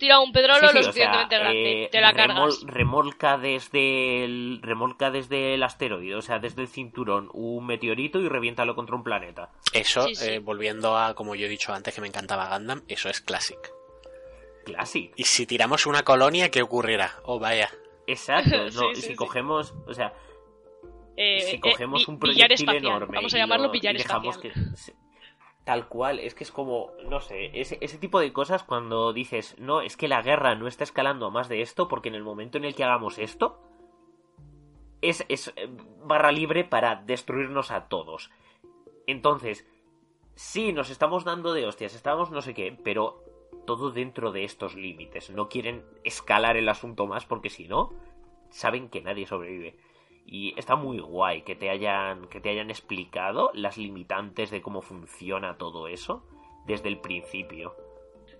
Tira 0.00 0.18
un 0.18 0.32
pedrolo 0.32 0.58
Sí, 0.60 0.66
sí, 0.68 0.74
lo 0.74 0.82
sea, 0.82 0.82
suficientemente 0.92 1.38
grande, 1.38 1.82
eh, 1.84 1.88
te 1.92 2.00
la 2.00 2.12
remol- 2.12 2.16
cargas. 2.16 2.62
remolca 2.64 3.38
desde 3.38 4.24
el 4.24 4.58
remolca 4.62 5.10
desde 5.12 5.54
el 5.54 5.62
asteroide, 5.62 6.16
o 6.16 6.22
sea, 6.22 6.38
desde 6.40 6.62
el 6.62 6.68
cinturón 6.68 7.28
un 7.34 7.66
meteorito 7.66 8.18
y 8.18 8.28
reviéntalo 8.28 8.74
contra 8.74 8.96
un 8.96 9.04
planeta. 9.04 9.52
Eso, 9.74 10.06
Sí, 10.08 10.14
sí. 10.16 10.28
eh, 10.30 10.38
volviendo 10.40 10.96
a, 10.96 11.14
como 11.14 11.34
yo 11.34 11.44
he 11.46 11.48
dicho 11.50 11.72
antes, 11.74 11.94
que 11.94 12.00
me 12.00 12.08
encantaba 12.08 12.48
Gundam, 12.56 12.82
eso 12.88 13.08
es 13.10 13.20
Classic. 13.20 13.58
Classic. 14.64 15.12
Y 15.16 15.24
si 15.24 15.46
tiramos 15.46 15.84
una 15.86 16.02
colonia, 16.02 16.50
¿qué 16.50 16.62
ocurrirá? 16.62 17.12
Oh, 17.24 17.38
vaya. 17.38 17.68
Exacto, 18.06 18.50
no, 18.64 18.70
Sí, 18.70 18.86
y 18.92 18.94
sí, 18.96 19.00
si 19.02 19.08
sí. 19.08 19.14
cogemos, 19.16 19.74
o 19.86 19.92
sea, 19.94 20.14
Eh, 21.16 21.40
si 21.42 21.60
cogemos 21.60 22.08
un 22.08 22.18
proyectil 22.18 22.52
espacial. 22.54 22.76
enorme 22.86 23.16
Vamos 23.16 23.34
a 23.34 23.36
y 23.36 23.40
llamarlo 23.40 23.66
lo- 23.68 23.74
y 23.74 23.80
dejamos 23.80 24.36
espacial. 24.36 24.54
que 24.54 24.70
tal 25.70 25.86
cual 25.86 26.18
es 26.18 26.34
que 26.34 26.42
es 26.42 26.50
como 26.50 26.90
no 27.08 27.20
sé 27.20 27.52
ese, 27.54 27.76
tipo 27.98 28.18
de 28.18 28.32
cosas 28.32 28.64
cuando 28.64 29.12
dices 29.12 29.54
no 29.60 29.82
es 29.82 29.96
que 29.96 30.08
la 30.08 30.20
guerra 30.20 30.56
no 30.56 30.66
está 30.66 30.82
escalando 30.82 31.26
a 31.26 31.30
más 31.30 31.48
de 31.48 31.62
esto 31.62 31.86
porque 31.86 32.08
en 32.08 32.16
el 32.16 32.24
momento 32.24 32.58
en 32.58 32.64
el 32.64 32.74
que 32.74 32.82
hagamos 32.82 33.20
esto 33.20 33.60
es, 35.00 35.24
es 35.28 35.52
eh, 35.54 35.68
barra 36.02 36.32
libre 36.32 36.64
para 36.64 36.96
destruirnos 36.96 37.70
a 37.70 37.86
todos 37.86 38.32
entonces 39.06 39.64
sí 40.34 40.72
nos 40.72 40.90
estamos 40.90 41.22
dando 41.22 41.52
de 41.52 41.64
hostias 41.66 41.94
estamos 41.94 42.32
no 42.32 42.42
sé 42.42 42.52
qué 42.52 42.76
pero 42.82 43.22
todo 43.64 43.92
dentro 43.92 44.32
de 44.32 44.42
estos 44.42 44.74
límites. 44.74 45.30
No 45.30 45.48
quieren 45.48 45.84
escalar 46.02 46.56
el 46.56 46.68
asunto 46.68 47.06
más 47.06 47.24
porque 47.24 47.50
si 47.50 47.68
no 47.68 47.92
saben 48.48 48.88
que 48.88 49.00
nadie 49.00 49.26
sobrevive 49.26 49.76
y 50.30 50.54
está 50.56 50.76
muy 50.76 51.00
guay 51.00 51.42
que 51.42 51.56
te 51.56 51.68
hayan 51.70 52.28
que 52.28 52.40
te 52.40 52.50
hayan 52.50 52.70
explicado 52.70 53.50
las 53.52 53.76
limitantes 53.76 54.50
de 54.50 54.62
cómo 54.62 54.80
funciona 54.80 55.58
todo 55.58 55.88
eso 55.88 56.24
desde 56.66 56.88
el 56.88 57.00
principio. 57.00 57.74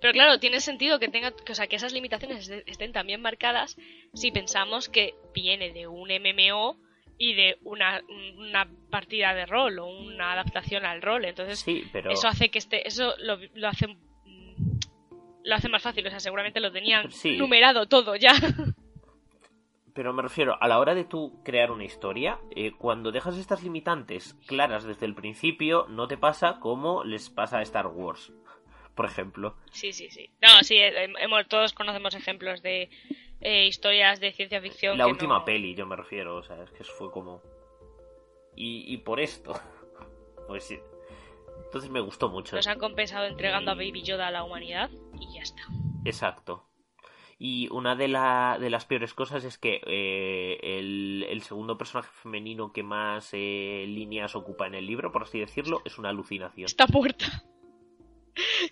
Pero 0.01 0.13
claro, 0.15 0.39
tiene 0.39 0.61
sentido 0.61 0.99
que 0.99 1.09
tenga, 1.09 1.33
que, 1.33 1.53
o 1.53 1.55
sea, 1.55 1.67
que 1.67 1.77
esas 1.77 1.93
limitaciones 1.93 2.49
est- 2.49 2.67
estén 2.69 2.93
también 2.93 3.21
marcadas 3.21 3.77
si 4.15 4.31
pensamos 4.31 4.89
que 4.89 5.15
viene 5.35 5.73
de 5.73 5.89
un 5.89 6.09
MMO 6.11 6.79
y 7.19 7.35
de 7.35 7.59
una, 7.65 8.01
una 8.39 8.67
partida 8.91 9.35
de 9.35 9.45
rol 9.45 9.79
o 9.79 9.87
una 9.87 10.33
adaptación 10.33 10.87
al 10.87 11.03
rol. 11.03 11.27
Entonces, 11.27 11.59
Sí, 11.59 11.85
pero 11.93 12.11
eso 12.13 12.29
hace 12.29 12.49
que 12.51 12.59
este, 12.59 12.89
eso 12.89 13.13
lo, 13.19 13.37
lo 13.53 13.69
hace 13.69 13.89
mm, 13.89 14.79
lo 15.45 15.55
hace 15.55 15.69
más 15.69 15.83
fácil. 15.83 16.07
O 16.07 16.11
sea, 16.11 16.21
seguramente 16.21 16.61
lo 16.61 16.73
tenían 16.73 17.11
Sí. 17.11 17.37
numerado 17.37 17.87
todo 17.87 18.17
ya. 18.17 18.33
pero 20.01 20.15
me 20.15 20.23
refiero 20.23 20.57
a 20.63 20.67
la 20.67 20.79
hora 20.79 20.95
de 20.95 21.05
tú 21.05 21.43
crear 21.45 21.71
una 21.71 21.85
historia, 21.85 22.39
eh, 22.57 22.73
cuando 22.73 23.13
dejas 23.13 23.37
estas 23.37 23.63
limitantes 23.63 24.33
claras 24.47 24.83
desde 24.85 25.05
el 25.05 25.15
principio, 25.15 25.85
no 25.91 26.09
te 26.09 26.17
pasa 26.17 26.59
como 26.59 27.05
les 27.05 27.29
pasa 27.29 27.59
a 27.59 27.63
Star 27.63 27.87
Wars, 27.89 28.33
por 28.95 29.05
ejemplo. 29.05 29.57
Sí, 29.73 29.93
sí, 29.93 30.09
sí. 30.09 30.31
No, 30.41 30.63
sí, 30.63 30.77
eh, 30.79 31.13
hemos, 31.19 31.47
todos 31.49 31.75
conocemos 31.75 32.15
ejemplos 32.15 32.63
de 32.63 32.89
eh, 33.43 33.67
historias 33.67 34.21
de 34.21 34.33
ciencia 34.33 34.63
ficción. 34.63 34.97
La 34.97 35.05
que 35.05 35.11
última 35.11 35.41
no- 35.41 35.45
peli, 35.45 35.75
yo 35.75 35.85
me 35.85 35.97
refiero, 35.97 36.37
o 36.37 36.43
sea, 36.43 36.63
es 36.63 36.71
que 36.71 36.83
fue 36.83 37.11
como... 37.11 37.43
Y, 38.57 38.91
y 38.91 38.97
por 38.97 39.21
esto, 39.21 39.53
pues 40.49 40.65
sí. 40.65 40.79
Entonces 41.67 41.91
me 41.91 42.01
gustó 42.01 42.31
mucho. 42.31 42.57
Nos 42.57 42.67
han 42.69 42.79
compensado 42.79 43.27
entregando 43.27 43.71
a 43.71 43.75
Baby 43.75 44.03
Yoda 44.03 44.29
a 44.29 44.31
la 44.31 44.45
humanidad 44.45 44.89
y 45.21 45.35
ya 45.35 45.43
está. 45.43 45.61
Exacto. 46.07 46.65
Y 47.43 47.69
una 47.73 47.97
de, 47.97 48.07
la- 48.07 48.59
de 48.61 48.69
las 48.69 48.85
peores 48.85 49.15
cosas 49.15 49.45
es 49.45 49.57
que 49.57 49.81
eh, 49.87 50.59
el, 50.63 51.41
segundo 51.43 51.79
personaje 51.79 52.11
femenino 52.23 52.71
que 52.71 52.83
más 52.83 53.31
eh, 53.33 53.87
líneas 53.89 54.37
ocupa 54.37 54.67
en 54.67 54.75
el 54.75 54.87
libro, 54.87 55.11
por 55.11 55.23
así 55.23 55.39
decirlo, 55.41 55.81
es 55.87 55.97
una 55.99 56.11
alucinación. 56.11 56.67
Está 56.67 56.87
muerta. 56.87 57.27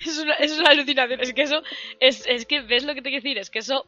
Es 0.01 0.19
una, 0.19 0.35
es 0.35 0.59
una 0.59 0.71
alucinación. 0.71 1.21
Es 1.21 1.33
que 1.33 1.43
eso. 1.43 1.63
Es, 1.99 2.25
es 2.27 2.47
que 2.47 2.61
ves 2.61 2.85
lo 2.85 2.95
que 2.95 3.03
te 3.03 3.09
quiero 3.11 3.23
decir. 3.23 3.39
Es 3.39 3.51
que 3.51 3.59
eso. 3.59 3.87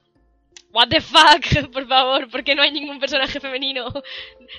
What 0.72 0.88
the 0.88 1.00
fuck, 1.00 1.70
por 1.72 1.86
favor, 1.88 2.30
¿por 2.30 2.44
qué 2.44 2.54
no 2.54 2.62
hay 2.62 2.70
ningún 2.70 3.00
personaje 3.00 3.40
femenino? 3.40 3.86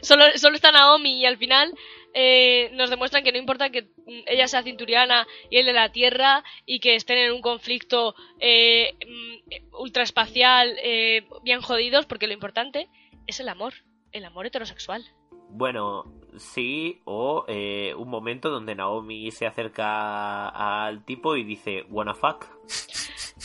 Solo, 0.02 0.26
solo 0.36 0.56
está 0.56 0.72
Naomi 0.72 1.22
y 1.22 1.26
al 1.26 1.38
final 1.38 1.74
eh, 2.14 2.70
nos 2.74 2.89
demuestran 2.89 3.24
que 3.24 3.32
no 3.32 3.38
importa 3.38 3.70
que 3.70 3.84
mm, 3.84 4.24
ella 4.28 4.48
sea 4.48 4.64
cinturiana 4.64 5.26
y 5.50 5.58
él 5.58 5.66
de 5.66 5.74
la 5.74 5.92
Tierra 5.92 6.44
y 6.66 6.80
que 6.80 6.96
estén 6.96 7.18
en 7.18 7.32
un 7.32 7.42
conflicto 7.42 8.16
eh, 8.39 8.94
mm, 9.08 9.76
ultraespacial 9.80 10.76
eh, 10.84 11.26
bien 11.44 11.62
jodidos, 11.62 12.06
porque 12.06 12.28
lo 12.28 12.34
importante 12.34 12.89
es 13.28 13.39
el 13.39 13.48
amor, 13.48 13.74
el 14.12 14.26
amor 14.26 14.46
heterosexual. 14.46 15.06
Bueno, 15.50 16.06
sí, 16.38 17.02
o 17.06 17.46
eh, 17.48 17.94
un 17.98 18.10
momento 18.10 18.50
donde 18.50 18.76
Naomi 18.76 19.32
se 19.32 19.46
acerca 19.46 20.50
al 20.86 21.04
tipo 21.06 21.36
y 21.36 21.44
dice, 21.44 21.86
wanna 21.90 22.14
fuck. 22.14 22.46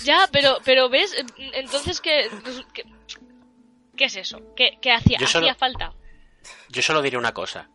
Ya, 0.05 0.28
pero, 0.30 0.59
pero 0.64 0.89
ves, 0.89 1.14
entonces 1.55 2.01
qué, 2.01 2.28
qué, 2.72 2.84
qué 3.97 4.05
es 4.05 4.16
eso? 4.16 4.41
¿Qué, 4.55 4.78
qué 4.80 4.93
hacía? 4.93 5.18
Yo 5.18 5.26
solo- 5.26 5.47
¿Hacía 5.47 5.55
falta? 5.55 5.95
Yo 6.68 6.82
solo 6.82 7.03
diré 7.03 7.16
una 7.18 7.32
cosa. 7.32 7.70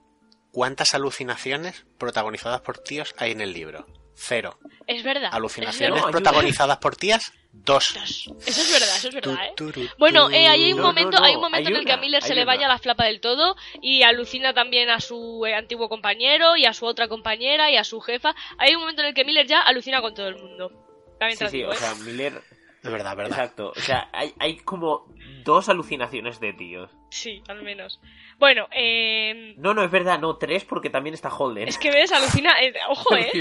¿Cuántas 0.51 0.93
alucinaciones 0.93 1.86
protagonizadas 1.97 2.62
por 2.62 2.78
tíos 2.78 3.16
hay 3.18 3.32
en 3.32 3.41
el 3.41 3.53
libro? 3.53 3.86
Cero. 4.16 4.57
Es 4.88 5.03
verdad. 5.03 5.30
Alucinaciones 5.34 5.97
Es 5.97 6.05
verdad. 6.05 6.12
protagonizadas 6.12 6.78
por 6.78 6.95
tías, 6.95 7.32
dos. 7.51 7.95
Eso 7.95 8.36
es 8.45 8.72
verdad, 8.72 8.95
eso 8.97 9.07
es 9.07 9.14
verdad, 9.16 9.45
¿eh? 9.45 9.53
Tu, 9.55 9.72
tu, 9.72 9.82
Bueno, 9.97 10.28
tu. 10.28 10.34
eh, 10.36 10.47
ahí 10.47 10.64
hay 10.66 10.74
un 10.74 10.80
No, 10.80 10.88
momento, 10.88 11.20
no, 11.20 11.26
hay 11.26 11.36
un 11.36 11.41
momento 11.41 11.68
hay 11.70 11.74
en 11.74 11.80
el 11.80 11.86
que 11.86 11.91
a 11.93 11.97
Miller 11.97 12.22
se 12.22 12.36
le 12.36 12.45
vaya 12.45 12.68
la 12.68 12.78
flapa 12.78 13.05
del 13.05 13.20
todo 13.22 13.55
y 13.82 14.03
alucina 14.03 14.53
también 14.53 14.89
a 14.89 14.99
su 14.99 15.45
eh, 15.45 15.55
antiguo 15.55 15.89
compañero 15.89 16.55
y 16.57 16.66
a 16.66 16.74
su 16.74 16.86
otra 16.86 17.07
compañera 17.07 17.72
y 17.72 17.78
a 17.78 17.84
su 17.84 17.99
jefa. 18.01 18.36
Hay 18.57 18.76
un 18.76 18.82
momento 18.82 19.01
en 19.01 19.09
el 19.09 19.14
que 19.14 19.26
Miller 19.26 19.47
ya 19.47 19.62
alucina 19.62 20.01
con 20.01 20.14
todo 20.14 20.28
el 20.28 20.36
mundo. 20.36 20.72
También 21.20 21.38
Sí, 21.38 21.45
sí, 21.49 21.57
digo, 21.57 21.69
o 21.69 21.73
¿eh? 21.73 21.77
sea, 21.77 21.95
Miller... 21.95 22.41
De 22.84 22.90
verdad, 22.90 23.15
verdad. 23.15 23.38
Exacto, 23.38 23.73
o 23.76 23.80
sea, 23.80 24.10
hay, 24.11 24.34
hay 24.40 24.57
como 24.57 25.06
dos 25.43 25.69
alucinaciones 25.69 26.39
de 26.39 26.53
tíos. 26.53 26.91
Sí, 27.09 27.41
al 27.47 27.61
menos. 27.63 27.99
Bueno, 28.39 28.68
eh, 28.72 29.53
No, 29.57 29.73
no, 29.73 29.84
es 29.84 29.91
verdad, 29.91 30.19
no, 30.19 30.38
tres 30.38 30.63
porque 30.65 30.89
también 30.89 31.13
está 31.13 31.30
Holden. 31.30 31.68
es 31.68 31.77
que 31.77 31.91
ves, 31.91 32.11
alucina... 32.11 32.61
eh, 32.61 32.73
ojo, 32.89 33.15
¿eh? 33.18 33.31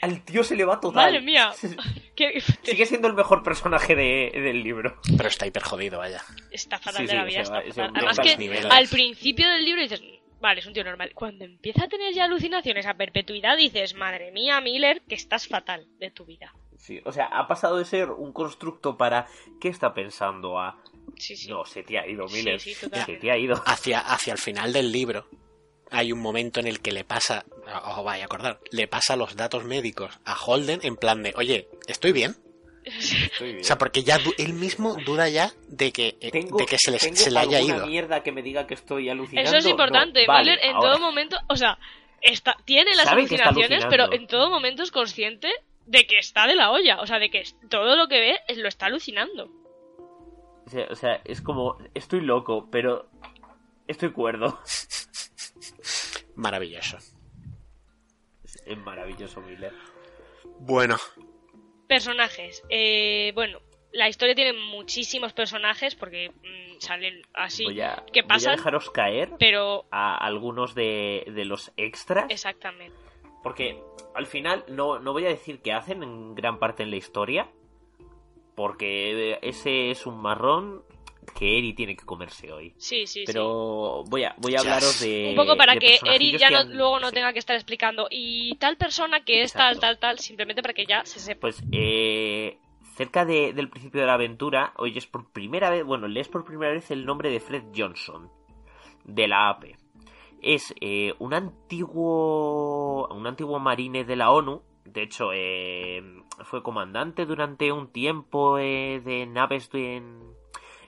Al 0.00 0.22
tío 0.24 0.42
se 0.44 0.56
le 0.56 0.64
va 0.64 0.80
total. 0.80 1.04
Madre 1.06 1.20
mía. 1.20 1.52
Sigue 2.62 2.86
siendo 2.86 3.08
el 3.08 3.14
mejor 3.14 3.42
personaje 3.42 3.94
de- 3.94 4.30
del 4.34 4.62
libro. 4.62 4.98
Pero 5.16 5.28
está 5.28 5.46
hiper 5.46 5.62
jodido, 5.62 5.98
vaya. 5.98 6.22
está 6.50 6.78
fatal 6.78 6.96
Sí, 6.98 7.02
de 7.02 7.08
sí, 7.10 7.16
la 7.16 7.24
vida. 7.24 7.38
va- 7.42 7.62
fatal. 7.62 7.92
Además 7.94 8.18
a 8.18 8.22
que 8.22 8.36
niveles. 8.36 8.66
al 8.70 8.88
principio 8.88 9.48
del 9.48 9.64
libro 9.64 9.82
dices, 9.82 10.02
vale, 10.40 10.60
es 10.60 10.66
un 10.66 10.72
tío 10.72 10.84
normal. 10.84 11.10
Cuando 11.14 11.44
empieza 11.44 11.84
a 11.84 11.88
tener 11.88 12.14
ya 12.14 12.24
alucinaciones 12.24 12.86
a 12.86 12.94
perpetuidad 12.94 13.56
dices, 13.56 13.94
madre 13.94 14.30
mía, 14.32 14.60
Miller, 14.60 15.02
que 15.08 15.14
estás 15.16 15.48
fatal 15.48 15.86
de 15.98 16.10
tu 16.10 16.24
vida. 16.24 16.54
Sí, 16.76 17.00
o 17.04 17.12
sea, 17.12 17.26
ha 17.26 17.48
pasado 17.48 17.78
de 17.78 17.84
ser 17.86 18.10
un 18.10 18.32
constructo 18.32 18.96
para 18.98 19.26
¿qué 19.60 19.68
está 19.68 19.94
pensando? 19.94 20.58
A 20.58 20.76
Sí, 21.18 21.36
sí. 21.36 21.48
no, 21.48 21.64
se 21.64 21.82
te 21.82 21.98
ha 21.98 22.06
ido, 22.06 22.26
Miller. 22.28 22.60
sí, 22.60 22.74
se 22.74 22.88
te 22.88 23.30
ha 23.30 23.36
ido. 23.38 23.62
Hacia, 23.66 24.00
hacia 24.00 24.32
el 24.32 24.38
final 24.38 24.72
del 24.72 24.90
libro 24.92 25.26
hay 25.90 26.12
un 26.12 26.20
momento 26.20 26.60
en 26.60 26.66
el 26.66 26.80
que 26.80 26.90
le 26.92 27.04
pasa, 27.04 27.44
os 27.86 28.04
vais 28.04 28.22
a 28.22 28.24
acordar, 28.26 28.58
le 28.72 28.88
pasa 28.88 29.16
los 29.16 29.36
datos 29.36 29.64
médicos 29.64 30.10
a 30.24 30.34
Holden 30.34 30.80
en 30.82 30.96
plan 30.96 31.22
de, 31.22 31.32
oye, 31.36 31.68
¿estoy 31.86 32.12
bien? 32.12 32.34
Estoy 32.84 33.48
bien. 33.52 33.60
O 33.60 33.64
sea, 33.64 33.78
porque 33.78 34.02
ya 34.02 34.18
él 34.38 34.52
mismo 34.54 34.96
duda 35.06 35.28
ya 35.28 35.52
de 35.68 35.92
que, 35.92 36.16
eh, 36.20 36.30
tengo, 36.30 36.58
de 36.58 36.66
que 36.66 36.76
se, 36.78 36.90
les- 36.90 37.00
tengo 37.02 37.16
se 37.16 37.30
le 37.30 37.38
haya 37.38 37.60
ido. 37.60 37.86
mierda 37.86 38.22
que 38.22 38.32
me 38.32 38.42
diga 38.42 38.66
que 38.66 38.74
estoy 38.74 39.08
alucinando. 39.08 39.48
Eso 39.48 39.58
es 39.58 39.66
importante. 39.66 40.26
No, 40.26 40.32
vale, 40.32 40.50
Miller 40.52 40.64
en 40.66 40.76
ahora. 40.76 40.90
todo 40.92 41.00
momento, 41.00 41.38
o 41.48 41.56
sea, 41.56 41.78
está, 42.20 42.56
tiene 42.64 42.94
las 42.96 43.06
alucinaciones, 43.06 43.86
pero 43.88 44.12
en 44.12 44.26
todo 44.26 44.50
momento 44.50 44.82
es 44.82 44.90
consciente 44.90 45.48
de 45.86 46.06
que 46.06 46.18
está 46.18 46.46
de 46.46 46.56
la 46.56 46.70
olla. 46.72 47.00
O 47.00 47.06
sea, 47.06 47.18
de 47.18 47.30
que 47.30 47.44
todo 47.70 47.96
lo 47.96 48.08
que 48.08 48.20
ve 48.20 48.38
es- 48.48 48.58
lo 48.58 48.68
está 48.68 48.86
alucinando. 48.86 49.48
O 50.90 50.94
sea, 50.96 51.20
es 51.24 51.40
como, 51.42 51.78
estoy 51.94 52.20
loco, 52.20 52.68
pero 52.70 53.08
estoy 53.86 54.12
cuerdo. 54.12 54.58
Maravilloso. 56.36 56.98
Es, 58.42 58.78
maravilloso, 58.78 59.40
Miller. 59.42 59.72
Bueno, 60.60 60.96
Personajes. 61.86 62.62
Eh, 62.70 63.32
bueno, 63.34 63.60
la 63.92 64.08
historia 64.08 64.34
tiene 64.34 64.52
muchísimos 64.52 65.32
personajes 65.32 65.94
porque 65.94 66.30
mm, 66.30 66.80
salen 66.80 67.22
así. 67.34 67.64
voy, 67.64 67.80
a, 67.80 68.04
¿Qué 68.12 68.22
voy 68.22 68.44
a 68.46 68.50
dejaros 68.50 68.90
caer 68.90 69.32
Pero, 69.38 69.86
a 69.90 70.16
algunos 70.16 70.74
de, 70.74 71.24
de 71.26 71.44
los 71.44 71.72
extras. 71.76 72.26
exactamente. 72.30 72.96
Porque 73.42 73.80
al 74.14 74.26
final 74.26 74.64
no, 74.68 74.98
no 74.98 75.12
voy 75.12 75.26
a 75.26 75.28
decir 75.28 75.60
que 75.60 75.72
hacen 75.72 76.02
en 76.02 76.34
gran 76.34 76.58
parte 76.58 76.82
en 76.82 76.90
la 76.90 76.96
historia. 76.96 77.48
Porque 78.54 79.38
ese 79.42 79.90
es 79.90 80.06
un 80.06 80.18
marrón 80.20 80.82
que 81.34 81.58
Eri 81.58 81.72
tiene 81.72 81.96
que 81.96 82.04
comerse 82.04 82.52
hoy. 82.52 82.74
Sí, 82.76 83.06
sí, 83.06 83.20
sí. 83.20 83.24
Pero 83.26 84.04
voy 84.08 84.24
a, 84.24 84.34
voy 84.38 84.54
a 84.54 84.60
hablaros 84.60 85.00
de. 85.00 85.28
Un 85.30 85.36
poco 85.36 85.56
para 85.56 85.76
que 85.76 85.98
Eri 86.04 86.38
ya 86.38 86.48
que 86.48 86.54
no- 86.54 86.60
han- 86.60 86.76
luego 86.76 87.00
no 87.00 87.08
sí. 87.08 87.14
tenga 87.14 87.32
que 87.32 87.38
estar 87.40 87.56
explicando. 87.56 88.06
Y 88.10 88.54
tal 88.56 88.76
persona 88.76 89.24
que 89.24 89.42
es 89.42 89.52
tal, 89.52 89.74
Exacto. 89.74 89.80
tal, 89.80 89.98
tal, 89.98 90.18
simplemente 90.20 90.62
para 90.62 90.74
que 90.74 90.86
ya 90.86 91.04
se 91.04 91.18
sepa. 91.18 91.40
Pues 91.40 91.62
eh, 91.72 92.58
cerca 92.96 93.24
de- 93.24 93.52
del 93.54 93.68
principio 93.70 94.02
de 94.02 94.06
la 94.06 94.14
aventura, 94.14 94.72
oyes 94.76 95.06
por 95.06 95.32
primera 95.32 95.70
vez, 95.70 95.84
bueno, 95.84 96.06
lees 96.06 96.28
por 96.28 96.44
primera 96.44 96.72
vez 96.72 96.90
el 96.92 97.04
nombre 97.06 97.30
de 97.30 97.40
Fred 97.40 97.64
Johnson, 97.76 98.30
de 99.04 99.26
la 99.26 99.48
AP. 99.48 99.76
Es 100.42 100.74
eh, 100.80 101.14
un 101.18 101.32
antiguo, 101.34 103.08
un 103.08 103.26
antiguo 103.26 103.58
marine 103.58 104.04
de 104.04 104.16
la 104.16 104.30
ONU. 104.30 104.62
De 104.84 105.02
hecho, 105.02 105.30
eh, 105.32 106.02
fue 106.44 106.62
comandante 106.62 107.26
durante 107.26 107.72
un 107.72 107.90
tiempo 107.92 108.58
eh, 108.58 109.00
de 109.04 109.26
naves 109.26 109.70
de- 109.70 109.96
en, 109.96 110.20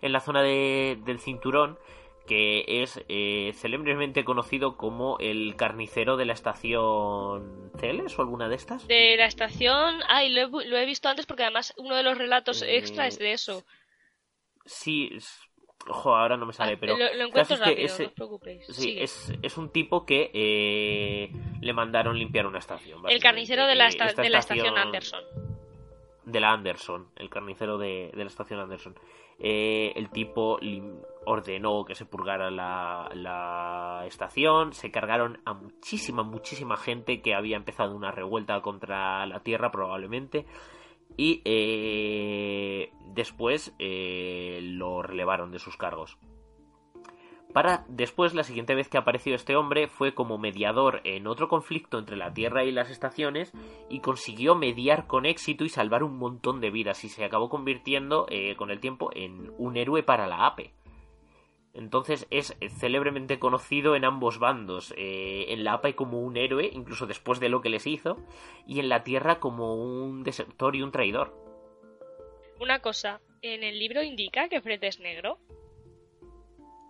en 0.02 0.12
la 0.12 0.20
zona 0.20 0.42
de- 0.42 0.98
del 1.04 1.18
cinturón 1.18 1.78
que 2.26 2.64
es 2.82 3.00
eh, 3.08 3.52
célebremente 3.54 4.24
conocido 4.24 4.76
como 4.76 5.16
el 5.20 5.54
carnicero 5.56 6.16
de 6.16 6.24
la 6.24 6.32
estación 6.32 7.70
Celes 7.78 8.18
o 8.18 8.22
alguna 8.22 8.48
de 8.48 8.56
estas. 8.56 8.86
De 8.88 9.16
la 9.16 9.26
estación, 9.26 10.00
ay, 10.08 10.30
lo 10.30 10.60
he, 10.60 10.66
lo 10.66 10.76
he 10.76 10.86
visto 10.86 11.08
antes 11.08 11.24
porque 11.24 11.44
además 11.44 11.72
uno 11.76 11.94
de 11.94 12.02
los 12.02 12.18
relatos 12.18 12.62
extra 12.62 13.06
es 13.06 13.18
de 13.18 13.32
eso. 13.32 13.64
Sí, 14.64 15.10
es- 15.14 15.40
ojo, 15.88 16.14
ahora 16.16 16.36
no 16.36 16.46
me 16.46 16.52
sale, 16.52 16.72
Ah, 16.74 16.76
pero 16.80 16.96
lo, 16.96 17.04
encuentro 17.06 17.40
es 17.42 17.48
que 17.60 17.66
rápido, 17.66 17.86
ese- 17.86 18.02
no 18.04 18.08
os 18.08 18.14
preocupéis. 18.14 18.66
sí, 18.68 18.96
es, 18.98 19.32
es 19.42 19.56
un 19.58 19.70
tipo 19.70 20.04
que 20.04 20.30
eh, 20.34 21.30
le 21.60 21.72
mandaron 21.72 22.18
limpiar 22.18 22.46
una 22.46 22.58
estación. 22.58 23.02
El 23.08 23.20
carnicero 23.20 23.66
de 23.66 23.74
la, 23.74 23.88
esta- 23.88 24.06
esta 24.06 24.22
de 24.22 24.30
la 24.30 24.38
estación 24.38 24.76
Anderson. 24.78 25.24
De 26.24 26.40
la 26.40 26.52
Anderson, 26.52 27.08
el 27.16 27.30
carnicero 27.30 27.78
de, 27.78 28.10
de 28.12 28.24
la 28.24 28.28
estación 28.30 28.58
Anderson. 28.60 28.94
Eh, 29.38 29.92
el 29.96 30.08
tipo 30.10 30.58
ordenó 31.26 31.84
que 31.84 31.94
se 31.94 32.06
purgara 32.06 32.50
la, 32.50 33.08
la 33.14 34.04
estación, 34.06 34.72
se 34.72 34.90
cargaron 34.90 35.40
a 35.44 35.52
muchísima, 35.52 36.22
muchísima 36.22 36.76
gente 36.76 37.20
que 37.20 37.34
había 37.34 37.56
empezado 37.56 37.94
una 37.94 38.10
revuelta 38.10 38.60
contra 38.62 39.26
la 39.26 39.40
Tierra 39.40 39.70
probablemente. 39.70 40.46
Y 41.16 41.42
eh, 41.44 42.92
después 43.14 43.74
eh, 43.78 44.60
lo 44.62 45.02
relevaron 45.02 45.50
de 45.50 45.58
sus 45.58 45.76
cargos. 45.76 46.18
Para 47.56 47.86
después, 47.88 48.34
la 48.34 48.44
siguiente 48.44 48.74
vez 48.74 48.90
que 48.90 48.98
apareció 48.98 49.34
este 49.34 49.56
hombre 49.56 49.88
fue 49.88 50.12
como 50.12 50.36
mediador 50.36 51.00
en 51.04 51.26
otro 51.26 51.48
conflicto 51.48 51.98
entre 51.98 52.18
la 52.18 52.34
Tierra 52.34 52.64
y 52.64 52.70
las 52.70 52.90
estaciones 52.90 53.50
y 53.88 54.00
consiguió 54.00 54.54
mediar 54.54 55.06
con 55.06 55.24
éxito 55.24 55.64
y 55.64 55.70
salvar 55.70 56.02
un 56.02 56.18
montón 56.18 56.60
de 56.60 56.70
vidas 56.70 57.02
y 57.04 57.08
se 57.08 57.24
acabó 57.24 57.48
convirtiendo 57.48 58.26
eh, 58.28 58.56
con 58.56 58.70
el 58.70 58.78
tiempo 58.78 59.08
en 59.14 59.50
un 59.56 59.78
héroe 59.78 60.02
para 60.02 60.26
la 60.26 60.46
APE. 60.46 60.74
Entonces 61.76 62.26
es 62.30 62.56
célebremente 62.78 63.38
conocido 63.38 63.96
en 63.96 64.06
ambos 64.06 64.38
bandos, 64.38 64.94
eh, 64.96 65.46
en 65.48 65.62
la 65.62 65.74
APE 65.74 65.94
como 65.94 66.20
un 66.20 66.38
héroe, 66.38 66.70
incluso 66.72 67.06
después 67.06 67.38
de 67.38 67.50
lo 67.50 67.60
que 67.60 67.68
les 67.68 67.86
hizo, 67.86 68.16
y 68.66 68.80
en 68.80 68.88
la 68.88 69.04
Tierra 69.04 69.40
como 69.40 69.74
un 69.74 70.24
desertor 70.24 70.74
y 70.74 70.80
un 70.80 70.90
traidor. 70.90 71.34
Una 72.58 72.80
cosa, 72.80 73.20
en 73.42 73.62
el 73.62 73.78
libro 73.78 74.02
indica 74.02 74.48
que 74.48 74.62
Fred 74.62 74.82
es 74.84 75.00
negro. 75.00 75.38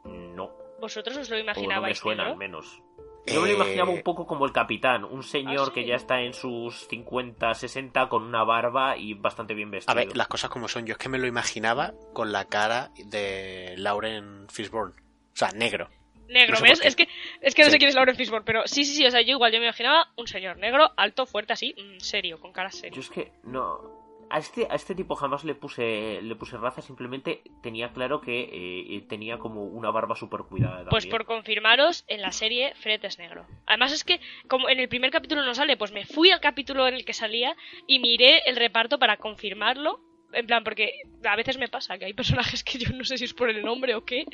No, 0.04 0.52
¿Vosotros 0.80 1.16
os 1.16 1.30
lo 1.30 1.36
o 1.36 1.38
no 1.40 1.44
me 1.44 1.50
imaginabais 1.50 1.98
suena 1.98 2.22
negro? 2.22 2.32
al 2.34 2.38
menos. 2.38 2.80
Yo 3.26 3.40
me 3.40 3.48
lo 3.48 3.52
Eh, 3.52 3.56
imaginaba 3.56 3.90
un 3.90 4.02
poco 4.02 4.26
como 4.26 4.44
el 4.46 4.52
capitán, 4.52 5.04
un 5.04 5.22
señor 5.22 5.60
¿Ah, 5.60 5.64
sí? 5.66 5.72
que 5.72 5.86
ya 5.86 5.96
está 5.96 6.20
en 6.22 6.32
sus 6.32 6.86
50, 6.88 7.54
60 7.54 8.08
con 8.08 8.22
una 8.22 8.44
barba 8.44 8.96
y 8.96 9.14
bastante 9.14 9.54
bien 9.54 9.68
A 9.68 9.72
vestido. 9.72 9.96
ver, 9.96 10.16
las 10.16 10.28
cosas 10.28 10.48
como 10.50 10.68
son. 10.68 10.86
Yo 10.86 10.92
es 10.92 10.98
que 10.98 11.08
me 11.08 11.18
lo 11.18 11.26
imaginaba 11.26 11.92
con 12.12 12.30
la 12.32 12.44
cara 12.44 12.90
de 13.06 13.74
Lauren 13.78 14.46
Fishburne. 14.48 14.92
O 14.94 15.36
sea, 15.36 15.50
negro. 15.52 15.88
Negro, 16.28 16.54
No 16.54 16.56
sé 16.60 16.62
¿ves? 16.64 16.80
Es 16.84 16.96
que, 16.96 17.08
es 17.40 17.54
que 17.54 17.62
no 17.62 17.66
Sí. 17.66 17.72
sé 17.72 17.78
quién 17.78 17.88
es 17.88 17.94
Lauren 17.94 18.16
Fishburne, 18.16 18.44
pero 18.44 18.62
sí, 18.66 18.84
sí, 18.84 18.94
sí, 18.96 19.06
o 19.06 19.10
sea, 19.10 19.20
yo 19.22 19.30
igual 19.32 19.52
yo 19.52 19.58
me 19.60 19.66
imaginaba 19.66 20.08
un 20.16 20.26
señor 20.26 20.56
negro, 20.58 20.90
alto, 20.96 21.24
fuerte, 21.26 21.52
así, 21.52 21.74
mm, 21.78 22.00
serio, 22.00 22.40
con 22.40 22.52
cara 22.52 22.70
Yo 22.70 22.76
seria. 22.78 23.00
es 23.00 23.10
que 23.10 23.32
no. 23.44 24.05
A 24.28 24.38
este, 24.38 24.66
a 24.68 24.74
este 24.74 24.94
tipo 24.94 25.14
jamás 25.14 25.44
le 25.44 25.54
puse, 25.54 26.20
le 26.20 26.34
puse 26.34 26.56
raza, 26.56 26.82
simplemente 26.82 27.42
tenía 27.62 27.92
claro 27.92 28.20
que 28.20 28.48
eh, 28.52 29.00
tenía 29.08 29.38
como 29.38 29.64
una 29.64 29.90
barba 29.90 30.16
súper 30.16 30.40
cuidada. 30.42 30.88
Pues 30.90 31.06
por 31.06 31.24
confirmaros, 31.26 32.04
en 32.08 32.22
la 32.22 32.32
serie 32.32 32.74
Fred 32.74 33.04
es 33.04 33.18
negro. 33.18 33.46
Además 33.66 33.92
es 33.92 34.04
que, 34.04 34.20
como 34.48 34.68
en 34.68 34.80
el 34.80 34.88
primer 34.88 35.10
capítulo 35.10 35.44
no 35.44 35.54
sale, 35.54 35.76
pues 35.76 35.92
me 35.92 36.06
fui 36.06 36.30
al 36.30 36.40
capítulo 36.40 36.88
en 36.88 36.94
el 36.94 37.04
que 37.04 37.12
salía 37.12 37.56
y 37.86 38.00
miré 38.00 38.42
el 38.46 38.56
reparto 38.56 38.98
para 38.98 39.16
confirmarlo. 39.16 40.00
En 40.32 40.46
plan, 40.46 40.64
porque 40.64 41.02
a 41.24 41.36
veces 41.36 41.56
me 41.56 41.68
pasa 41.68 41.96
que 41.98 42.06
hay 42.06 42.12
personajes 42.12 42.64
que 42.64 42.78
yo 42.78 42.90
no 42.92 43.04
sé 43.04 43.18
si 43.18 43.24
es 43.24 43.34
por 43.34 43.48
el 43.48 43.62
nombre 43.64 43.94
o 43.94 44.04
qué, 44.04 44.24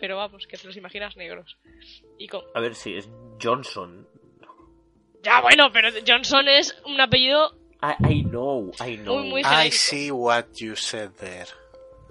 pero 0.00 0.16
vamos, 0.16 0.46
que 0.46 0.56
te 0.56 0.66
los 0.66 0.76
imaginas 0.76 1.16
negros. 1.16 1.58
Y 2.18 2.26
con... 2.28 2.42
A 2.54 2.60
ver 2.60 2.74
si 2.74 2.96
es 2.96 3.10
Johnson. 3.40 4.08
Ya, 5.22 5.40
bueno, 5.40 5.70
pero 5.72 5.88
Johnson 6.06 6.48
es 6.48 6.76
un 6.84 7.00
apellido 7.00 7.63
I, 7.86 7.96
I 8.20 8.22
know, 8.22 8.70
I 8.80 8.96
know. 8.96 9.18
Muy, 9.18 9.28
muy 9.28 9.42
I 9.44 9.70
see 9.70 10.10
what 10.10 10.46
you 10.60 10.74
said 10.76 11.10
there. 11.18 11.46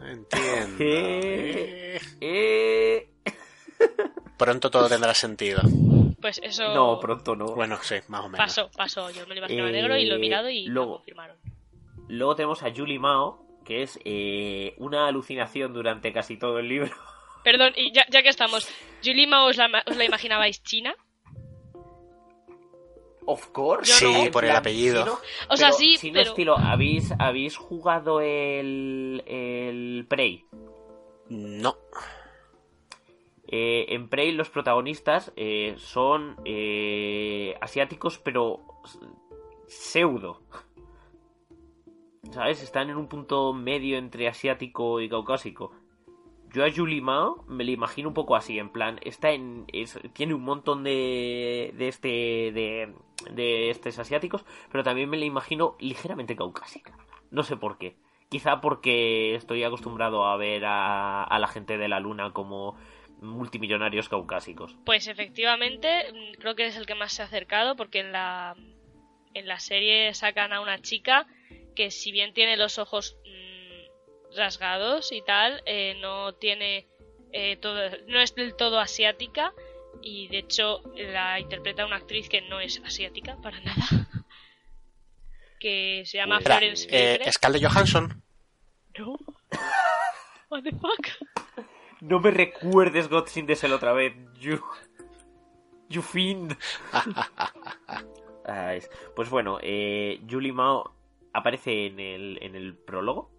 Entiendo. 0.01 0.75
Eh, 0.79 1.99
eh. 2.21 3.07
Pronto 4.37 4.69
todo 4.69 4.89
tendrá 4.89 5.13
sentido. 5.13 5.61
Pues 6.21 6.39
eso 6.43 6.73
No, 6.73 6.99
pronto 6.99 7.35
no. 7.35 7.47
Bueno, 7.55 7.77
sí, 7.81 7.95
más 8.07 8.21
o 8.25 8.29
menos. 8.29 8.37
pasó, 8.45 8.69
pasó. 8.75 9.09
Yo 9.11 9.21
me 9.27 9.35
lo 9.35 9.39
imaginaba 9.39 9.69
Eh, 9.69 9.71
negro 9.73 9.97
y 9.97 10.05
lo 10.05 10.15
he 10.15 10.19
mirado 10.19 10.49
y 10.49 10.65
lo 10.67 10.73
luego- 10.73 10.95
confirmaron. 10.97 11.37
Luego 12.09 12.35
tenemos 12.35 12.63
a 12.63 12.71
Julie 12.75 12.99
Mao, 12.99 13.45
que 13.65 13.81
es 13.83 13.97
eh, 14.03 14.75
una 14.77 15.07
alucinación 15.07 15.73
durante 15.73 16.11
casi 16.11 16.37
todo 16.37 16.59
el 16.59 16.67
libro. 16.67 16.91
Perdón, 17.43 17.73
y 17.75 17.91
ya, 17.93 18.05
ya 18.09 18.21
que 18.23 18.29
estamos, 18.29 18.67
¿Yulima 19.01 19.45
os 19.45 19.57
la, 19.57 19.83
os 19.85 19.95
la 19.97 20.03
imaginabais 20.05 20.61
china? 20.63 20.95
Of 23.25 23.47
course. 23.51 23.91
No. 24.05 24.23
Sí, 24.23 24.29
por 24.29 24.45
el 24.45 24.51
apellido. 24.51 25.19
O 25.49 25.55
sea, 25.57 25.67
pero 25.69 25.77
sí, 25.79 25.97
si 25.97 26.11
no 26.11 26.15
pero... 26.19 26.29
estilo, 26.29 26.57
¿habéis, 26.57 27.13
¿habéis 27.19 27.55
jugado 27.57 28.19
el, 28.21 29.23
el 29.25 30.05
Prey? 30.09 30.45
No. 31.29 31.75
Eh, 33.47 33.85
en 33.93 34.09
Prey 34.09 34.31
los 34.31 34.49
protagonistas 34.49 35.31
eh, 35.35 35.75
son 35.77 36.35
eh, 36.45 37.55
asiáticos, 37.61 38.17
pero 38.19 38.59
pseudo. 39.67 40.41
¿Sabes? 42.31 42.63
Están 42.63 42.89
en 42.89 42.97
un 42.97 43.07
punto 43.07 43.53
medio 43.53 43.97
entre 43.97 44.27
asiático 44.27 44.99
y 45.01 45.09
caucásico. 45.09 45.71
Yo 46.53 46.63
a 46.65 46.71
Julie 46.71 47.01
Mao 47.01 47.43
me 47.47 47.63
la 47.63 47.71
imagino 47.71 48.07
un 48.09 48.13
poco 48.13 48.35
así, 48.35 48.59
en 48.59 48.69
plan, 48.69 48.99
está 49.03 49.31
en, 49.31 49.65
es- 49.73 49.99
tiene 50.13 50.33
un 50.35 50.43
montón 50.43 50.83
de, 50.83 51.73
de 51.77 51.87
este, 51.87 52.07
de, 52.07 52.93
de 53.31 53.69
estos 53.69 53.99
asiáticos, 53.99 54.45
pero 54.71 54.83
también 54.83 55.09
me 55.09 55.17
la 55.17 55.25
imagino 55.25 55.75
ligeramente 55.79 56.35
caucásica. 56.35 56.97
No 57.31 57.43
sé 57.43 57.57
por 57.57 57.77
qué. 57.77 57.95
Quizá 58.29 58.61
porque 58.61 59.35
estoy 59.35 59.63
acostumbrado 59.63 60.25
a 60.25 60.37
ver 60.37 60.63
a, 60.65 61.37
la 61.39 61.47
gente 61.47 61.77
de 61.77 61.87
la 61.87 61.99
luna 61.99 62.31
como 62.31 62.77
multimillonarios 63.21 64.09
caucásicos. 64.09 64.75
Pues 64.85 65.07
efectivamente, 65.07 66.11
mm, 66.11 66.39
creo 66.39 66.55
que 66.55 66.65
es 66.65 66.75
el 66.75 66.85
que 66.85 66.95
más 66.95 67.13
se 67.13 67.21
ha 67.21 67.25
acercado 67.25 67.75
porque 67.75 67.99
en 67.99 68.11
la, 68.11 68.55
en 69.33 69.47
la 69.47 69.59
serie 69.59 70.13
sacan 70.13 70.51
a 70.51 70.61
una 70.61 70.81
chica 70.81 71.27
que 71.75 71.91
si 71.91 72.11
bien 72.11 72.33
tiene 72.33 72.57
los 72.57 72.79
ojos 72.79 73.17
mm, 73.25 74.35
rasgados 74.35 75.11
y 75.11 75.21
tal, 75.21 75.61
eh, 75.65 75.95
no 76.01 76.33
tiene 76.33 76.87
eh, 77.31 77.57
todo, 77.57 77.79
no 78.07 78.19
es 78.19 78.35
del 78.35 78.55
todo 78.55 78.79
asiática 78.79 79.53
y 80.01 80.27
de 80.29 80.39
hecho 80.39 80.81
la 80.95 81.39
interpreta 81.39 81.85
una 81.85 81.97
actriz 81.97 82.27
que 82.29 82.41
no 82.41 82.59
es 82.59 82.81
asiática 82.85 83.37
para 83.41 83.59
nada. 83.61 83.85
que 85.59 86.03
se 86.05 86.17
llama 86.17 86.37
Espera, 86.37 86.57
Florence 86.57 86.87
eh. 86.91 87.31
Scarlett 87.31 87.63
Johansson. 87.63 88.21
No. 88.99 89.17
What 90.49 90.63
the 90.63 90.71
fuck? 90.71 91.07
No 92.01 92.19
me 92.19 92.31
recuerdes 92.31 93.07
God 93.07 93.27
in 93.35 93.45
the 93.47 93.55
Shell 93.55 93.73
otra 93.73 93.93
vez, 93.93 94.13
you, 94.39 94.59
you 95.89 96.01
fiend. 96.01 96.57
Ah, 98.45 98.75
es- 98.75 98.89
Pues 99.15 99.29
bueno, 99.29 99.57
eh, 99.61 100.19
Julie 100.29 100.51
Mao 100.51 100.93
aparece 101.31 101.85
en 101.85 101.97
el, 102.01 102.39
en 102.41 102.55
el 102.55 102.75
prólogo. 102.75 103.31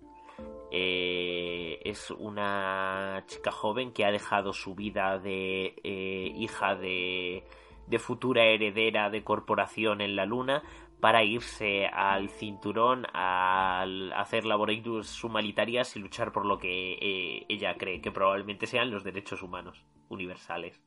Eh, 0.76 1.78
es 1.84 2.10
una 2.10 3.22
chica 3.28 3.52
joven 3.52 3.92
que 3.92 4.04
ha 4.04 4.10
dejado 4.10 4.52
su 4.52 4.74
vida 4.74 5.20
de 5.20 5.76
eh, 5.84 6.32
hija 6.34 6.74
de, 6.74 7.44
de 7.86 7.98
futura 8.00 8.42
heredera 8.42 9.08
de 9.08 9.22
corporación 9.22 10.00
en 10.00 10.16
la 10.16 10.26
luna 10.26 10.64
para 10.98 11.22
irse 11.22 11.86
al 11.86 12.28
cinturón 12.28 13.06
a 13.12 13.84
hacer 14.16 14.44
labores 14.44 14.82
humanitarias 15.22 15.94
y 15.94 16.00
luchar 16.00 16.32
por 16.32 16.44
lo 16.44 16.58
que 16.58 16.94
eh, 16.94 17.46
ella 17.48 17.76
cree 17.76 18.00
que 18.00 18.10
probablemente 18.10 18.66
sean 18.66 18.90
los 18.90 19.04
derechos 19.04 19.42
humanos 19.42 19.84
universales. 20.08 20.82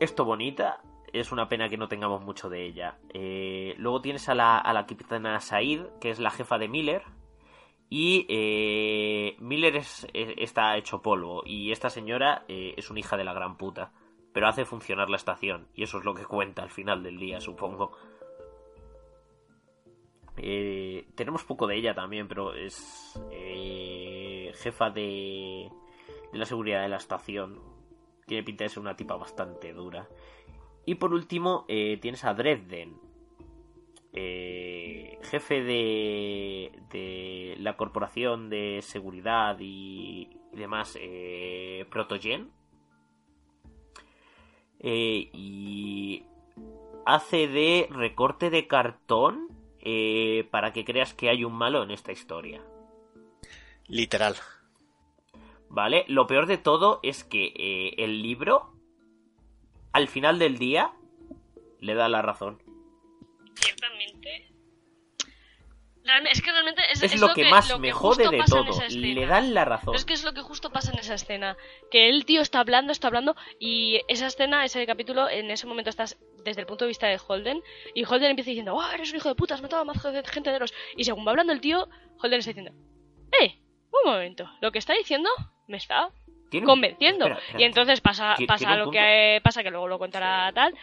Esto 0.00 0.26
bonita, 0.26 0.82
es 1.12 1.32
una 1.32 1.48
pena 1.48 1.68
que 1.68 1.76
no 1.76 1.88
tengamos 1.88 2.22
mucho 2.22 2.48
de 2.48 2.64
ella. 2.64 2.98
Eh, 3.12 3.74
luego 3.78 4.00
tienes 4.00 4.28
a 4.28 4.34
la, 4.34 4.58
a 4.58 4.72
la 4.72 4.86
capitana 4.86 5.40
Said, 5.40 5.86
que 6.00 6.10
es 6.10 6.18
la 6.18 6.30
jefa 6.30 6.58
de 6.58 6.68
Miller. 6.68 7.02
Y 7.90 8.26
eh, 8.28 9.36
Miller 9.38 9.82
está 10.12 10.76
hecho 10.76 11.00
polvo. 11.00 11.42
Y 11.44 11.72
esta 11.72 11.90
señora 11.90 12.44
es 12.48 12.90
una 12.90 13.00
hija 13.00 13.16
de 13.16 13.24
la 13.24 13.32
gran 13.32 13.56
puta 13.56 13.92
pero 14.38 14.46
hace 14.46 14.64
funcionar 14.64 15.10
la 15.10 15.16
estación, 15.16 15.66
y 15.74 15.82
eso 15.82 15.98
es 15.98 16.04
lo 16.04 16.14
que 16.14 16.24
cuenta 16.24 16.62
al 16.62 16.70
final 16.70 17.02
del 17.02 17.18
día, 17.18 17.40
supongo. 17.40 17.90
Eh, 20.36 21.08
tenemos 21.16 21.42
poco 21.42 21.66
de 21.66 21.76
ella 21.76 21.92
también, 21.92 22.28
pero 22.28 22.54
es 22.54 23.20
eh, 23.32 24.52
jefa 24.54 24.90
de, 24.90 25.68
de 26.32 26.38
la 26.38 26.44
seguridad 26.44 26.82
de 26.82 26.88
la 26.88 26.98
estación. 26.98 27.60
Tiene 28.26 28.44
pinta 28.44 28.62
de 28.62 28.70
ser 28.70 28.78
una 28.78 28.94
tipa 28.94 29.16
bastante 29.16 29.72
dura. 29.72 30.08
Y 30.88 30.94
por 30.94 31.12
último, 31.12 31.64
eh, 31.68 31.98
tienes 32.00 32.24
a 32.24 32.34
Dresden, 32.34 32.96
jefe 34.12 35.62
de, 35.62 36.72
de 36.90 37.56
la 37.58 37.76
corporación 37.76 38.48
de 38.48 38.80
seguridad 38.82 39.58
y, 39.60 40.28
y 40.52 40.56
demás, 40.56 40.98
Protogen, 41.90 42.50
eh, 44.80 45.28
y 45.32 46.24
hace 47.04 47.48
de 47.48 47.88
recorte 47.90 48.50
de 48.50 48.66
cartón 48.66 49.48
eh, 49.80 50.46
para 50.50 50.72
que 50.72 50.84
creas 50.84 51.14
que 51.14 51.28
hay 51.28 51.44
un 51.44 51.54
malo 51.54 51.82
en 51.82 51.90
esta 51.90 52.12
historia. 52.12 52.62
Literal. 53.86 54.36
Vale, 55.68 56.04
lo 56.08 56.26
peor 56.26 56.46
de 56.46 56.58
todo 56.58 57.00
es 57.02 57.24
que 57.24 57.52
eh, 57.56 57.94
el 57.98 58.22
libro, 58.22 58.72
al 59.92 60.08
final 60.08 60.38
del 60.38 60.58
día, 60.58 60.92
le 61.80 61.94
da 61.94 62.08
la 62.08 62.22
razón. 62.22 62.62
es 66.30 66.42
que 66.42 66.50
realmente 66.50 66.82
es, 66.90 67.20
lo, 67.20 67.34
que, 67.34 67.44
más 67.50 67.78
me 67.78 67.92
jode 67.92 68.28
de 68.28 68.42
todo. 68.46 68.64
Le 68.88 69.26
dan 69.26 69.52
la 69.54 69.64
razón. 69.64 69.94
es 69.94 70.04
que 70.04 70.14
es 70.14 70.24
lo 70.24 70.32
que 70.32 70.40
justo 70.40 70.70
pasa 70.70 70.92
en 70.92 70.98
esa 70.98 71.14
escena. 71.14 71.56
Que 71.90 72.08
el 72.08 72.24
tío 72.24 72.40
está 72.40 72.60
hablando, 72.60 72.92
está 72.92 73.08
hablando, 73.08 73.36
y 73.58 74.00
esa 74.08 74.26
escena, 74.26 74.64
ese 74.64 74.86
capítulo, 74.86 75.28
en 75.28 75.50
ese 75.50 75.66
momento 75.66 75.90
estás 75.90 76.18
desde 76.44 76.62
el 76.62 76.66
punto 76.66 76.84
de 76.84 76.88
vista 76.88 77.06
de 77.06 77.20
Holden, 77.24 77.62
y 77.94 78.04
Holden 78.04 78.30
empieza 78.30 78.50
diciendo, 78.50 78.74
¡Oh, 78.74 78.90
eres 78.90 79.10
un 79.10 79.16
hijo 79.16 79.28
de 79.28 79.34
puta, 79.34 79.54
has 79.54 79.62
matado 79.62 79.82
a 79.82 79.84
más 79.84 80.02
gente 80.02 80.50
de 80.50 80.58
los. 80.58 80.72
Y 80.96 81.04
según 81.04 81.26
va 81.26 81.30
hablando 81.30 81.52
el 81.52 81.60
tío, 81.60 81.88
Holden 82.22 82.38
está 82.38 82.50
diciendo, 82.50 82.72
¡Eh! 83.40 83.58
Un 83.90 84.12
momento, 84.12 84.50
lo 84.60 84.70
que 84.70 84.78
está 84.78 84.94
diciendo 84.94 85.30
me 85.66 85.76
está 85.78 86.10
convenciendo. 86.64 87.28
Y 87.56 87.64
entonces 87.64 88.00
pasa, 88.00 88.36
pasa 88.46 88.76
lo 88.76 88.90
que 88.90 89.40
pasa, 89.42 89.62
que 89.62 89.70
luego 89.70 89.88
lo 89.88 89.98
contará 89.98 90.50
tal. 90.52 90.74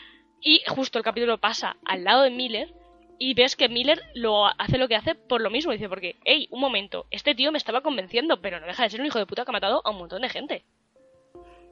Y 0.42 0.62
justo 0.68 0.98
el 0.98 1.04
capítulo 1.04 1.38
pasa 1.40 1.78
al 1.86 2.04
lado 2.04 2.24
de 2.24 2.30
Miller 2.30 2.74
y 3.18 3.34
ves 3.34 3.56
que 3.56 3.70
Miller 3.70 4.02
lo 4.14 4.46
hace 4.46 4.78
lo 4.78 4.88
que 4.88 4.96
hace 4.96 5.16
por 5.16 5.42
lo 5.42 5.50
mismo. 5.50 5.72
Dice, 5.72 5.90
porque, 5.90 6.18
hey, 6.26 6.48
un 6.52 6.60
momento, 6.60 7.08
este 7.12 7.36
tío 7.36 7.52
me 7.52 7.58
estaba 7.58 7.82
convenciendo, 7.82 8.42
pero 8.42 8.60
no 8.60 8.68
deja 8.68 8.84
de 8.84 8.90
ser 8.90 9.00
un 9.00 9.08
hijo 9.08 9.20
de 9.20 9.26
puta 9.26 9.46
que 9.46 9.52
ha 9.52 9.54
matado 9.54 9.82
a 9.84 9.92
un 9.92 9.98
montón 9.98 10.22
de 10.22 10.30
gente. 10.30 10.66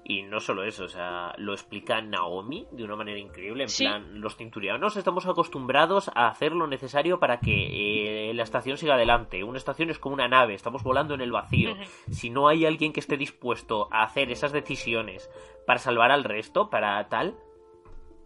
Y 0.06 0.24
no 0.24 0.42
solo 0.42 0.66
eso, 0.66 0.84
o 0.84 0.90
sea, 0.90 1.34
lo 1.38 1.54
explica 1.54 2.02
Naomi 2.02 2.68
de 2.72 2.84
una 2.84 2.98
manera 2.98 3.20
increíble. 3.20 3.64
En 3.64 3.70
plan, 3.70 4.20
los 4.20 4.36
cinturianos 4.36 4.98
estamos 4.98 5.26
acostumbrados 5.26 6.12
a 6.14 6.28
hacer 6.28 6.52
lo 6.52 6.68
necesario 6.68 7.20
para 7.20 7.40
que 7.40 8.30
eh, 8.30 8.34
la 8.34 8.44
estación 8.44 8.78
siga 8.78 8.96
adelante. 8.96 9.46
Una 9.46 9.58
estación 9.58 9.90
es 9.90 10.00
como 10.00 10.16
una 10.16 10.28
nave, 10.28 10.56
estamos 10.56 10.84
volando 10.84 11.14
en 11.14 11.22
el 11.22 11.32
vacío. 11.32 11.76
Si 12.12 12.30
no 12.30 12.50
hay 12.50 12.66
alguien 12.66 12.92
que 12.92 13.00
esté 13.00 13.16
dispuesto 13.16 13.88
a 13.92 14.04
hacer 14.04 14.30
esas 14.30 14.52
decisiones 14.52 15.30
para 15.66 15.80
salvar 15.80 16.12
al 16.12 16.26
resto, 16.26 16.70
para 16.70 17.08
tal, 17.08 17.38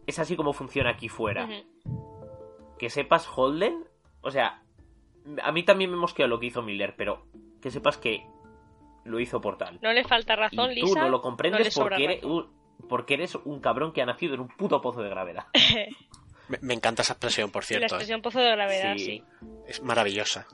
es 0.08 0.18
así 0.18 0.36
como 0.36 0.54
funciona 0.54 0.90
aquí 0.90 1.10
fuera 1.10 1.48
que 2.78 2.90
sepas 2.90 3.28
Holden, 3.34 3.86
o 4.22 4.32
sea, 4.32 4.64
a 5.42 5.52
mí 5.52 5.64
también 5.64 5.92
me 5.92 5.98
mosqueó 5.98 6.28
lo 6.28 6.40
que 6.40 6.48
hizo 6.48 6.62
Miller, 6.62 6.96
pero 6.96 7.26
que 7.62 7.72
sepas 7.72 7.98
que 7.98 8.26
lo 9.08 9.20
hizo 9.20 9.42
por 9.42 9.58
tal. 9.58 9.80
No 9.82 9.92
le 9.92 10.04
falta 10.04 10.36
razón, 10.36 10.72
y 10.74 10.82
tú 10.82 10.96
no 10.96 11.10
lo 11.10 11.22
comprendes 11.22 11.74
porque, 11.76 12.04
eres 12.04 12.24
un, 12.24 12.48
porque, 12.88 13.14
eres 13.16 13.36
un, 13.36 13.60
cabrón 13.60 13.92
que 13.92 14.02
ha 14.02 14.06
nacido 14.06 14.36
en 14.36 14.42
un 14.42 14.48
puto 14.48 14.82
pozo 14.82 15.02
de 15.02 15.10
gravedad. 15.10 15.46
me, 16.62 16.74
encanta 16.74 17.02
esa 17.02 17.14
expresión, 17.14 17.52
por 17.52 17.64
cierto. 17.64 17.82
La 17.82 17.86
¿eh? 17.86 17.96
expresión 17.96 18.22
pozo 18.22 18.40
de 18.40 18.52
gravedad, 18.52 18.96
sí. 18.98 19.24
Es 19.68 19.82
maravillosa. 19.82 20.48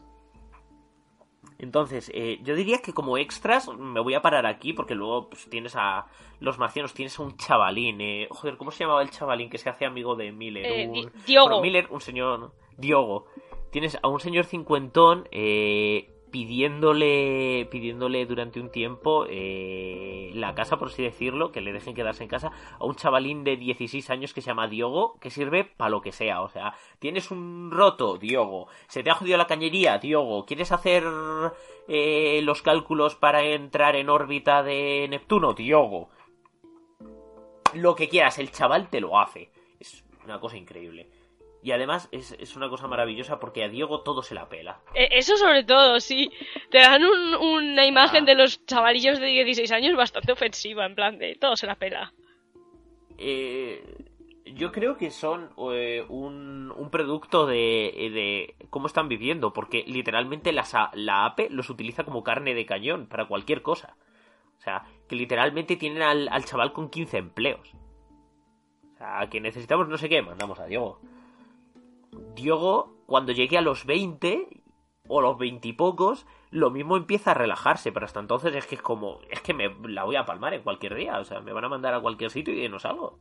Entonces, 1.59 2.11
eh, 2.13 2.39
yo 2.41 2.55
diría 2.55 2.79
que 2.79 2.91
como 2.91 3.17
extras 3.17 3.69
me 3.69 4.01
voy 4.01 4.15
a 4.15 4.21
parar 4.21 4.45
aquí 4.45 4.73
porque 4.73 4.95
luego 4.95 5.29
pues, 5.29 5.49
tienes 5.49 5.75
a 5.77 6.07
los 6.41 6.59
marcianos, 6.59 6.93
tienes 6.93 7.17
a 7.17 7.23
un 7.23 7.37
chavalín. 7.37 8.01
Eh, 8.01 8.27
joder, 8.29 8.57
¿cómo 8.57 8.69
se 8.69 8.83
llamaba 8.83 9.01
el 9.01 9.09
chavalín 9.09 9.49
que 9.49 9.57
se 9.57 9.69
hace 9.69 9.85
amigo 9.85 10.15
de 10.15 10.31
Miller? 10.33 10.65
Eh, 10.65 10.87
un, 10.89 11.11
Diogo. 11.25 11.61
Miller, 11.61 11.87
un 11.89 12.01
señor. 12.01 12.53
Diogo. 12.77 13.27
Tienes 13.71 13.97
a 14.01 14.07
un 14.07 14.19
señor 14.19 14.45
cincuentón 14.45 15.27
eh, 15.31 16.12
pidiéndole, 16.33 17.67
pidiéndole 17.69 18.25
durante 18.25 18.59
un 18.59 18.71
tiempo 18.71 19.27
eh, 19.29 20.31
la 20.33 20.55
casa, 20.55 20.77
por 20.77 20.87
así 20.87 21.03
decirlo, 21.03 21.51
que 21.51 21.61
le 21.61 21.71
dejen 21.71 21.93
quedarse 21.93 22.23
en 22.23 22.29
casa 22.29 22.51
a 22.79 22.85
un 22.85 22.95
chavalín 22.95 23.43
de 23.43 23.55
16 23.55 24.09
años 24.09 24.33
que 24.33 24.41
se 24.41 24.47
llama 24.47 24.67
Diogo, 24.67 25.19
que 25.19 25.29
sirve 25.29 25.63
para 25.63 25.91
lo 25.91 26.01
que 26.01 26.11
sea. 26.11 26.41
O 26.41 26.49
sea, 26.49 26.73
tienes 26.97 27.29
un 27.29 27.69
roto, 27.69 28.17
Diogo. 28.17 28.67
Se 28.87 29.03
te 29.03 29.11
ha 29.11 29.13
jodido 29.13 29.37
la 29.37 29.45
cañería, 29.45 29.99
Diogo. 29.99 30.43
¿Quieres 30.47 30.71
hacer 30.71 31.03
eh, 31.87 32.41
los 32.41 32.63
cálculos 32.63 33.13
para 33.13 33.43
entrar 33.43 33.95
en 33.95 34.09
órbita 34.09 34.63
de 34.63 35.05
Neptuno, 35.11 35.53
Diogo? 35.53 36.09
Lo 37.75 37.93
que 37.93 38.09
quieras, 38.09 38.39
el 38.39 38.49
chaval 38.49 38.89
te 38.89 39.01
lo 39.01 39.19
hace. 39.19 39.51
Es 39.79 40.03
una 40.25 40.39
cosa 40.39 40.57
increíble. 40.57 41.11
Y 41.63 41.71
además 41.71 42.09
es, 42.11 42.55
una 42.57 42.67
cosa 42.67 42.87
maravillosa 42.87 43.39
porque 43.39 43.63
a 43.63 43.69
Diego 43.69 44.01
todo 44.01 44.21
se 44.21 44.35
la 44.35 44.49
pela. 44.49 44.81
E, 44.93 45.07
eso 45.17 45.37
sobre 45.37 45.63
todo, 45.63 46.01
sí. 46.01 46.29
Te 46.69 46.79
dan 46.79 47.05
una 47.05 47.85
imagen 47.85 48.23
ah. 48.23 48.25
de 48.25 48.35
los 48.35 48.65
chavalillos 48.65 49.17
de 49.19 49.27
16 49.27 49.71
años 49.71 49.95
bastante 49.95 50.33
ofensiva, 50.33 50.85
en 50.85 50.93
plan 50.93 51.17
de 51.17 51.35
todo 51.35 51.55
se 51.55 51.65
la 51.65 51.75
pela. 51.75 52.11
Eh, 53.17 53.81
yo 54.45 54.73
creo 54.73 54.97
que 54.97 55.09
son 55.09 55.51
eh, 55.71 56.05
un, 56.09 56.69
un, 56.75 56.89
producto 56.89 57.45
de, 57.45 57.55
de, 58.13 58.67
cómo 58.69 58.87
están 58.87 59.07
viviendo, 59.07 59.53
porque 59.53 59.85
literalmente 59.87 60.51
la, 60.51 60.65
la 60.93 61.25
APE 61.25 61.49
los 61.49 61.69
utiliza 61.69 62.03
como 62.03 62.23
carne 62.23 62.55
de 62.55 62.65
cañón 62.65 63.07
para 63.07 63.29
cualquier 63.29 63.61
cosa. 63.61 63.95
O 64.57 64.61
sea, 64.61 64.83
que 65.07 65.15
literalmente 65.15 65.77
tienen 65.77 66.01
al, 66.01 66.27
al 66.27 66.43
chaval 66.43 66.73
con 66.73 66.89
15 66.89 67.17
empleos. 67.17 67.73
O 68.95 68.97
sea, 68.97 69.29
que 69.29 69.39
necesitamos 69.39 69.87
no 69.87 69.97
sé 69.97 70.09
qué, 70.09 70.21
mandamos 70.21 70.59
a 70.59 70.65
Diego. 70.65 70.99
Diogo, 72.35 72.95
cuando 73.05 73.31
llegue 73.31 73.57
a 73.57 73.61
los 73.61 73.85
20 73.85 74.47
o 75.07 75.21
los 75.21 75.37
20 75.37 75.67
y 75.67 75.73
pocos, 75.73 76.25
lo 76.51 76.69
mismo 76.69 76.97
empieza 76.97 77.31
a 77.31 77.33
relajarse, 77.33 77.91
pero 77.91 78.05
hasta 78.05 78.19
entonces 78.19 78.55
es 78.55 78.67
que 78.67 78.75
es 78.75 78.81
como, 78.81 79.19
es 79.29 79.41
que 79.41 79.53
me 79.53 79.73
la 79.87 80.03
voy 80.03 80.15
a 80.15 80.25
palmar 80.25 80.53
en 80.53 80.61
cualquier 80.61 80.95
día, 80.95 81.19
o 81.19 81.25
sea, 81.25 81.41
me 81.41 81.53
van 81.53 81.65
a 81.65 81.69
mandar 81.69 81.93
a 81.93 81.99
cualquier 81.99 82.31
sitio 82.31 82.53
y 82.53 82.69
no 82.69 82.79
salgo. 82.79 83.19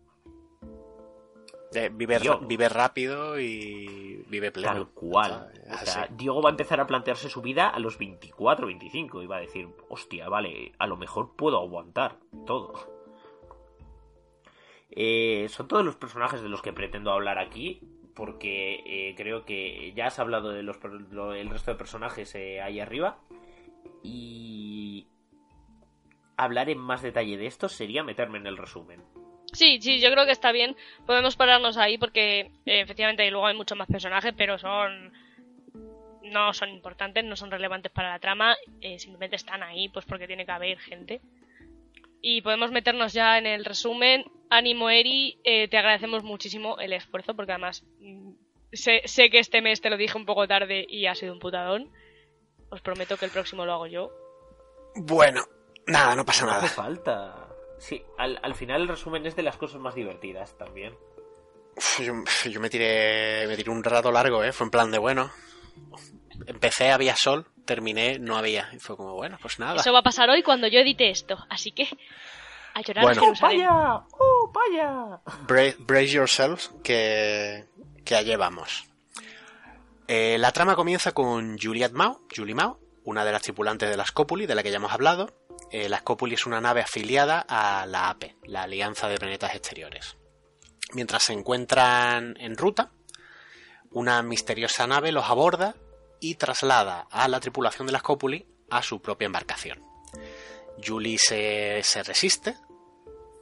Eh, 1.74 1.90
vive, 1.90 2.18
vive, 2.42 2.68
rápido 2.68 3.40
y 3.40 4.24
vive 4.28 4.52
pleno. 4.52 4.72
Tal 4.72 4.88
cual. 4.88 5.52
o 5.70 5.86
sea, 5.86 6.06
Diego 6.10 6.42
va 6.42 6.50
a 6.50 6.52
empezar 6.52 6.80
a 6.80 6.86
plantearse 6.86 7.30
su 7.30 7.40
vida 7.40 7.68
a 7.68 7.78
los 7.78 7.96
24, 7.96 8.66
25 8.66 9.22
y 9.22 9.26
va 9.26 9.36
a 9.36 9.40
decir, 9.40 9.68
hostia, 9.88 10.28
vale, 10.28 10.72
a 10.78 10.86
lo 10.86 10.98
mejor 10.98 11.34
puedo 11.34 11.58
aguantar 11.58 12.18
todo. 12.46 12.74
Eh, 14.90 15.46
son 15.48 15.66
todos 15.66 15.82
los 15.82 15.96
personajes 15.96 16.42
de 16.42 16.50
los 16.50 16.60
que 16.60 16.74
pretendo 16.74 17.10
hablar 17.10 17.38
aquí 17.38 17.80
porque 18.14 18.82
eh, 18.86 19.14
creo 19.16 19.44
que 19.44 19.92
ya 19.94 20.06
has 20.06 20.18
hablado 20.18 20.50
de 20.50 20.62
los 20.62 20.78
el 20.82 21.50
resto 21.50 21.70
de 21.70 21.78
personajes 21.78 22.34
eh, 22.34 22.60
ahí 22.60 22.80
arriba 22.80 23.18
y 24.02 25.06
hablar 26.36 26.70
en 26.70 26.78
más 26.78 27.02
detalle 27.02 27.36
de 27.36 27.46
esto 27.46 27.68
sería 27.68 28.02
meterme 28.02 28.38
en 28.38 28.46
el 28.46 28.56
resumen. 28.56 29.02
Sí, 29.52 29.78
sí, 29.80 30.00
yo 30.00 30.10
creo 30.10 30.24
que 30.24 30.32
está 30.32 30.50
bien. 30.50 30.76
Podemos 31.06 31.36
pararnos 31.36 31.76
ahí 31.76 31.98
porque 31.98 32.40
eh, 32.40 32.80
efectivamente 32.80 33.30
luego 33.30 33.46
hay 33.46 33.56
muchos 33.56 33.76
más 33.76 33.88
personajes, 33.88 34.34
pero 34.36 34.58
son 34.58 35.12
no 36.22 36.52
son 36.54 36.70
importantes, 36.70 37.24
no 37.24 37.36
son 37.36 37.50
relevantes 37.50 37.92
para 37.92 38.10
la 38.10 38.18
trama, 38.18 38.56
simplemente 38.96 39.36
están 39.36 39.62
ahí 39.62 39.88
pues 39.88 40.06
porque 40.06 40.26
tiene 40.26 40.46
que 40.46 40.52
haber 40.52 40.78
gente. 40.78 41.20
Y 42.22 42.40
podemos 42.40 42.70
meternos 42.70 43.12
ya 43.12 43.36
en 43.36 43.46
el 43.46 43.64
resumen. 43.64 44.24
Ánimo, 44.48 44.88
Eri, 44.90 45.40
eh, 45.44 45.66
te 45.68 45.76
agradecemos 45.76 46.22
muchísimo 46.22 46.78
el 46.78 46.92
esfuerzo, 46.92 47.34
porque 47.34 47.52
además 47.52 47.84
mm, 47.98 48.32
sé, 48.72 49.02
que 49.30 49.38
este 49.38 49.60
mes 49.60 49.80
te 49.80 49.90
lo 49.90 49.96
dije 49.96 50.16
un 50.16 50.24
poco 50.26 50.46
tarde 50.46 50.86
y 50.88 51.06
ha 51.06 51.14
sido 51.14 51.32
un 51.32 51.40
putadón. 51.40 51.90
Os 52.70 52.80
prometo 52.80 53.16
que 53.16 53.24
el 53.24 53.30
próximo 53.30 53.66
lo 53.66 53.72
hago 53.72 53.86
yo. 53.86 54.10
Bueno, 54.94 55.42
nada, 55.86 56.14
no 56.14 56.24
pasa 56.24 56.44
No 56.46 56.52
nada. 56.52 56.64
hace 56.64 56.74
falta. 56.74 57.48
Sí, 57.78 58.00
al, 58.18 58.38
al 58.42 58.54
final 58.54 58.82
el 58.82 58.88
resumen 58.88 59.26
es 59.26 59.34
de 59.34 59.42
las 59.42 59.56
cosas 59.56 59.80
más 59.80 59.94
divertidas 59.94 60.56
también. 60.56 60.94
Uf, 61.76 62.00
yo, 62.00 62.12
yo 62.50 62.60
me 62.60 62.70
tiré 62.70 63.46
me 63.48 63.56
tiré 63.56 63.70
un 63.70 63.82
rato 63.82 64.12
largo, 64.12 64.44
¿eh? 64.44 64.52
Fue 64.52 64.66
en 64.66 64.70
plan 64.70 64.90
de 64.90 64.98
bueno. 64.98 65.32
Empecé, 66.46 66.90
había 66.90 67.16
sol, 67.16 67.46
terminé, 67.64 68.18
no 68.18 68.36
había. 68.36 68.68
Y 68.72 68.78
fue 68.78 68.96
como, 68.96 69.14
bueno, 69.14 69.38
pues 69.40 69.58
nada. 69.58 69.76
Eso 69.80 69.92
va 69.92 70.00
a 70.00 70.02
pasar 70.02 70.28
hoy 70.30 70.42
cuando 70.42 70.66
yo 70.68 70.80
edite 70.80 71.10
esto. 71.10 71.38
Así 71.48 71.72
que. 71.72 71.88
A 72.74 72.80
llorar 72.80 73.04
Bueno. 73.04 73.20
a 73.20 73.24
Jerusalén. 73.24 73.58
¡Vaya! 73.66 74.06
¡Oh, 74.18 74.52
vaya! 74.52 75.20
Bra- 75.46 75.76
brace 75.78 76.08
yourselves, 76.08 76.70
que, 76.82 77.66
que 78.04 78.16
allí 78.16 78.34
vamos. 78.36 78.84
Eh, 80.08 80.36
la 80.38 80.52
trama 80.52 80.74
comienza 80.74 81.12
con 81.12 81.58
Juliet 81.58 81.92
Mao, 81.92 82.20
Julie 82.34 82.54
Mao, 82.54 82.80
una 83.04 83.24
de 83.24 83.32
las 83.32 83.42
tripulantes 83.42 83.88
de 83.90 83.96
la 83.96 84.04
Scopuli, 84.06 84.46
de 84.46 84.54
la 84.54 84.62
que 84.62 84.70
ya 84.70 84.76
hemos 84.76 84.92
hablado. 84.92 85.34
Eh, 85.70 85.88
la 85.88 85.98
Scopuli 85.98 86.34
es 86.34 86.46
una 86.46 86.60
nave 86.60 86.80
afiliada 86.82 87.44
a 87.48 87.86
la 87.86 88.08
APE, 88.10 88.36
la 88.44 88.62
Alianza 88.62 89.08
de 89.08 89.16
Planetas 89.18 89.54
Exteriores. 89.54 90.16
Mientras 90.94 91.22
se 91.22 91.32
encuentran 91.32 92.36
en 92.38 92.56
ruta, 92.56 92.90
una 93.90 94.22
misteriosa 94.22 94.86
nave 94.86 95.12
los 95.12 95.24
aborda 95.30 95.74
y 96.22 96.36
traslada 96.36 97.08
a 97.10 97.26
la 97.26 97.40
tripulación 97.40 97.86
de 97.86 97.92
la 97.92 97.98
Scopuli 97.98 98.46
a 98.70 98.80
su 98.80 99.02
propia 99.02 99.26
embarcación. 99.26 99.84
Julie 100.82 101.18
se, 101.18 101.82
se 101.82 102.02
resiste, 102.04 102.54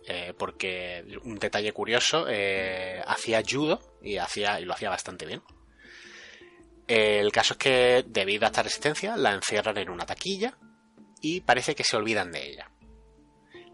eh, 0.09 0.33
porque 0.37 1.05
un 1.25 1.39
detalle 1.39 1.73
curioso, 1.73 2.25
eh, 2.27 3.03
hacía 3.07 3.43
judo 3.49 3.99
y, 4.03 4.17
hacía, 4.17 4.59
y 4.59 4.65
lo 4.65 4.73
hacía 4.73 4.89
bastante 4.89 5.27
bien. 5.27 5.43
El 6.89 7.31
caso 7.31 7.55
es 7.55 7.59
que, 7.59 8.05
debido 8.09 8.47
a 8.47 8.49
esta 8.49 8.63
resistencia, 8.63 9.17
la 9.17 9.35
encierran 9.35 9.77
en 9.77 9.91
una 9.91 10.07
taquilla 10.07 10.57
y 11.21 11.43
parece 11.43 11.75
que 11.75 11.85
se 11.85 11.97
olvidan 11.97 12.33
de 12.33 12.49
ella. 12.49 12.71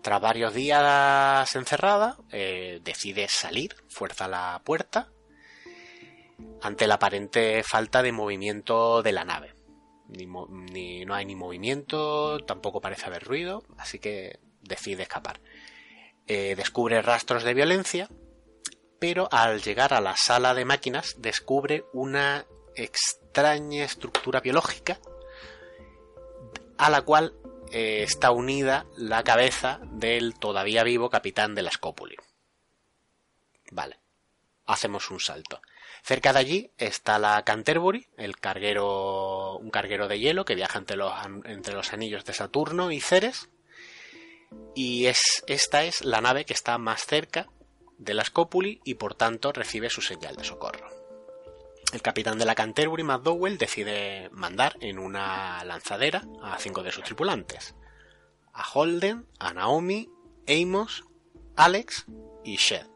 Tras 0.03 0.21
varios 0.21 0.53
días 0.53 1.55
encerrada, 1.55 2.19
eh, 2.33 2.81
decide 2.83 3.29
salir, 3.29 3.77
fuerza 3.89 4.27
la 4.27 4.61
puerta, 4.65 5.13
ante 6.63 6.87
la 6.87 6.95
aparente 6.95 7.63
falta 7.63 8.03
de 8.03 8.13
movimiento 8.13 9.03
de 9.03 9.13
la 9.13 9.25
nave. 9.25 9.55
Ni 10.09 11.05
no 11.05 11.15
hay 11.15 11.25
ni 11.25 11.35
movimiento, 11.35 12.39
tampoco 12.41 12.81
parece 12.81 13.07
haber 13.07 13.25
ruido, 13.25 13.65
así 13.79 13.99
que 13.99 14.39
decide 14.63 15.03
escapar. 15.03 15.41
Eh, 16.27 16.55
descubre 16.57 17.03
rastros 17.03 17.45
de 17.45 17.55
violencia, 17.55 18.09
pero 18.99 19.29
al 19.31 19.63
llegar 19.63 19.95
a 19.95 20.01
la 20.01 20.17
sala 20.17 20.55
de 20.55 20.65
máquinas 20.65 21.17
descubre 21.19 21.85
una 21.93 22.47
extraña 22.75 23.85
estructura 23.85 24.41
biológica 24.41 24.99
a 26.79 26.91
la 26.91 27.03
cual 27.03 27.35
eh, 27.73 28.03
está 28.03 28.31
unida 28.31 28.87
la 28.97 29.23
cabeza 29.25 29.81
del 29.85 30.39
todavía 30.39 30.85
vivo 30.85 31.11
capitán 31.11 31.55
de 31.55 31.63
la 31.63 31.71
Scopuli. 31.71 32.17
Vale, 33.71 33.99
hacemos 34.67 35.11
un 35.11 35.21
salto. 35.21 35.61
Cerca 36.07 36.33
de 36.33 36.39
allí 36.39 36.71
está 36.79 37.19
la 37.19 37.43
Canterbury, 37.43 38.07
el 38.17 38.37
carguero, 38.37 39.57
un 39.57 39.71
carguero 39.71 40.07
de 40.07 40.21
hielo 40.21 40.45
que 40.45 40.55
viaja 40.55 40.79
entre 40.79 40.97
los, 40.97 41.13
entre 41.47 41.75
los 41.75 41.93
anillos 41.93 42.25
de 42.25 42.33
Saturno 42.33 42.93
y 42.93 43.01
Ceres. 43.01 43.51
Y 44.77 45.07
es, 45.07 45.43
esta 45.49 45.83
es 45.83 46.05
la 46.05 46.21
nave 46.21 46.45
que 46.45 46.53
está 46.53 46.79
más 46.79 47.05
cerca 47.05 47.49
de 47.99 48.15
la 48.15 48.25
Scopuli 48.25 48.81
y 48.85 48.95
por 48.95 49.17
tanto 49.17 49.51
recibe 49.51 49.91
su 49.91 50.01
señal 50.01 50.37
de 50.37 50.45
socorro. 50.45 50.89
El 51.93 52.03
capitán 52.03 52.39
de 52.39 52.45
la 52.45 52.55
Canterbury, 52.55 53.03
McDowell, 53.03 53.59
decide 53.59 54.29
mandar 54.31 54.77
en 54.81 55.01
una 55.01 55.65
lanzadera 55.65 56.25
a 56.41 56.57
cinco 56.61 56.85
de 56.85 56.93
sus 56.93 57.03
tripulantes. 57.03 57.75
A 58.53 58.65
Holden, 58.65 59.27
a 59.41 59.53
Naomi, 59.55 60.09
Amos, 60.47 61.03
Alex 61.57 62.07
y 62.45 62.59
Shed. 62.59 62.96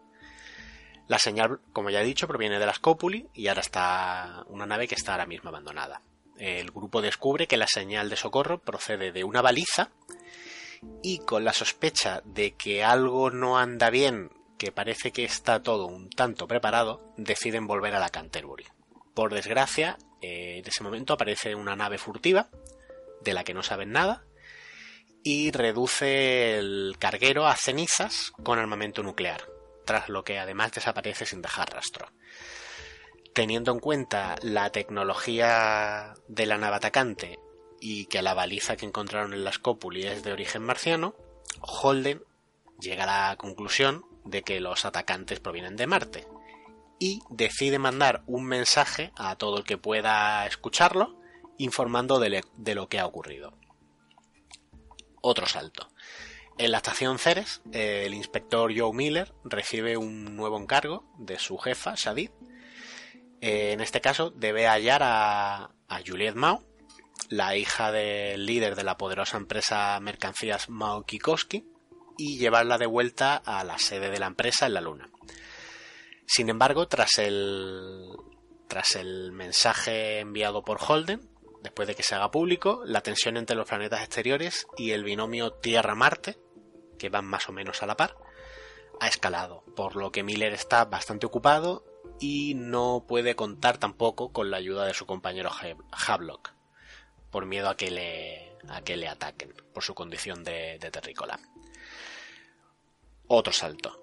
La 1.11 1.19
señal, 1.19 1.59
como 1.73 1.91
ya 1.91 2.03
he 2.03 2.05
dicho, 2.05 2.29
proviene 2.29 2.61
de 2.61 2.67
la 2.67 2.73
Scopuli 2.73 3.27
y 3.35 3.49
ahora 3.49 3.63
está 3.63 4.45
una 4.47 4.65
nave 4.65 4.87
que 4.87 4.95
está 4.95 5.11
ahora 5.11 5.27
mismo 5.27 5.49
abandonada. 5.49 6.03
El 6.39 6.71
grupo 6.71 7.03
descubre 7.03 7.49
que 7.49 7.57
la 7.57 7.67
señal 7.67 8.09
de 8.09 8.15
socorro 8.15 8.61
procede 8.61 9.11
de 9.11 9.25
una 9.25 9.43
baliza 9.43 9.91
y 11.03 11.19
con 11.19 11.43
la 11.43 11.53
sospecha 11.53 12.23
de 12.25 12.53
que 12.53 12.85
algo 12.85 13.33
no 13.33 13.59
anda 13.59 13.91
bien, 13.91 14.31
que 14.57 14.71
parece 14.71 15.11
que 15.11 15.25
está 15.25 15.65
todo 15.65 15.87
un 15.87 16.11
tanto 16.11 16.47
preparado, 16.47 17.13
deciden 17.17 17.67
volver 17.67 17.97
a 17.97 17.99
la 17.99 18.11
Canterbury. 18.11 18.69
Por 19.13 19.35
desgracia, 19.35 19.99
en 20.21 20.65
ese 20.65 20.85
momento 20.85 21.15
aparece 21.15 21.57
una 21.57 21.75
nave 21.75 21.99
furtiva, 21.99 22.51
de 23.21 23.35
la 23.35 23.43
que 23.43 23.53
no 23.53 23.65
saben 23.65 23.91
nada, 23.91 24.23
y 25.25 25.51
reduce 25.51 26.57
el 26.57 26.95
carguero 27.01 27.49
a 27.49 27.57
cenizas 27.57 28.31
con 28.45 28.61
armamento 28.61 29.03
nuclear, 29.03 29.50
tras 29.91 30.09
lo 30.09 30.23
que 30.23 30.39
además 30.39 30.71
desaparece 30.71 31.27
sin 31.27 31.43
dejar 31.43 31.75
rastro. 31.75 32.07
Teniendo 33.35 33.73
en 33.73 33.81
cuenta 33.81 34.37
la 34.41 34.71
tecnología 34.71 36.15
de 36.29 36.47
la 36.47 36.59
nave 36.59 36.77
atacante 36.77 37.41
y 37.81 38.07
que 38.07 38.23
la 38.23 38.33
baliza 38.33 38.77
que 38.77 38.87
encontraron 38.87 39.33
en 39.33 39.43
la 39.43 39.51
Scopuli 39.51 40.07
es 40.07 40.23
de 40.23 40.33
origen 40.33 40.63
marciano, 40.63 41.17
Holden 41.61 42.23
llega 42.79 43.03
a 43.03 43.31
la 43.31 43.37
conclusión 43.37 44.05
de 44.25 44.43
que 44.43 44.61
los 44.61 44.85
atacantes 44.85 45.41
provienen 45.41 45.75
de 45.75 45.89
Marte 45.89 46.29
y 47.01 47.19
decide 47.29 47.81
mandar 47.81 48.23
un 48.29 48.45
mensaje 48.45 49.11
a 49.17 49.35
todo 49.35 49.59
el 49.59 49.65
que 49.65 49.77
pueda 49.77 50.47
escucharlo 50.47 51.19
informando 51.59 52.21
de, 52.21 52.45
lo 52.77 52.89
que 52.89 53.01
ha 53.01 53.07
ocurrido. 53.07 53.55
Otro 55.21 55.47
salto. 55.47 55.90
En 56.61 56.73
la 56.73 56.77
estación 56.77 57.19
Ceres, 57.19 57.63
eh, 57.73 58.03
el 58.05 58.13
inspector 58.13 58.71
Joe 58.77 58.93
Miller 58.93 59.33
recibe 59.45 59.97
un 59.97 60.37
nuevo 60.37 60.61
encargo 60.61 61.11
de 61.17 61.39
su 61.39 61.57
jefa, 61.57 61.95
Shadid. 61.97 62.29
Eh, 63.41 63.73
en 63.73 63.81
este 63.81 64.03
caso, 64.03 64.29
debe 64.29 64.67
hallar 64.67 65.03
a, 65.03 65.71
a 65.89 66.01
Juliet 66.07 66.35
Mao, 66.35 66.63
la 67.31 67.57
hija 67.57 67.91
del 67.93 68.45
líder 68.45 68.77
de 68.77 68.85
la 68.85 68.99
poderosa 68.99 69.39
empresa 69.39 69.99
mercancías 70.01 70.69
Mao 70.69 71.05
Kikoski, 71.05 71.65
y 72.19 72.37
llevarla 72.37 72.77
de 72.77 72.85
vuelta 72.85 73.37
a 73.37 73.65
la 73.65 73.79
sede 73.79 74.11
de 74.11 74.19
la 74.19 74.27
empresa 74.27 74.67
en 74.67 74.75
la 74.75 74.83
Luna. 74.83 75.09
Sin 76.27 76.51
embargo, 76.51 76.89
tras 76.89 77.17
el, 77.17 78.07
tras 78.69 78.97
el 78.97 79.33
mensaje 79.33 80.19
enviado 80.19 80.63
por 80.63 80.79
Holden, 80.87 81.27
después 81.63 81.89
de 81.89 81.95
que 81.95 82.03
se 82.03 82.15
haga 82.15 82.31
público, 82.31 82.83
la 82.85 83.01
tensión 83.01 83.39
entre 83.39 83.57
los 83.57 83.67
planetas 83.67 84.03
exteriores 84.03 84.67
y 84.77 84.91
el 84.91 85.05
binomio 85.05 85.53
Tierra-Marte, 85.55 86.37
que 87.01 87.09
van 87.09 87.25
más 87.25 87.49
o 87.49 87.53
menos 87.53 87.83
a 87.83 87.87
la 87.87 87.97
par, 87.97 88.15
ha 89.01 89.09
escalado, 89.09 89.65
por 89.75 89.97
lo 89.97 90.13
que 90.13 90.23
Miller 90.23 90.53
está 90.53 90.85
bastante 90.85 91.25
ocupado 91.25 91.83
y 92.21 92.53
no 92.55 93.07
puede 93.09 93.35
contar 93.35 93.79
tampoco 93.79 94.33
con 94.33 94.51
la 94.51 94.59
ayuda 94.59 94.85
de 94.85 94.93
su 94.93 95.07
compañero 95.07 95.51
Havelock, 96.07 96.53
por 97.31 97.47
miedo 97.47 97.71
a 97.71 97.77
que 97.77 97.91
le, 97.91 98.53
a 98.69 98.83
que 98.83 98.99
le 98.99 99.09
ataquen 99.09 99.55
por 99.73 99.83
su 99.83 99.95
condición 99.95 100.45
de, 100.45 100.79
de 100.79 100.91
terrícola. 100.91 101.41
Otro 103.27 103.53
salto. 103.53 103.97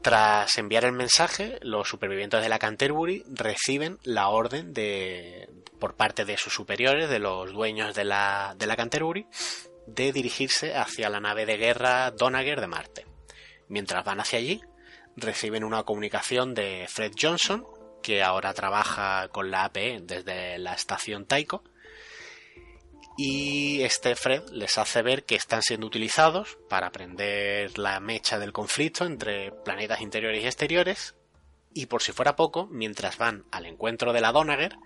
Tras 0.00 0.56
enviar 0.56 0.86
el 0.86 0.92
mensaje, 0.92 1.58
los 1.60 1.86
supervivientes 1.86 2.40
de 2.40 2.48
la 2.48 2.58
Canterbury 2.58 3.22
reciben 3.28 3.98
la 4.02 4.28
orden 4.28 4.72
de, 4.72 5.50
por 5.78 5.94
parte 5.94 6.24
de 6.24 6.38
sus 6.38 6.54
superiores, 6.54 7.10
de 7.10 7.18
los 7.18 7.52
dueños 7.52 7.94
de 7.94 8.04
la, 8.04 8.54
de 8.56 8.66
la 8.66 8.76
Canterbury, 8.76 9.26
de 9.94 10.12
dirigirse 10.12 10.74
hacia 10.76 11.10
la 11.10 11.20
nave 11.20 11.46
de 11.46 11.56
guerra 11.56 12.10
Donager 12.10 12.60
de 12.60 12.66
Marte. 12.66 13.06
Mientras 13.68 14.04
van 14.04 14.20
hacia 14.20 14.38
allí, 14.38 14.60
reciben 15.16 15.64
una 15.64 15.84
comunicación 15.84 16.54
de 16.54 16.86
Fred 16.88 17.12
Johnson, 17.20 17.66
que 18.02 18.22
ahora 18.22 18.54
trabaja 18.54 19.28
con 19.28 19.50
la 19.50 19.64
APE 19.64 20.00
desde 20.02 20.58
la 20.58 20.74
estación 20.74 21.26
Taiko, 21.26 21.62
y 23.16 23.82
este 23.82 24.16
Fred 24.16 24.48
les 24.50 24.78
hace 24.78 25.02
ver 25.02 25.24
que 25.24 25.34
están 25.34 25.62
siendo 25.62 25.86
utilizados 25.86 26.58
para 26.68 26.90
prender 26.90 27.78
la 27.78 28.00
mecha 28.00 28.38
del 28.38 28.52
conflicto 28.52 29.04
entre 29.04 29.52
planetas 29.52 30.00
interiores 30.00 30.42
y 30.42 30.46
exteriores 30.46 31.14
y 31.74 31.86
por 31.86 32.02
si 32.02 32.12
fuera 32.12 32.34
poco, 32.34 32.66
mientras 32.66 33.18
van 33.18 33.44
al 33.50 33.66
encuentro 33.66 34.12
de 34.12 34.20
la 34.20 34.32
Donager, 34.32 34.76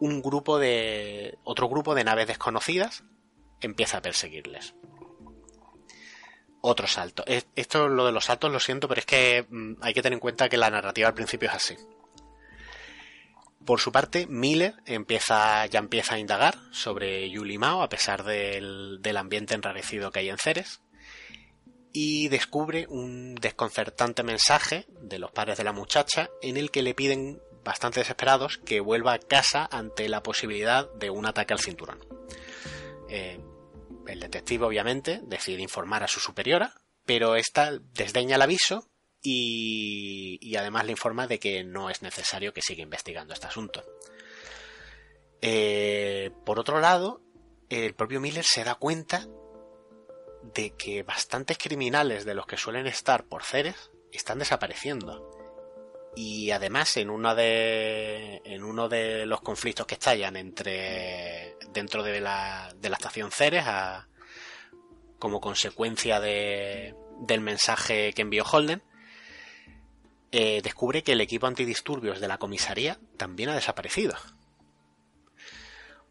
un 0.00 0.20
grupo 0.20 0.58
de 0.58 1.38
otro 1.44 1.68
grupo 1.68 1.94
de 1.94 2.04
naves 2.04 2.26
desconocidas 2.26 3.04
empieza 3.64 3.98
a 3.98 4.02
perseguirles. 4.02 4.74
Otro 6.60 6.86
salto. 6.86 7.24
Es- 7.26 7.46
Esto 7.56 7.88
lo 7.88 8.06
de 8.06 8.12
los 8.12 8.24
saltos 8.24 8.50
lo 8.50 8.60
siento, 8.60 8.88
pero 8.88 9.00
es 9.00 9.06
que 9.06 9.46
mm, 9.48 9.74
hay 9.82 9.92
que 9.94 10.02
tener 10.02 10.14
en 10.14 10.20
cuenta 10.20 10.48
que 10.48 10.56
la 10.56 10.70
narrativa 10.70 11.08
al 11.08 11.14
principio 11.14 11.48
es 11.48 11.54
así. 11.54 11.76
Por 13.66 13.80
su 13.80 13.92
parte, 13.92 14.26
Miller 14.26 14.74
empieza, 14.84 15.64
ya 15.66 15.78
empieza 15.78 16.14
a 16.16 16.18
indagar 16.18 16.54
sobre 16.70 17.30
Yuli 17.30 17.56
Mao, 17.56 17.82
a 17.82 17.88
pesar 17.88 18.22
del, 18.24 18.98
del 19.00 19.16
ambiente 19.16 19.54
enrarecido 19.54 20.10
que 20.10 20.18
hay 20.20 20.28
en 20.28 20.36
Ceres, 20.38 20.82
y 21.92 22.28
descubre 22.28 22.86
un 22.88 23.34
desconcertante 23.36 24.22
mensaje 24.22 24.84
de 25.00 25.18
los 25.18 25.30
padres 25.32 25.56
de 25.56 25.64
la 25.64 25.72
muchacha 25.72 26.28
en 26.42 26.56
el 26.58 26.70
que 26.70 26.82
le 26.82 26.92
piden, 26.94 27.40
bastante 27.64 28.00
desesperados, 28.00 28.58
que 28.58 28.80
vuelva 28.80 29.14
a 29.14 29.18
casa 29.18 29.66
ante 29.72 30.08
la 30.10 30.22
posibilidad 30.22 30.90
de 30.94 31.08
un 31.08 31.24
ataque 31.24 31.54
al 31.54 31.60
cinturón. 31.60 31.98
eh, 33.08 33.38
el 34.06 34.20
detective 34.20 34.64
obviamente 34.64 35.20
decide 35.24 35.62
informar 35.62 36.02
a 36.02 36.08
su 36.08 36.20
superiora, 36.20 36.74
pero 37.04 37.36
esta 37.36 37.78
desdeña 37.92 38.36
el 38.36 38.42
aviso 38.42 38.88
y, 39.22 40.54
además 40.56 40.84
le 40.84 40.92
informa 40.92 41.26
de 41.26 41.38
que 41.38 41.64
no 41.64 41.88
es 41.90 42.02
necesario 42.02 42.52
que 42.52 42.62
siga 42.62 42.82
investigando 42.82 43.32
este 43.32 43.46
asunto. 43.46 43.82
Eh, 45.40 46.30
por 46.44 46.58
otro 46.58 46.80
lado, 46.80 47.22
el 47.70 47.94
propio 47.94 48.20
Miller 48.20 48.44
se 48.44 48.64
da 48.64 48.74
cuenta 48.74 49.26
de 50.54 50.70
que 50.76 51.02
bastantes 51.02 51.56
criminales 51.56 52.24
de 52.24 52.34
los 52.34 52.46
que 52.46 52.58
suelen 52.58 52.86
estar 52.86 53.24
por 53.24 53.42
Ceres 53.42 53.90
están 54.12 54.38
desapareciendo. 54.38 55.33
Y 56.16 56.50
además 56.52 56.96
en 56.96 57.10
uno 57.10 57.34
de 57.34 58.40
en 58.44 58.62
uno 58.62 58.88
de 58.88 59.26
los 59.26 59.40
conflictos 59.40 59.86
que 59.86 59.94
estallan 59.94 60.36
entre 60.36 61.56
dentro 61.72 62.02
de 62.02 62.20
la, 62.20 62.72
de 62.76 62.88
la 62.88 62.96
estación 62.96 63.32
Ceres 63.32 63.64
a, 63.66 64.06
como 65.18 65.40
consecuencia 65.40 66.20
de, 66.20 66.94
del 67.20 67.40
mensaje 67.40 68.12
que 68.12 68.22
envió 68.22 68.44
Holden, 68.44 68.82
eh, 70.32 70.60
descubre 70.62 71.02
que 71.02 71.12
el 71.12 71.20
equipo 71.20 71.46
antidisturbios 71.46 72.20
de 72.20 72.28
la 72.28 72.38
comisaría 72.38 72.98
también 73.16 73.48
ha 73.48 73.54
desaparecido. 73.54 74.14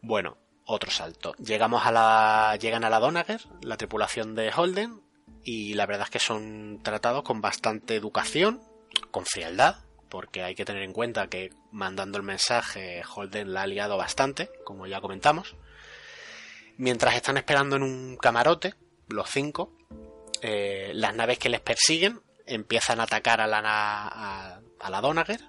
Bueno, 0.00 0.38
otro 0.64 0.90
salto. 0.90 1.34
Llegamos 1.34 1.86
a 1.86 1.92
la, 1.92 2.56
llegan 2.60 2.84
a 2.84 2.90
la 2.90 3.00
Donager, 3.00 3.42
la 3.62 3.76
tripulación 3.76 4.34
de 4.34 4.50
Holden, 4.50 5.02
y 5.42 5.74
la 5.74 5.86
verdad 5.86 6.06
es 6.06 6.10
que 6.10 6.18
son 6.18 6.80
tratados 6.82 7.22
con 7.22 7.40
bastante 7.40 7.96
educación, 7.96 8.62
con 9.10 9.26
frialdad, 9.26 9.83
porque 10.14 10.44
hay 10.44 10.54
que 10.54 10.64
tener 10.64 10.84
en 10.84 10.92
cuenta 10.92 11.26
que 11.26 11.50
mandando 11.72 12.18
el 12.18 12.22
mensaje 12.22 13.02
Holden 13.02 13.52
la 13.52 13.62
ha 13.62 13.66
liado 13.66 13.96
bastante, 13.96 14.48
como 14.62 14.86
ya 14.86 15.00
comentamos. 15.00 15.56
Mientras 16.76 17.16
están 17.16 17.36
esperando 17.36 17.74
en 17.74 17.82
un 17.82 18.16
camarote, 18.16 18.74
los 19.08 19.28
cinco, 19.28 19.72
eh, 20.40 20.92
las 20.94 21.16
naves 21.16 21.40
que 21.40 21.48
les 21.48 21.60
persiguen 21.60 22.20
empiezan 22.46 23.00
a 23.00 23.02
atacar 23.02 23.40
a 23.40 23.48
la, 23.48 23.60
a, 23.64 24.60
a 24.78 24.90
la 24.90 25.00
Donager. 25.00 25.40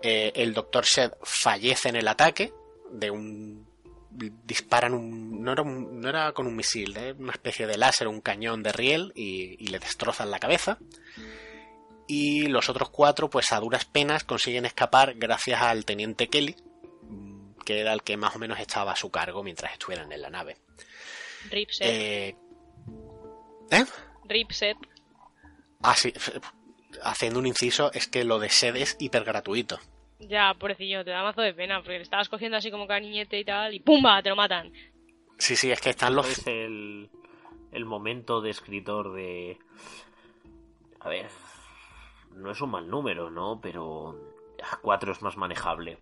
Eh, 0.00 0.32
el 0.34 0.54
Dr. 0.54 0.86
Shed 0.86 1.12
fallece 1.22 1.90
en 1.90 1.96
el 1.96 2.08
ataque 2.08 2.54
de 2.90 3.10
un 3.10 3.66
disparan 4.10 4.94
un 4.94 5.42
no, 5.42 6.08
era 6.08 6.32
con 6.32 6.46
un 6.46 6.56
misil, 6.56 6.96
una 7.18 7.32
especie 7.32 7.66
de 7.66 7.76
láser, 7.76 8.08
un 8.08 8.22
cañón 8.22 8.62
de 8.62 8.72
riel 8.72 9.12
y, 9.14 9.66
le 9.66 9.78
destrozan 9.78 10.30
la 10.30 10.38
cabeza. 10.38 10.78
Y 12.06 12.46
los 12.48 12.68
otros 12.68 12.90
cuatro, 12.90 13.30
pues 13.30 13.52
a 13.52 13.60
duras 13.60 13.84
penas, 13.84 14.24
consiguen 14.24 14.66
escapar 14.66 15.14
gracias 15.14 15.62
al 15.62 15.84
teniente 15.84 16.28
Kelly, 16.28 16.54
que 17.64 17.80
era 17.80 17.92
el 17.92 18.02
que 18.02 18.16
más 18.16 18.36
o 18.36 18.38
menos 18.38 18.60
estaba 18.60 18.92
a 18.92 18.96
su 18.96 19.10
cargo 19.10 19.42
mientras 19.42 19.72
estuvieran 19.72 20.12
en 20.12 20.20
la 20.20 20.30
nave. 20.30 20.58
Ripset. 21.50 21.86
Eh, 21.86 22.36
¿Eh? 23.70 23.84
Ripset. 24.26 24.76
Ah, 25.82 25.94
sí. 25.94 26.12
Haciendo 27.02 27.38
un 27.38 27.46
inciso, 27.46 27.90
es 27.92 28.06
que 28.06 28.24
lo 28.24 28.38
de 28.38 28.50
sed 28.50 28.76
es 28.76 28.96
hiper 28.98 29.24
gratuito. 29.24 29.78
Ya, 30.20 30.54
pobrecillo, 30.54 31.04
te 31.04 31.10
da 31.10 31.22
mazo 31.22 31.42
de 31.42 31.52
pena, 31.52 31.80
porque 31.80 31.96
le 31.96 32.02
estabas 32.02 32.28
cogiendo 32.28 32.56
así 32.56 32.70
como 32.70 32.86
cariñete 32.86 33.38
y 33.38 33.44
tal, 33.44 33.74
y 33.74 33.80
¡pumba! 33.80 34.22
Te 34.22 34.28
lo 34.30 34.36
matan. 34.36 34.72
Sí, 35.38 35.56
sí, 35.56 35.70
es 35.70 35.80
que 35.80 35.90
están 35.90 36.14
los... 36.14 36.28
Es 36.28 36.46
el, 36.46 37.10
el 37.72 37.84
momento 37.84 38.40
de 38.40 38.50
escritor 38.50 39.12
de... 39.14 39.58
A 41.00 41.08
ver, 41.08 41.28
no 42.34 42.50
es 42.50 42.60
un 42.60 42.70
mal 42.70 42.88
número, 42.88 43.30
¿no? 43.30 43.60
Pero 43.60 44.34
4 44.82 45.12
es 45.12 45.22
más 45.22 45.36
manejable. 45.36 45.98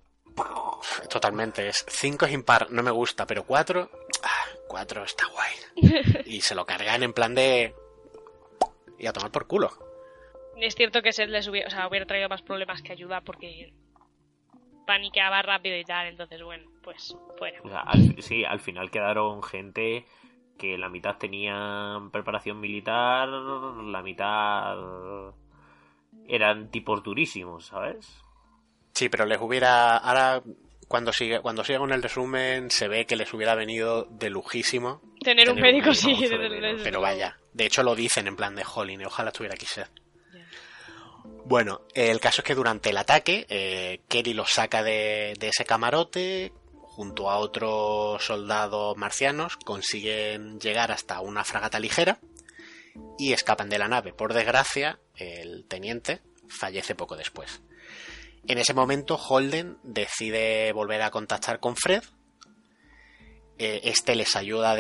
Totalmente, 1.09 1.69
es 1.69 1.85
5 1.89 2.27
es 2.27 2.33
impar, 2.33 2.71
no 2.71 2.83
me 2.83 2.91
gusta, 2.91 3.27
pero 3.27 3.45
4, 3.45 3.91
4 4.69 5.05
está 5.05 5.27
guay. 5.27 5.93
Y 6.27 6.41
se 6.41 6.55
lo 6.55 6.65
cargan 6.65 7.03
en 7.03 7.13
plan 7.13 7.35
de... 7.35 7.75
Y 8.99 9.07
a 9.07 9.13
tomar 9.13 9.31
por 9.31 9.47
culo. 9.47 9.71
Es 10.57 10.75
cierto 10.75 11.03
que 11.03 11.13
se 11.13 11.27
les 11.27 11.49
hubiera, 11.49 11.67
o 11.67 11.71
sea, 11.71 11.89
hubiera 11.89 12.07
traído 12.07 12.29
más 12.29 12.43
problemas 12.43 12.83
que 12.83 12.93
ayuda 12.93 13.21
porque 13.21 13.73
paniqueaba 14.87 15.43
rápido 15.43 15.77
y 15.77 15.85
tal, 15.85 16.07
entonces 16.07 16.43
bueno, 16.43 16.71
pues 16.83 17.17
fuera. 17.39 17.61
O 17.65 17.69
sea, 17.69 17.81
al, 17.81 18.23
sí, 18.23 18.45
al 18.45 18.61
final 18.61 18.91
quedaron 18.91 19.43
gente 19.43 20.07
que 20.59 20.79
la 20.79 20.89
mitad 20.89 21.17
tenía 21.17 22.01
preparación 22.13 22.61
militar, 22.61 23.29
la 23.29 24.03
mitad 24.03 25.35
eran 26.29 26.71
tipos 26.71 27.03
durísimos, 27.03 27.67
¿sabes? 27.67 28.07
Sí, 28.93 29.09
pero 29.09 29.27
les 29.27 29.41
hubiera 29.41 29.97
ahora 29.97 30.43
cuando 30.89 31.13
sigue 31.13 31.41
cuando 31.41 31.65
siga 31.65 31.79
con 31.79 31.93
el 31.93 32.03
resumen 32.03 32.71
se 32.71 32.87
ve 32.89 33.07
que 33.07 33.17
les 33.17 33.33
hubiera 33.33 33.55
venido 33.55 34.05
de 34.11 34.29
lujísimo 34.29 35.01
tener, 35.21 35.47
tener 35.47 35.51
un 35.51 35.61
médico, 35.61 35.89
un 35.89 35.95
sí, 35.95 36.15
de 36.15 36.37
de 36.37 36.81
pero 36.85 37.01
vaya, 37.01 37.39
de 37.55 37.67
hecho 37.67 37.83
lo 37.83 37.95
dicen 37.95 38.27
en 38.27 38.37
plan 38.37 38.55
de 38.55 38.65
Holling, 38.65 39.05
ojalá 39.07 39.31
estuviera 39.31 39.55
aquí 39.55 39.67
ser. 39.67 39.89
Bueno, 41.45 41.83
el 41.95 42.21
caso 42.21 42.41
es 42.41 42.47
que 42.47 42.55
durante 42.55 42.91
el 42.91 42.97
ataque, 42.97 43.47
eh, 43.49 44.01
Kerry 44.09 44.33
los 44.33 44.51
saca 44.51 44.83
de, 44.83 45.35
de, 45.39 45.49
ese 45.49 45.65
camarote, 45.65 46.53
junto 46.73 47.31
a 47.31 47.39
otros 47.39 48.25
soldados 48.25 48.97
marcianos, 48.97 49.57
consiguen 49.57 50.61
llegar 50.61 50.93
hasta 50.93 51.21
una 51.21 51.45
fragata 51.45 51.81
ligera 51.81 52.19
y 53.19 53.33
escapan 53.33 53.69
de 53.69 53.79
la 53.79 53.89
nave. 53.89 54.13
Por 54.13 54.35
desgracia, 54.35 54.99
el 55.17 55.65
teniente 55.67 56.23
fallece 56.49 56.95
poco 56.95 57.17
después. 57.17 57.63
En 58.47 58.59
ese 58.59 58.75
momento, 58.75 59.17
Holden 59.17 59.79
decide 59.83 60.73
volver 60.73 61.03
a 61.03 61.11
contactar 61.11 61.61
con 61.61 61.77
Fred. 61.77 62.03
Eh, 63.59 63.81
este 63.85 64.17
les 64.17 64.35
ayuda 64.35 64.73
a, 64.73 64.77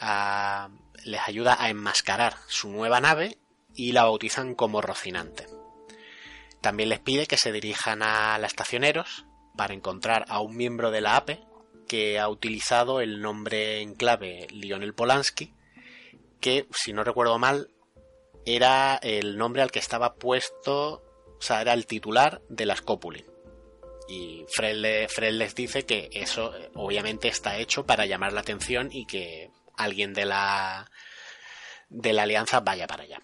a, 0.00 0.70
les 1.04 1.20
ayuda 1.28 1.56
a 1.58 1.70
enmascarar 1.70 2.36
su 2.48 2.68
nueva 2.68 3.00
nave 3.00 3.38
y 3.74 3.92
la 3.92 4.04
bautizan 4.04 4.54
como 4.54 4.80
Rocinante. 4.80 5.46
También 6.60 6.88
les 6.88 6.98
pide 6.98 7.26
que 7.26 7.36
se 7.36 7.52
dirijan 7.52 8.02
a 8.02 8.38
la 8.38 8.46
estacioneros 8.46 9.24
para 9.56 9.74
encontrar 9.74 10.24
a 10.28 10.40
un 10.40 10.56
miembro 10.56 10.90
de 10.90 11.00
la 11.00 11.16
APE 11.16 11.40
que 11.86 12.18
ha 12.18 12.28
utilizado 12.28 13.00
el 13.00 13.20
nombre 13.20 13.80
en 13.80 13.94
clave 13.94 14.48
Lionel 14.50 14.94
Polanski, 14.94 15.54
que, 16.40 16.66
si 16.70 16.92
no 16.92 17.04
recuerdo 17.04 17.38
mal, 17.38 17.70
era 18.44 18.96
el 18.96 19.36
nombre 19.36 19.62
al 19.62 19.70
que 19.70 19.78
estaba 19.78 20.14
puesto, 20.14 21.02
o 21.38 21.40
sea, 21.40 21.60
era 21.60 21.72
el 21.72 21.86
titular 21.86 22.42
de 22.48 22.66
la 22.66 22.76
Scopuli. 22.76 23.24
Y 24.08 24.44
Fred, 24.48 24.76
le, 24.76 25.08
Fred 25.08 25.32
les 25.32 25.54
dice 25.54 25.84
que 25.84 26.08
eso 26.12 26.52
obviamente 26.74 27.28
está 27.28 27.58
hecho 27.58 27.84
para 27.84 28.06
llamar 28.06 28.32
la 28.32 28.40
atención 28.40 28.88
y 28.92 29.06
que 29.06 29.50
alguien 29.76 30.14
de 30.14 30.26
la 30.26 30.90
de 31.88 32.12
la 32.12 32.22
alianza 32.22 32.60
vaya 32.60 32.86
para 32.86 33.02
allá. 33.02 33.20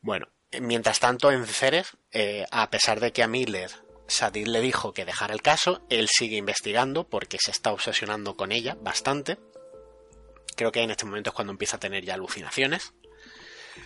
Bueno, 0.00 0.28
Mientras 0.60 1.00
tanto, 1.00 1.32
en 1.32 1.46
Ceres, 1.46 1.96
eh, 2.10 2.44
a 2.50 2.68
pesar 2.68 3.00
de 3.00 3.12
que 3.12 3.22
a 3.22 3.28
Miller 3.28 3.70
Sadir 4.06 4.48
le 4.48 4.60
dijo 4.60 4.92
que 4.92 5.06
dejara 5.06 5.32
el 5.32 5.40
caso, 5.40 5.82
él 5.88 6.08
sigue 6.10 6.36
investigando 6.36 7.08
porque 7.08 7.38
se 7.40 7.50
está 7.50 7.72
obsesionando 7.72 8.36
con 8.36 8.52
ella 8.52 8.76
bastante. 8.78 9.38
Creo 10.56 10.72
que 10.72 10.82
en 10.82 10.90
este 10.90 11.06
momento 11.06 11.30
es 11.30 11.34
cuando 11.34 11.52
empieza 11.52 11.76
a 11.76 11.80
tener 11.80 12.04
ya 12.04 12.14
alucinaciones. 12.14 12.94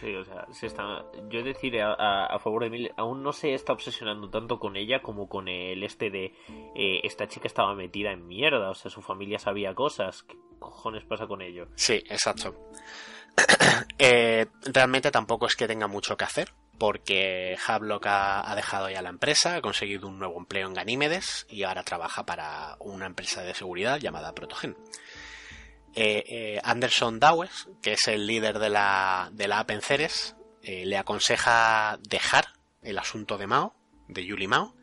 Sí, 0.00 0.14
o 0.14 0.24
sea, 0.24 0.46
se 0.52 0.66
está... 0.66 1.04
yo 1.28 1.42
decir 1.42 1.80
a, 1.80 1.94
a, 1.94 2.26
a, 2.26 2.38
favor 2.38 2.64
de 2.64 2.70
Miller, 2.70 2.92
aún 2.96 3.22
no 3.22 3.32
se 3.32 3.54
está 3.54 3.72
obsesionando 3.72 4.28
tanto 4.30 4.58
con 4.58 4.76
ella 4.76 5.00
como 5.00 5.28
con 5.28 5.48
el 5.48 5.82
este 5.84 6.10
de 6.10 6.34
eh, 6.74 7.00
esta 7.04 7.28
chica 7.28 7.46
estaba 7.46 7.74
metida 7.74 8.10
en 8.10 8.26
mierda, 8.26 8.70
o 8.70 8.74
sea, 8.74 8.90
su 8.90 9.00
familia 9.00 9.38
sabía 9.38 9.74
cosas. 9.74 10.24
¿Qué 10.24 10.36
cojones 10.58 11.04
pasa 11.04 11.26
con 11.26 11.40
ello? 11.40 11.68
Sí, 11.76 11.94
exacto. 12.08 12.54
eh, 13.98 14.46
realmente 14.64 15.10
tampoco 15.10 15.46
es 15.46 15.54
que 15.54 15.68
tenga 15.68 15.86
mucho 15.86 16.16
que 16.16 16.24
hacer, 16.24 16.52
porque 16.78 17.56
Havelock 17.66 18.06
ha, 18.06 18.50
ha, 18.50 18.56
dejado 18.56 18.90
ya 18.90 19.02
la 19.02 19.10
empresa, 19.10 19.56
ha 19.56 19.62
conseguido 19.62 20.08
un 20.08 20.18
nuevo 20.18 20.38
empleo 20.38 20.66
en 20.66 20.74
Ganímedes 20.74 21.46
y 21.48 21.62
ahora 21.62 21.84
trabaja 21.84 22.26
para 22.26 22.76
una 22.80 23.06
empresa 23.06 23.42
de 23.42 23.54
seguridad 23.54 23.98
llamada 23.98 24.34
Protogen. 24.34 24.76
Eh, 25.98 26.24
eh, 26.28 26.60
Anderson 26.62 27.18
Dawes, 27.18 27.68
que 27.80 27.94
es 27.94 28.06
el 28.06 28.26
líder 28.26 28.58
de 28.58 28.68
la, 28.68 29.30
de 29.32 29.48
la 29.48 29.66
eh, 30.62 30.84
le 30.84 30.98
aconseja 30.98 31.98
dejar 32.02 32.48
el 32.82 32.98
asunto 32.98 33.38
de 33.38 33.46
Mao, 33.46 33.74
de 34.06 34.26
Yuli 34.26 34.46
Mao, 34.46 34.76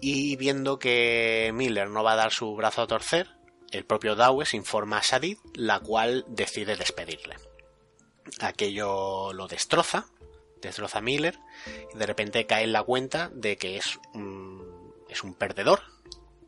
y 0.00 0.36
viendo 0.36 0.78
que 0.78 1.50
Miller 1.52 1.90
no 1.90 2.02
va 2.02 2.12
a 2.12 2.16
dar 2.16 2.32
su 2.32 2.54
brazo 2.56 2.80
a 2.80 2.86
torcer, 2.86 3.28
el 3.72 3.84
propio 3.84 4.14
Dawes 4.14 4.54
informa 4.54 4.98
a 4.98 5.02
Sadid, 5.02 5.36
la 5.52 5.80
cual 5.80 6.24
decide 6.28 6.76
despedirle. 6.76 7.36
Aquello 8.40 9.34
lo 9.34 9.48
destroza, 9.48 10.06
destroza 10.62 11.00
a 11.00 11.02
Miller, 11.02 11.38
y 11.94 11.98
de 11.98 12.06
repente 12.06 12.46
cae 12.46 12.64
en 12.64 12.72
la 12.72 12.84
cuenta 12.84 13.28
de 13.34 13.58
que 13.58 13.76
es 13.76 13.98
un, 14.14 14.94
es 15.10 15.22
un 15.22 15.34
perdedor. 15.34 15.82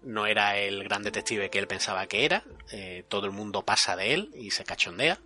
No 0.09 0.25
era 0.25 0.57
el 0.57 0.85
gran 0.85 1.03
detective 1.03 1.51
que 1.51 1.59
él 1.59 1.67
pensaba 1.67 2.07
que 2.07 2.25
era, 2.25 2.43
eh, 2.73 3.05
todo 3.09 3.27
el 3.27 3.33
mundo 3.33 3.67
pasa 3.67 3.95
de 3.95 4.15
él 4.15 4.31
y 4.35 4.53
se 4.53 4.65
cachondea. 4.65 5.21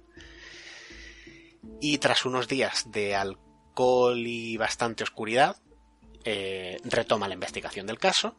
Y 1.80 1.98
tras 1.98 2.24
unos 2.24 2.48
días 2.48 2.90
de 2.90 3.14
alcohol 3.14 4.26
y 4.26 4.56
bastante 4.56 5.04
oscuridad, 5.04 5.56
eh, 6.24 6.78
retoma 6.82 7.28
la 7.28 7.34
investigación 7.34 7.86
del 7.86 8.00
caso 8.00 8.36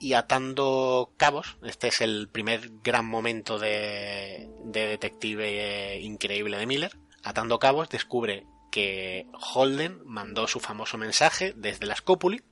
y 0.00 0.14
atando 0.14 1.12
cabos, 1.16 1.56
este 1.62 1.86
es 1.86 2.00
el 2.00 2.30
primer 2.30 2.68
gran 2.82 3.06
momento 3.06 3.60
de, 3.60 4.50
de 4.64 4.88
detective 4.88 6.00
increíble 6.00 6.58
de 6.58 6.66
Miller, 6.66 6.98
atando 7.22 7.60
cabos 7.60 7.90
descubre 7.90 8.44
que 8.72 9.28
Holden 9.54 10.00
mandó 10.04 10.48
su 10.48 10.58
famoso 10.58 10.98
mensaje 10.98 11.54
desde 11.56 11.86
la 11.86 11.94
Scopuli, 11.94 12.42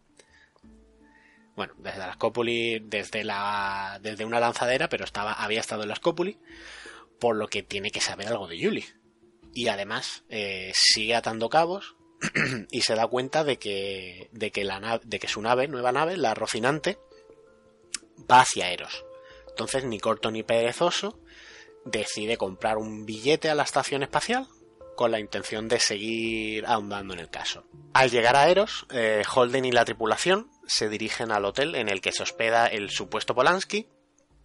bueno, 1.57 1.75
desde 1.79 1.99
la 1.99 2.15
Scopuli, 2.15 2.81
desde 2.81 3.25
la, 3.25 3.99
desde 4.03 4.25
una 4.25 4.41
lanzadera, 4.41 4.89
pero 4.89 5.05
estaba, 5.05 5.33
había 5.33 5.61
estado 5.61 5.83
en 5.83 5.89
la 5.89 6.01
por 7.21 7.37
lo 7.37 7.49
que 7.49 7.63
tiene 7.63 7.91
que 7.91 8.01
saber 8.01 8.29
algo 8.29 8.49
de 8.49 8.63
Julie. 8.63 8.87
Y 9.53 9.69
además 9.69 10.25
eh, 10.29 10.73
sigue 10.75 11.15
atando 11.15 11.49
cabos 11.49 11.97
y 12.71 12.81
se 12.81 12.95
da 12.95 13.07
cuenta 13.07 13.45
de 13.45 13.59
que, 13.59 14.29
de 14.33 14.51
que, 14.51 14.65
la, 14.65 15.01
de 15.05 15.19
que 15.19 15.29
su 15.29 15.41
nave, 15.41 15.69
nueva 15.69 15.93
nave, 15.93 16.17
la 16.17 16.35
Rocinante, 16.35 16.99
va 18.31 18.41
hacia 18.41 18.71
Eros. 18.71 19.05
Entonces, 19.49 19.85
ni 19.85 20.01
corto 20.01 20.33
ni 20.33 20.43
perezoso, 20.43 21.21
decide 21.85 22.37
comprar 22.37 22.79
un 22.79 23.07
billete 23.07 23.49
a 23.49 23.55
la 23.55 23.63
estación 23.63 24.03
espacial 24.03 24.49
con 24.97 25.11
la 25.11 25.21
intención 25.21 25.69
de 25.69 25.79
seguir 25.79 26.67
ahondando 26.67 27.15
en 27.15 27.21
el 27.21 27.31
caso. 27.31 27.65
Al 27.93 28.11
llegar 28.11 28.37
a 28.37 28.49
Eros, 28.49 28.87
eh, 28.91 29.23
Holden 29.33 29.65
y 29.65 29.73
la 29.73 29.85
tripulación 29.85 30.51
se 30.67 30.89
dirigen 30.89 31.33
al 31.33 31.45
hotel 31.45 31.75
en 31.75 31.89
el 31.89 32.01
que 32.01 32.13
se 32.13 32.23
hospeda 32.23 32.67
el 32.67 32.91
supuesto 32.91 33.35
Polanski 33.35 33.89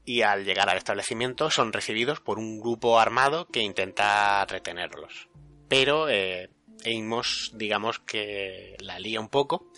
y 0.05 0.21
al 0.21 0.45
llegar 0.45 0.69
al 0.69 0.77
establecimiento 0.77 1.51
son 1.51 1.73
recibidos 1.73 2.19
por 2.19 2.39
un 2.39 2.59
grupo 2.59 2.99
armado 2.99 3.47
que 3.47 3.61
intenta 3.61 4.45
retenerlos. 4.45 5.29
Pero 5.67 6.09
eh, 6.09 6.49
Amos, 6.85 7.51
digamos 7.53 7.99
que 7.99 8.75
la 8.79 8.99
lía 8.99 9.19
un 9.19 9.29
poco 9.29 9.71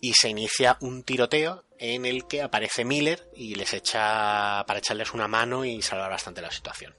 y 0.00 0.12
se 0.14 0.28
inicia 0.28 0.76
un 0.80 1.02
tiroteo 1.02 1.64
en 1.78 2.04
el 2.04 2.26
que 2.26 2.42
aparece 2.42 2.84
Miller 2.84 3.28
y 3.34 3.54
les 3.54 3.72
echa 3.72 4.64
para 4.66 4.78
echarles 4.78 5.14
una 5.14 5.28
mano 5.28 5.64
y 5.64 5.82
salvar 5.82 6.10
bastante 6.10 6.42
la 6.42 6.50
situación. 6.50 6.94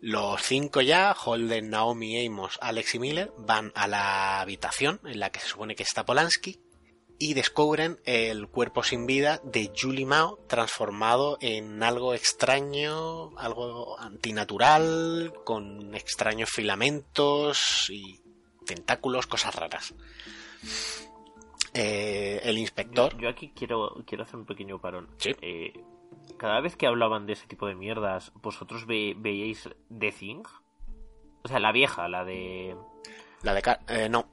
Los 0.00 0.42
cinco 0.42 0.82
ya, 0.82 1.12
Holden, 1.12 1.70
Naomi, 1.70 2.24
Amos, 2.26 2.58
Alex 2.60 2.94
y 2.94 2.98
Miller, 2.98 3.32
van 3.38 3.72
a 3.74 3.88
la 3.88 4.40
habitación 4.40 5.00
en 5.04 5.20
la 5.20 5.30
que 5.30 5.40
se 5.40 5.48
supone 5.48 5.74
que 5.74 5.82
está 5.82 6.04
Polanski 6.04 6.60
y 7.18 7.34
descubren 7.34 7.98
el 8.04 8.48
cuerpo 8.48 8.82
sin 8.82 9.06
vida 9.06 9.40
de 9.44 9.72
Julie 9.76 10.06
Mao 10.06 10.38
transformado 10.46 11.38
en 11.40 11.82
algo 11.82 12.14
extraño, 12.14 13.36
algo 13.38 13.98
antinatural, 13.98 15.32
con 15.44 15.94
extraños 15.94 16.50
filamentos 16.50 17.88
y 17.90 18.20
tentáculos, 18.66 19.26
cosas 19.26 19.54
raras. 19.54 19.94
Eh, 21.72 22.40
el 22.44 22.58
inspector. 22.58 23.16
Yo, 23.18 23.28
aquí 23.28 23.52
quiero, 23.54 24.02
quiero 24.06 24.24
hacer 24.24 24.36
un 24.36 24.46
pequeño 24.46 24.80
parón. 24.80 25.08
Sí. 25.18 25.34
Eh, 25.42 25.72
cada 26.38 26.60
vez 26.60 26.76
que 26.76 26.86
hablaban 26.86 27.26
de 27.26 27.34
ese 27.34 27.46
tipo 27.46 27.66
de 27.66 27.74
mierdas, 27.74 28.32
¿vosotros 28.42 28.86
ve, 28.86 29.14
veíais 29.16 29.68
The 29.96 30.12
Thing? 30.12 30.42
O 31.42 31.48
sea, 31.48 31.60
la 31.60 31.72
vieja, 31.72 32.08
la 32.08 32.24
de. 32.24 32.76
La 33.42 33.54
de. 33.54 33.62
Eh, 33.88 34.08
no. 34.08 34.26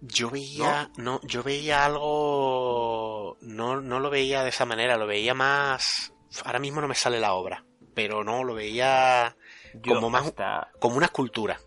Yo 0.00 0.30
veía. 0.30 0.90
¿No? 0.96 1.20
yo 1.24 1.42
veía 1.42 1.84
algo. 1.84 3.36
No, 3.40 3.80
no 3.80 4.00
lo 4.00 4.10
veía 4.10 4.42
de 4.42 4.50
esa 4.50 4.66
manera, 4.66 4.96
lo 4.96 5.06
veía 5.06 5.34
más. 5.34 6.12
Ahora 6.44 6.58
mismo 6.58 6.80
no 6.80 6.88
me 6.88 6.94
sale 6.94 7.20
la 7.20 7.34
obra. 7.34 7.64
Pero 7.94 8.24
no, 8.24 8.44
lo 8.44 8.54
veía. 8.54 9.36
como 9.84 10.10
más. 10.10 10.32
Como 10.78 10.96
una 10.96 11.06
escultura 11.06 11.58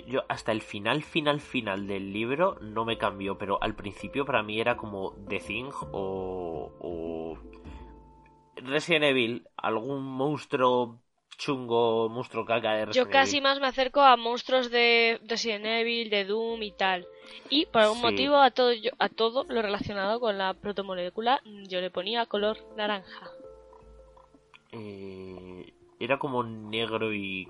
yo 0.00 0.24
hasta 0.28 0.52
el 0.52 0.62
final, 0.62 1.02
final, 1.02 1.40
final 1.40 1.86
del 1.86 2.12
libro 2.12 2.58
no 2.60 2.84
me 2.84 2.98
cambió, 2.98 3.38
pero 3.38 3.62
al 3.62 3.74
principio 3.74 4.24
para 4.24 4.42
mí 4.42 4.60
era 4.60 4.76
como 4.76 5.14
The 5.28 5.40
Thing 5.40 5.70
o, 5.92 6.72
o 6.80 7.38
Resident 8.56 9.04
Evil, 9.04 9.46
algún 9.56 10.02
monstruo 10.04 11.00
chungo, 11.36 12.08
monstruo 12.08 12.44
caca 12.44 12.72
de 12.72 12.86
Resident 12.86 13.06
Yo 13.06 13.12
casi 13.12 13.40
más 13.40 13.60
me 13.60 13.66
acerco 13.66 14.00
a 14.00 14.16
monstruos 14.16 14.70
de 14.70 15.20
Resident 15.24 15.66
Evil, 15.66 16.10
de 16.10 16.24
Doom 16.24 16.62
y 16.62 16.72
tal. 16.72 17.06
Y 17.48 17.66
por 17.66 17.82
algún 17.82 18.00
motivo 18.00 18.36
a 18.36 18.50
todo, 18.50 18.70
a 18.98 19.08
todo 19.08 19.44
lo 19.44 19.62
relacionado 19.62 20.20
con 20.20 20.38
la 20.38 20.54
protomolécula 20.54 21.40
yo 21.68 21.80
le 21.80 21.90
ponía 21.90 22.26
color 22.26 22.58
naranja. 22.76 23.30
Eh, 24.72 25.72
era 26.00 26.18
como 26.18 26.42
negro 26.42 27.12
y 27.12 27.48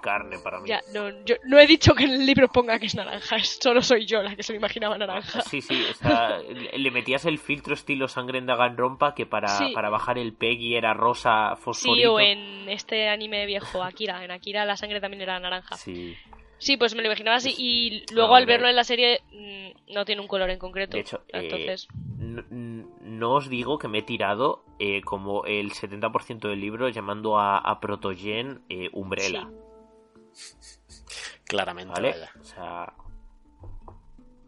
carne 0.00 0.38
para 0.38 0.60
mí. 0.60 0.68
Ya, 0.68 0.80
no, 0.94 1.10
yo 1.24 1.36
no 1.44 1.58
he 1.58 1.66
dicho 1.66 1.94
que 1.94 2.04
en 2.04 2.12
el 2.12 2.26
libro 2.26 2.48
ponga 2.48 2.78
que 2.78 2.86
es 2.86 2.94
naranja, 2.94 3.38
solo 3.42 3.82
soy 3.82 4.06
yo 4.06 4.22
la 4.22 4.34
que 4.34 4.42
se 4.42 4.52
me 4.52 4.58
imaginaba 4.58 4.98
naranja. 4.98 5.42
Sí, 5.42 5.60
sí, 5.60 5.84
le 6.76 6.90
metías 6.90 7.24
el 7.26 7.38
filtro 7.38 7.74
estilo 7.74 8.08
sangre 8.08 8.38
en 8.38 8.46
Danganronpa 8.46 9.14
que 9.14 9.26
para, 9.26 9.48
para 9.74 9.90
bajar 9.90 10.18
el 10.18 10.32
Peggy 10.32 10.76
era 10.76 10.94
rosa 10.94 11.56
fosforito. 11.56 11.94
Sí, 11.94 12.06
o 12.06 12.20
en 12.20 12.68
este 12.68 13.08
anime 13.08 13.46
viejo, 13.46 13.82
Akira, 13.82 14.24
en 14.24 14.30
Akira 14.30 14.64
la 14.64 14.76
sangre 14.76 15.00
también 15.00 15.22
era 15.22 15.38
naranja. 15.38 15.76
Sí. 15.76 16.16
Sí, 16.60 16.76
pues 16.76 16.94
me 16.94 17.00
lo 17.00 17.06
imaginaba 17.06 17.38
así 17.38 17.54
y 17.56 18.04
luego 18.12 18.34
al 18.34 18.44
verlo 18.44 18.68
en 18.68 18.76
la 18.76 18.84
serie 18.84 19.22
mm, 19.32 19.94
no 19.94 20.04
tiene 20.04 20.20
un 20.20 20.28
color 20.28 20.50
en 20.50 20.58
concreto. 20.58 20.92
De 20.92 21.00
hecho, 21.00 21.22
eh, 21.28 21.48
entonces... 21.48 21.88
no, 22.18 23.32
os 23.32 23.48
digo 23.48 23.78
que 23.78 23.88
me 23.88 23.98
he 23.98 24.02
tirado 24.02 24.62
eh, 24.78 25.00
como 25.00 25.46
el 25.46 25.72
70% 25.72 26.48
del 26.48 26.60
libro 26.60 26.90
llamando 26.90 27.38
a, 27.38 27.56
a 27.56 27.80
Protogen 27.80 28.62
eh, 28.68 28.90
Umbrella. 28.92 29.48
Claramente, 31.46 31.94
¿Vale? 31.94 32.14
O 32.40 32.44
sea. 32.44 32.92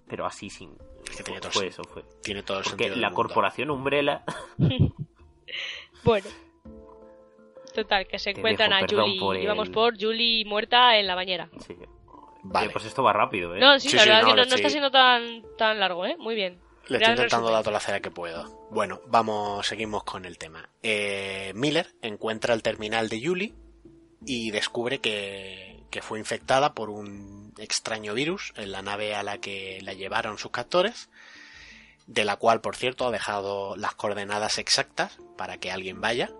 Pero 0.06 0.26
así 0.26 0.51
sin. 0.51 0.76
tiene 1.24 1.40
todo 1.40 1.51
fue 1.51 1.68
eso, 1.68 1.82
fue. 1.82 2.05
Tiene 2.22 2.43
todo 2.43 2.59
el 2.59 2.64
Porque 2.64 2.90
la 2.90 3.10
corporación 3.10 3.70
Umbrella. 3.70 4.22
bueno. 6.05 6.28
Total, 7.74 8.06
que 8.06 8.18
se 8.18 8.30
encuentran 8.30 8.72
a 8.74 8.86
Julie. 8.86 9.43
Íbamos 9.43 9.70
por 9.70 9.98
Julie 9.98 10.44
muerta 10.44 10.98
en 10.98 11.06
la 11.06 11.14
bañera. 11.14 11.48
Sí. 11.66 11.74
Vale. 12.43 12.70
pues 12.70 12.85
esto 12.85 13.02
va 13.02 13.12
rápido, 13.12 13.55
¿eh? 13.55 13.60
No, 13.60 13.78
sí, 13.78 13.94
la 13.94 14.05
verdad 14.05 14.23
no, 14.23 14.28
que 14.28 14.35
no, 14.35 14.43
está 14.43 14.69
siendo 14.69 14.90
tan, 14.90 15.43
tan 15.56 15.78
largo, 15.78 16.05
¿eh? 16.06 16.16
Muy 16.19 16.35
bien. 16.35 16.59
Le 16.89 16.98
estoy 16.98 17.12
intentando 17.12 17.51
dar 17.51 17.62
toda 17.62 17.74
la 17.74 17.81
cera 17.81 18.01
que 18.01 18.10
puedo. 18.10 18.69
Bueno, 18.70 19.01
vamos, 19.06 19.66
seguimos 19.66 20.02
con 20.02 20.24
el 20.24 20.39
tema. 20.39 20.69
Eh, 20.82 21.52
Miller 21.55 21.86
encuentra 22.02 22.55
el 22.55 22.62
terminal 22.62 23.09
de 23.09 23.24
Julie 23.24 23.55
y 24.27 24.51
descubre 24.51 24.98
que 24.98 25.73
que 25.93 26.02
fue 26.02 26.19
infectada 26.19 26.73
por 26.73 26.90
un 26.90 27.52
extraño 27.59 28.14
virus 28.14 28.52
en 28.56 28.73
la 28.73 28.82
nave 28.82 29.14
a 29.14 29.23
la 29.23 29.39
que 29.39 29.78
la 29.82 29.93
llevaron 29.93 30.39
sus 30.39 30.51
captores, 30.51 31.10
de 32.06 32.24
la 32.24 32.36
cual, 32.36 32.62
por 32.62 32.77
cierto, 32.77 33.06
ha 33.06 33.12
dejado 33.12 33.77
las 33.77 33.94
coordenadas 33.94 34.59
exactas 34.59 35.19
para 35.36 35.59
que 35.59 35.70
alguien 35.70 36.01
vaya. 36.01 36.31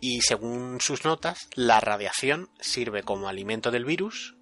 Y 0.00 0.22
según 0.22 0.80
sus 0.80 1.04
notas, 1.04 1.48
la 1.54 1.78
radiación 1.78 2.48
sirve 2.58 3.02
como 3.02 3.28
alimento 3.28 3.70
del 3.70 3.84
virus, 3.84 4.33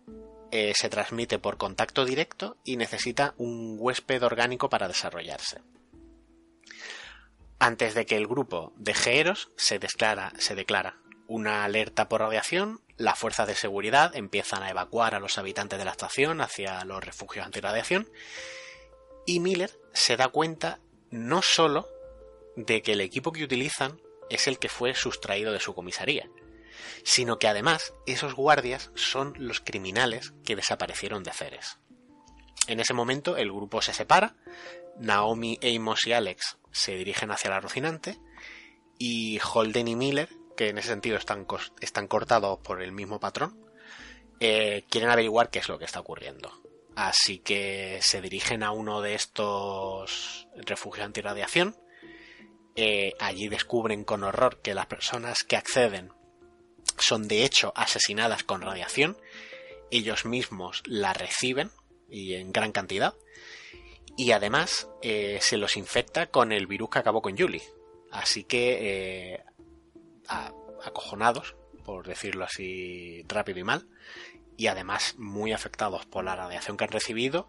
eh, 0.52 0.72
se 0.76 0.88
transmite 0.88 1.38
por 1.38 1.56
contacto 1.56 2.04
directo 2.04 2.58
y 2.62 2.76
necesita 2.76 3.34
un 3.38 3.76
huésped 3.80 4.22
orgánico 4.22 4.68
para 4.68 4.86
desarrollarse. 4.86 5.62
Antes 7.58 7.94
de 7.94 8.06
que 8.06 8.16
el 8.16 8.26
grupo 8.26 8.72
de 8.76 8.92
Geeros 8.92 9.50
se 9.56 9.78
declara, 9.78 10.32
se 10.38 10.54
declara 10.54 10.98
una 11.26 11.64
alerta 11.64 12.08
por 12.08 12.20
radiación 12.20 12.82
las 12.98 13.18
fuerzas 13.18 13.48
de 13.48 13.54
seguridad 13.54 14.14
empiezan 14.14 14.62
a 14.62 14.70
evacuar 14.70 15.14
a 15.14 15.20
los 15.20 15.38
habitantes 15.38 15.78
de 15.78 15.84
la 15.84 15.92
estación 15.92 16.40
hacia 16.42 16.84
los 16.84 17.02
refugios 17.02 17.46
antirradiación 17.46 18.08
y 19.24 19.40
Miller 19.40 19.70
se 19.94 20.16
da 20.16 20.28
cuenta 20.28 20.80
no 21.10 21.40
solo 21.40 21.88
de 22.56 22.82
que 22.82 22.92
el 22.92 23.00
equipo 23.00 23.32
que 23.32 23.44
utilizan 23.44 24.00
es 24.28 24.46
el 24.46 24.58
que 24.58 24.68
fue 24.68 24.94
sustraído 24.94 25.52
de 25.52 25.60
su 25.60 25.74
comisaría, 25.74 26.28
sino 27.04 27.38
que 27.38 27.48
además 27.48 27.94
esos 28.06 28.34
guardias 28.34 28.90
son 28.94 29.34
los 29.38 29.60
criminales 29.60 30.32
que 30.44 30.56
desaparecieron 30.56 31.22
de 31.22 31.32
Ceres. 31.32 31.78
En 32.66 32.80
ese 32.80 32.94
momento 32.94 33.36
el 33.36 33.50
grupo 33.50 33.82
se 33.82 33.92
separa, 33.92 34.36
Naomi, 34.98 35.58
Amos 35.62 36.06
y 36.06 36.12
Alex 36.12 36.58
se 36.70 36.94
dirigen 36.94 37.30
hacia 37.30 37.50
la 37.50 37.60
Rocinante 37.60 38.18
y 38.98 39.40
Holden 39.40 39.88
y 39.88 39.96
Miller 39.96 40.28
que 40.56 40.68
en 40.68 40.78
ese 40.78 40.88
sentido 40.88 41.16
están, 41.16 41.44
cortados 42.06 42.58
por 42.60 42.82
el 42.82 42.92
mismo 42.92 43.20
patrón, 43.20 43.58
eh, 44.40 44.84
quieren 44.88 45.10
averiguar 45.10 45.50
qué 45.50 45.60
es 45.60 45.68
lo 45.68 45.78
que 45.78 45.84
está 45.84 46.00
ocurriendo. 46.00 46.52
Así 46.94 47.38
que 47.38 47.98
se 48.02 48.20
dirigen 48.20 48.62
a 48.62 48.70
uno 48.70 49.00
de 49.00 49.14
estos 49.14 50.46
refugios 50.56 51.06
antirradiación. 51.06 51.76
Eh, 52.76 53.14
allí 53.18 53.48
descubren 53.48 54.04
con 54.04 54.24
horror 54.24 54.60
que 54.60 54.74
las 54.74 54.86
personas 54.86 55.42
que 55.42 55.56
acceden 55.56 56.12
son 56.98 57.28
de 57.28 57.44
hecho 57.44 57.72
asesinadas 57.76 58.44
con 58.44 58.62
radiación. 58.62 59.16
Ellos 59.90 60.24
mismos 60.24 60.82
la 60.86 61.12
reciben 61.12 61.70
y 62.08 62.34
en 62.34 62.52
gran 62.52 62.72
cantidad. 62.72 63.14
Y 64.16 64.32
además 64.32 64.88
eh, 65.02 65.38
se 65.40 65.56
los 65.56 65.76
infecta 65.76 66.26
con 66.26 66.52
el 66.52 66.66
virus 66.66 66.90
que 66.90 66.98
acabó 66.98 67.22
con 67.22 67.36
Julie. 67.36 67.62
Así 68.10 68.44
que 68.44 69.42
acojonados, 70.84 71.56
por 71.84 72.06
decirlo 72.06 72.44
así 72.44 73.22
rápido 73.26 73.60
y 73.60 73.64
mal, 73.64 73.88
y 74.56 74.66
además 74.66 75.14
muy 75.18 75.52
afectados 75.52 76.06
por 76.06 76.24
la 76.24 76.36
radiación 76.36 76.76
que 76.76 76.84
han 76.84 76.90
recibido, 76.90 77.48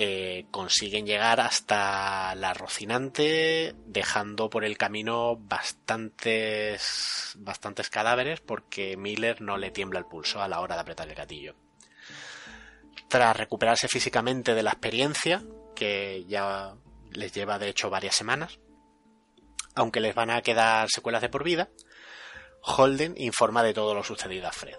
eh, 0.00 0.46
consiguen 0.52 1.06
llegar 1.06 1.40
hasta 1.40 2.32
la 2.36 2.54
Rocinante, 2.54 3.74
dejando 3.84 4.48
por 4.48 4.64
el 4.64 4.78
camino 4.78 5.34
bastantes, 5.34 7.32
bastantes 7.36 7.90
cadáveres 7.90 8.40
porque 8.40 8.96
Miller 8.96 9.40
no 9.40 9.56
le 9.56 9.72
tiembla 9.72 9.98
el 9.98 10.06
pulso 10.06 10.40
a 10.40 10.46
la 10.46 10.60
hora 10.60 10.76
de 10.76 10.82
apretar 10.82 11.08
el 11.08 11.16
gatillo. 11.16 11.56
Tras 13.08 13.36
recuperarse 13.36 13.88
físicamente 13.88 14.54
de 14.54 14.62
la 14.62 14.70
experiencia, 14.70 15.42
que 15.74 16.24
ya 16.28 16.76
les 17.10 17.32
lleva 17.32 17.58
de 17.58 17.68
hecho 17.68 17.90
varias 17.90 18.14
semanas, 18.14 18.60
aunque 19.74 19.98
les 19.98 20.14
van 20.14 20.30
a 20.30 20.42
quedar 20.42 20.86
secuelas 20.88 21.22
de 21.22 21.28
por 21.28 21.42
vida, 21.42 21.70
Holden 22.62 23.14
informa 23.16 23.64
de 23.64 23.74
todo 23.74 23.94
lo 23.94 24.04
sucedido 24.04 24.46
a 24.46 24.52
Fred. 24.52 24.78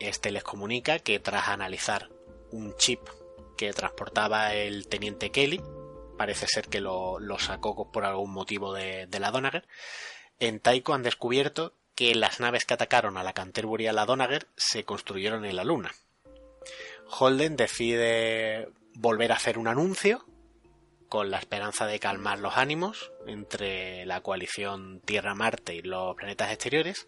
Este 0.00 0.32
les 0.32 0.42
comunica 0.42 0.98
que 0.98 1.20
tras 1.20 1.46
analizar 1.46 2.10
un 2.50 2.76
chip 2.76 3.08
que 3.62 3.72
transportaba 3.72 4.54
el 4.54 4.88
teniente 4.88 5.30
Kelly, 5.30 5.62
parece 6.18 6.48
ser 6.48 6.66
que 6.66 6.80
lo, 6.80 7.20
sacó 7.38 7.92
por 7.92 8.04
algún 8.04 8.32
motivo 8.32 8.74
de, 8.74 9.06
la 9.20 9.30
Donager, 9.30 9.68
en 10.40 10.58
Taiko 10.58 10.94
han 10.94 11.04
descubierto 11.04 11.72
que 11.94 12.16
las 12.16 12.40
naves 12.40 12.64
que 12.64 12.74
atacaron 12.74 13.16
a 13.16 13.22
la 13.22 13.34
Canterbury 13.34 13.84
y 13.84 13.86
a 13.86 13.92
la 13.92 14.04
Donager 14.04 14.48
se 14.56 14.82
construyeron 14.82 15.44
en 15.44 15.54
la 15.54 15.62
Luna. 15.62 15.92
Holden 17.06 17.54
decide 17.54 18.68
volver 18.94 19.30
a 19.30 19.36
hacer 19.36 19.58
un 19.58 19.68
anuncio 19.68 20.26
con 21.08 21.30
la 21.30 21.38
esperanza 21.38 21.86
de 21.86 22.00
calmar 22.00 22.40
los 22.40 22.56
ánimos 22.56 23.12
entre 23.28 24.04
la 24.06 24.22
coalición 24.22 25.00
Tierra-Marte 25.04 25.76
y 25.76 25.82
los 25.82 26.16
planetas 26.16 26.50
exteriores 26.50 27.06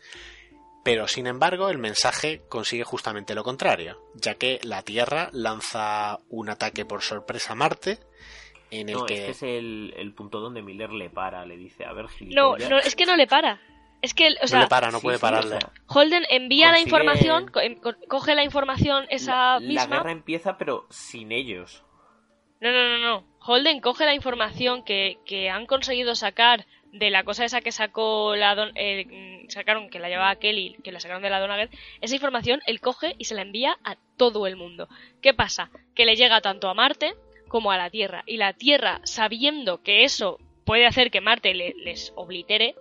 pero 0.85 1.09
sin 1.09 1.27
embargo, 1.27 1.71
el 1.71 1.79
mensaje 1.79 2.43
consigue 2.49 2.85
justamente 2.85 3.35
lo 3.35 3.43
contrario, 3.43 4.03
ya 4.15 4.35
que 4.35 4.61
la 4.63 4.83
Tierra 4.83 5.31
lanza 5.33 6.21
un 6.29 6.51
ataque 6.51 6.85
por 6.85 7.01
sorpresa 7.01 7.55
a 7.55 7.57
Marte. 7.57 7.99
En 8.71 8.91
el 8.91 9.07
que... 9.07 9.31
este 9.31 9.31
es 9.31 9.43
el, 9.43 10.13
punto 10.15 10.41
donde 10.41 10.61
Miller 10.61 10.91
le 10.91 11.09
para, 11.09 11.47
le 11.47 11.57
dice, 11.57 11.87
a 11.87 11.93
ver, 11.95 12.11
si 12.11 12.27
No, 12.27 12.59
no, 12.59 12.79
es 12.79 12.95
que 12.95 13.07
no 13.07 13.17
le 13.17 13.27
para. 13.27 13.61
Es 14.03 14.13
que, 14.13 14.29
o 14.43 14.47
sea, 14.47 14.59
no 14.59 14.65
le 14.65 14.69
para, 14.69 14.91
no 14.91 15.01
puede 15.01 15.19
pararle. 15.19 15.59
Holden 15.87 16.27
envía 16.29 16.71
la 16.71 16.81
información, 16.81 17.51
coge 18.07 18.35
la 18.35 18.45
información 18.45 19.07
esa 19.09 19.61
misma. 19.61 19.87
La 19.87 19.97
guerra 19.97 20.13
empieza, 20.13 20.59
pero 20.59 20.87
sin 20.91 21.33
ellos. 21.33 21.83
No, 22.61 22.71
no, 22.71 22.89
no, 22.91 22.99
no. 22.99 23.25
Holden 23.41 23.81
coge 23.81 24.05
la 24.05 24.15
información 24.15 24.85
que, 24.85 25.19
que 25.25 25.49
han 25.49 25.65
conseguido 25.65 26.15
sacar 26.15 26.67
de 26.95 27.11
la 27.11 27.25
cosa 27.25 27.45
esa 27.45 27.61
que 27.61 27.73
sacó 27.73 28.37
la 28.37 28.73
eh, 28.77 29.45
sacaron 29.49 29.91
que 29.91 29.99
la 29.99 30.09
llevaba 30.09 30.37
Kelly, 30.37 30.77
que 30.85 30.93
la 30.93 31.01
sacaron 31.01 31.23
de 31.23 31.31
la 31.31 31.41
Donager, 31.41 31.69
esa 32.01 32.15
información 32.15 32.63
él 32.67 32.81
coge 32.81 33.17
y 33.19 33.25
se 33.25 33.35
la 33.35 33.43
envía 33.43 33.77
a 33.85 33.97
todo 34.17 34.47
el 34.47 34.57
mundo. 34.57 34.89
¿Qué 35.21 35.35
pasa? 35.35 35.71
Que 35.95 36.07
le 36.07 36.17
llega 36.17 36.41
tanto 36.41 36.69
a 36.69 36.75
Marte 36.75 37.15
como 37.49 37.73
a 37.73 37.77
la 37.77 37.91
Tierra. 37.91 38.23
Y 38.27 38.37
la 38.37 38.53
Tierra, 38.53 39.01
sabiendo 39.05 39.83
que 39.83 40.05
eso 40.05 40.39
puede 40.65 40.87
hacer 40.87 41.11
que 41.11 41.21
Marte 41.21 41.53
les 41.53 42.13
oblitere, 42.15 42.77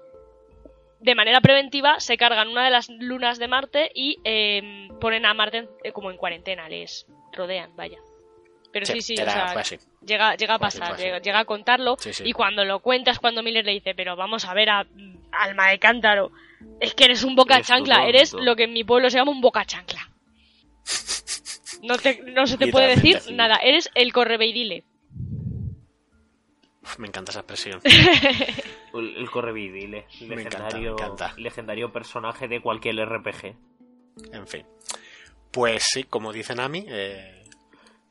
de 1.00 1.16
manera 1.16 1.42
preventiva 1.42 2.00
se 2.00 2.16
cargan 2.16 2.48
una 2.48 2.64
de 2.64 2.72
las 2.72 2.90
lunas 2.90 3.40
de 3.40 3.48
Marte 3.48 3.92
y 3.94 4.20
em, 4.24 4.88
ponen 5.00 5.26
a 5.26 5.34
Marte 5.34 5.68
eh, 5.84 5.92
como 5.92 6.12
en 6.12 6.18
cuarentena, 6.18 6.70
les 6.70 7.08
rodean, 7.34 7.76
vaya. 7.76 7.98
Pero 8.74 8.88
sí, 8.88 9.02
sí, 9.02 9.14
o 9.14 9.24
sea, 9.24 9.54
llega, 10.04 10.36
llega 10.36 10.56
a 10.56 10.60
pasar, 10.60 10.98
llega, 10.98 11.40
a 11.40 11.46
contarlo. 11.46 11.96
y 12.26 12.34
cuando 12.34 12.66
lo 12.66 12.80
cuentas, 12.80 13.20
cuando 13.20 13.44
Miller 13.44 13.64
le 13.64 13.74
dice, 13.74 13.94
pero 13.94 14.16
vamos 14.16 14.46
a 14.46 14.54
ver, 14.56 14.72
a, 14.72 14.88
alma 15.32 15.70
de 15.70 15.78
cántaro, 15.78 16.32
es 16.80 16.96
que 16.96 17.06
eres 17.06 17.24
un 17.24 17.36
boca 17.36 17.62
chancla, 17.62 18.08
eres 18.08 18.34
lo 18.34 18.56
que 18.56 18.64
en 18.64 18.74
mi 18.74 18.84
pueblo 18.84 19.12
se 19.12 19.18
llama 19.20 19.32
un 19.32 19.42
boca 19.42 19.64
chancla. 19.64 20.10
No, 21.84 21.96
no 22.32 22.48
se 22.48 22.58
te 22.58 22.68
puede 22.68 22.96
decir 22.96 23.20
nada, 23.34 23.58
eres 23.62 23.92
el 23.94 24.14
correveidile. 24.14 24.86
me 26.98 27.08
encanta 27.08 27.32
esa 27.32 27.42
expresión. 27.42 27.82
el, 28.94 29.30
correveidile, 29.30 30.06
legendario, 30.22 30.96
legendario 31.36 31.92
personaje 31.92 32.48
de 32.48 32.62
cualquier 32.62 33.06
RPG. 33.06 33.58
En 34.32 34.48
fin. 34.48 34.66
Pues 35.52 35.84
sí, 35.92 36.06
como 36.06 36.32
dice 36.32 36.56
Nami, 36.56 36.86
eh, 36.88 37.33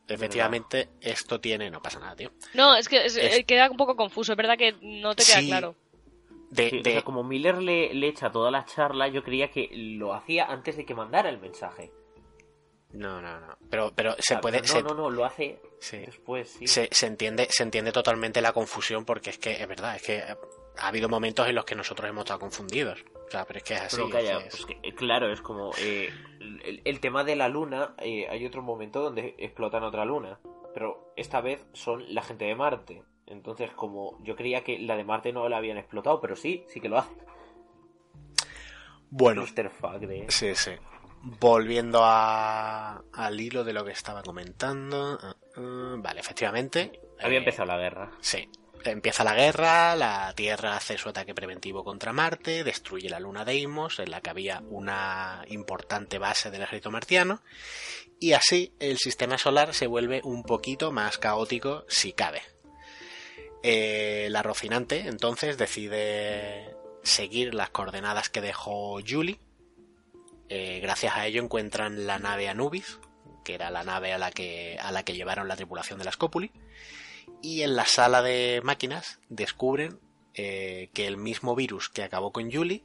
Efectivamente, 0.09 0.91
esto 1.01 1.41
tiene. 1.41 1.71
No 1.71 1.81
pasa 1.81 1.99
nada, 1.99 2.17
tío. 2.17 2.33
No, 2.55 2.77
es 2.77 2.89
que 2.89 3.45
queda 3.47 3.71
un 3.71 3.77
poco 3.77 3.97
confuso, 3.97 4.33
es 4.33 4.37
verdad 4.37 4.59
que 4.59 4.75
no 4.81 5.15
te 5.15 5.25
queda 5.25 5.41
claro. 5.41 5.75
De, 6.51 7.03
como 7.03 7.25
Miller 7.25 7.63
le, 7.63 7.95
le, 7.95 8.09
echa 8.09 8.31
toda 8.31 8.51
la 8.51 8.67
charla, 8.67 9.09
yo 9.09 9.23
creía 9.23 9.51
que 9.51 9.71
lo 9.73 10.13
hacía 10.13 10.45
antes 10.45 10.77
de 10.77 10.85
que 10.85 10.95
mandara 10.95 11.31
el 11.31 11.39
mensaje. 11.39 11.91
No, 12.93 13.23
no, 13.23 13.41
no. 13.41 13.57
Pero, 13.71 13.93
pero 13.95 14.15
se 14.19 14.37
puede. 14.37 14.61
No, 14.61 14.83
no, 14.83 14.95
no, 14.95 15.11
lo 15.11 15.25
hace 15.25 15.61
después, 15.91 16.51
sí. 16.51 16.67
Se, 16.67 16.89
se, 16.93 17.07
entiende, 17.07 17.49
se 17.51 17.63
entiende 17.63 17.91
totalmente 17.91 18.43
la 18.43 18.53
confusión 18.53 19.07
porque 19.07 19.31
es 19.31 19.39
que 19.39 19.53
es 19.63 19.67
verdad, 19.67 19.97
es 19.97 20.03
que 20.03 20.23
ha 20.79 20.89
habido 20.89 21.09
momentos 21.09 21.49
en 21.49 21.55
los 21.55 21.65
que 21.65 21.75
nosotros 21.75 22.09
hemos 22.09 22.25
estado 22.25 22.41
confundidos. 22.41 23.05
Claro, 23.29 23.47
pero 23.47 23.59
es 23.59 23.65
que 23.65 23.75
es 23.75 23.81
así. 23.83 24.03
Pues 24.11 24.67
eh, 24.83 24.95
claro, 24.95 25.33
es 25.33 25.41
como 25.41 25.71
eh, 25.79 26.11
el, 26.85 27.01
tema 27.01 27.25
de 27.25 27.37
la 27.37 27.49
luna. 27.49 27.95
Eh, 27.99 28.27
hay 28.29 28.45
otro 28.45 28.63
momento 28.63 29.01
donde 29.01 29.35
explotan 29.39 29.83
otra 29.85 30.05
luna, 30.05 30.39
pero 30.75 31.13
esta 31.17 31.41
vez 31.41 31.65
son 31.73 32.15
la 32.15 32.23
gente 32.23 32.45
de 32.45 32.55
Marte. 32.55 33.03
Entonces, 33.27 33.71
como 33.71 34.23
yo 34.23 34.37
creía 34.37 34.65
que 34.65 34.79
la 34.79 34.97
de 34.97 35.05
Marte 35.05 35.33
no 35.33 35.49
la 35.49 35.57
habían 35.57 35.79
explotado, 35.79 36.21
pero 36.21 36.37
sí, 36.37 36.65
sí 36.69 36.81
que 36.81 36.89
lo 36.89 36.99
hacen. 36.99 37.17
Bueno. 39.09 39.45
Sí, 40.29 40.55
sí. 40.55 40.73
Volviendo 41.23 42.01
a, 42.03 43.03
al 43.13 43.41
hilo 43.41 43.63
de 43.63 43.73
lo 43.73 43.85
que 43.85 43.93
estaba 43.93 44.23
comentando. 44.23 45.19
Ah, 45.23 45.37
ah, 45.57 45.95
vale, 45.99 46.21
efectivamente. 46.21 47.01
Había 47.23 47.39
empezado 47.39 47.67
la 47.67 47.79
guerra. 47.79 48.11
Sí, 48.21 48.49
Empieza 48.85 49.25
la 49.25 49.35
guerra, 49.35 49.95
la 49.97 50.33
Tierra 50.35 50.77
hace 50.77 50.99
su 50.99 51.09
ataque 51.09 51.35
preventivo 51.35 51.85
contra 51.85 52.13
Marte, 52.13 52.65
destruye 52.65 53.09
la 53.09 53.21
luna 53.21 53.45
Deimos, 53.45 53.99
en 53.99 54.11
la 54.11 54.21
que 54.21 54.31
había 54.31 54.63
una 54.69 55.45
importante 55.49 56.19
base 56.19 56.51
del 56.51 56.63
ejército 56.63 56.91
martiano, 56.91 57.43
y 58.19 58.33
así 58.33 58.73
el 58.81 58.99
sistema 58.99 59.39
solar 59.39 59.75
se 59.75 59.87
vuelve 59.87 60.21
un 60.25 60.43
poquito 60.43 60.93
más 60.93 61.19
caótico 61.19 61.85
si 61.89 62.13
cabe. 62.13 62.43
Eh, 63.63 64.29
la 64.31 64.43
Rocinante 64.43 65.07
entonces 65.07 65.57
decide 65.57 66.75
seguir 67.05 67.55
las 67.55 67.71
coordenadas 67.71 68.29
que 68.29 68.41
dejó 68.41 68.99
Julie. 69.07 69.41
Eh, 70.49 70.81
gracias 70.81 71.17
a 71.17 71.27
ello 71.27 71.43
encuentran 71.43 72.07
la 72.07 72.19
nave 72.19 72.49
Anubis, 72.49 72.99
que 73.45 73.55
era 73.55 73.71
la 73.71 73.85
nave 73.85 74.13
a 74.13 74.19
la 74.19 74.31
que, 74.31 74.79
a 74.81 74.91
la 74.93 75.05
que 75.05 75.15
llevaron 75.15 75.49
la 75.49 75.57
tripulación 75.57 75.99
de 75.99 76.05
la 76.05 76.13
Scopuli 76.13 76.53
y 77.43 77.63
en 77.63 77.77
la 77.77 77.87
sala 77.87 78.23
de 78.23 78.61
máquinas 78.63 79.21
descubren 79.29 80.01
eh, 80.35 80.91
que 80.95 81.07
el 81.07 81.17
mismo 81.17 81.55
virus 81.55 81.89
que 81.89 82.03
acabó 82.03 82.33
con 82.33 82.51
Julie 82.51 82.85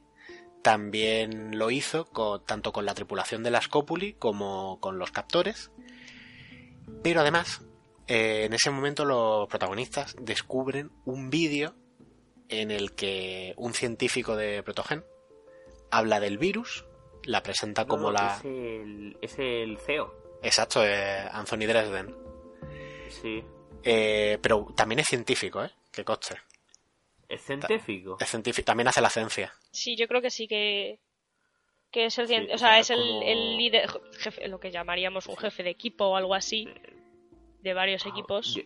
también 0.62 1.58
lo 1.58 1.70
hizo 1.70 2.04
tanto 2.46 2.72
con 2.72 2.84
la 2.84 2.94
tripulación 2.94 3.42
de 3.42 3.50
la 3.50 3.62
Scopuli 3.62 4.14
como 4.14 4.78
con 4.80 4.98
los 4.98 5.10
captores. 5.12 5.70
Pero 7.02 7.20
además, 7.20 7.62
eh, 8.06 8.44
en 8.44 8.52
ese 8.52 8.70
momento 8.70 9.04
los 9.04 9.48
protagonistas 9.48 10.16
descubren 10.20 10.90
un 11.04 11.30
vídeo 11.30 11.74
en 12.48 12.70
el 12.70 12.94
que 12.94 13.54
un 13.56 13.72
científico 13.72 14.36
de 14.36 14.62
Protogen 14.62 15.04
habla 15.90 16.20
del 16.20 16.38
virus, 16.38 16.84
la 17.24 17.42
presenta 17.42 17.86
como 17.86 18.10
la... 18.10 18.36
Es 18.38 18.44
el, 18.44 19.18
es 19.20 19.38
el 19.38 19.78
CEO. 19.78 20.14
Exacto, 20.42 20.84
eh, 20.84 21.28
Anthony 21.30 21.66
Dresden. 21.66 22.14
Sí. 23.08 23.44
Eh, 23.82 24.38
pero 24.42 24.66
también 24.76 25.00
es 25.00 25.06
científico, 25.06 25.62
¿eh? 25.62 25.70
Que 25.92 26.04
coste. 26.04 26.36
¿Es 27.28 27.42
científico? 27.42 28.16
Es 28.18 28.28
científico. 28.28 28.64
También 28.64 28.88
hace 28.88 29.00
la 29.00 29.10
ciencia. 29.10 29.52
Sí, 29.70 29.96
yo 29.96 30.08
creo 30.08 30.22
que 30.22 30.30
sí 30.30 30.48
que. 30.48 30.98
Que 31.90 32.06
es 32.06 32.18
el 32.18 32.50
o 32.52 32.58
sea, 32.58 32.78
es 32.78 32.90
el, 32.90 33.56
líder, 33.56 33.88
jefe, 34.18 34.46
lo 34.48 34.60
que 34.60 34.70
llamaríamos 34.70 35.26
un 35.26 35.38
jefe 35.38 35.62
de 35.62 35.70
equipo 35.70 36.04
o 36.06 36.16
algo 36.16 36.34
así. 36.34 36.68
De 37.62 37.72
varios 37.72 38.04
ah, 38.04 38.10
equipos. 38.10 38.58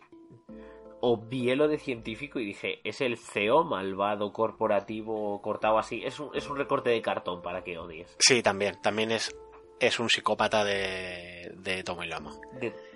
O 1.01 1.17
vi 1.17 1.55
lo 1.55 1.69
de 1.69 1.79
científico 1.79 2.41
y 2.41 2.47
dije, 2.47 2.81
es 2.85 3.01
el 3.01 3.17
CEO 3.17 3.65
malvado, 3.65 4.33
corporativo, 4.33 5.41
cortado 5.41 5.79
así. 5.79 6.03
Es 6.05 6.19
un, 6.19 6.35
es 6.35 6.49
un 6.49 6.57
recorte 6.57 6.91
de 6.91 7.01
cartón 7.01 7.43
para 7.43 7.63
que 7.63 7.79
odies. 7.79 8.17
Sí, 8.19 8.43
también. 8.43 8.81
También 8.83 9.13
es 9.13 9.35
es 9.81 9.99
un 9.99 10.09
psicópata 10.09 10.65
de, 10.65 11.53
de 11.57 11.83
tomo 11.83 12.05
y 12.05 12.09
lomo. 12.09 12.41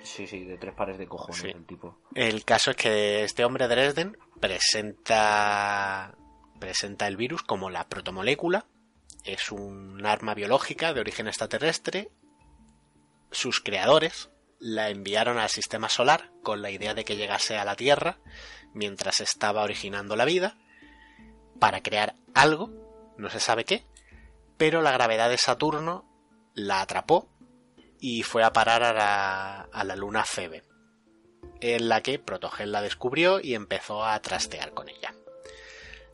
sí, 0.02 0.26
sí, 0.26 0.44
de 0.44 0.56
tres 0.58 0.74
pares 0.74 0.98
de 0.98 1.06
cojones 1.06 1.44
el 1.44 1.66
tipo. 1.66 1.98
El 2.14 2.44
caso 2.44 2.70
es 2.70 2.76
que 2.76 3.24
este 3.24 3.44
hombre 3.44 3.66
de 3.66 3.74
Dresden 3.74 4.16
presenta, 4.40 6.16
presenta 6.60 7.06
el 7.06 7.16
virus 7.16 7.42
como 7.42 7.70
la 7.70 7.88
protomolécula. 7.88 8.66
Es 9.24 9.50
un 9.50 10.06
arma 10.06 10.34
biológica 10.34 10.94
de 10.94 11.00
origen 11.00 11.26
extraterrestre. 11.26 12.10
Sus 13.32 13.60
creadores 13.60 14.30
la 14.58 14.88
enviaron 14.88 15.38
al 15.38 15.50
sistema 15.50 15.88
solar 15.88 16.30
con 16.42 16.62
la 16.62 16.70
idea 16.70 16.94
de 16.94 17.04
que 17.04 17.16
llegase 17.16 17.58
a 17.58 17.64
la 17.64 17.76
Tierra 17.76 18.18
mientras 18.72 19.20
estaba 19.20 19.62
originando 19.62 20.16
la 20.16 20.24
vida 20.24 20.56
para 21.58 21.82
crear 21.82 22.14
algo, 22.34 22.70
no 23.16 23.30
se 23.30 23.40
sabe 23.40 23.64
qué, 23.64 23.84
pero 24.56 24.82
la 24.82 24.92
gravedad 24.92 25.30
de 25.30 25.38
Saturno 25.38 26.04
la 26.56 26.80
atrapó 26.80 27.28
y 28.00 28.24
fue 28.24 28.42
a 28.42 28.52
parar 28.52 28.82
a 28.82 29.84
la, 29.84 29.96
luna 29.96 30.24
Febe. 30.24 30.64
en 31.60 31.88
la 31.88 32.02
que 32.02 32.18
Protogen 32.18 32.72
la 32.72 32.82
descubrió 32.82 33.40
y 33.40 33.54
empezó 33.54 34.04
a 34.04 34.20
trastear 34.20 34.72
con 34.74 34.88
ella. 34.88 35.14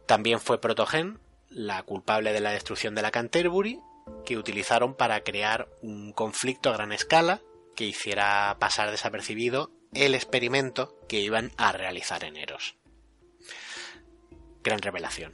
También 0.07 0.41
fue 0.41 0.61
Protogen 0.61 1.21
la 1.49 1.83
culpable 1.85 2.33
de 2.33 2.41
la 2.41 2.51
destrucción 2.51 2.95
de 2.95 3.03
la 3.03 3.11
Canterbury, 3.11 3.81
que 4.25 4.37
utilizaron 4.37 4.95
para 4.95 5.23
crear 5.23 5.69
un 5.81 6.13
conflicto 6.13 6.71
a 6.71 6.73
gran 6.73 6.93
escala 6.93 7.41
que 7.77 7.85
hiciera 7.85 8.57
pasar 8.59 8.91
desapercibido 8.91 9.71
el 9.95 10.15
experimento 10.15 10.97
que 11.09 11.21
iban 11.21 11.53
a 11.57 11.73
realizar 11.73 12.25
en 12.25 12.37
Eros. 12.37 12.77
Gran 14.63 14.81
revelación. 14.81 15.33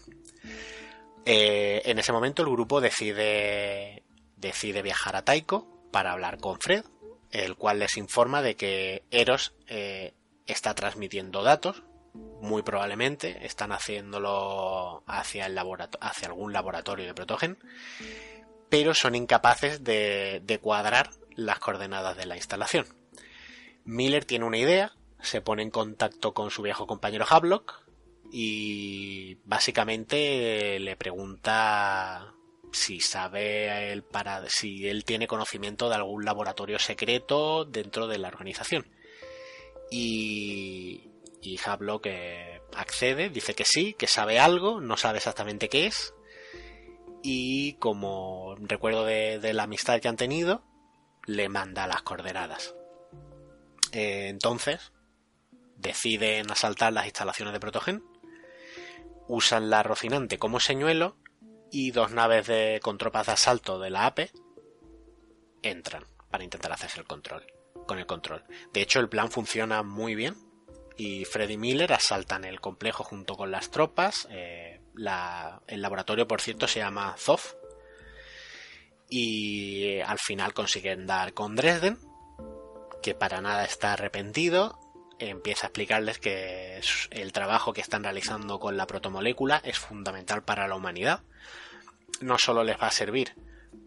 Eh, 1.25 1.83
en 1.85 1.99
ese 1.99 2.13
momento 2.13 2.43
el 2.43 2.51
grupo 2.51 2.81
decide, 2.81 4.03
decide 4.41 4.83
viajar 4.83 5.17
a 5.17 5.25
Taiko 5.25 5.67
para 5.91 6.13
hablar 6.13 6.39
con 6.39 6.61
Fred, 6.61 6.85
el 7.31 7.57
cual 7.57 7.81
les 7.81 7.97
informa 7.97 8.43
de 8.43 8.57
que 8.57 9.05
Eros 9.11 9.55
eh, 9.67 10.15
está 10.47 10.75
transmitiendo 10.75 11.43
datos, 11.43 11.83
muy 12.41 12.63
probablemente 12.63 13.45
están 13.47 13.73
haciéndolo 13.73 15.03
hacia, 15.07 15.47
hacia 15.47 16.29
algún 16.29 16.53
laboratorio 16.53 17.07
de 17.07 17.15
Protogen, 17.15 17.59
pero 18.69 18.95
son 18.95 19.15
incapaces 19.15 19.85
de, 19.85 20.41
de 20.45 20.59
cuadrar 20.59 21.11
las 21.35 21.59
coordenadas 21.59 22.17
de 22.17 22.27
la 22.27 22.37
instalación. 22.37 22.87
Miller 23.85 24.25
tiene 24.25 24.45
una 24.45 24.59
idea, 24.59 24.93
se 25.21 25.41
pone 25.41 25.63
en 25.63 25.71
contacto 25.71 26.35
con 26.35 26.51
su 26.51 26.63
viejo 26.63 26.87
compañero 26.87 27.27
Havelock 27.29 27.83
y 28.31 29.37
básicamente 29.45 30.79
le 30.81 30.97
pregunta 30.97 32.35
si 32.73 33.01
sabe 33.01 33.93
él 33.93 34.03
para 34.03 34.49
si 34.49 34.89
él 34.89 35.05
tiene 35.05 35.27
conocimiento 35.27 35.89
de 35.89 35.97
algún 35.97 36.25
laboratorio 36.25 36.79
secreto 36.79 37.65
dentro 37.65 38.07
de 38.07 38.19
la 38.19 38.29
organización. 38.29 38.91
Y, 39.91 41.09
y 41.41 41.59
Havelock 41.65 42.07
eh, 42.07 42.61
accede, 42.75 43.31
dice 43.31 43.55
que 43.55 43.65
sí, 43.65 43.95
que 43.95 44.07
sabe 44.07 44.39
algo, 44.39 44.81
no 44.81 44.97
sabe 44.97 45.19
exactamente 45.19 45.69
qué 45.69 45.87
es. 45.87 46.15
Y 47.23 47.75
como 47.75 48.55
recuerdo 48.61 49.05
de, 49.05 49.53
la 49.53 49.65
amistad 49.65 50.01
que 50.01 50.09
han 50.09 50.17
tenido, 50.17 50.63
le 51.27 51.49
manda 51.49 51.87
las 51.87 52.03
coordenadas. 52.03 52.75
Eh, 53.93 54.29
entonces, 54.29 54.93
deciden 55.77 56.51
asaltar 56.51 56.93
las 56.93 57.07
instalaciones 57.07 57.53
de 57.53 57.61
Protogen, 57.61 58.05
usan 59.27 59.71
la 59.71 59.83
Rocinante 59.83 60.39
como 60.39 60.61
señuelo 60.61 61.17
y 61.71 61.91
dos 61.91 62.13
naves 62.13 62.47
de, 62.47 62.81
con 62.83 62.99
tropas 62.99 63.27
de 63.27 63.33
asalto 63.33 63.79
de 63.79 63.91
la 63.91 64.07
APE 64.07 64.31
entran 65.63 66.05
para 66.31 66.45
intentar 66.45 66.73
hacerse 66.73 67.01
el 67.01 67.07
control 67.07 67.45
con 67.87 67.99
el 67.99 68.07
control. 68.07 68.45
De 68.73 68.83
hecho, 68.83 69.01
el 69.01 69.09
plan 69.09 69.31
funciona 69.31 69.83
muy 69.83 70.15
bien 70.15 70.37
y 70.97 71.25
Freddy 71.25 71.57
Miller 71.57 71.93
asaltan 71.93 72.45
el 72.45 72.61
complejo 72.61 73.05
junto 73.05 73.35
con 73.35 73.51
las 73.51 73.71
tropas. 73.71 74.29
Eh, 74.31 74.81
el 75.67 75.83
laboratorio, 75.83 76.29
por 76.29 76.41
cierto, 76.41 76.69
se 76.69 76.81
llama 76.81 77.15
Zoff. 77.19 77.55
Y 79.09 80.01
al 80.01 80.19
final 80.19 80.53
consiguen 80.53 81.07
dar 81.07 81.33
con 81.33 81.57
Dresden, 81.57 81.99
que 83.03 83.15
para 83.15 83.41
nada 83.41 83.65
está 83.65 83.95
arrepentido. 83.95 84.79
Empieza 85.19 85.67
a 85.67 85.69
explicarles 85.69 86.19
que 86.19 86.81
el 87.11 87.33
trabajo 87.33 87.73
que 87.73 87.81
están 87.81 88.05
realizando 88.05 88.61
con 88.61 88.77
la 88.77 88.87
protomolécula 88.87 89.61
es 89.65 89.79
fundamental 89.79 90.45
para 90.45 90.69
la 90.69 90.77
humanidad 90.77 91.23
no 92.21 92.39
solo 92.39 92.65
les 92.65 92.81
va 92.81 92.89
a 92.89 92.93
servir 92.93 93.35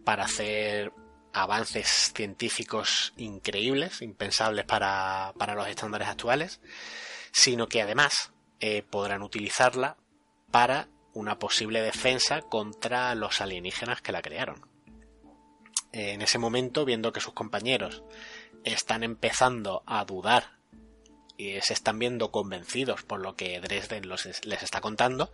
para 0.04 0.24
hacer 0.24 0.92
avances 1.32 2.12
científicos 2.14 3.14
increíbles, 3.16 4.02
impensables 4.02 4.64
para, 4.64 5.32
los 5.54 5.68
estándares 5.68 6.08
actuales, 6.08 6.60
sino 7.30 7.68
que 7.68 7.82
además 7.82 8.32
eh, 8.60 8.82
podrán 8.82 9.22
utilizarla 9.22 9.96
para 10.50 10.88
una 11.14 11.38
posible 11.38 11.82
defensa 11.82 12.42
contra 12.42 13.14
los 13.14 13.40
alienígenas 13.40 14.02
que 14.02 14.12
la 14.12 14.22
crearon. 14.22 14.66
En 15.92 16.22
ese 16.22 16.38
momento, 16.38 16.84
viendo 16.84 17.12
que 17.12 17.20
sus 17.20 17.34
compañeros 17.34 18.02
están 18.64 19.02
empezando 19.02 19.82
a 19.86 20.04
dudar 20.04 20.58
y 21.36 21.60
se 21.60 21.72
están 21.72 21.98
viendo 21.98 22.30
convencidos 22.30 23.02
por 23.02 23.20
lo 23.20 23.36
que 23.36 23.60
Dresden 23.60 24.08
les 24.08 24.62
está 24.62 24.80
contando, 24.80 25.32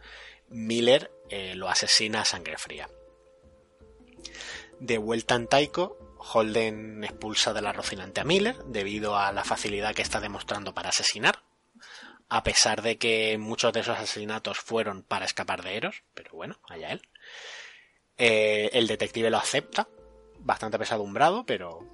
Miller 0.48 1.10
eh, 1.30 1.54
lo 1.54 1.68
asesina 1.68 2.22
a 2.22 2.24
sangre 2.24 2.56
fría. 2.56 2.88
De 4.80 4.98
vuelta 4.98 5.34
en 5.34 5.48
Taiko, 5.48 6.16
Holden 6.18 7.04
expulsa 7.04 7.52
de 7.52 7.62
la 7.62 7.72
Rocinante 7.72 8.20
a 8.20 8.24
Miller 8.24 8.56
debido 8.66 9.16
a 9.16 9.32
la 9.32 9.44
facilidad 9.44 9.94
que 9.94 10.02
está 10.02 10.20
demostrando 10.20 10.74
para 10.74 10.90
asesinar, 10.90 11.42
a 12.28 12.42
pesar 12.42 12.82
de 12.82 12.98
que 12.98 13.38
muchos 13.38 13.72
de 13.72 13.80
esos 13.80 13.98
asesinatos 13.98 14.58
fueron 14.58 15.02
para 15.02 15.24
escapar 15.24 15.62
de 15.62 15.76
Eros, 15.76 16.02
pero 16.14 16.32
bueno, 16.32 16.60
allá 16.68 16.92
él. 16.92 17.02
Eh, 18.16 18.70
el 18.72 18.86
detective 18.86 19.30
lo 19.30 19.38
acepta, 19.38 19.88
bastante 20.38 20.78
pesadumbrado, 20.78 21.46
pero 21.46 21.88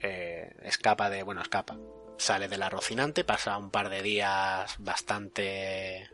eh, 0.00 0.54
escapa 0.62 1.10
de, 1.10 1.22
bueno, 1.22 1.42
escapa, 1.42 1.76
sale 2.18 2.48
de 2.48 2.58
la 2.58 2.68
Rocinante, 2.68 3.24
pasa 3.24 3.56
un 3.58 3.70
par 3.70 3.88
de 3.90 4.02
días 4.02 4.76
bastante 4.78 6.10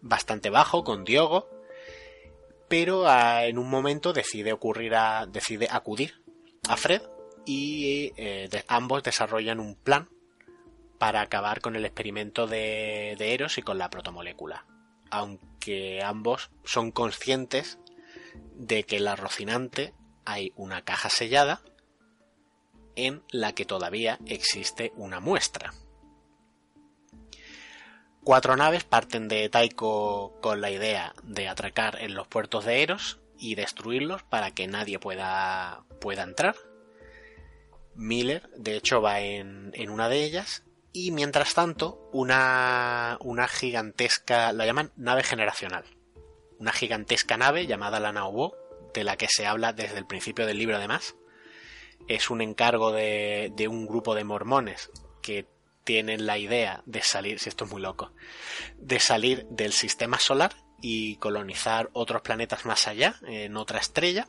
bastante 0.00 0.50
bajo 0.50 0.84
con 0.84 1.04
Diogo, 1.04 1.48
pero 2.68 3.08
ah, 3.08 3.44
en 3.46 3.58
un 3.58 3.68
momento 3.68 4.12
decide 4.12 4.52
ocurrir 4.52 4.94
a, 4.94 5.26
decide 5.26 5.68
acudir 5.70 6.22
a 6.68 6.76
Fred 6.76 7.02
y 7.44 8.12
eh, 8.16 8.48
ambos 8.68 9.02
desarrollan 9.02 9.60
un 9.60 9.74
plan 9.74 10.08
para 10.98 11.20
acabar 11.20 11.60
con 11.60 11.76
el 11.76 11.84
experimento 11.84 12.46
de, 12.46 13.16
de 13.18 13.34
Eros 13.34 13.58
y 13.58 13.62
con 13.62 13.78
la 13.78 13.90
protomolécula. 13.90 14.66
Aunque 15.10 16.02
ambos 16.02 16.50
son 16.64 16.90
conscientes 16.90 17.78
de 18.54 18.84
que 18.84 18.96
en 18.96 19.04
la 19.04 19.16
Rocinante 19.16 19.94
hay 20.24 20.52
una 20.56 20.82
caja 20.82 21.08
sellada 21.08 21.62
en 23.06 23.22
la 23.30 23.54
que 23.54 23.64
todavía 23.64 24.18
existe 24.26 24.92
una 24.96 25.20
muestra. 25.20 25.72
Cuatro 28.24 28.56
naves 28.56 28.84
parten 28.84 29.28
de 29.28 29.48
Taiko 29.48 30.38
con 30.42 30.60
la 30.60 30.70
idea 30.70 31.14
de 31.22 31.48
atracar 31.48 32.02
en 32.02 32.14
los 32.14 32.28
puertos 32.28 32.64
de 32.66 32.82
Eros 32.82 33.20
y 33.38 33.54
destruirlos 33.54 34.22
para 34.22 34.50
que 34.50 34.66
nadie 34.66 34.98
pueda, 34.98 35.84
pueda 36.00 36.24
entrar. 36.24 36.56
Miller, 37.94 38.50
de 38.56 38.76
hecho, 38.76 39.00
va 39.00 39.20
en, 39.20 39.72
una 39.88 40.08
de 40.08 40.24
ellas 40.24 40.64
y 40.92 41.10
mientras 41.10 41.54
tanto 41.54 42.10
una, 42.12 43.16
una 43.20 43.48
gigantesca, 43.48 44.52
la 44.52 44.66
llaman 44.66 44.92
nave 44.96 45.22
generacional, 45.22 45.84
una 46.58 46.72
gigantesca 46.72 47.36
nave 47.36 47.66
llamada 47.66 48.00
la 48.00 48.12
Naobo, 48.12 48.56
de 48.92 49.04
la 49.04 49.16
que 49.16 49.28
se 49.28 49.46
habla 49.46 49.72
desde 49.72 49.98
el 49.98 50.06
principio 50.06 50.46
del 50.46 50.58
libro 50.58 50.76
además. 50.76 51.14
Es 52.08 52.30
un 52.30 52.40
encargo 52.40 52.92
de, 52.92 53.52
un 53.70 53.86
grupo 53.86 54.14
de 54.14 54.24
mormones 54.24 54.90
que 55.22 55.46
tienen 55.84 56.26
la 56.26 56.38
idea 56.38 56.82
de 56.86 57.02
salir, 57.02 57.38
si 57.38 57.48
esto 57.48 57.64
es 57.64 57.70
muy 57.70 57.80
loco, 57.80 58.12
de 58.76 58.98
salir 58.98 59.46
del 59.50 59.72
sistema 59.72 60.18
solar 60.18 60.54
y 60.80 61.16
colonizar 61.16 61.90
otros 61.92 62.22
planetas 62.22 62.66
más 62.66 62.88
allá, 62.88 63.16
en 63.26 63.56
otra 63.56 63.78
estrella, 63.78 64.28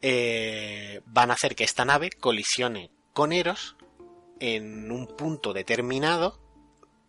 eh, 0.00 1.00
van 1.06 1.30
a 1.30 1.34
hacer 1.34 1.54
que 1.56 1.64
esta 1.64 1.84
nave 1.84 2.10
colisione 2.10 2.90
con 3.12 3.32
Eros 3.32 3.76
en 4.40 4.90
un 4.92 5.06
punto 5.08 5.52
determinado 5.52 6.40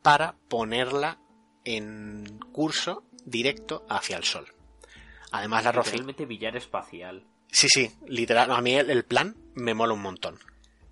para 0.01 0.35
ponerla 0.47 1.19
en 1.65 2.39
curso 2.51 3.03
directo 3.25 3.85
hacia 3.89 4.17
el 4.17 4.23
Sol. 4.23 4.53
Además, 5.31 5.63
la 5.63 5.71
Literalmente 5.71 6.25
billar 6.25 6.57
espacial. 6.57 7.25
Sí, 7.51 7.67
sí, 7.69 7.91
literal. 8.07 8.51
A 8.51 8.61
mí 8.61 8.75
el 8.75 9.05
plan 9.05 9.35
me 9.55 9.73
mola 9.73 9.93
un 9.93 10.01
montón 10.01 10.39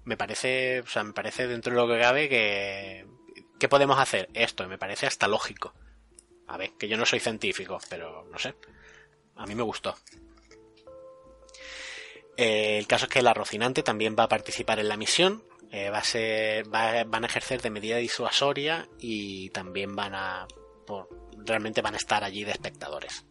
me 0.08 0.16
parece, 0.16 0.80
o 0.80 0.88
sea, 0.88 1.04
me 1.04 1.12
parece 1.12 1.48
dentro 1.48 1.74
de 1.74 1.82
lo 1.82 1.94
que 1.94 2.00
cabe 2.00 2.30
que 2.30 3.06
¿qué 3.60 3.68
podemos 3.68 4.00
hacer? 4.00 4.30
Esto, 4.34 4.66
me 4.70 4.78
parece 4.78 5.06
hasta 5.06 5.28
lógico. 5.28 5.74
A 6.48 6.56
ver, 6.56 6.72
que 6.80 6.88
yo 6.88 6.96
no 6.96 7.06
soy 7.06 7.20
científico, 7.20 7.78
pero 7.90 8.26
no 8.32 8.40
sé. 8.40 8.56
A 9.36 9.46
mí 9.46 9.54
me 9.54 9.64
gustó. 9.64 9.98
Eh, 12.38 12.78
el 12.78 12.88
caso 12.88 13.06
es 13.06 13.12
que 13.12 13.22
la 13.22 13.34
Rocinante 13.34 13.84
también 13.84 14.16
va 14.18 14.24
a 14.24 14.30
participar 14.30 14.80
en 14.80 14.88
la 14.88 14.96
misión. 14.96 15.44
Eh, 15.74 15.90
va 15.90 15.98
a 15.98 16.04
ser, 16.06 16.66
van 16.70 17.24
a 17.24 17.28
ejercer 17.28 17.62
de 17.62 17.70
medida 17.70 17.98
disuasoria 17.98 18.88
y 19.00 19.50
también 19.50 19.94
van 19.94 20.16
a, 20.16 20.48
realmente 21.46 21.82
van 21.82 21.96
a 21.96 21.98
estar 21.98 22.24
allí 22.24 22.46
de 22.46 22.52
espectadores. 22.52 23.26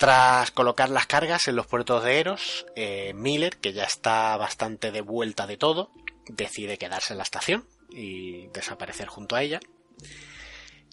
Tras 0.00 0.50
colocar 0.50 0.88
las 0.88 1.06
cargas 1.06 1.46
en 1.46 1.56
los 1.56 1.66
puertos 1.66 2.02
de 2.02 2.20
Eros, 2.20 2.64
eh, 2.74 3.12
Miller, 3.12 3.58
que 3.58 3.74
ya 3.74 3.84
está 3.84 4.34
bastante 4.38 4.92
de 4.92 5.02
vuelta 5.02 5.46
de 5.46 5.58
todo, 5.58 5.90
decide 6.26 6.78
quedarse 6.78 7.12
en 7.12 7.18
la 7.18 7.22
estación 7.22 7.68
y 7.90 8.46
desaparecer 8.46 9.08
junto 9.08 9.36
a 9.36 9.42
ella. 9.42 9.60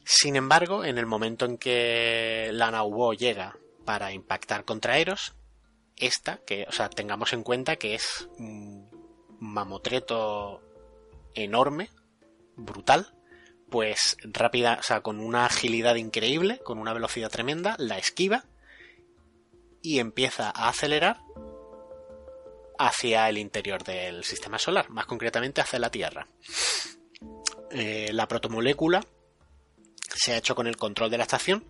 Sin 0.04 0.36
embargo, 0.36 0.84
en 0.84 0.98
el 0.98 1.06
momento 1.06 1.46
en 1.46 1.58
que 1.58 2.50
la 2.52 2.70
Naubo 2.70 3.14
llega 3.14 3.56
para 3.86 4.12
impactar 4.12 4.66
contra 4.66 4.98
Eros, 4.98 5.36
esta, 5.96 6.42
que, 6.46 6.66
o 6.68 6.74
sea, 6.74 6.90
tengamos 6.90 7.32
en 7.32 7.44
cuenta 7.44 7.78
que 7.78 7.96
es 7.96 8.28
un 8.38 8.90
mamotreto 9.40 10.62
enorme, 11.34 11.92
brutal, 12.58 13.16
pues 13.70 14.18
rápida, 14.26 14.80
o 14.82 14.84
sea, 14.84 15.00
con 15.00 15.22
una 15.22 15.46
agilidad 15.46 15.96
increíble, 15.96 16.60
con 16.60 16.78
una 16.78 16.92
velocidad 16.92 17.32
tremenda, 17.32 17.78
la 17.80 17.98
esquiva 17.98 18.44
y 19.82 20.00
empieza 20.00 20.50
a 20.50 20.70
acelerar 20.70 21.22
hacia 22.80 23.28
el 23.30 23.38
interior 23.38 23.84
del 23.84 24.24
sistema 24.24 24.60
solar, 24.60 24.90
más 24.90 25.06
concretamente 25.06 25.62
hacia 25.62 25.80
la 25.80 25.90
Tierra. 25.90 26.28
Eh, 27.72 28.12
la 28.14 28.28
protomolécula 28.28 29.04
se 30.16 30.34
ha 30.34 30.38
hecho 30.38 30.56
con 30.56 30.68
el 30.68 30.78
control 30.78 31.10
de 31.10 31.18
la 31.18 31.24
estación 31.24 31.66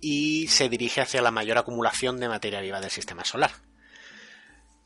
y 0.00 0.48
se 0.48 0.68
dirige 0.68 1.00
hacia 1.00 1.22
la 1.22 1.30
mayor 1.30 1.58
acumulación 1.58 2.18
de 2.18 2.28
materia 2.28 2.60
viva 2.60 2.80
del 2.80 2.90
sistema 2.90 3.24
solar. 3.24 3.50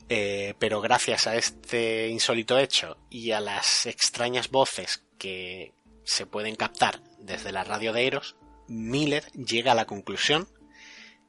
Eh, 0.09 0.55
pero 0.59 0.81
gracias 0.81 1.27
a 1.27 1.35
este 1.35 2.09
insólito 2.09 2.59
hecho 2.59 2.97
y 3.09 3.31
a 3.31 3.39
las 3.39 3.85
extrañas 3.85 4.49
voces 4.49 5.03
que 5.17 5.73
se 6.03 6.25
pueden 6.25 6.55
captar 6.55 7.01
desde 7.19 7.51
la 7.51 7.63
radio 7.63 7.93
de 7.93 8.07
Eros, 8.07 8.35
Miller 8.67 9.25
llega 9.31 9.71
a 9.71 9.75
la 9.75 9.85
conclusión 9.85 10.49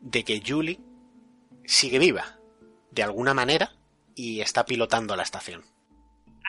de 0.01 0.25
que 0.25 0.43
Julie 0.45 0.81
sigue 1.65 1.99
viva, 1.99 2.39
de 2.91 3.03
alguna 3.03 3.35
manera, 3.35 3.73
y 4.15 4.41
está 4.41 4.65
pilotando 4.65 5.17
la 5.17 5.23
estación. 5.23 5.65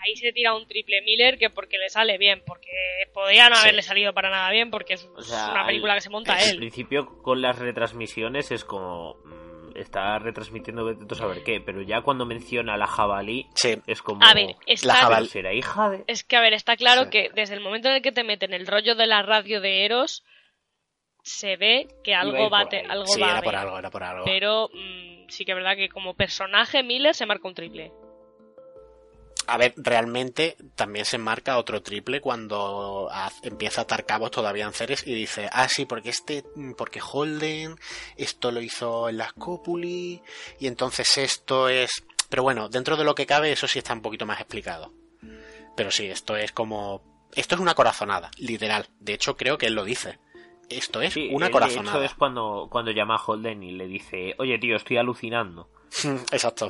Ahí 0.06 0.18
se 0.18 0.34
tira 0.34 0.54
un 0.54 0.68
triple 0.68 1.02
Miller 1.02 1.38
que 1.38 1.50
porque 1.50 1.78
le 1.78 1.90
sale 1.90 2.18
bien, 2.18 2.44
porque 2.46 2.70
podría 3.14 3.50
no 3.50 3.56
haberle 3.56 3.82
salido 3.82 4.14
para 4.14 4.30
nada 4.30 4.52
bien, 4.52 4.70
porque 4.70 4.96
es 4.96 5.06
una 5.06 5.66
película 5.66 5.96
que 5.96 6.02
se 6.02 6.10
monta 6.10 6.38
él. 6.44 6.52
Al 6.52 6.58
principio 6.58 7.22
con 7.22 7.42
las 7.42 7.58
retransmisiones 7.58 8.52
es 8.52 8.66
como 8.66 9.16
mm, 9.24 9.78
está 9.78 10.20
retransmitiendo 10.20 10.90
a 10.90 11.16
saber 11.16 11.44
qué, 11.44 11.62
pero 11.62 11.82
ya 11.82 12.02
cuando 12.02 12.26
menciona 12.26 12.76
la 12.76 12.88
jabalí 12.88 13.48
es 13.88 14.02
como 14.02 14.26
a 14.26 14.34
ver, 14.34 14.56
la 14.84 14.96
jabalí. 14.96 15.28
será 15.28 15.54
hija 15.54 15.90
de 15.90 16.04
Es 16.08 16.26
que 16.26 16.36
a 16.36 16.42
ver, 16.42 16.54
está 16.54 16.76
claro 16.76 17.10
que 17.10 17.30
desde 17.34 17.54
el 17.56 17.62
momento 17.62 17.88
en 17.88 17.96
el 17.96 18.02
que 18.02 18.12
te 18.12 18.26
meten 18.26 18.54
el 18.54 18.68
rollo 18.68 18.96
de 18.96 19.08
la 19.08 19.22
radio 19.22 19.62
de 19.62 19.86
Eros 19.86 20.24
se 21.24 21.56
ve 21.56 21.88
que 22.04 22.14
algo 22.14 22.50
va 22.50 22.68
algo 22.90 23.08
sí, 23.08 23.22
va 23.22 23.32
era 23.32 23.42
por 23.42 23.56
algo, 23.56 23.80
era 23.80 23.90
por 23.90 24.04
algo. 24.04 24.26
Pero 24.26 24.70
mm, 24.74 25.30
sí 25.30 25.46
que 25.46 25.54
es 25.54 25.56
verdad 25.56 25.76
que 25.76 25.90
como 25.90 26.14
personaje 26.14 26.84
Miller 26.84 27.16
se 27.16 27.26
marca 27.26 27.48
un 27.48 27.56
triple. 27.56 27.92
A 29.48 29.58
ver, 29.58 29.74
realmente 29.76 30.56
también 30.76 31.06
se 31.06 31.18
marca 31.18 31.58
otro 31.58 31.82
triple 31.82 32.22
cuando 32.22 33.10
empieza 33.42 33.82
a 33.82 33.84
atar 33.84 34.06
cabos 34.06 34.32
todavía 34.32 34.66
en 34.66 34.74
Ceres 34.74 35.06
y 35.06 35.14
dice, 35.14 35.50
ah, 35.52 35.68
sí, 35.68 35.86
porque 35.86 36.10
este, 36.10 36.46
porque 36.78 37.02
Holden, 37.02 37.76
esto 38.16 38.52
lo 38.52 38.62
hizo 38.62 39.10
en 39.10 39.18
las 39.18 39.34
Copuli, 39.34 40.22
y 40.60 40.68
entonces 40.68 41.18
esto 41.18 41.68
es... 41.68 42.06
Pero 42.30 42.44
bueno, 42.44 42.70
dentro 42.70 42.96
de 42.96 43.04
lo 43.04 43.16
que 43.16 43.26
cabe, 43.26 43.52
eso 43.52 43.68
sí 43.68 43.80
está 43.80 43.94
un 43.94 44.02
poquito 44.02 44.26
más 44.26 44.40
explicado. 44.40 44.94
Pero 45.76 45.92
sí, 45.92 46.06
esto 46.06 46.38
es 46.38 46.54
como... 46.54 47.02
Esto 47.36 47.56
es 47.56 47.62
una 47.62 47.76
corazonada, 47.76 48.32
literal. 48.38 48.88
De 49.00 49.14
hecho, 49.14 49.36
creo 49.36 49.58
que 49.58 49.66
él 49.66 49.74
lo 49.74 49.84
dice. 49.84 50.20
Esto 50.78 51.02
es 51.02 51.16
una 51.32 51.50
corazonada. 51.50 51.98
Eso 51.98 52.06
es 52.06 52.14
cuando, 52.14 52.68
cuando 52.70 52.92
llama 52.92 53.16
a 53.16 53.24
Holden 53.24 53.64
y 53.64 53.72
le 53.72 53.88
dice, 53.88 54.36
oye 54.38 54.58
tío, 54.60 54.76
estoy 54.76 54.98
alucinando. 54.98 55.70
Exacto. 56.32 56.70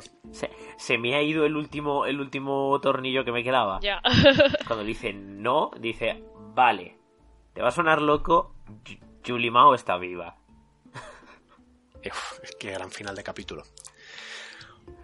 Se, 0.76 0.98
me 0.98 1.14
ha 1.14 1.22
ido 1.22 1.44
el 1.44 1.56
último, 1.56 2.06
el 2.06 2.20
último 2.20 2.78
tornillo 2.80 3.24
que 3.24 3.32
me 3.32 3.42
quedaba. 3.42 3.80
Ya. 3.80 4.00
Cuando 4.66 4.84
dice 4.84 5.12
no, 5.12 5.70
dice, 5.78 6.22
vale, 6.54 6.98
te 7.52 7.62
va 7.62 7.68
a 7.68 7.72
sonar 7.72 8.02
loco, 8.02 8.54
Julie 9.26 9.50
Mao 9.50 9.74
está 9.74 9.96
viva. 9.96 10.36
es 12.02 12.56
que 12.58 12.72
gran 12.72 12.90
final 12.90 13.14
de 13.14 13.22
capítulo. 13.22 13.62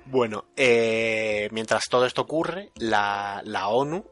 Bueno, 0.06 0.46
eh, 0.56 1.48
mientras 1.52 1.88
todo 1.88 2.04
esto 2.04 2.22
ocurre, 2.22 2.72
la, 2.76 3.40
la 3.44 3.68
ONU 3.68 4.04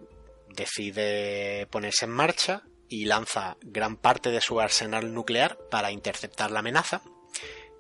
decide 0.49 1.67
ponerse 1.71 2.05
en 2.05 2.13
marcha 2.13 2.63
y 2.89 3.05
lanza 3.05 3.57
gran 3.61 3.97
parte 3.97 4.31
de 4.31 4.41
su 4.41 4.61
arsenal 4.61 5.13
nuclear 5.13 5.59
para 5.71 5.93
interceptar 5.93 6.51
la 6.51 6.61
amenaza. 6.61 7.03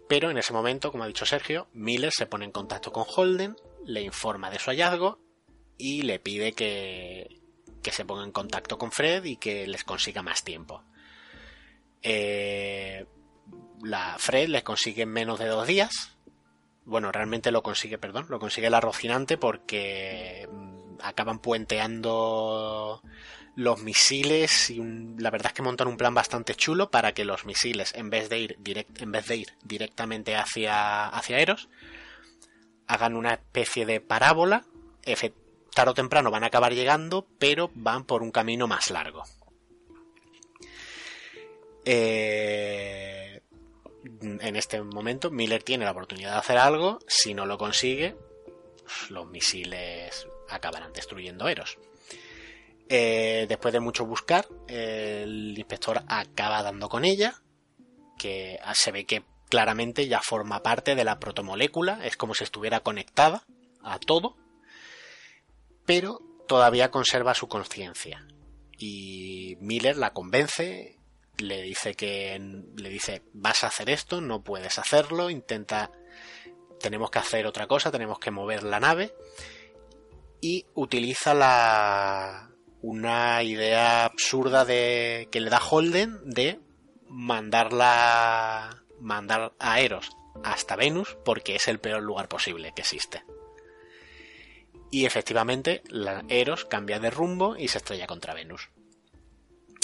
Pero 0.08 0.30
en 0.30 0.38
ese 0.38 0.52
momento, 0.52 0.90
como 0.90 1.04
ha 1.04 1.08
dicho 1.08 1.26
Sergio, 1.26 1.68
Miller 1.72 2.12
se 2.12 2.26
pone 2.26 2.44
en 2.44 2.52
contacto 2.52 2.92
con 2.92 3.04
Holden, 3.06 3.56
le 3.84 4.02
informa 4.02 4.50
de 4.50 4.58
su 4.58 4.70
hallazgo 4.70 5.18
y 5.76 6.02
le 6.02 6.18
pide 6.18 6.52
que, 6.52 7.40
que 7.82 7.92
se 7.92 8.04
ponga 8.04 8.24
en 8.24 8.32
contacto 8.32 8.78
con 8.78 8.90
Fred 8.90 9.24
y 9.24 9.36
que 9.36 9.66
les 9.66 9.84
consiga 9.84 10.22
más 10.22 10.42
tiempo. 10.44 10.82
Eh, 12.02 13.06
la 13.82 14.16
Fred 14.18 14.48
les 14.48 14.62
consigue 14.62 15.02
en 15.02 15.10
menos 15.10 15.38
de 15.38 15.46
dos 15.46 15.66
días. 15.66 16.16
Bueno, 16.84 17.12
realmente 17.12 17.50
lo 17.50 17.62
consigue, 17.62 17.98
perdón, 17.98 18.26
lo 18.28 18.38
consigue 18.38 18.70
la 18.70 18.80
Rocinante 18.80 19.36
porque 19.36 20.48
mm, 20.50 20.96
acaban 21.02 21.38
puenteando 21.38 23.02
los 23.58 23.82
misiles 23.82 24.70
y 24.70 24.80
la 25.18 25.30
verdad 25.30 25.48
es 25.48 25.52
que 25.52 25.62
montan 25.62 25.88
un 25.88 25.96
plan 25.96 26.14
bastante 26.14 26.54
chulo 26.54 26.92
para 26.92 27.12
que 27.12 27.24
los 27.24 27.44
misiles 27.44 27.92
en 27.96 28.08
vez 28.08 28.28
de 28.28 28.38
ir 28.38 28.56
direct, 28.60 29.02
en 29.02 29.10
vez 29.10 29.26
de 29.26 29.36
ir 29.38 29.48
directamente 29.64 30.36
hacia 30.36 31.08
hacia 31.08 31.40
Eros 31.40 31.68
hagan 32.86 33.16
una 33.16 33.34
especie 33.34 33.84
de 33.84 34.00
parábola. 34.00 34.64
Tarde 35.74 35.90
o 35.90 35.94
temprano 35.94 36.30
van 36.30 36.44
a 36.44 36.46
acabar 36.46 36.72
llegando 36.72 37.26
pero 37.40 37.72
van 37.74 38.04
por 38.04 38.22
un 38.22 38.30
camino 38.30 38.68
más 38.68 38.92
largo. 38.92 39.24
Eh, 41.84 43.42
en 44.04 44.54
este 44.54 44.80
momento 44.82 45.32
Miller 45.32 45.64
tiene 45.64 45.84
la 45.84 45.90
oportunidad 45.90 46.34
de 46.34 46.38
hacer 46.38 46.58
algo. 46.58 47.00
Si 47.08 47.34
no 47.34 47.44
lo 47.44 47.58
consigue 47.58 48.14
los 49.10 49.26
misiles 49.26 50.28
acabarán 50.48 50.92
destruyendo 50.92 51.48
Eros 51.48 51.76
eh, 52.88 53.46
después 53.48 53.72
de 53.72 53.80
mucho 53.80 54.06
buscar, 54.06 54.46
el 54.66 55.56
inspector 55.56 56.02
acaba 56.08 56.62
dando 56.62 56.88
con 56.88 57.04
ella, 57.04 57.34
que 58.18 58.58
se 58.74 58.92
ve 58.92 59.04
que 59.04 59.24
claramente 59.48 60.08
ya 60.08 60.20
forma 60.20 60.62
parte 60.62 60.94
de 60.94 61.04
la 61.04 61.18
protomolécula, 61.18 62.04
es 62.04 62.16
como 62.16 62.34
si 62.34 62.44
estuviera 62.44 62.80
conectada 62.80 63.44
a 63.82 63.98
todo, 63.98 64.36
pero 65.86 66.20
todavía 66.46 66.90
conserva 66.90 67.34
su 67.34 67.48
conciencia. 67.48 68.26
Y 68.78 69.56
Miller 69.60 69.96
la 69.96 70.12
convence, 70.12 70.98
le 71.38 71.62
dice 71.62 71.94
que 71.94 72.38
le 72.76 72.88
dice 72.88 73.22
vas 73.32 73.64
a 73.64 73.68
hacer 73.68 73.90
esto, 73.90 74.20
no 74.20 74.42
puedes 74.42 74.78
hacerlo, 74.78 75.30
intenta 75.30 75.90
tenemos 76.80 77.10
que 77.10 77.18
hacer 77.18 77.46
otra 77.46 77.66
cosa, 77.66 77.90
tenemos 77.90 78.18
que 78.18 78.30
mover 78.30 78.62
la 78.62 78.80
nave 78.80 79.14
y 80.40 80.66
utiliza 80.74 81.34
la 81.34 82.50
una 82.82 83.42
idea 83.42 84.04
absurda 84.04 84.64
de 84.64 85.28
que 85.30 85.40
le 85.40 85.50
da 85.50 85.58
Holden 85.58 86.18
de 86.24 86.60
mandarla 87.08 88.82
mandar 89.00 89.52
a 89.58 89.80
Eros 89.80 90.10
hasta 90.44 90.76
Venus 90.76 91.16
porque 91.24 91.56
es 91.56 91.68
el 91.68 91.80
peor 91.80 92.02
lugar 92.02 92.28
posible 92.28 92.72
que 92.74 92.82
existe. 92.82 93.24
Y 94.90 95.04
efectivamente, 95.04 95.82
la 95.88 96.24
Eros 96.28 96.64
cambia 96.64 96.98
de 96.98 97.10
rumbo 97.10 97.56
y 97.56 97.68
se 97.68 97.78
estrella 97.78 98.06
contra 98.06 98.34
Venus. 98.34 98.70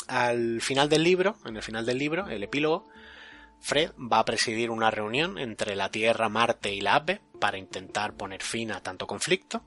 Al 0.06 0.60
final 0.60 0.88
del 0.88 1.02
libro, 1.02 1.36
en 1.44 1.56
el 1.56 1.62
final 1.62 1.84
del 1.84 1.98
libro, 1.98 2.28
el 2.28 2.42
epílogo, 2.42 2.88
Fred 3.60 3.92
va 3.98 4.20
a 4.20 4.24
presidir 4.24 4.70
una 4.70 4.90
reunión 4.90 5.38
entre 5.38 5.76
la 5.76 5.90
Tierra, 5.90 6.28
Marte 6.28 6.72
y 6.74 6.80
la 6.80 6.96
AVE 6.96 7.20
para 7.40 7.58
intentar 7.58 8.14
poner 8.14 8.42
fin 8.42 8.72
a 8.72 8.82
tanto 8.82 9.06
conflicto 9.06 9.64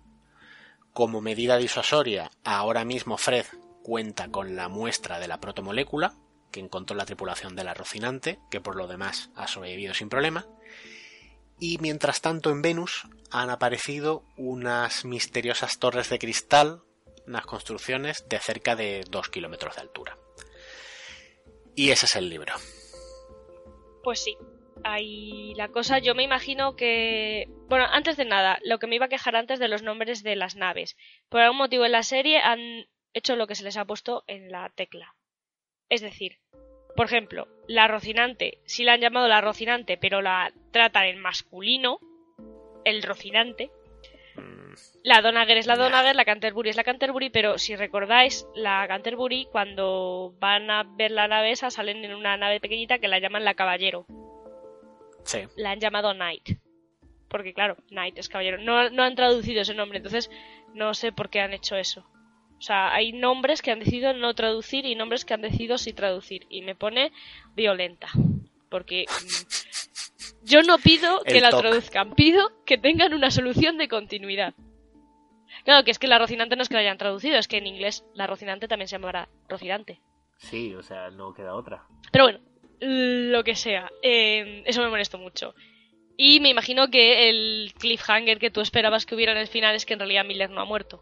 como 0.98 1.22
medida 1.22 1.58
disuasoria, 1.58 2.32
ahora 2.44 2.84
mismo 2.84 3.20
Fred 3.20 3.46
cuenta 3.84 4.30
con 4.30 4.56
la 4.56 4.68
muestra 4.68 5.20
de 5.20 5.28
la 5.28 5.40
protomolécula 5.40 6.16
que 6.50 6.60
encontró 6.60 6.98
la 6.98 7.06
tripulación 7.06 7.56
de 7.56 7.64
la 7.64 7.76
Rocinante, 7.76 8.40
que 8.50 8.62
por 8.62 8.76
lo 8.76 8.88
demás 8.88 9.30
ha 9.36 9.48
sobrevivido 9.48 9.94
sin 9.94 10.10
problema. 10.10 10.48
Y 11.60 11.78
mientras 11.82 12.22
tanto 12.22 12.50
en 12.50 12.64
Venus 12.64 13.08
han 13.30 13.52
aparecido 13.52 14.24
unas 14.38 15.06
misteriosas 15.06 15.78
torres 15.78 16.10
de 16.10 16.18
cristal, 16.18 16.82
unas 17.28 17.46
construcciones 17.46 18.26
de 18.28 18.40
cerca 18.40 18.76
de 18.76 19.06
2 19.08 19.30
kilómetros 19.30 19.76
de 19.76 19.82
altura. 19.82 20.18
Y 21.76 21.92
ese 21.92 22.08
es 22.08 22.16
el 22.16 22.28
libro. 22.28 22.56
Pues 24.02 24.24
sí, 24.24 24.36
ahí 24.84 25.54
la 25.56 25.70
cosa, 25.70 26.00
yo 26.00 26.16
me 26.16 26.24
imagino 26.24 26.76
que... 26.76 27.48
Bueno, 27.70 27.86
antes 27.90 28.18
de 28.18 28.26
nada, 28.26 28.60
lo 28.64 28.80
que 28.80 28.88
me 28.88 28.96
iba 28.96 29.06
a 29.06 29.10
quejar 29.10 29.36
antes 29.36 29.60
de 29.60 29.68
los 29.68 29.84
nombres 29.84 30.24
de 30.24 30.36
las 30.36 30.56
naves. 30.56 30.98
Por 31.30 31.42
algún 31.42 31.58
motivo 31.58 31.86
en 31.86 31.92
la 31.92 32.04
serie 32.04 32.40
han 32.40 32.88
hecho 33.14 33.36
lo 33.36 33.48
que 33.48 33.56
se 33.56 33.64
les 33.64 33.78
ha 33.78 33.86
puesto 33.86 34.24
en 34.28 34.52
la 34.52 34.70
tecla. 34.70 35.16
Es 35.90 36.02
decir, 36.02 36.40
por 36.96 37.06
ejemplo, 37.06 37.48
la 37.68 37.88
Rocinante, 37.88 38.60
si 38.66 38.84
la 38.84 38.94
han 38.94 39.02
llamado 39.02 39.28
la 39.28 39.42
Rocinante, 39.42 39.98
pero 39.98 40.22
la 40.22 40.52
tratan 40.72 41.06
en 41.06 41.20
masculino, 41.20 42.00
el 42.86 43.04
Rocinante. 43.04 43.70
La 45.04 45.22
Donager 45.22 45.58
es 45.58 45.68
la 45.68 45.76
Donager, 45.76 46.16
la 46.16 46.26
Canterbury 46.26 46.70
es 46.70 46.76
la 46.76 46.84
Canterbury, 46.84 47.30
pero 47.30 47.58
si 47.58 47.76
recordáis, 47.76 48.48
la 48.56 48.88
Canterbury, 48.88 49.48
cuando 49.52 50.34
van 50.40 50.70
a 50.70 50.84
ver 50.84 51.12
la 51.12 51.28
nave 51.28 51.52
esa, 51.52 51.70
salen 51.70 52.04
en 52.04 52.14
una 52.14 52.36
nave 52.36 52.60
pequeñita 52.60 53.00
que 53.00 53.08
la 53.08 53.20
llaman 53.20 53.46
la 53.46 53.56
Caballero. 53.56 54.06
La 55.56 55.72
han 55.72 55.80
llamado 55.80 56.14
Knight. 56.14 56.60
Porque 57.30 57.54
claro, 57.54 57.76
Knight 57.90 58.18
es 58.18 58.30
caballero. 58.30 58.58
No, 58.60 58.90
no 58.90 59.04
han 59.04 59.16
traducido 59.16 59.62
ese 59.62 59.74
nombre, 59.74 59.98
entonces 59.98 60.30
no 60.74 60.94
sé 60.94 61.12
por 61.12 61.30
qué 61.30 61.42
han 61.42 61.54
hecho 61.54 61.76
eso. 61.76 62.06
O 62.58 62.62
sea, 62.62 62.94
hay 62.94 63.12
nombres 63.14 63.62
que 63.62 63.72
han 63.72 63.80
decidido 63.80 64.14
no 64.14 64.34
traducir 64.34 64.86
y 64.86 64.96
nombres 64.96 65.26
que 65.26 65.34
han 65.34 65.42
decidido 65.42 65.78
sí 65.78 65.94
traducir. 65.94 66.48
Y 66.50 66.62
me 66.62 66.74
pone 66.76 67.12
violenta. 67.56 68.08
Porque 68.70 69.06
mm, 69.08 70.46
yo 70.46 70.62
no 70.64 70.78
pido 70.78 71.22
que 71.24 71.38
El 71.38 71.44
la 71.44 71.52
toc. 71.52 71.62
traduzcan, 71.62 72.16
pido 72.16 72.52
que 72.66 72.78
tengan 72.78 73.14
una 73.14 73.30
solución 73.30 73.78
de 73.78 73.88
continuidad. 73.88 74.54
Claro, 75.66 75.84
que 75.84 75.92
es 75.92 76.00
que 76.00 76.08
la 76.08 76.18
Rocinante 76.18 76.56
no 76.56 76.62
es 76.64 76.70
que 76.70 76.76
la 76.76 76.82
hayan 76.82 76.98
traducido, 76.98 77.38
es 77.38 77.48
que 77.48 77.58
en 77.58 77.68
inglés 77.68 78.06
la 78.14 78.26
Rocinante 78.26 78.68
también 78.68 78.88
se 78.88 78.96
llamará 78.96 79.28
Rocinante. 79.50 80.00
Sí, 80.38 80.74
o 80.76 80.82
sea, 80.82 81.10
no 81.10 81.34
queda 81.34 81.54
otra. 81.56 81.84
Pero 82.12 82.26
bueno, 82.26 82.40
lo 82.80 83.44
que 83.44 83.56
sea, 83.56 83.92
eh, 84.02 84.64
eso 84.66 84.82
me 84.82 84.90
molestó 84.90 85.18
mucho. 85.18 85.56
Y 86.18 86.40
me 86.40 86.50
imagino 86.50 86.90
que 86.90 87.30
el 87.30 87.74
cliffhanger 87.78 88.40
que 88.40 88.50
tú 88.50 88.62
esperabas 88.62 89.06
que 89.06 89.14
hubiera 89.14 89.32
en 89.32 89.38
el 89.38 89.48
final 89.48 89.76
es 89.76 89.86
que 89.86 89.94
en 89.94 90.00
realidad 90.00 90.26
Miller 90.26 90.50
no 90.50 90.62
ha 90.62 90.66
muerto. 90.66 91.02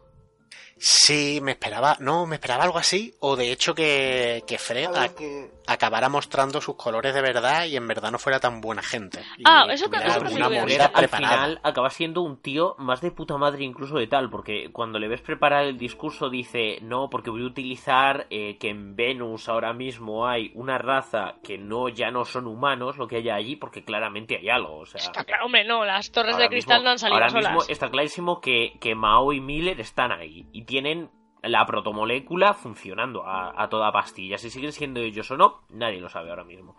Sí, 0.78 1.40
me 1.42 1.52
esperaba, 1.52 1.96
no, 2.00 2.26
me 2.26 2.36
esperaba 2.36 2.64
algo 2.64 2.78
así, 2.78 3.14
o 3.20 3.34
de 3.34 3.50
hecho 3.50 3.74
que, 3.74 4.44
que 4.46 4.58
Fred 4.58 4.90
ac- 4.90 5.50
acabara 5.66 6.10
mostrando 6.10 6.60
sus 6.60 6.76
colores 6.76 7.14
de 7.14 7.22
verdad 7.22 7.64
y 7.64 7.76
en 7.76 7.88
verdad 7.88 8.12
no 8.12 8.18
fuera 8.18 8.40
tan 8.40 8.60
buena 8.60 8.82
gente. 8.82 9.20
Y 9.38 9.42
Ah, 9.46 9.66
eso 9.70 9.86
lo 9.86 9.96
hubiera 10.28 10.48
movida 10.50 10.88
Fred 10.90 11.04
al 11.04 11.08
final 11.08 11.60
acaba 11.62 11.88
siendo 11.88 12.20
un 12.20 12.42
tío 12.42 12.74
más 12.78 13.00
de 13.00 13.10
puta 13.10 13.38
madre 13.38 13.64
incluso 13.64 13.96
de 13.96 14.06
tal, 14.06 14.28
porque 14.28 14.68
cuando 14.70 14.98
le 14.98 15.08
ves 15.08 15.22
preparar 15.22 15.64
el 15.64 15.78
discurso 15.78 16.28
dice, 16.28 16.78
no, 16.82 17.08
porque 17.08 17.30
voy 17.30 17.42
a 17.42 17.46
utilizar 17.46 18.26
eh, 18.28 18.58
que 18.58 18.68
en 18.68 18.96
Venus 18.96 19.48
ahora 19.48 19.72
mismo 19.72 20.28
hay 20.28 20.50
una 20.54 20.76
raza 20.76 21.36
que 21.42 21.56
no 21.56 21.88
ya 21.88 22.10
no 22.10 22.26
son 22.26 22.46
humanos, 22.46 22.98
lo 22.98 23.08
que 23.08 23.16
hay 23.16 23.30
allí, 23.30 23.56
porque 23.56 23.82
claramente 23.82 24.36
hay 24.36 24.50
algo, 24.50 24.80
o 24.80 24.86
sea... 24.86 25.00
Está 25.00 25.24
claro, 25.24 25.46
hombre, 25.46 25.64
no, 25.64 25.86
las 25.86 26.10
torres 26.12 26.36
de 26.36 26.48
cristal 26.50 26.80
mismo- 26.80 26.84
no 26.84 26.90
han 26.90 26.98
salido 26.98 27.14
ahora 27.16 27.30
solas. 27.30 27.52
mismo 27.54 27.64
está 27.72 27.88
clarísimo 27.90 28.42
que, 28.42 28.74
que 28.78 28.94
Mao 28.94 29.32
y 29.32 29.40
Miller 29.40 29.80
están 29.80 30.12
ahí 30.12 30.35
y 30.52 30.62
tienen 30.64 31.08
la 31.42 31.64
protomolécula 31.64 32.54
funcionando 32.54 33.24
a, 33.24 33.62
a 33.62 33.68
toda 33.68 33.92
pastilla. 33.92 34.36
Si 34.36 34.50
siguen 34.50 34.72
siendo 34.72 35.00
ellos 35.00 35.30
o 35.30 35.36
no, 35.36 35.62
nadie 35.70 36.00
lo 36.00 36.08
sabe 36.08 36.30
ahora 36.30 36.44
mismo. 36.44 36.76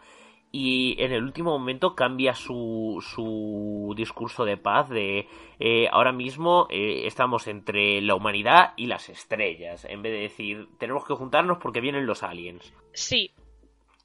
Y 0.52 0.96
en 1.02 1.12
el 1.12 1.24
último 1.24 1.52
momento 1.58 1.94
cambia 1.94 2.34
su, 2.34 3.04
su 3.06 3.94
discurso 3.98 4.46
de 4.46 4.56
paz 4.58 4.90
de 4.90 5.28
eh, 5.60 5.88
ahora 5.92 6.12
mismo 6.14 6.68
eh, 6.70 7.02
estamos 7.06 7.48
entre 7.48 8.02
la 8.02 8.16
humanidad 8.16 8.74
y 8.78 8.88
las 8.88 9.10
estrellas. 9.10 9.86
En 9.86 10.02
vez 10.02 10.14
de 10.14 10.20
decir 10.20 10.68
tenemos 10.80 11.06
que 11.06 11.14
juntarnos 11.16 11.58
porque 11.58 11.82
vienen 11.82 12.06
los 12.06 12.24
aliens. 12.24 12.74
Sí, 12.94 13.32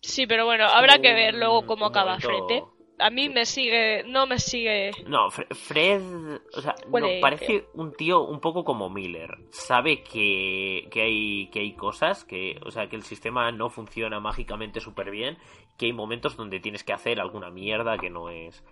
sí, 0.01 0.27
pero 0.27 0.45
bueno, 0.45 0.66
habrá 0.66 0.99
que 0.99 1.15
ver 1.15 1.35
luego 1.37 1.65
cómo 1.65 1.87
un 1.87 1.93
acaba 1.93 2.19
momento- 2.19 2.47
Fred. 2.49 2.82
A 2.98 3.10
mí 3.10 3.28
me 3.28 3.44
sigue, 3.47 4.05
no 4.06 4.27
me 4.27 4.39
sigue. 4.39 4.93
No, 5.06 5.28
Fre- 5.31 5.52
Fred, 5.55 6.02
o 6.55 6.60
sea, 6.60 6.74
no, 6.89 7.09
parece 7.20 7.64
un 7.74 7.93
tío 7.94 8.20
un 8.23 8.39
poco 8.40 8.64
como 8.64 8.90
Miller. 8.90 9.39
Sabe 9.51 10.05
que, 10.05 10.86
que 10.90 11.02
hay 11.02 11.51
que 11.51 11.60
hay 11.60 11.74
cosas, 11.74 12.24
que, 12.24 12.60
o 12.64 12.70
sea, 12.70 12.89
que 12.89 12.97
el 12.97 13.02
sistema 13.02 13.51
no 13.51 13.70
funciona 13.70 14.20
mágicamente 14.20 14.78
súper 14.81 15.10
bien, 15.10 15.36
que 15.78 15.86
hay 15.86 15.93
momentos 15.93 16.36
donde 16.36 16.60
tienes 16.60 16.85
que 16.85 16.93
hacer 16.93 17.19
alguna 17.20 17.51
mierda 17.51 17.98
que 17.98 18.10
no 18.10 18.28
es. 18.31 18.62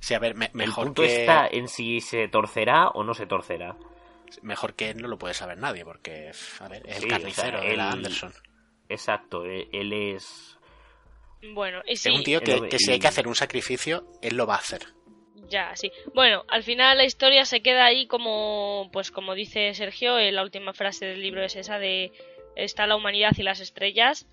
Sí, 0.00 0.14
a 0.14 0.20
ver, 0.20 0.34
me- 0.36 0.46
el 0.46 0.52
mejor 0.54 0.84
punto 0.86 1.02
que 1.02 1.08
está 1.20 1.48
en 1.48 1.68
si 1.68 2.00
se 2.00 2.28
torcerá 2.28 2.88
o 2.88 3.02
no 3.04 3.14
se 3.14 3.26
torcerá. 3.26 3.76
mejor 4.42 4.74
que 4.74 4.90
él 4.90 5.02
no 5.02 5.08
lo 5.08 5.18
puede 5.18 5.34
saber 5.34 5.58
nadie, 5.58 5.84
porque 5.84 6.30
a 6.60 6.68
ver, 6.68 6.82
es 6.88 6.98
Sí, 6.98 7.04
el 7.04 7.12
o 7.12 7.16
carnicero 7.16 7.58
sea, 7.60 7.68
de 7.68 7.76
la 7.76 7.84
él- 7.88 7.92
Anderson. 7.92 8.32
Exacto, 8.88 9.44
él, 9.44 9.68
él 9.72 9.92
es 9.92 10.57
Bueno, 11.42 11.82
y 11.86 11.96
sí, 11.96 12.08
es 12.08 12.16
un 12.16 12.24
tío 12.24 12.40
que, 12.40 12.78
si 12.78 12.92
hay 12.92 12.98
que 12.98 13.06
hacer 13.06 13.28
un 13.28 13.34
sacrificio, 13.34 14.06
él 14.22 14.36
lo 14.36 14.46
va 14.46 14.56
a 14.56 14.58
hacer. 14.58 14.86
ya, 15.48 15.74
sí. 15.76 15.92
Bueno, 16.14 16.44
al 16.48 16.62
final 16.62 16.98
la 16.98 17.04
historia 17.04 17.44
se 17.44 17.62
queda 17.62 17.86
ahí 17.86 18.06
como, 18.06 18.90
pues 18.92 19.10
como 19.10 19.34
dice 19.34 19.72
Sergio, 19.74 20.18
eh, 20.18 20.32
la 20.32 20.42
última 20.42 20.72
frase 20.72 21.06
del 21.06 21.22
libro 21.22 21.42
es 21.42 21.56
esa 21.56 21.78
de 21.78 22.12
está 22.56 22.86
la 22.86 22.96
humanidad 22.96 23.32
y 23.36 23.42
las 23.42 23.60
estrellas, 23.60 24.26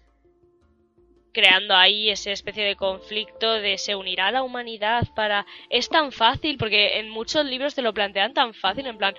creando 1.32 1.76
ahí 1.76 2.10
esa 2.10 2.32
especie 2.32 2.64
de 2.64 2.76
conflicto 2.76 3.54
de 3.54 3.78
se 3.78 3.94
unirá 3.94 4.32
la 4.32 4.42
humanidad 4.42 5.04
para... 5.16 5.46
Es 5.70 5.90
tan 5.90 6.12
fácil, 6.12 6.58
porque 6.58 6.98
en 6.98 7.10
muchos 7.10 7.46
libros 7.46 7.76
te 7.76 7.82
lo 7.82 7.94
plantean 7.94 8.34
tan 8.34 8.54
fácil, 8.54 8.88
en 8.88 8.98
plan, 8.98 9.16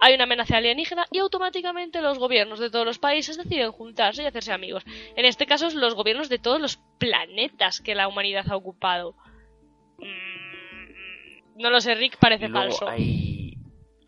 hay 0.00 0.14
una 0.14 0.24
amenaza 0.24 0.56
alienígena 0.56 1.06
y 1.10 1.18
automáticamente 1.18 2.00
los 2.00 2.18
gobiernos 2.18 2.58
de 2.58 2.70
todos 2.70 2.86
los 2.86 2.98
países 2.98 3.36
deciden 3.36 3.70
juntarse 3.72 4.22
y 4.22 4.26
hacerse 4.26 4.52
amigos. 4.52 4.84
En 5.16 5.24
este 5.26 5.46
caso, 5.46 5.66
es 5.66 5.74
los 5.74 5.94
gobiernos 5.94 6.28
de 6.28 6.38
todos 6.38 6.60
los 6.60 6.78
planetas 6.98 7.80
que 7.80 7.94
la 7.94 8.08
humanidad 8.08 8.46
ha 8.50 8.56
ocupado. 8.56 9.14
Mm, 9.98 11.60
No 11.62 11.70
lo 11.70 11.80
sé, 11.80 11.94
Rick 11.94 12.16
parece 12.18 12.48
luego 12.48 12.70
falso. 12.70 12.88
Hay, 12.88 13.54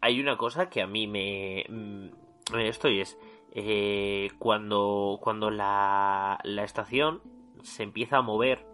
hay 0.01 0.20
una 0.20 0.36
cosa 0.36 0.69
que 0.70 0.81
a 0.82 0.86
mí 0.86 1.06
me. 1.06 1.64
mm, 1.69 2.09
Esto 2.59 2.89
y 2.89 3.01
es. 3.01 3.19
eh, 3.55 4.31
cuando 4.39 5.19
cuando 5.20 5.51
la, 5.51 6.39
la 6.44 6.64
estación 6.64 7.20
se 7.62 7.82
empieza 7.82 8.16
a 8.16 8.23
mover, 8.23 8.64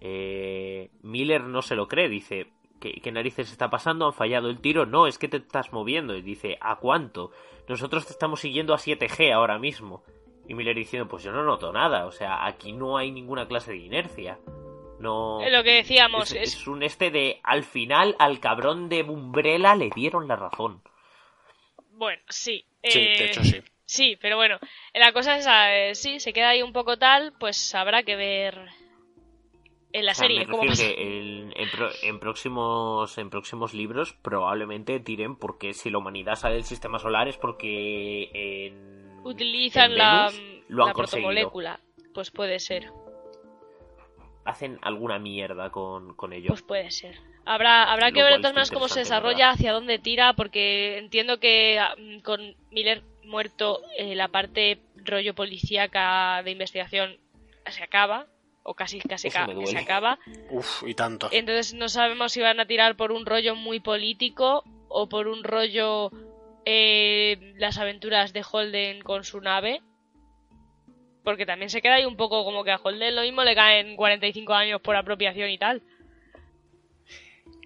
eh, 0.00 0.90
Miller 1.02 1.42
no 1.42 1.62
se 1.62 1.74
lo 1.76 1.88
cree. 1.88 2.08
Dice: 2.08 2.46
¿qué, 2.80 3.00
¿Qué 3.00 3.12
narices 3.12 3.50
está 3.52 3.70
pasando? 3.70 4.06
¿Han 4.06 4.12
fallado 4.12 4.50
el 4.50 4.60
tiro? 4.60 4.86
No, 4.86 5.06
es 5.06 5.18
que 5.18 5.28
te 5.28 5.36
estás 5.36 5.72
moviendo. 5.72 6.16
Y 6.16 6.22
dice: 6.22 6.58
¿A 6.60 6.76
cuánto? 6.76 7.30
Nosotros 7.68 8.06
te 8.06 8.12
estamos 8.12 8.40
siguiendo 8.40 8.74
a 8.74 8.78
7G 8.78 9.32
ahora 9.32 9.58
mismo. 9.58 10.02
Y 10.48 10.54
Miller 10.54 10.74
diciendo: 10.74 11.08
Pues 11.08 11.22
yo 11.22 11.30
no 11.30 11.44
noto 11.44 11.72
nada. 11.72 12.06
O 12.06 12.12
sea, 12.12 12.46
aquí 12.46 12.72
no 12.72 12.96
hay 12.96 13.12
ninguna 13.12 13.46
clase 13.46 13.72
de 13.72 13.78
inercia. 13.78 14.38
No. 14.98 15.40
Eh, 15.40 15.50
Lo 15.50 15.62
que 15.62 15.74
decíamos 15.76 16.32
Es, 16.32 16.54
es, 16.54 16.54
es 16.56 16.66
un 16.66 16.82
este 16.82 17.10
de 17.10 17.40
al 17.42 17.64
final 17.64 18.16
al 18.18 18.38
cabrón 18.40 18.88
de 18.88 19.02
Umbrella 19.02 19.74
le 19.74 19.90
dieron 19.94 20.28
la 20.28 20.36
razón. 20.36 20.82
Bueno, 21.92 22.20
sí. 22.28 22.64
Sí, 22.82 22.98
eh, 22.98 23.18
de 23.18 23.26
hecho 23.26 23.44
sí. 23.44 23.62
Sí, 23.84 24.16
pero 24.20 24.36
bueno, 24.36 24.58
la 24.94 25.12
cosa 25.12 25.34
es 25.34 25.40
esa, 25.40 25.76
eh, 25.76 25.96
sí, 25.96 26.20
se 26.20 26.32
queda 26.32 26.50
ahí 26.50 26.62
un 26.62 26.72
poco 26.72 26.96
tal, 26.96 27.32
pues 27.40 27.74
habrá 27.74 28.04
que 28.04 28.14
ver 28.14 28.68
en 29.92 30.04
la 30.06 30.12
O 30.12 30.14
sea, 30.14 30.22
serie 30.26 30.46
me 30.46 30.52
refiero 30.52 30.74
que 30.76 31.18
en, 31.18 31.52
en 31.56 31.70
pro- 31.70 31.90
en 32.02 32.20
próximos 32.20 33.18
en 33.18 33.30
próximos 33.30 33.74
libros 33.74 34.12
probablemente 34.22 35.00
tiren 35.00 35.36
porque 35.36 35.74
si 35.74 35.90
la 35.90 35.98
humanidad 35.98 36.36
sale 36.36 36.54
del 36.54 36.64
sistema 36.64 36.98
solar 36.98 37.28
es 37.28 37.36
porque 37.36 38.30
en 38.32 39.00
Utilizan 39.24 39.92
en 39.92 39.98
la, 39.98 40.32
lo 40.68 40.84
han 40.84 40.88
la 40.88 40.94
protomolécula. 40.94 41.80
Pues 42.14 42.30
puede 42.30 42.58
ser, 42.58 42.90
hacen 44.44 44.78
alguna 44.82 45.18
mierda 45.18 45.70
con, 45.70 46.14
con 46.14 46.32
ello. 46.32 46.48
pues 46.48 46.62
puede 46.62 46.90
ser. 46.90 47.16
Habrá, 47.44 47.90
habrá 47.92 48.12
que 48.12 48.22
ver 48.22 48.32
de 48.34 48.38
todas 48.38 48.52
maneras 48.54 48.70
cómo 48.70 48.88
se 48.88 49.00
desarrolla, 49.00 49.50
hacia 49.50 49.72
dónde 49.72 49.98
tira, 49.98 50.34
porque 50.34 50.98
entiendo 50.98 51.38
que 51.40 51.80
mm, 51.98 52.20
con 52.20 52.54
Miller 52.70 53.02
muerto 53.24 53.80
eh, 53.96 54.14
la 54.14 54.28
parte 54.28 54.78
rollo 54.96 55.34
policíaca 55.34 56.42
de 56.42 56.50
investigación 56.50 57.16
se 57.66 57.82
acaba, 57.82 58.26
o 58.62 58.74
casi 58.74 59.00
casi 59.00 59.30
ca- 59.30 59.46
que 59.46 59.66
se 59.66 59.78
acaba. 59.78 60.18
Uf, 60.50 60.82
y 60.86 60.94
tanto. 60.94 61.28
Entonces 61.32 61.74
no 61.74 61.88
sabemos 61.88 62.32
si 62.32 62.40
van 62.40 62.60
a 62.60 62.66
tirar 62.66 62.96
por 62.96 63.12
un 63.12 63.26
rollo 63.26 63.54
muy 63.56 63.80
político 63.80 64.64
o 64.88 65.08
por 65.08 65.28
un 65.28 65.44
rollo 65.44 66.10
eh, 66.64 67.54
las 67.56 67.78
aventuras 67.78 68.32
de 68.32 68.44
Holden 68.50 69.02
con 69.02 69.24
su 69.24 69.40
nave. 69.40 69.82
Porque 71.24 71.44
también 71.46 71.68
se 71.70 71.82
queda 71.82 71.94
ahí 71.96 72.04
un 72.04 72.16
poco 72.16 72.44
como 72.44 72.64
que 72.64 72.70
a 72.70 72.76
Holden 72.82 73.14
lo 73.14 73.22
mismo 73.22 73.42
le 73.44 73.54
caen 73.54 73.96
45 73.96 74.52
años 74.54 74.80
por 74.80 74.96
apropiación 74.96 75.50
y 75.50 75.58
tal. 75.58 75.82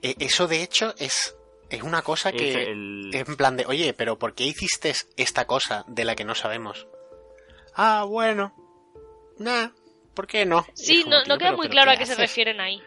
E- 0.02 0.16
Eso 0.18 0.46
de 0.48 0.62
hecho 0.62 0.94
es, 0.98 1.36
es 1.70 1.82
una 1.82 2.02
cosa 2.02 2.30
Es 2.30 2.36
que 2.36 2.62
el- 2.64 3.10
es 3.12 3.28
en 3.28 3.36
plan 3.36 3.56
de, 3.56 3.66
oye, 3.66 3.94
pero 3.94 4.18
¿por 4.18 4.34
qué 4.34 4.44
hiciste 4.44 4.92
esta 5.16 5.46
cosa 5.46 5.84
de 5.88 6.04
la 6.04 6.14
que 6.16 6.24
no 6.24 6.34
sabemos? 6.34 6.86
Ah, 7.74 8.04
bueno. 8.08 8.54
Nah, 9.38 9.68
¿por 10.14 10.26
qué 10.26 10.46
no? 10.46 10.64
Sí, 10.74 11.02
como, 11.02 11.16
no, 11.16 11.24
no 11.24 11.38
queda 11.38 11.48
pero- 11.50 11.56
muy 11.56 11.66
pero 11.68 11.72
claro 11.72 11.90
¿qué 11.90 11.96
a 11.96 11.98
qué 11.98 12.06
se 12.06 12.14
refieren 12.14 12.60
ahí. 12.60 12.82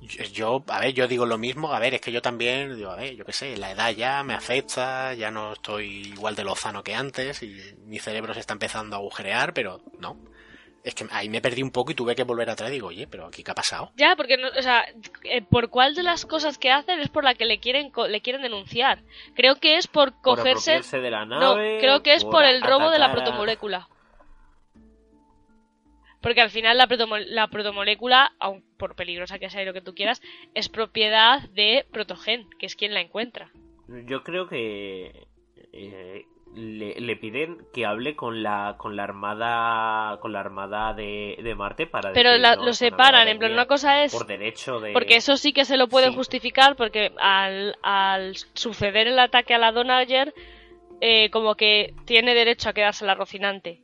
Yo, 0.00 0.24
yo, 0.24 0.64
a 0.68 0.78
ver, 0.80 0.94
yo 0.94 1.08
digo 1.08 1.26
lo 1.26 1.38
mismo, 1.38 1.72
a 1.72 1.80
ver, 1.80 1.94
es 1.94 2.00
que 2.00 2.12
yo 2.12 2.22
también, 2.22 2.76
digo, 2.76 2.90
a 2.90 2.96
ver, 2.96 3.16
yo 3.16 3.24
qué 3.24 3.32
sé, 3.32 3.56
la 3.56 3.72
edad 3.72 3.90
ya 3.90 4.22
me 4.22 4.32
afecta, 4.34 5.12
ya 5.14 5.30
no 5.32 5.54
estoy 5.54 6.12
igual 6.14 6.36
de 6.36 6.44
lozano 6.44 6.84
que 6.84 6.94
antes 6.94 7.42
y 7.42 7.60
mi 7.84 7.98
cerebro 7.98 8.32
se 8.32 8.38
está 8.40 8.52
empezando 8.52 8.94
a 8.94 9.00
agujerear, 9.00 9.52
pero 9.52 9.80
no. 9.98 10.16
Es 10.84 10.94
que 10.94 11.04
ahí 11.10 11.28
me 11.28 11.40
perdí 11.42 11.64
un 11.64 11.72
poco 11.72 11.90
y 11.90 11.94
tuve 11.96 12.14
que 12.14 12.22
volver 12.22 12.48
atrás 12.48 12.70
y 12.70 12.74
digo, 12.74 12.86
oye, 12.86 13.08
pero 13.08 13.26
aquí 13.26 13.42
qué 13.42 13.50
ha 13.50 13.54
pasado. 13.54 13.90
Ya, 13.96 14.14
porque, 14.16 14.36
no, 14.36 14.48
o 14.56 14.62
sea, 14.62 14.84
eh, 15.24 15.42
por 15.42 15.68
cuál 15.68 15.96
de 15.96 16.04
las 16.04 16.24
cosas 16.24 16.56
que 16.56 16.70
hacen 16.70 17.00
es 17.00 17.08
por 17.08 17.24
la 17.24 17.34
que 17.34 17.44
le 17.44 17.58
quieren, 17.58 17.90
co- 17.90 18.06
le 18.06 18.20
quieren 18.20 18.40
denunciar. 18.42 19.02
Creo 19.34 19.56
que 19.56 19.76
es 19.76 19.88
por 19.88 20.12
por 20.12 20.36
cogerse... 20.38 20.74
apropiarse 20.76 21.00
de 21.00 21.10
la 21.10 21.24
No, 21.26 21.56
nave, 21.56 21.78
creo 21.80 22.04
que 22.04 22.14
es 22.14 22.24
por 22.24 22.44
el 22.44 22.62
robo 22.62 22.90
de 22.90 23.00
la 23.00 23.10
protomolécula. 23.12 23.88
Porque 26.20 26.40
al 26.40 26.50
final 26.50 26.76
la, 26.78 26.88
protomo- 26.88 27.24
la 27.26 27.46
protomolécula, 27.48 28.32
aun 28.40 28.64
por 28.76 28.96
peligrosa 28.96 29.38
que 29.38 29.50
sea 29.50 29.62
y 29.62 29.66
lo 29.66 29.72
que 29.72 29.80
tú 29.82 29.94
quieras, 29.94 30.20
es 30.54 30.68
propiedad 30.68 31.48
de 31.50 31.86
Protogen, 31.92 32.48
que 32.58 32.66
es 32.66 32.74
quien 32.76 32.92
la 32.94 33.00
encuentra. 33.00 33.50
Yo 34.06 34.22
creo 34.24 34.48
que 34.48 35.26
eh, 35.72 36.24
le, 36.54 37.00
le 37.00 37.16
piden 37.16 37.58
que 37.72 37.86
hable 37.86 38.16
con 38.16 38.42
la 38.42 38.74
con 38.78 38.96
la 38.96 39.04
armada 39.04 40.18
con 40.20 40.32
la 40.32 40.40
armada 40.40 40.92
de, 40.94 41.38
de 41.42 41.54
Marte 41.54 41.86
para 41.86 42.12
Pero 42.12 42.30
decir, 42.30 42.42
la- 42.42 42.56
no, 42.56 42.64
lo 42.66 42.72
separan, 42.72 43.28
en 43.28 43.38
plan, 43.38 43.52
una 43.52 43.66
cosa 43.66 44.02
es... 44.02 44.12
por 44.12 44.26
derecho 44.26 44.80
de 44.80 44.92
Porque 44.92 45.16
eso 45.16 45.36
sí 45.36 45.52
que 45.52 45.64
se 45.64 45.76
lo 45.76 45.88
pueden 45.88 46.10
Sí. 46.10 46.16
justificar, 46.16 46.74
porque 46.76 47.12
al, 47.20 47.76
al 47.82 48.34
suceder 48.54 49.06
el 49.06 49.18
ataque 49.18 49.54
a 49.54 49.58
la 49.58 49.72
Donager, 49.72 50.34
eh, 51.00 51.30
como 51.30 51.54
que 51.54 51.94
tiene 52.06 52.34
derecho 52.34 52.68
a 52.70 52.72
quedarse 52.72 53.06
la 53.06 53.14
Rocinante. 53.14 53.82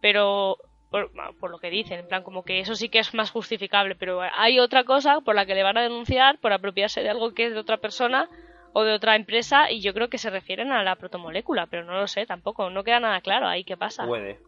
Pero, 0.00 0.56
por, 0.90 1.10
por, 1.38 1.50
lo 1.50 1.58
que 1.58 1.70
dicen, 1.70 2.00
en 2.00 2.08
plan, 2.08 2.22
como 2.22 2.44
que 2.44 2.60
eso 2.60 2.74
sí 2.74 2.88
que 2.88 2.98
es 2.98 3.14
más 3.14 3.30
justificable. 3.30 3.94
Pero 3.94 4.20
hay 4.22 4.58
otra 4.58 4.84
cosa 4.84 5.20
por 5.20 5.34
la 5.34 5.46
que 5.46 5.54
le 5.54 5.62
van 5.62 5.78
a 5.78 5.82
denunciar 5.82 6.38
por 6.38 6.52
apropiarse 6.52 7.02
de 7.02 7.10
algo 7.10 7.34
que 7.34 7.46
es 7.46 7.52
de 7.52 7.60
otra 7.60 7.78
persona 7.78 8.28
o 8.72 8.82
de 8.82 8.92
otra 8.92 9.16
empresa 9.16 9.70
y 9.70 9.80
yo 9.80 9.94
creo 9.94 10.08
que 10.08 10.18
se 10.18 10.30
refieren 10.30 10.72
a 10.72 10.82
la 10.82 10.96
protomolécula, 10.96 11.66
pero 11.66 11.84
no 11.84 11.94
lo 11.94 12.06
sé 12.06 12.26
tampoco, 12.26 12.70
no 12.70 12.84
queda 12.84 13.00
nada 13.00 13.20
claro 13.20 13.46
ahí 13.46 13.64
qué 13.64 13.76
pasa. 13.76 14.06
Puede. 14.06 14.38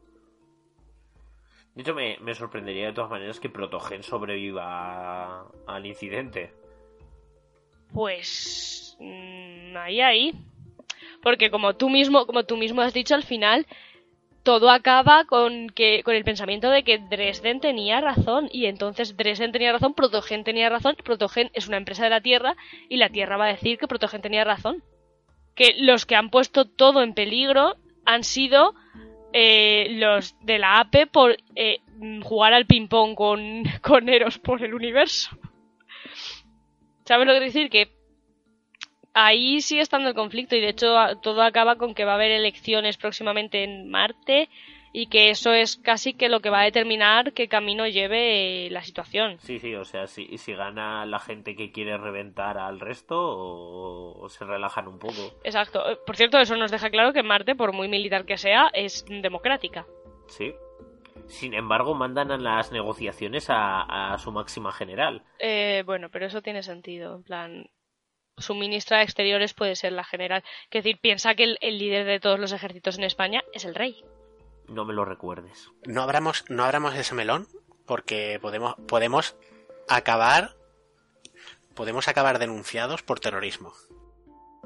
De 1.75 1.83
hecho, 1.83 1.95
me, 1.95 2.19
me 2.21 2.35
sorprendería 2.35 2.87
de 2.87 2.93
todas 2.93 3.11
maneras 3.11 3.41
que 3.41 3.49
Protogen 3.49 4.03
sobreviva 4.03 5.47
al 5.67 5.87
incidente. 5.87 6.53
Pues 7.93 8.97
mmm, 8.99 9.77
ahí 9.77 10.01
ahí, 10.01 10.35
porque 11.23 11.51
como 11.51 11.75
tú 11.75 11.89
mismo, 11.89 12.27
como 12.27 12.45
tú 12.45 12.57
mismo 12.57 12.83
has 12.83 12.93
dicho 12.93 13.15
al 13.15 13.23
final, 13.23 13.67
todo 14.43 14.71
acaba 14.71 15.25
con 15.25 15.69
que 15.69 16.03
con 16.03 16.15
el 16.15 16.25
pensamiento 16.25 16.71
de 16.71 16.83
que 16.83 16.99
Dresden 16.99 17.61
tenía 17.61 18.01
razón 18.01 18.49
y 18.51 18.67
entonces 18.67 19.17
Dresden 19.17 19.53
tenía 19.53 19.73
razón, 19.73 19.95
Protogen 19.95 20.45
tenía 20.45 20.69
razón, 20.69 20.97
Protogen 21.05 21.51
es 21.53 21.69
una 21.69 21.77
empresa 21.77 22.05
de 22.05 22.11
la 22.11 22.21
Tierra 22.21 22.57
y 22.89 22.97
la 22.97 23.11
Tierra 23.11 23.37
va 23.37 23.47
a 23.47 23.49
decir 23.53 23.79
que 23.79 23.89
Protogen 23.89 24.23
tenía 24.23 24.45
razón. 24.45 24.83
Que 25.55 25.75
los 25.79 26.07
que 26.07 26.17
han 26.17 26.31
puesto 26.31 26.65
todo 26.65 27.03
en 27.03 27.13
peligro 27.13 27.77
han 28.07 28.25
sido 28.25 28.75
eh, 29.33 29.89
los 29.91 30.35
de 30.41 30.59
la 30.59 30.81
APE 30.81 31.07
por 31.07 31.37
eh, 31.55 31.81
jugar 32.23 32.55
al 32.55 32.67
ping 32.67 32.89
pong 32.89 33.15
con, 33.15 33.65
con 33.83 34.09
Eros 34.09 34.39
por 34.39 34.63
el 34.63 34.75
universo. 34.75 35.37
¿Sabes 37.05 37.27
lo 37.27 37.35
que 37.35 37.41
decir? 37.41 37.71
Que 37.71 38.00
ahí 39.15 39.61
sigue 39.61 39.83
estando 39.83 40.09
el 40.09 40.15
conflicto 40.15 40.57
y 40.57 40.61
de 40.61 40.69
hecho 40.69 40.95
todo 41.23 41.43
acaba 41.43 41.77
con 41.77 41.95
que 41.95 42.05
va 42.05 42.13
a 42.13 42.15
haber 42.17 42.31
elecciones 42.31 42.97
próximamente 42.97 43.65
en 43.65 43.91
Marte 43.91 44.49
y 44.93 45.07
que 45.07 45.31
eso 45.31 45.53
es 45.53 45.77
casi 45.77 46.15
que 46.15 46.29
lo 46.29 46.41
que 46.41 46.51
va 46.51 46.61
a 46.61 46.65
determinar 46.65 47.33
qué 47.33 47.49
camino 47.49 47.87
lleve 47.87 48.69
la 48.71 48.83
situación. 48.83 49.39
Sí, 49.39 49.59
sí, 49.59 49.75
o 49.75 49.85
sea, 49.85 50.07
si, 50.07 50.37
si 50.37 50.53
gana 50.53 51.07
la 51.07 51.21
gente 51.21 51.55
que 51.55 51.71
quiere 51.71 51.97
reventar 51.97 52.59
al 52.59 52.81
resto 52.81 53.17
o, 53.17 54.21
o, 54.21 54.29
se 54.29 54.45
relajan 54.45 54.89
un 54.89 54.99
poco. 54.99 55.39
Exacto. 55.45 55.83
Por 56.05 56.17
cierto, 56.17 56.39
eso 56.39 56.57
nos 56.57 56.71
deja 56.71 56.91
claro 56.91 57.13
que 57.13 57.23
Marte, 57.23 57.55
por 57.55 57.73
muy 57.73 57.89
militar 57.89 58.25
que 58.25 58.37
sea, 58.37 58.69
es 58.73 59.05
democrática. 59.09 59.87
Sí. 60.27 60.53
Sin 61.27 61.55
embargo, 61.55 61.95
mandan 61.95 62.33
a 62.33 62.39
las 62.39 62.73
negociaciones 62.73 63.49
a, 63.51 64.13
a 64.13 64.19
su 64.19 64.33
máxima 64.33 64.73
general. 64.73 65.23
Eh, 65.39 65.85
bueno, 65.87 66.09
pero 66.11 66.27
eso 66.27 66.43
tiene 66.43 66.65
sentido. 66.65 67.15
En 67.15 67.23
plan, 67.23 67.71
su 68.41 68.55
ministra 68.55 68.99
de 68.99 69.05
Exteriores 69.05 69.55
puede 69.55 69.77
ser 69.77 69.93
la 69.93 70.05
general. 70.05 70.43
Es 70.71 70.83
decir, 70.83 70.99
piensa 71.01 71.35
que 71.35 71.45
el, 71.45 71.59
el, 71.61 71.79
líder 71.79 72.07
de 72.07 72.21
todos 72.21 72.39
los 72.39 72.53
ejércitos 72.53 72.99
en 72.99 73.05
España 73.05 73.43
es 73.53 73.65
el 73.65 73.75
rey. 73.75 74.03
No 74.69 74.85
me 74.85 74.95
lo 74.95 75.05
recuerdes. 75.05 75.71
No 75.87 76.03
abramos, 76.03 76.45
no 76.49 76.65
abramos 76.65 76.95
ese 76.95 77.15
melón 77.15 77.47
porque 77.87 78.39
podemos, 78.41 78.77
podemos 78.87 79.37
acabar 79.89 80.55
podemos 81.75 82.09
acabar 82.09 82.39
denunciados 82.39 83.03
por 83.03 83.21
terrorismo. 83.21 83.73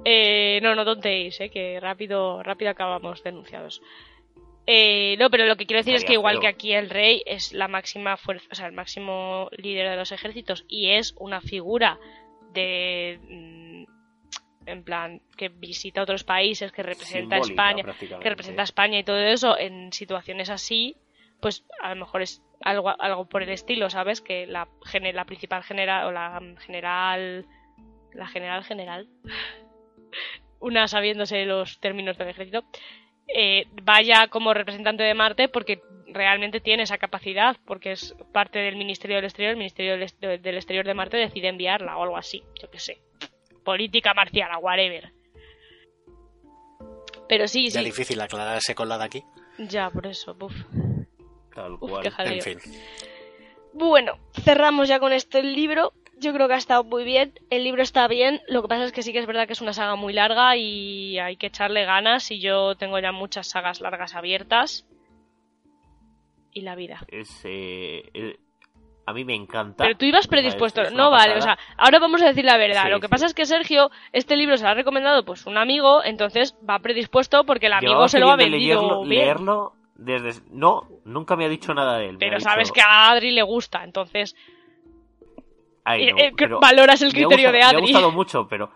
Eh, 0.05 0.59
no, 0.63 0.75
no 0.75 0.85
tontéis, 0.85 1.41
eh, 1.41 1.49
que 1.49 1.79
rápido, 1.81 2.43
rápido 2.43 2.71
acabamos 2.71 3.23
denunciados. 3.23 3.81
Eh, 4.67 5.17
no, 5.19 5.31
pero 5.31 5.47
lo 5.47 5.57
que 5.57 5.67
quiero 5.67 5.81
decir 5.81 5.95
es 5.95 6.05
que 6.05 6.15
igual 6.15 6.41
que 6.41 6.49
aquí 6.49 6.73
el 6.73 6.91
rey 6.91 7.23
es 7.27 7.53
la 7.53 7.69
máxima 7.69 8.17
fuerza, 8.17 8.49
o 8.51 8.55
sea, 8.55 8.67
el 8.67 8.73
máximo 8.73 9.49
líder 9.57 9.91
de 9.91 9.97
los 9.97 10.11
ejércitos 10.11 10.65
y 10.69 10.91
es 10.91 11.15
una 11.19 11.41
figura 11.41 12.01
de 12.55 13.87
en 14.67 14.83
plan 14.83 15.21
que 15.37 15.51
visita 15.51 16.03
otros 16.03 16.25
países, 16.25 16.73
que 16.73 16.83
representa 16.83 17.37
a 17.37 17.41
España, 17.41 17.85
que 17.99 18.31
representa 18.31 18.63
a 18.63 18.65
España 18.65 18.99
y 18.99 19.05
todo 19.05 19.19
eso 19.19 19.59
en 19.59 19.93
situaciones 19.93 20.49
así, 20.49 20.97
pues 21.41 21.65
a 21.83 21.91
lo 21.91 21.97
mejor 21.97 22.23
es 22.23 22.43
algo, 22.63 22.89
algo 22.99 23.29
por 23.29 23.43
el 23.43 23.51
estilo, 23.51 23.91
¿sabes? 23.91 24.23
Que 24.23 24.47
la, 24.47 24.69
la 25.13 25.25
principal 25.27 25.63
general 25.63 26.07
o 26.07 26.13
la 26.13 26.41
general 26.61 27.47
la 28.15 28.27
general 28.27 28.65
general. 28.65 29.09
Una 30.61 30.89
sabiéndose 30.89 31.45
los 31.45 31.79
términos 31.81 32.17
del 32.17 32.29
ejército 32.29 32.65
eh, 33.29 33.67
vaya 33.83 34.29
como 34.29 34.55
representante 34.55 35.03
de 35.03 35.15
Marte 35.15 35.49
porque 35.49 35.83
realmente 36.07 36.61
tiene 36.61 36.85
esa 36.85 36.99
capacidad, 36.99 37.57
porque 37.65 37.93
es 37.93 38.15
parte 38.33 38.59
del 38.59 38.77
Ministerio 38.77 39.17
del 39.17 39.25
Exterior, 39.25 39.51
el 39.53 39.59
Ministerio 39.59 39.99
del, 39.99 40.43
del 40.43 40.57
Exterior 40.57 40.85
de 40.85 40.95
Marte 40.95 41.17
decide 41.17 41.49
enviarla 41.49 41.97
o 41.97 42.03
algo 42.03 42.17
así, 42.17 42.43
yo 42.61 42.71
que 42.71 42.79
sé. 42.79 43.01
Política 43.65 44.15
marciana, 44.15 44.59
whatever. 44.59 45.13
Pero 47.29 47.49
sí, 47.49 47.69
ya 47.69 47.81
sí. 47.81 47.87
difícil 47.87 48.21
aclararse 48.21 48.75
con 48.75 48.89
la 48.89 48.99
de 48.99 49.05
aquí. 49.05 49.25
Ya, 49.59 49.91
por 49.91 50.07
eso, 50.07 50.37
uf. 50.41 50.55
Tal 51.55 51.79
cual. 51.79 52.03
qué. 52.03 52.35
En 52.35 52.43
fin. 52.43 52.59
Bueno, 53.73 54.19
cerramos 54.33 54.89
ya 54.89 54.99
con 54.99 55.13
este 55.13 55.43
libro. 55.43 55.93
Yo 56.19 56.33
creo 56.33 56.49
que 56.49 56.55
ha 56.55 56.59
estado 56.59 56.85
muy 56.85 57.05
bien. 57.05 57.33
El 57.51 57.65
libro 57.65 57.83
está 57.83 58.07
bien. 58.09 58.41
Lo 58.49 58.63
que 58.63 58.69
pasa 58.69 58.85
es 58.85 58.93
que 58.93 59.03
sí 59.03 59.13
que 59.13 59.19
es 59.19 59.27
verdad 59.27 59.47
que 59.47 59.53
es 59.53 59.61
una 59.61 59.73
saga 59.73 59.97
muy 59.97 60.13
larga 60.13 60.57
y 60.57 61.19
hay 61.19 61.37
que 61.37 61.47
echarle 61.49 61.85
ganas. 61.85 62.31
Y 62.31 62.41
yo 62.41 62.77
tengo 62.77 62.99
ya 62.99 63.13
muchas 63.13 63.49
sagas 63.49 63.81
largas 63.81 64.15
abiertas. 64.15 64.87
Y 66.53 66.61
la 66.61 66.77
vida. 66.77 67.01
Es, 67.09 67.41
eh, 67.45 68.37
a 69.07 69.13
mí 69.13 69.25
me 69.25 69.35
encanta. 69.35 69.85
Pero 69.85 69.97
tú 69.97 70.05
ibas 70.07 70.29
predispuesto. 70.29 70.83
es- 70.83 70.89
es 70.89 70.95
no 70.95 71.11
vale, 71.11 71.37
o 71.37 71.41
sea, 71.43 71.59
ahora 71.77 71.99
vamos 71.99 72.23
a 72.23 72.27
decir 72.27 72.45
la 72.45 72.57
verdad. 72.57 72.85
Sí, 72.85 72.91
lo 72.91 73.01
que 73.01 73.09
sí. 73.09 73.11
pasa 73.11 73.27
es 73.27 73.35
que 73.35 73.45
Sergio, 73.45 73.91
este 74.13 74.37
libro 74.37 74.57
se 74.57 74.65
lo 74.65 74.71
ha 74.71 74.75
recomendado 74.75 75.25
pues 75.25 75.47
un 75.47 75.59
amigo, 75.59 76.03
entonces 76.05 76.55
va 76.69 76.79
predispuesto 76.79 77.45
porque 77.45 77.67
el 77.67 77.73
amigo 77.75 78.09
se 78.09 78.21
lo 78.21 78.31
ha 78.31 78.37
vendido 78.37 78.81
leerlo, 78.81 79.03
bien. 79.03 79.25
leerlo 79.25 79.73
desde... 79.97 80.41
No, 80.51 80.89
nunca 81.05 81.37
me 81.37 81.45
ha 81.45 81.49
dicho 81.49 81.75
nada 81.75 81.99
de 81.99 82.11
él. 82.11 82.17
Pero 82.19 82.41
sabes 82.41 82.69
dicho, 82.69 82.75
que 82.75 82.81
a 82.83 83.11
Adri 83.11 83.33
le 83.33 83.43
gusta, 83.43 83.85
entonces 83.85 84.35
"Ay, 85.85 86.09
eh, 86.09 86.13
no", 86.13 86.19
eh, 86.19 86.33
pero 86.37 86.61
valoras 86.61 87.01
el 87.03 87.13
criterio 87.13 87.53
de 87.53 87.59
gustado- 87.59 87.77
Adri. 87.79 87.83
Me 87.93 87.99
ha 87.99 88.01
gustado 88.01 88.13
mucho, 88.13 88.49
pero 88.49 88.71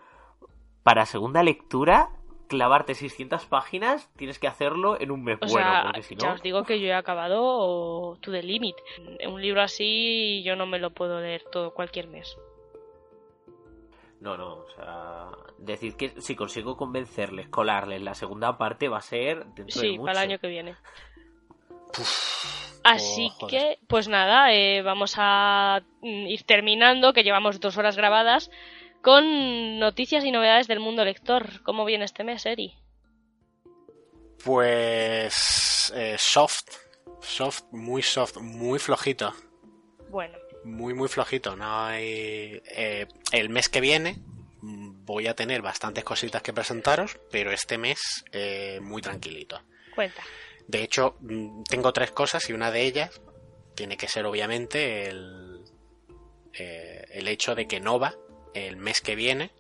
para 0.83 1.07
segunda 1.07 1.43
lectura, 1.43 2.11
clavarte 2.49 2.95
600 2.95 3.45
páginas, 3.47 4.11
tienes 4.17 4.39
que 4.39 4.47
hacerlo 4.47 4.99
en 5.01 5.11
un 5.11 5.23
mes 5.23 5.37
O 5.43 5.47
bueno, 5.49 5.71
sea, 5.71 5.83
porque 5.85 6.03
si 6.03 6.17
ya 6.17 6.29
no... 6.29 6.35
os 6.35 6.43
digo 6.43 6.65
que 6.65 6.81
yo 6.81 6.87
he 6.87 6.95
acabado 6.95 8.17
To 8.21 8.31
The 8.33 8.43
Limit. 8.43 8.77
Un 9.27 9.43
libro 9.43 9.61
así 9.61 10.43
yo 10.45 10.57
no 10.57 10.67
me 10.67 10.79
lo 10.79 10.91
puedo 10.91 11.21
leer 11.21 11.45
todo 11.53 11.75
cualquier 11.75 12.07
mes. 12.09 12.37
No, 14.21 14.37
no, 14.37 14.55
o 14.57 14.71
sea, 14.75 15.29
decir 15.59 15.95
que 15.97 16.21
si 16.21 16.35
consigo 16.35 16.77
convencerles, 16.77 17.49
colarles 17.49 18.03
la 18.03 18.15
segunda 18.15 18.59
parte 18.59 18.89
va 18.89 18.99
a 18.99 19.03
ser 19.03 19.45
dentro 19.55 19.65
de 19.67 19.73
Sí, 19.73 19.91
mucho. 19.93 20.07
para 20.07 20.23
el 20.25 20.31
año 20.31 20.39
que 20.41 20.49
viene. 20.49 20.75
Uf, 21.99 22.58
Así 22.89 23.31
Oh, 23.41 23.47
que, 23.47 23.79
pues 23.87 24.09
nada, 24.09 24.53
eh, 24.53 24.83
vamos 24.83 25.15
a 25.17 25.83
mm, 26.01 26.27
ir 26.27 26.43
terminando, 26.45 27.13
que 27.13 27.23
llevamos 27.23 27.61
dos 27.61 27.77
horas 27.77 27.97
grabadas, 27.97 28.51
con 29.03 29.79
noticias 29.79 30.25
y 30.25 30.33
novedades 30.33 30.69
del 30.69 30.81
mundo 30.81 31.05
lector. 31.05 31.63
¿Cómo 31.63 31.85
viene 31.85 32.05
este 32.05 32.25
mes, 32.25 32.47
Eri? 32.47 32.75
Pues 34.45 35.93
eh, 35.95 36.17
soft, 36.19 36.69
soft, 37.21 37.65
muy 37.73 38.03
soft, 38.03 38.39
muy 38.39 38.79
flojito, 38.79 39.35
Bueno, 40.11 40.39
muy 40.65 40.95
muy 40.95 41.09
flojito. 41.09 41.57
No 41.57 41.85
hay 41.87 42.63
eh, 42.75 43.07
el 43.33 43.49
mes 43.51 43.69
que 43.69 43.81
viene 43.81 44.17
mm, 44.63 45.05
voy 45.05 45.27
a 45.27 45.35
tener 45.35 45.61
bastantes 45.61 46.05
cositas 46.05 46.43
que 46.43 46.53
presentaros, 46.53 47.19
pero 47.31 47.51
este 47.53 47.79
mes 47.79 48.25
eh, 48.33 48.79
muy 48.81 49.03
tranquilito. 49.03 49.61
cuenta. 49.95 50.23
De 50.69 50.83
hecho, 50.83 51.17
mm, 51.21 51.65
tengo 51.65 51.93
tres 51.93 52.13
cosas 52.13 52.49
y 52.49 52.53
una 52.53 52.71
de 52.71 52.83
ellas 52.83 53.21
tiene 53.75 53.97
que 53.97 54.07
ser 54.07 54.27
obviamente 54.27 55.09
el, 55.09 55.65
eh, 56.53 57.07
el 57.11 57.27
hecho 57.27 57.55
de 57.55 57.67
que 57.67 57.81
Nova, 57.81 58.15
el 58.55 58.77
mes 58.77 59.01
que 59.01 59.17
viene, 59.17 59.51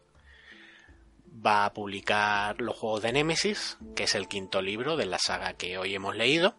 va 1.44 1.64
a 1.64 1.72
publicar 1.72 2.60
los 2.60 2.76
juegos 2.76 3.02
de 3.02 3.12
Nemesis, 3.12 3.78
que 3.96 4.04
es 4.04 4.14
el 4.14 4.28
quinto 4.28 4.60
libro 4.60 4.96
de 4.96 5.06
la 5.06 5.18
saga 5.18 5.54
que 5.54 5.78
hoy 5.78 5.94
hemos 5.94 6.14
leído. 6.14 6.56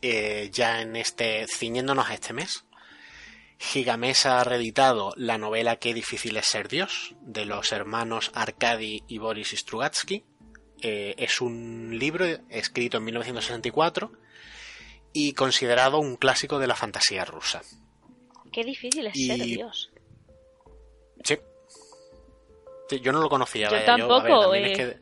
Eh, 0.00 0.50
ya 0.52 0.80
en 0.80 0.96
este, 0.96 1.46
ciñéndonos 1.46 2.08
a 2.08 2.14
este 2.14 2.32
mes, 2.32 2.64
Gigamesa 3.58 4.40
ha 4.40 4.44
reeditado 4.44 5.12
la 5.16 5.38
novela 5.38 5.76
Qué 5.76 5.94
difícil 5.94 6.36
es 6.36 6.46
ser 6.46 6.68
Dios, 6.68 7.14
de 7.20 7.44
los 7.44 7.72
hermanos 7.72 8.30
Arkady 8.34 9.02
y 9.08 9.18
Boris 9.18 9.50
Strugatsky. 9.50 10.24
Eh, 10.82 11.14
es 11.18 11.40
un 11.40 11.96
libro 11.98 12.26
escrito 12.50 12.98
en 12.98 13.04
1964 13.04 14.12
y 15.12 15.32
considerado 15.32 15.98
un 15.98 16.16
clásico 16.16 16.58
de 16.58 16.66
la 16.66 16.74
fantasía 16.74 17.24
rusa. 17.24 17.62
Qué 18.52 18.62
difícil 18.64 19.06
es 19.06 19.16
Y- 19.16 19.26
ser 19.26 19.38
Dios. 19.40 19.90
Sí. 21.24 21.38
Sí, 22.88 23.00
yo 23.00 23.12
no 23.12 23.20
lo 23.20 23.28
conocía. 23.30 23.68
Yo 23.68 23.76
vaya, 23.76 23.86
tampoco, 23.86 24.50
ver, 24.50 24.64
eh. 24.64 24.72
es 24.72 24.76
que 24.78 24.86
de, 24.86 25.00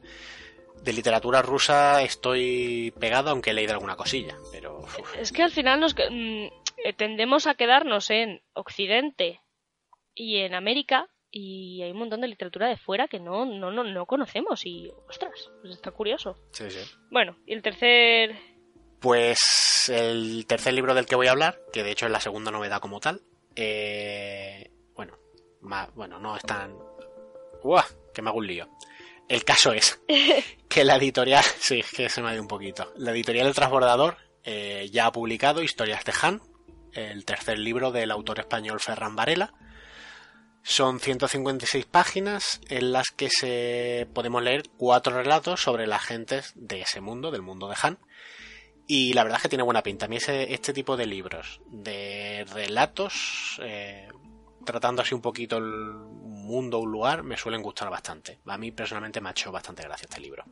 de 0.82 0.93
literatura 0.93 1.43
rusa 1.43 2.03
estoy 2.03 2.93
pegado, 3.01 3.31
aunque 3.31 3.51
he 3.51 3.55
leído 3.55 3.73
alguna 3.73 3.97
cosilla. 3.97 4.36
Pero 4.53 4.78
uf, 4.81 4.99
Es 5.19 5.32
que 5.32 5.43
al 5.43 5.51
final 5.51 5.81
nos 5.81 5.94
mm, 5.94 6.47
eh, 6.85 6.93
tendemos 6.97 7.47
a 7.49 7.55
quedarnos 7.55 8.11
en 8.11 8.40
Occidente 8.55 9.40
y 10.15 10.36
en 10.39 10.55
América 10.55 11.09
y 11.32 11.82
hay 11.82 11.90
un 11.90 11.98
montón 11.98 12.20
de 12.20 12.28
literatura 12.28 12.68
de 12.68 12.76
fuera 12.76 13.09
que 13.09 13.18
no, 13.18 13.46
no, 13.46 13.70
no, 13.70 13.82
no 13.82 14.06
conocemos 14.06 14.64
y, 14.66 14.92
ostras, 15.09 15.50
pues 15.62 15.72
está 15.72 15.90
curioso. 15.90 16.36
Sí, 16.52 16.70
sí. 16.70 16.80
Bueno, 17.10 17.38
y 17.46 17.54
el 17.54 17.62
tercer... 17.62 18.36
Pues 19.00 19.88
el 19.88 20.46
tercer 20.46 20.74
libro 20.74 20.94
del 20.94 21.06
que 21.06 21.16
voy 21.16 21.26
a 21.26 21.32
hablar, 21.32 21.59
que 21.72 21.82
de 21.82 21.90
hecho 21.90 22.06
es 22.06 22.12
la 22.12 22.20
segunda 22.20 22.50
novedad 22.50 22.80
como 22.80 23.00
tal, 23.00 23.22
eh, 23.56 24.70
bueno, 24.94 25.18
más, 25.62 25.92
bueno, 25.94 26.18
no 26.18 26.36
es 26.36 26.42
tan... 26.42 26.76
¡Uah! 27.62 27.84
Que 28.12 28.20
me 28.20 28.28
hago 28.28 28.38
un 28.38 28.46
lío. 28.46 28.68
El 29.26 29.44
caso 29.44 29.72
es 29.72 30.02
que 30.68 30.84
la 30.84 30.96
editorial, 30.96 31.42
sí, 31.59 31.80
es 31.80 31.90
que 31.90 32.10
se 32.10 32.20
me 32.20 32.28
ha 32.28 32.34
ido 32.34 32.42
un 32.42 32.48
poquito. 32.48 32.92
La 32.96 33.12
editorial 33.12 33.46
El 33.46 33.54
Transbordador 33.54 34.18
eh, 34.44 34.88
ya 34.92 35.06
ha 35.06 35.12
publicado 35.12 35.62
Historias 35.62 36.04
de 36.04 36.12
Han, 36.20 36.42
el 36.92 37.24
tercer 37.24 37.59
libro 37.59 37.90
del 37.90 38.10
autor 38.10 38.40
español 38.40 38.80
Ferran 38.80 39.16
Varela. 39.16 39.54
Son 40.62 41.01
156 41.01 41.86
páginas 41.86 42.60
en 42.68 42.93
las 42.93 43.10
que 43.10 43.28
se 43.28 44.09
podemos 44.14 44.43
leer 44.43 44.62
cuatro 44.76 45.14
relatos 45.16 45.60
sobre 45.60 45.86
las 45.86 46.02
gentes 46.02 46.52
de 46.55 46.82
ese 46.82 47.01
mundo, 47.01 47.30
del 47.30 47.43
mundo 47.43 47.68
de 47.68 47.76
Han. 47.82 47.98
Y 48.86 49.12
la 49.12 49.24
verdad 49.24 49.39
es 49.39 49.43
que 49.43 49.48
tiene 49.48 49.64
buena 49.64 49.82
pinta. 49.82 50.06
A 50.06 50.09
mí 50.09 50.16
ese, 50.16 50.52
este 50.52 50.72
tipo 50.72 50.97
de 50.97 51.06
libros, 51.06 51.60
de 51.70 52.47
relatos, 52.52 53.60
eh, 53.62 54.09
tratando 54.64 55.02
así 55.02 55.14
un 55.14 55.20
poquito 55.20 55.56
el 55.56 55.64
mundo, 55.64 56.78
un 56.78 56.93
lugar, 56.93 57.22
me 57.24 57.36
suelen 57.36 57.62
gustar 57.62 57.90
bastante. 57.90 58.39
A 58.47 58.56
mí 58.56 58.70
personalmente 58.70 59.20
me 59.20 59.30
ha 59.30 59.32
hecho 59.32 59.51
bastante 59.51 59.82
gracia 59.82 60.06
este 60.09 60.20
libro. 60.20 60.44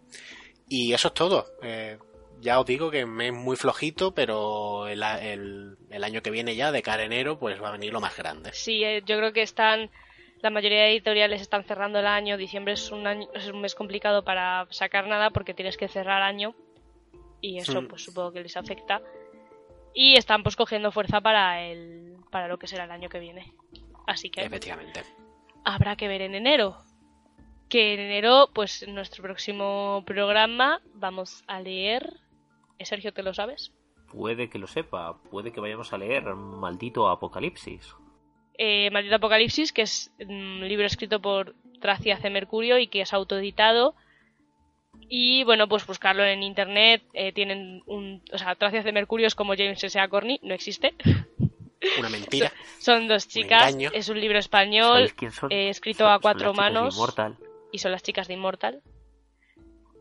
Y 0.69 0.93
eso 0.93 1.09
es 1.09 1.15
todo. 1.15 1.47
Eh, 1.63 1.99
ya 2.41 2.59
os 2.61 2.67
digo 2.67 2.91
que 2.91 3.01
es 3.01 3.07
muy 3.07 3.57
flojito, 3.57 4.13
pero 4.15 4.87
el, 4.89 5.03
el, 5.03 5.77
el, 5.91 6.05
año 6.05 6.23
que 6.23 6.31
viene 6.31 6.57
ya, 6.57 6.73
de 6.73 6.83
cara 6.83 7.03
a 7.03 7.07
enero, 7.07 7.39
pues 7.39 7.63
va 7.63 7.69
a 7.69 7.73
venir 7.73 7.93
lo 7.93 8.01
más 8.01 8.17
grande. 8.17 8.51
Sí, 8.53 8.83
eh, 8.85 9.03
yo 9.05 9.17
creo 9.19 9.33
que 9.33 9.43
están. 9.43 9.91
La 10.43 10.49
mayoría 10.51 10.83
de 10.85 10.93
editoriales 10.93 11.43
están 11.43 11.65
cerrando 11.65 11.99
el 11.99 12.07
año. 12.07 12.39
Diciembre 12.39 12.73
es 12.73 12.91
un, 12.91 13.07
año, 13.07 13.29
es 13.35 13.47
un 13.49 13.61
mes 13.61 13.75
complicado 13.75 14.25
para 14.25 14.67
sacar 14.71 15.07
nada 15.07 15.31
porque 15.31 15.53
tienes 15.53 15.77
que 15.77 15.87
cerrar 15.87 16.23
año. 16.23 16.55
Y 17.43 17.59
eso, 17.59 17.83
Mm. 17.83 17.89
pues 17.89 18.05
supongo 18.05 18.33
que 18.33 18.41
les 18.43 18.57
afecta. 18.57 19.03
Y 19.93 20.17
están 20.17 20.43
pues 20.43 20.57
cogiendo 20.57 20.93
fuerza 20.93 21.21
para 21.21 21.63
el 21.63 22.17
para 22.31 22.49
lo 22.49 22.59
que 22.59 22.69
será 22.69 22.85
el 22.85 22.91
año 22.91 23.09
que 23.09 23.19
viene. 23.19 23.53
Así 24.07 24.31
que 24.31 24.43
Efectivamente. 24.43 25.03
habrá 25.65 25.97
que 25.97 26.09
ver 26.09 26.23
en 26.23 26.35
enero. 26.35 26.79
Que 27.69 27.95
en 27.95 28.01
enero, 28.01 28.51
pues 28.55 28.83
en 28.83 28.95
nuestro 28.95 29.23
próximo 29.23 30.03
programa 30.07 30.81
vamos 30.95 31.45
a 31.47 31.61
leer. 31.61 32.15
¿Eh, 32.81 32.87
Sergio, 32.87 33.13
¿te 33.13 33.23
lo 33.23 33.35
sabes? 33.35 33.73
Puede 34.11 34.49
que 34.49 34.59
lo 34.59 34.67
sepa, 34.67 35.19
puede 35.31 35.53
que 35.53 35.61
vayamos 35.61 35.93
a 35.93 35.99
leer 35.99 36.25
Maldito 36.35 37.09
Apocalipsis. 37.11 37.95
Eh, 38.59 38.91
Maldito 38.91 39.17
Apocalipsis, 39.17 39.73
que 39.73 39.83
es 39.83 40.11
un 40.19 40.67
libro 40.67 40.87
escrito 40.87 41.21
por 41.21 41.55
Tracia 41.81 42.17
C. 42.19 42.31
Mercurio 42.31 42.79
y 42.79 42.89
que 42.89 43.03
es 43.03 43.13
autoeditado. 43.13 43.95
Y 45.11 45.45
bueno, 45.45 45.69
pues 45.69 45.87
buscarlo 45.87 46.25
en 46.25 46.43
internet. 46.43 47.03
eh, 47.13 47.33
tienen 47.33 47.83
un. 47.87 48.23
O 48.33 48.39
sea, 48.39 48.55
Tracia 48.55 48.83
C. 48.83 48.93
Mercurio 48.93 49.27
es 49.27 49.35
como 49.35 49.55
James 49.55 49.83
S.A. 49.85 50.09
Corny, 50.09 50.41
no 50.43 50.55
existe. 50.55 50.95
Una 51.99 52.09
mentira. 52.09 52.51
Son 52.81 53.09
dos 53.09 53.29
chicas. 53.29 53.77
Es 53.93 54.09
un 54.09 54.21
libro 54.21 54.39
español 54.39 55.13
eh, 55.51 55.69
escrito 55.69 56.05
Son- 56.05 56.13
a 56.13 56.19
cuatro 56.19 56.53
de 56.53 56.57
manos. 56.57 56.99
Y 57.73 57.79
son 57.79 57.93
las 57.93 58.03
chicas 58.03 58.27
de 58.27 58.35
Immortal. 58.35 58.83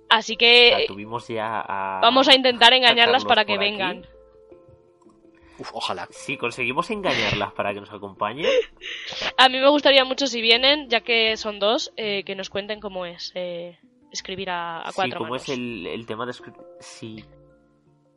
Así 0.09 0.35
que 0.37 0.71
La 0.81 0.85
tuvimos 0.87 1.27
ya 1.27 1.61
a... 1.61 1.99
vamos 2.01 2.27
a 2.27 2.35
intentar 2.35 2.73
engañarlas 2.73 3.25
para 3.25 3.45
que 3.45 3.53
aquí. 3.53 3.59
vengan. 3.59 4.05
Uf, 5.59 5.71
ojalá. 5.73 6.07
Si 6.11 6.37
conseguimos 6.37 6.89
engañarlas 6.89 7.51
para 7.53 7.73
que 7.73 7.81
nos 7.81 7.91
acompañen, 7.91 8.45
A 9.37 9.49
mí 9.49 9.59
me 9.59 9.69
gustaría 9.69 10.05
mucho 10.05 10.25
si 10.27 10.41
vienen, 10.41 10.89
ya 10.89 11.01
que 11.01 11.35
son 11.37 11.59
dos, 11.59 11.91
eh, 11.97 12.23
que 12.23 12.35
nos 12.35 12.49
cuenten 12.49 12.79
cómo 12.79 13.05
es 13.05 13.31
eh, 13.35 13.77
escribir 14.11 14.49
a, 14.49 14.81
a 14.81 14.87
sí, 14.91 14.93
cuatro 14.95 15.17
como 15.19 15.31
manos. 15.31 15.43
es 15.43 15.49
el, 15.57 15.85
el 15.87 16.05
tema 16.05 16.25
de 16.25 16.31
escri- 16.31 16.55
Sí. 16.79 17.23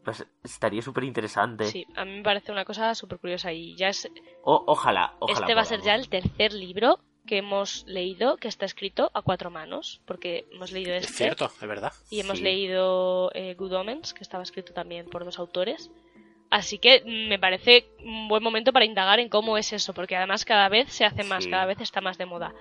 Pues 0.04 0.26
estaría 0.42 0.82
súper 0.82 1.04
interesante. 1.04 1.64
Sí, 1.66 1.86
a 1.94 2.04
mí 2.04 2.16
me 2.16 2.22
parece 2.22 2.50
una 2.50 2.64
cosa 2.64 2.92
súper 2.94 3.18
curiosa 3.18 3.52
y 3.52 3.76
ya 3.76 3.88
es... 3.88 4.08
ojalá, 4.42 5.14
ojalá. 5.20 5.40
este 5.40 5.54
va 5.54 5.60
a 5.60 5.64
ser 5.64 5.80
ya 5.82 5.94
el 5.94 6.08
tercer 6.08 6.52
libro 6.52 6.98
que 7.26 7.38
hemos 7.38 7.84
leído 7.86 8.36
que 8.36 8.48
está 8.48 8.66
escrito 8.66 9.10
a 9.14 9.22
cuatro 9.22 9.50
manos, 9.50 10.00
porque 10.06 10.44
hemos 10.52 10.72
leído 10.72 10.92
Es 10.94 11.04
este 11.04 11.16
cierto, 11.18 11.46
es 11.60 11.68
verdad. 11.68 11.92
y 12.10 12.20
hemos 12.20 12.38
Sí. 12.38 12.44
leído 12.44 13.30
eh, 13.34 13.54
Good 13.54 13.72
Omens, 13.74 14.12
que 14.14 14.22
estaba 14.22 14.42
escrito 14.42 14.72
también 14.72 15.06
por 15.06 15.24
dos 15.24 15.38
autores. 15.38 15.90
Así 16.50 16.78
que 16.78 17.00
mm, 17.04 17.28
me 17.28 17.38
parece 17.38 17.86
un 18.04 18.28
buen 18.28 18.42
momento 18.42 18.72
para 18.72 18.84
indagar 18.84 19.20
en 19.20 19.28
cómo 19.28 19.56
es 19.56 19.72
eso, 19.72 19.94
porque 19.94 20.16
además 20.16 20.44
cada 20.44 20.68
vez 20.68 20.92
se 20.92 21.04
hace 21.04 21.24
más, 21.24 21.44
Sí. 21.44 21.50
cada 21.50 21.64
vez 21.66 21.80
está 21.80 22.00
más 22.00 22.18
de 22.18 22.26
moda. 22.26 22.52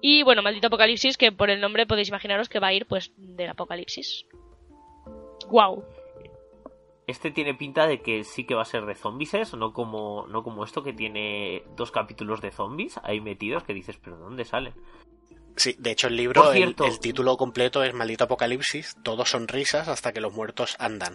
Y 0.00 0.22
bueno, 0.22 0.42
Maldito 0.42 0.68
Apocalipsis, 0.68 1.16
que 1.18 1.32
por 1.32 1.50
el 1.50 1.60
nombre 1.60 1.86
podéis 1.86 2.08
imaginaros 2.08 2.48
que 2.48 2.60
va 2.60 2.68
a 2.68 2.72
ir 2.72 2.86
pues 2.86 3.12
del 3.16 3.50
apocalipsis. 3.50 4.24
¡Guau! 5.48 5.84
Este 7.06 7.30
tiene 7.30 7.54
pinta 7.54 7.86
de 7.86 8.02
que 8.02 8.24
sí 8.24 8.44
que 8.44 8.56
va 8.56 8.62
a 8.62 8.66
ser 8.66 8.84
de 8.84 8.96
zombies, 8.96 9.54
no 9.54 9.72
como, 9.72 10.26
no 10.28 10.42
como 10.42 10.64
esto 10.64 10.82
que 10.82 10.92
tiene 10.92 11.62
dos 11.76 11.92
capítulos 11.92 12.40
de 12.40 12.50
zombies 12.50 12.98
ahí 13.04 13.20
metidos 13.20 13.62
que 13.62 13.74
dices, 13.74 13.96
pero 14.02 14.16
¿dónde 14.18 14.44
salen? 14.44 14.74
Sí, 15.54 15.76
de 15.78 15.92
hecho 15.92 16.08
el 16.08 16.16
libro, 16.16 16.52
el, 16.52 16.74
título 17.00 17.36
completo 17.36 17.82
es 17.84 17.94
Maldito 17.94 18.24
Apocalipsis, 18.24 18.96
todos 19.04 19.30
son 19.30 19.46
risas 19.46 19.88
hasta 19.88 20.12
que 20.12 20.20
los 20.20 20.34
muertos 20.34 20.76
andan. 20.78 21.14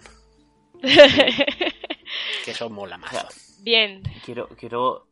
Que 2.43 2.51
eso 2.51 2.69
mola 2.69 2.97
más. 2.97 3.61
Bien, 3.63 4.01
Quiero, 4.25 4.49
quiero 4.49 5.07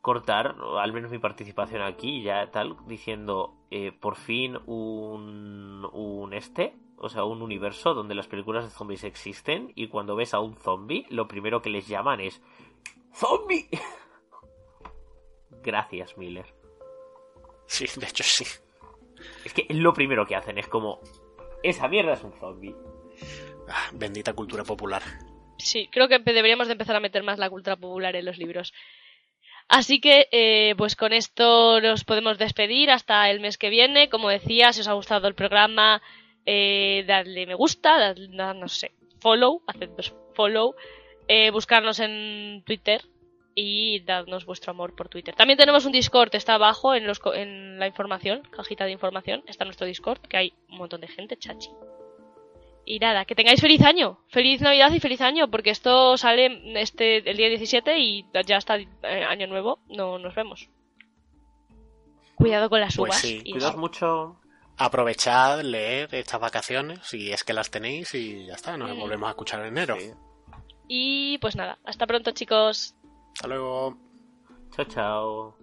cortar, 0.00 0.56
al 0.78 0.92
menos 0.92 1.10
mi 1.10 1.18
participación 1.18 1.82
aquí, 1.82 2.22
ya 2.22 2.50
tal, 2.50 2.76
diciendo 2.86 3.66
eh, 3.70 3.92
por 3.92 4.16
fin 4.16 4.56
un, 4.66 5.84
un 5.92 6.32
este, 6.32 6.74
o 7.00 7.08
sea, 7.08 7.24
un 7.24 7.40
universo 7.40 7.94
donde 7.94 8.14
las 8.14 8.28
películas 8.28 8.64
de 8.64 8.70
zombies 8.70 9.04
existen 9.04 9.72
y 9.74 9.88
cuando 9.88 10.16
ves 10.16 10.34
a 10.34 10.40
un 10.40 10.56
zombie, 10.56 11.06
lo 11.08 11.26
primero 11.26 11.62
que 11.62 11.70
les 11.70 11.88
llaman 11.88 12.20
es 12.20 12.42
¡Zombie! 13.14 13.68
Gracias, 15.62 16.16
Miller. 16.18 16.46
Sí, 17.66 17.86
de 17.96 18.06
hecho 18.06 18.22
sí. 18.22 18.44
Es 19.44 19.52
que 19.54 19.66
lo 19.70 19.94
primero 19.94 20.26
que 20.26 20.36
hacen 20.36 20.58
es 20.58 20.68
como 20.68 21.00
esa 21.62 21.88
mierda 21.88 22.12
es 22.12 22.22
un 22.22 22.32
zombie. 22.34 22.74
Ah, 23.68 23.90
bendita 23.94 24.34
cultura 24.34 24.64
popular. 24.64 25.02
sí, 25.58 25.88
creo 25.90 26.08
que 26.08 26.18
deberíamos 26.18 26.66
de 26.66 26.72
empezar 26.72 26.96
a 26.96 27.00
meter 27.00 27.22
más 27.22 27.38
la 27.38 27.50
cultura 27.50 27.76
popular 27.76 28.14
en 28.14 28.24
los 28.24 28.38
libros. 28.38 28.72
Así 29.68 30.00
que, 30.00 30.28
eh, 30.32 30.74
pues 30.76 30.96
con 30.96 31.12
esto 31.12 31.80
nos 31.80 32.04
podemos 32.04 32.38
despedir 32.38 32.90
hasta 32.90 33.30
el 33.30 33.40
mes 33.40 33.56
que 33.56 33.70
viene. 33.70 34.08
Como 34.08 34.28
decía, 34.28 34.72
si 34.72 34.80
os 34.80 34.88
ha 34.88 34.94
gustado 34.94 35.28
el 35.28 35.34
programa, 35.34 36.02
eh, 36.46 37.04
dadle 37.06 37.46
me 37.46 37.54
gusta, 37.54 37.98
dadle, 37.98 38.28
no 38.28 38.68
sé, 38.68 38.92
follow, 39.20 39.62
hacednos 39.66 40.14
follow, 40.34 40.74
eh, 41.28 41.50
buscarnos 41.50 42.00
en 42.00 42.62
Twitter 42.64 43.02
y 43.54 44.00
dadnos 44.00 44.46
vuestro 44.46 44.70
amor 44.70 44.94
por 44.94 45.08
Twitter. 45.08 45.34
También 45.34 45.58
tenemos 45.58 45.84
un 45.84 45.92
Discord, 45.92 46.34
está 46.34 46.54
abajo 46.54 46.94
en, 46.94 47.06
los, 47.06 47.20
en 47.34 47.78
la 47.78 47.86
información, 47.86 48.42
cajita 48.50 48.84
de 48.84 48.92
información, 48.92 49.42
está 49.46 49.64
nuestro 49.64 49.86
Discord, 49.86 50.20
que 50.20 50.36
hay 50.36 50.52
un 50.70 50.78
montón 50.78 51.00
de 51.00 51.08
gente, 51.08 51.36
chachi. 51.36 51.70
Y 52.86 52.98
nada, 52.98 53.24
que 53.24 53.34
tengáis 53.34 53.60
feliz 53.60 53.82
año, 53.82 54.18
feliz 54.28 54.60
Navidad 54.62 54.90
y 54.92 55.00
feliz 55.00 55.20
año, 55.20 55.50
porque 55.50 55.70
esto 55.70 56.16
sale 56.16 56.80
este 56.80 57.28
el 57.30 57.36
día 57.36 57.48
17 57.48 57.98
y 57.98 58.24
ya 58.46 58.56
está 58.56 58.78
eh, 58.78 58.88
año 59.28 59.46
nuevo, 59.46 59.78
no 59.88 60.18
nos 60.18 60.34
vemos. 60.34 60.68
Cuidado 62.36 62.70
con 62.70 62.80
las 62.80 62.96
Pues 62.96 63.10
uvas. 63.10 63.20
sí, 63.20 63.42
y 63.44 63.52
Cuidado 63.52 63.72
eso. 63.72 63.78
mucho. 63.78 64.36
Aprovechad, 64.80 65.60
leer 65.62 66.14
estas 66.14 66.40
vacaciones, 66.40 67.00
si 67.02 67.30
es 67.30 67.44
que 67.44 67.52
las 67.52 67.70
tenéis, 67.70 68.14
y 68.14 68.46
ya 68.46 68.54
está, 68.54 68.76
nos 68.76 68.96
Mm. 68.96 68.98
volvemos 69.00 69.26
a 69.28 69.30
escuchar 69.30 69.60
en 69.60 69.66
enero. 69.66 69.96
Sí. 69.98 70.10
Y 70.88 71.38
pues 71.38 71.54
nada, 71.54 71.78
hasta 71.84 72.06
pronto 72.06 72.30
chicos. 72.32 72.94
Hasta 73.34 73.48
luego. 73.48 73.96
Chao, 74.74 74.84
chao. 74.86 75.56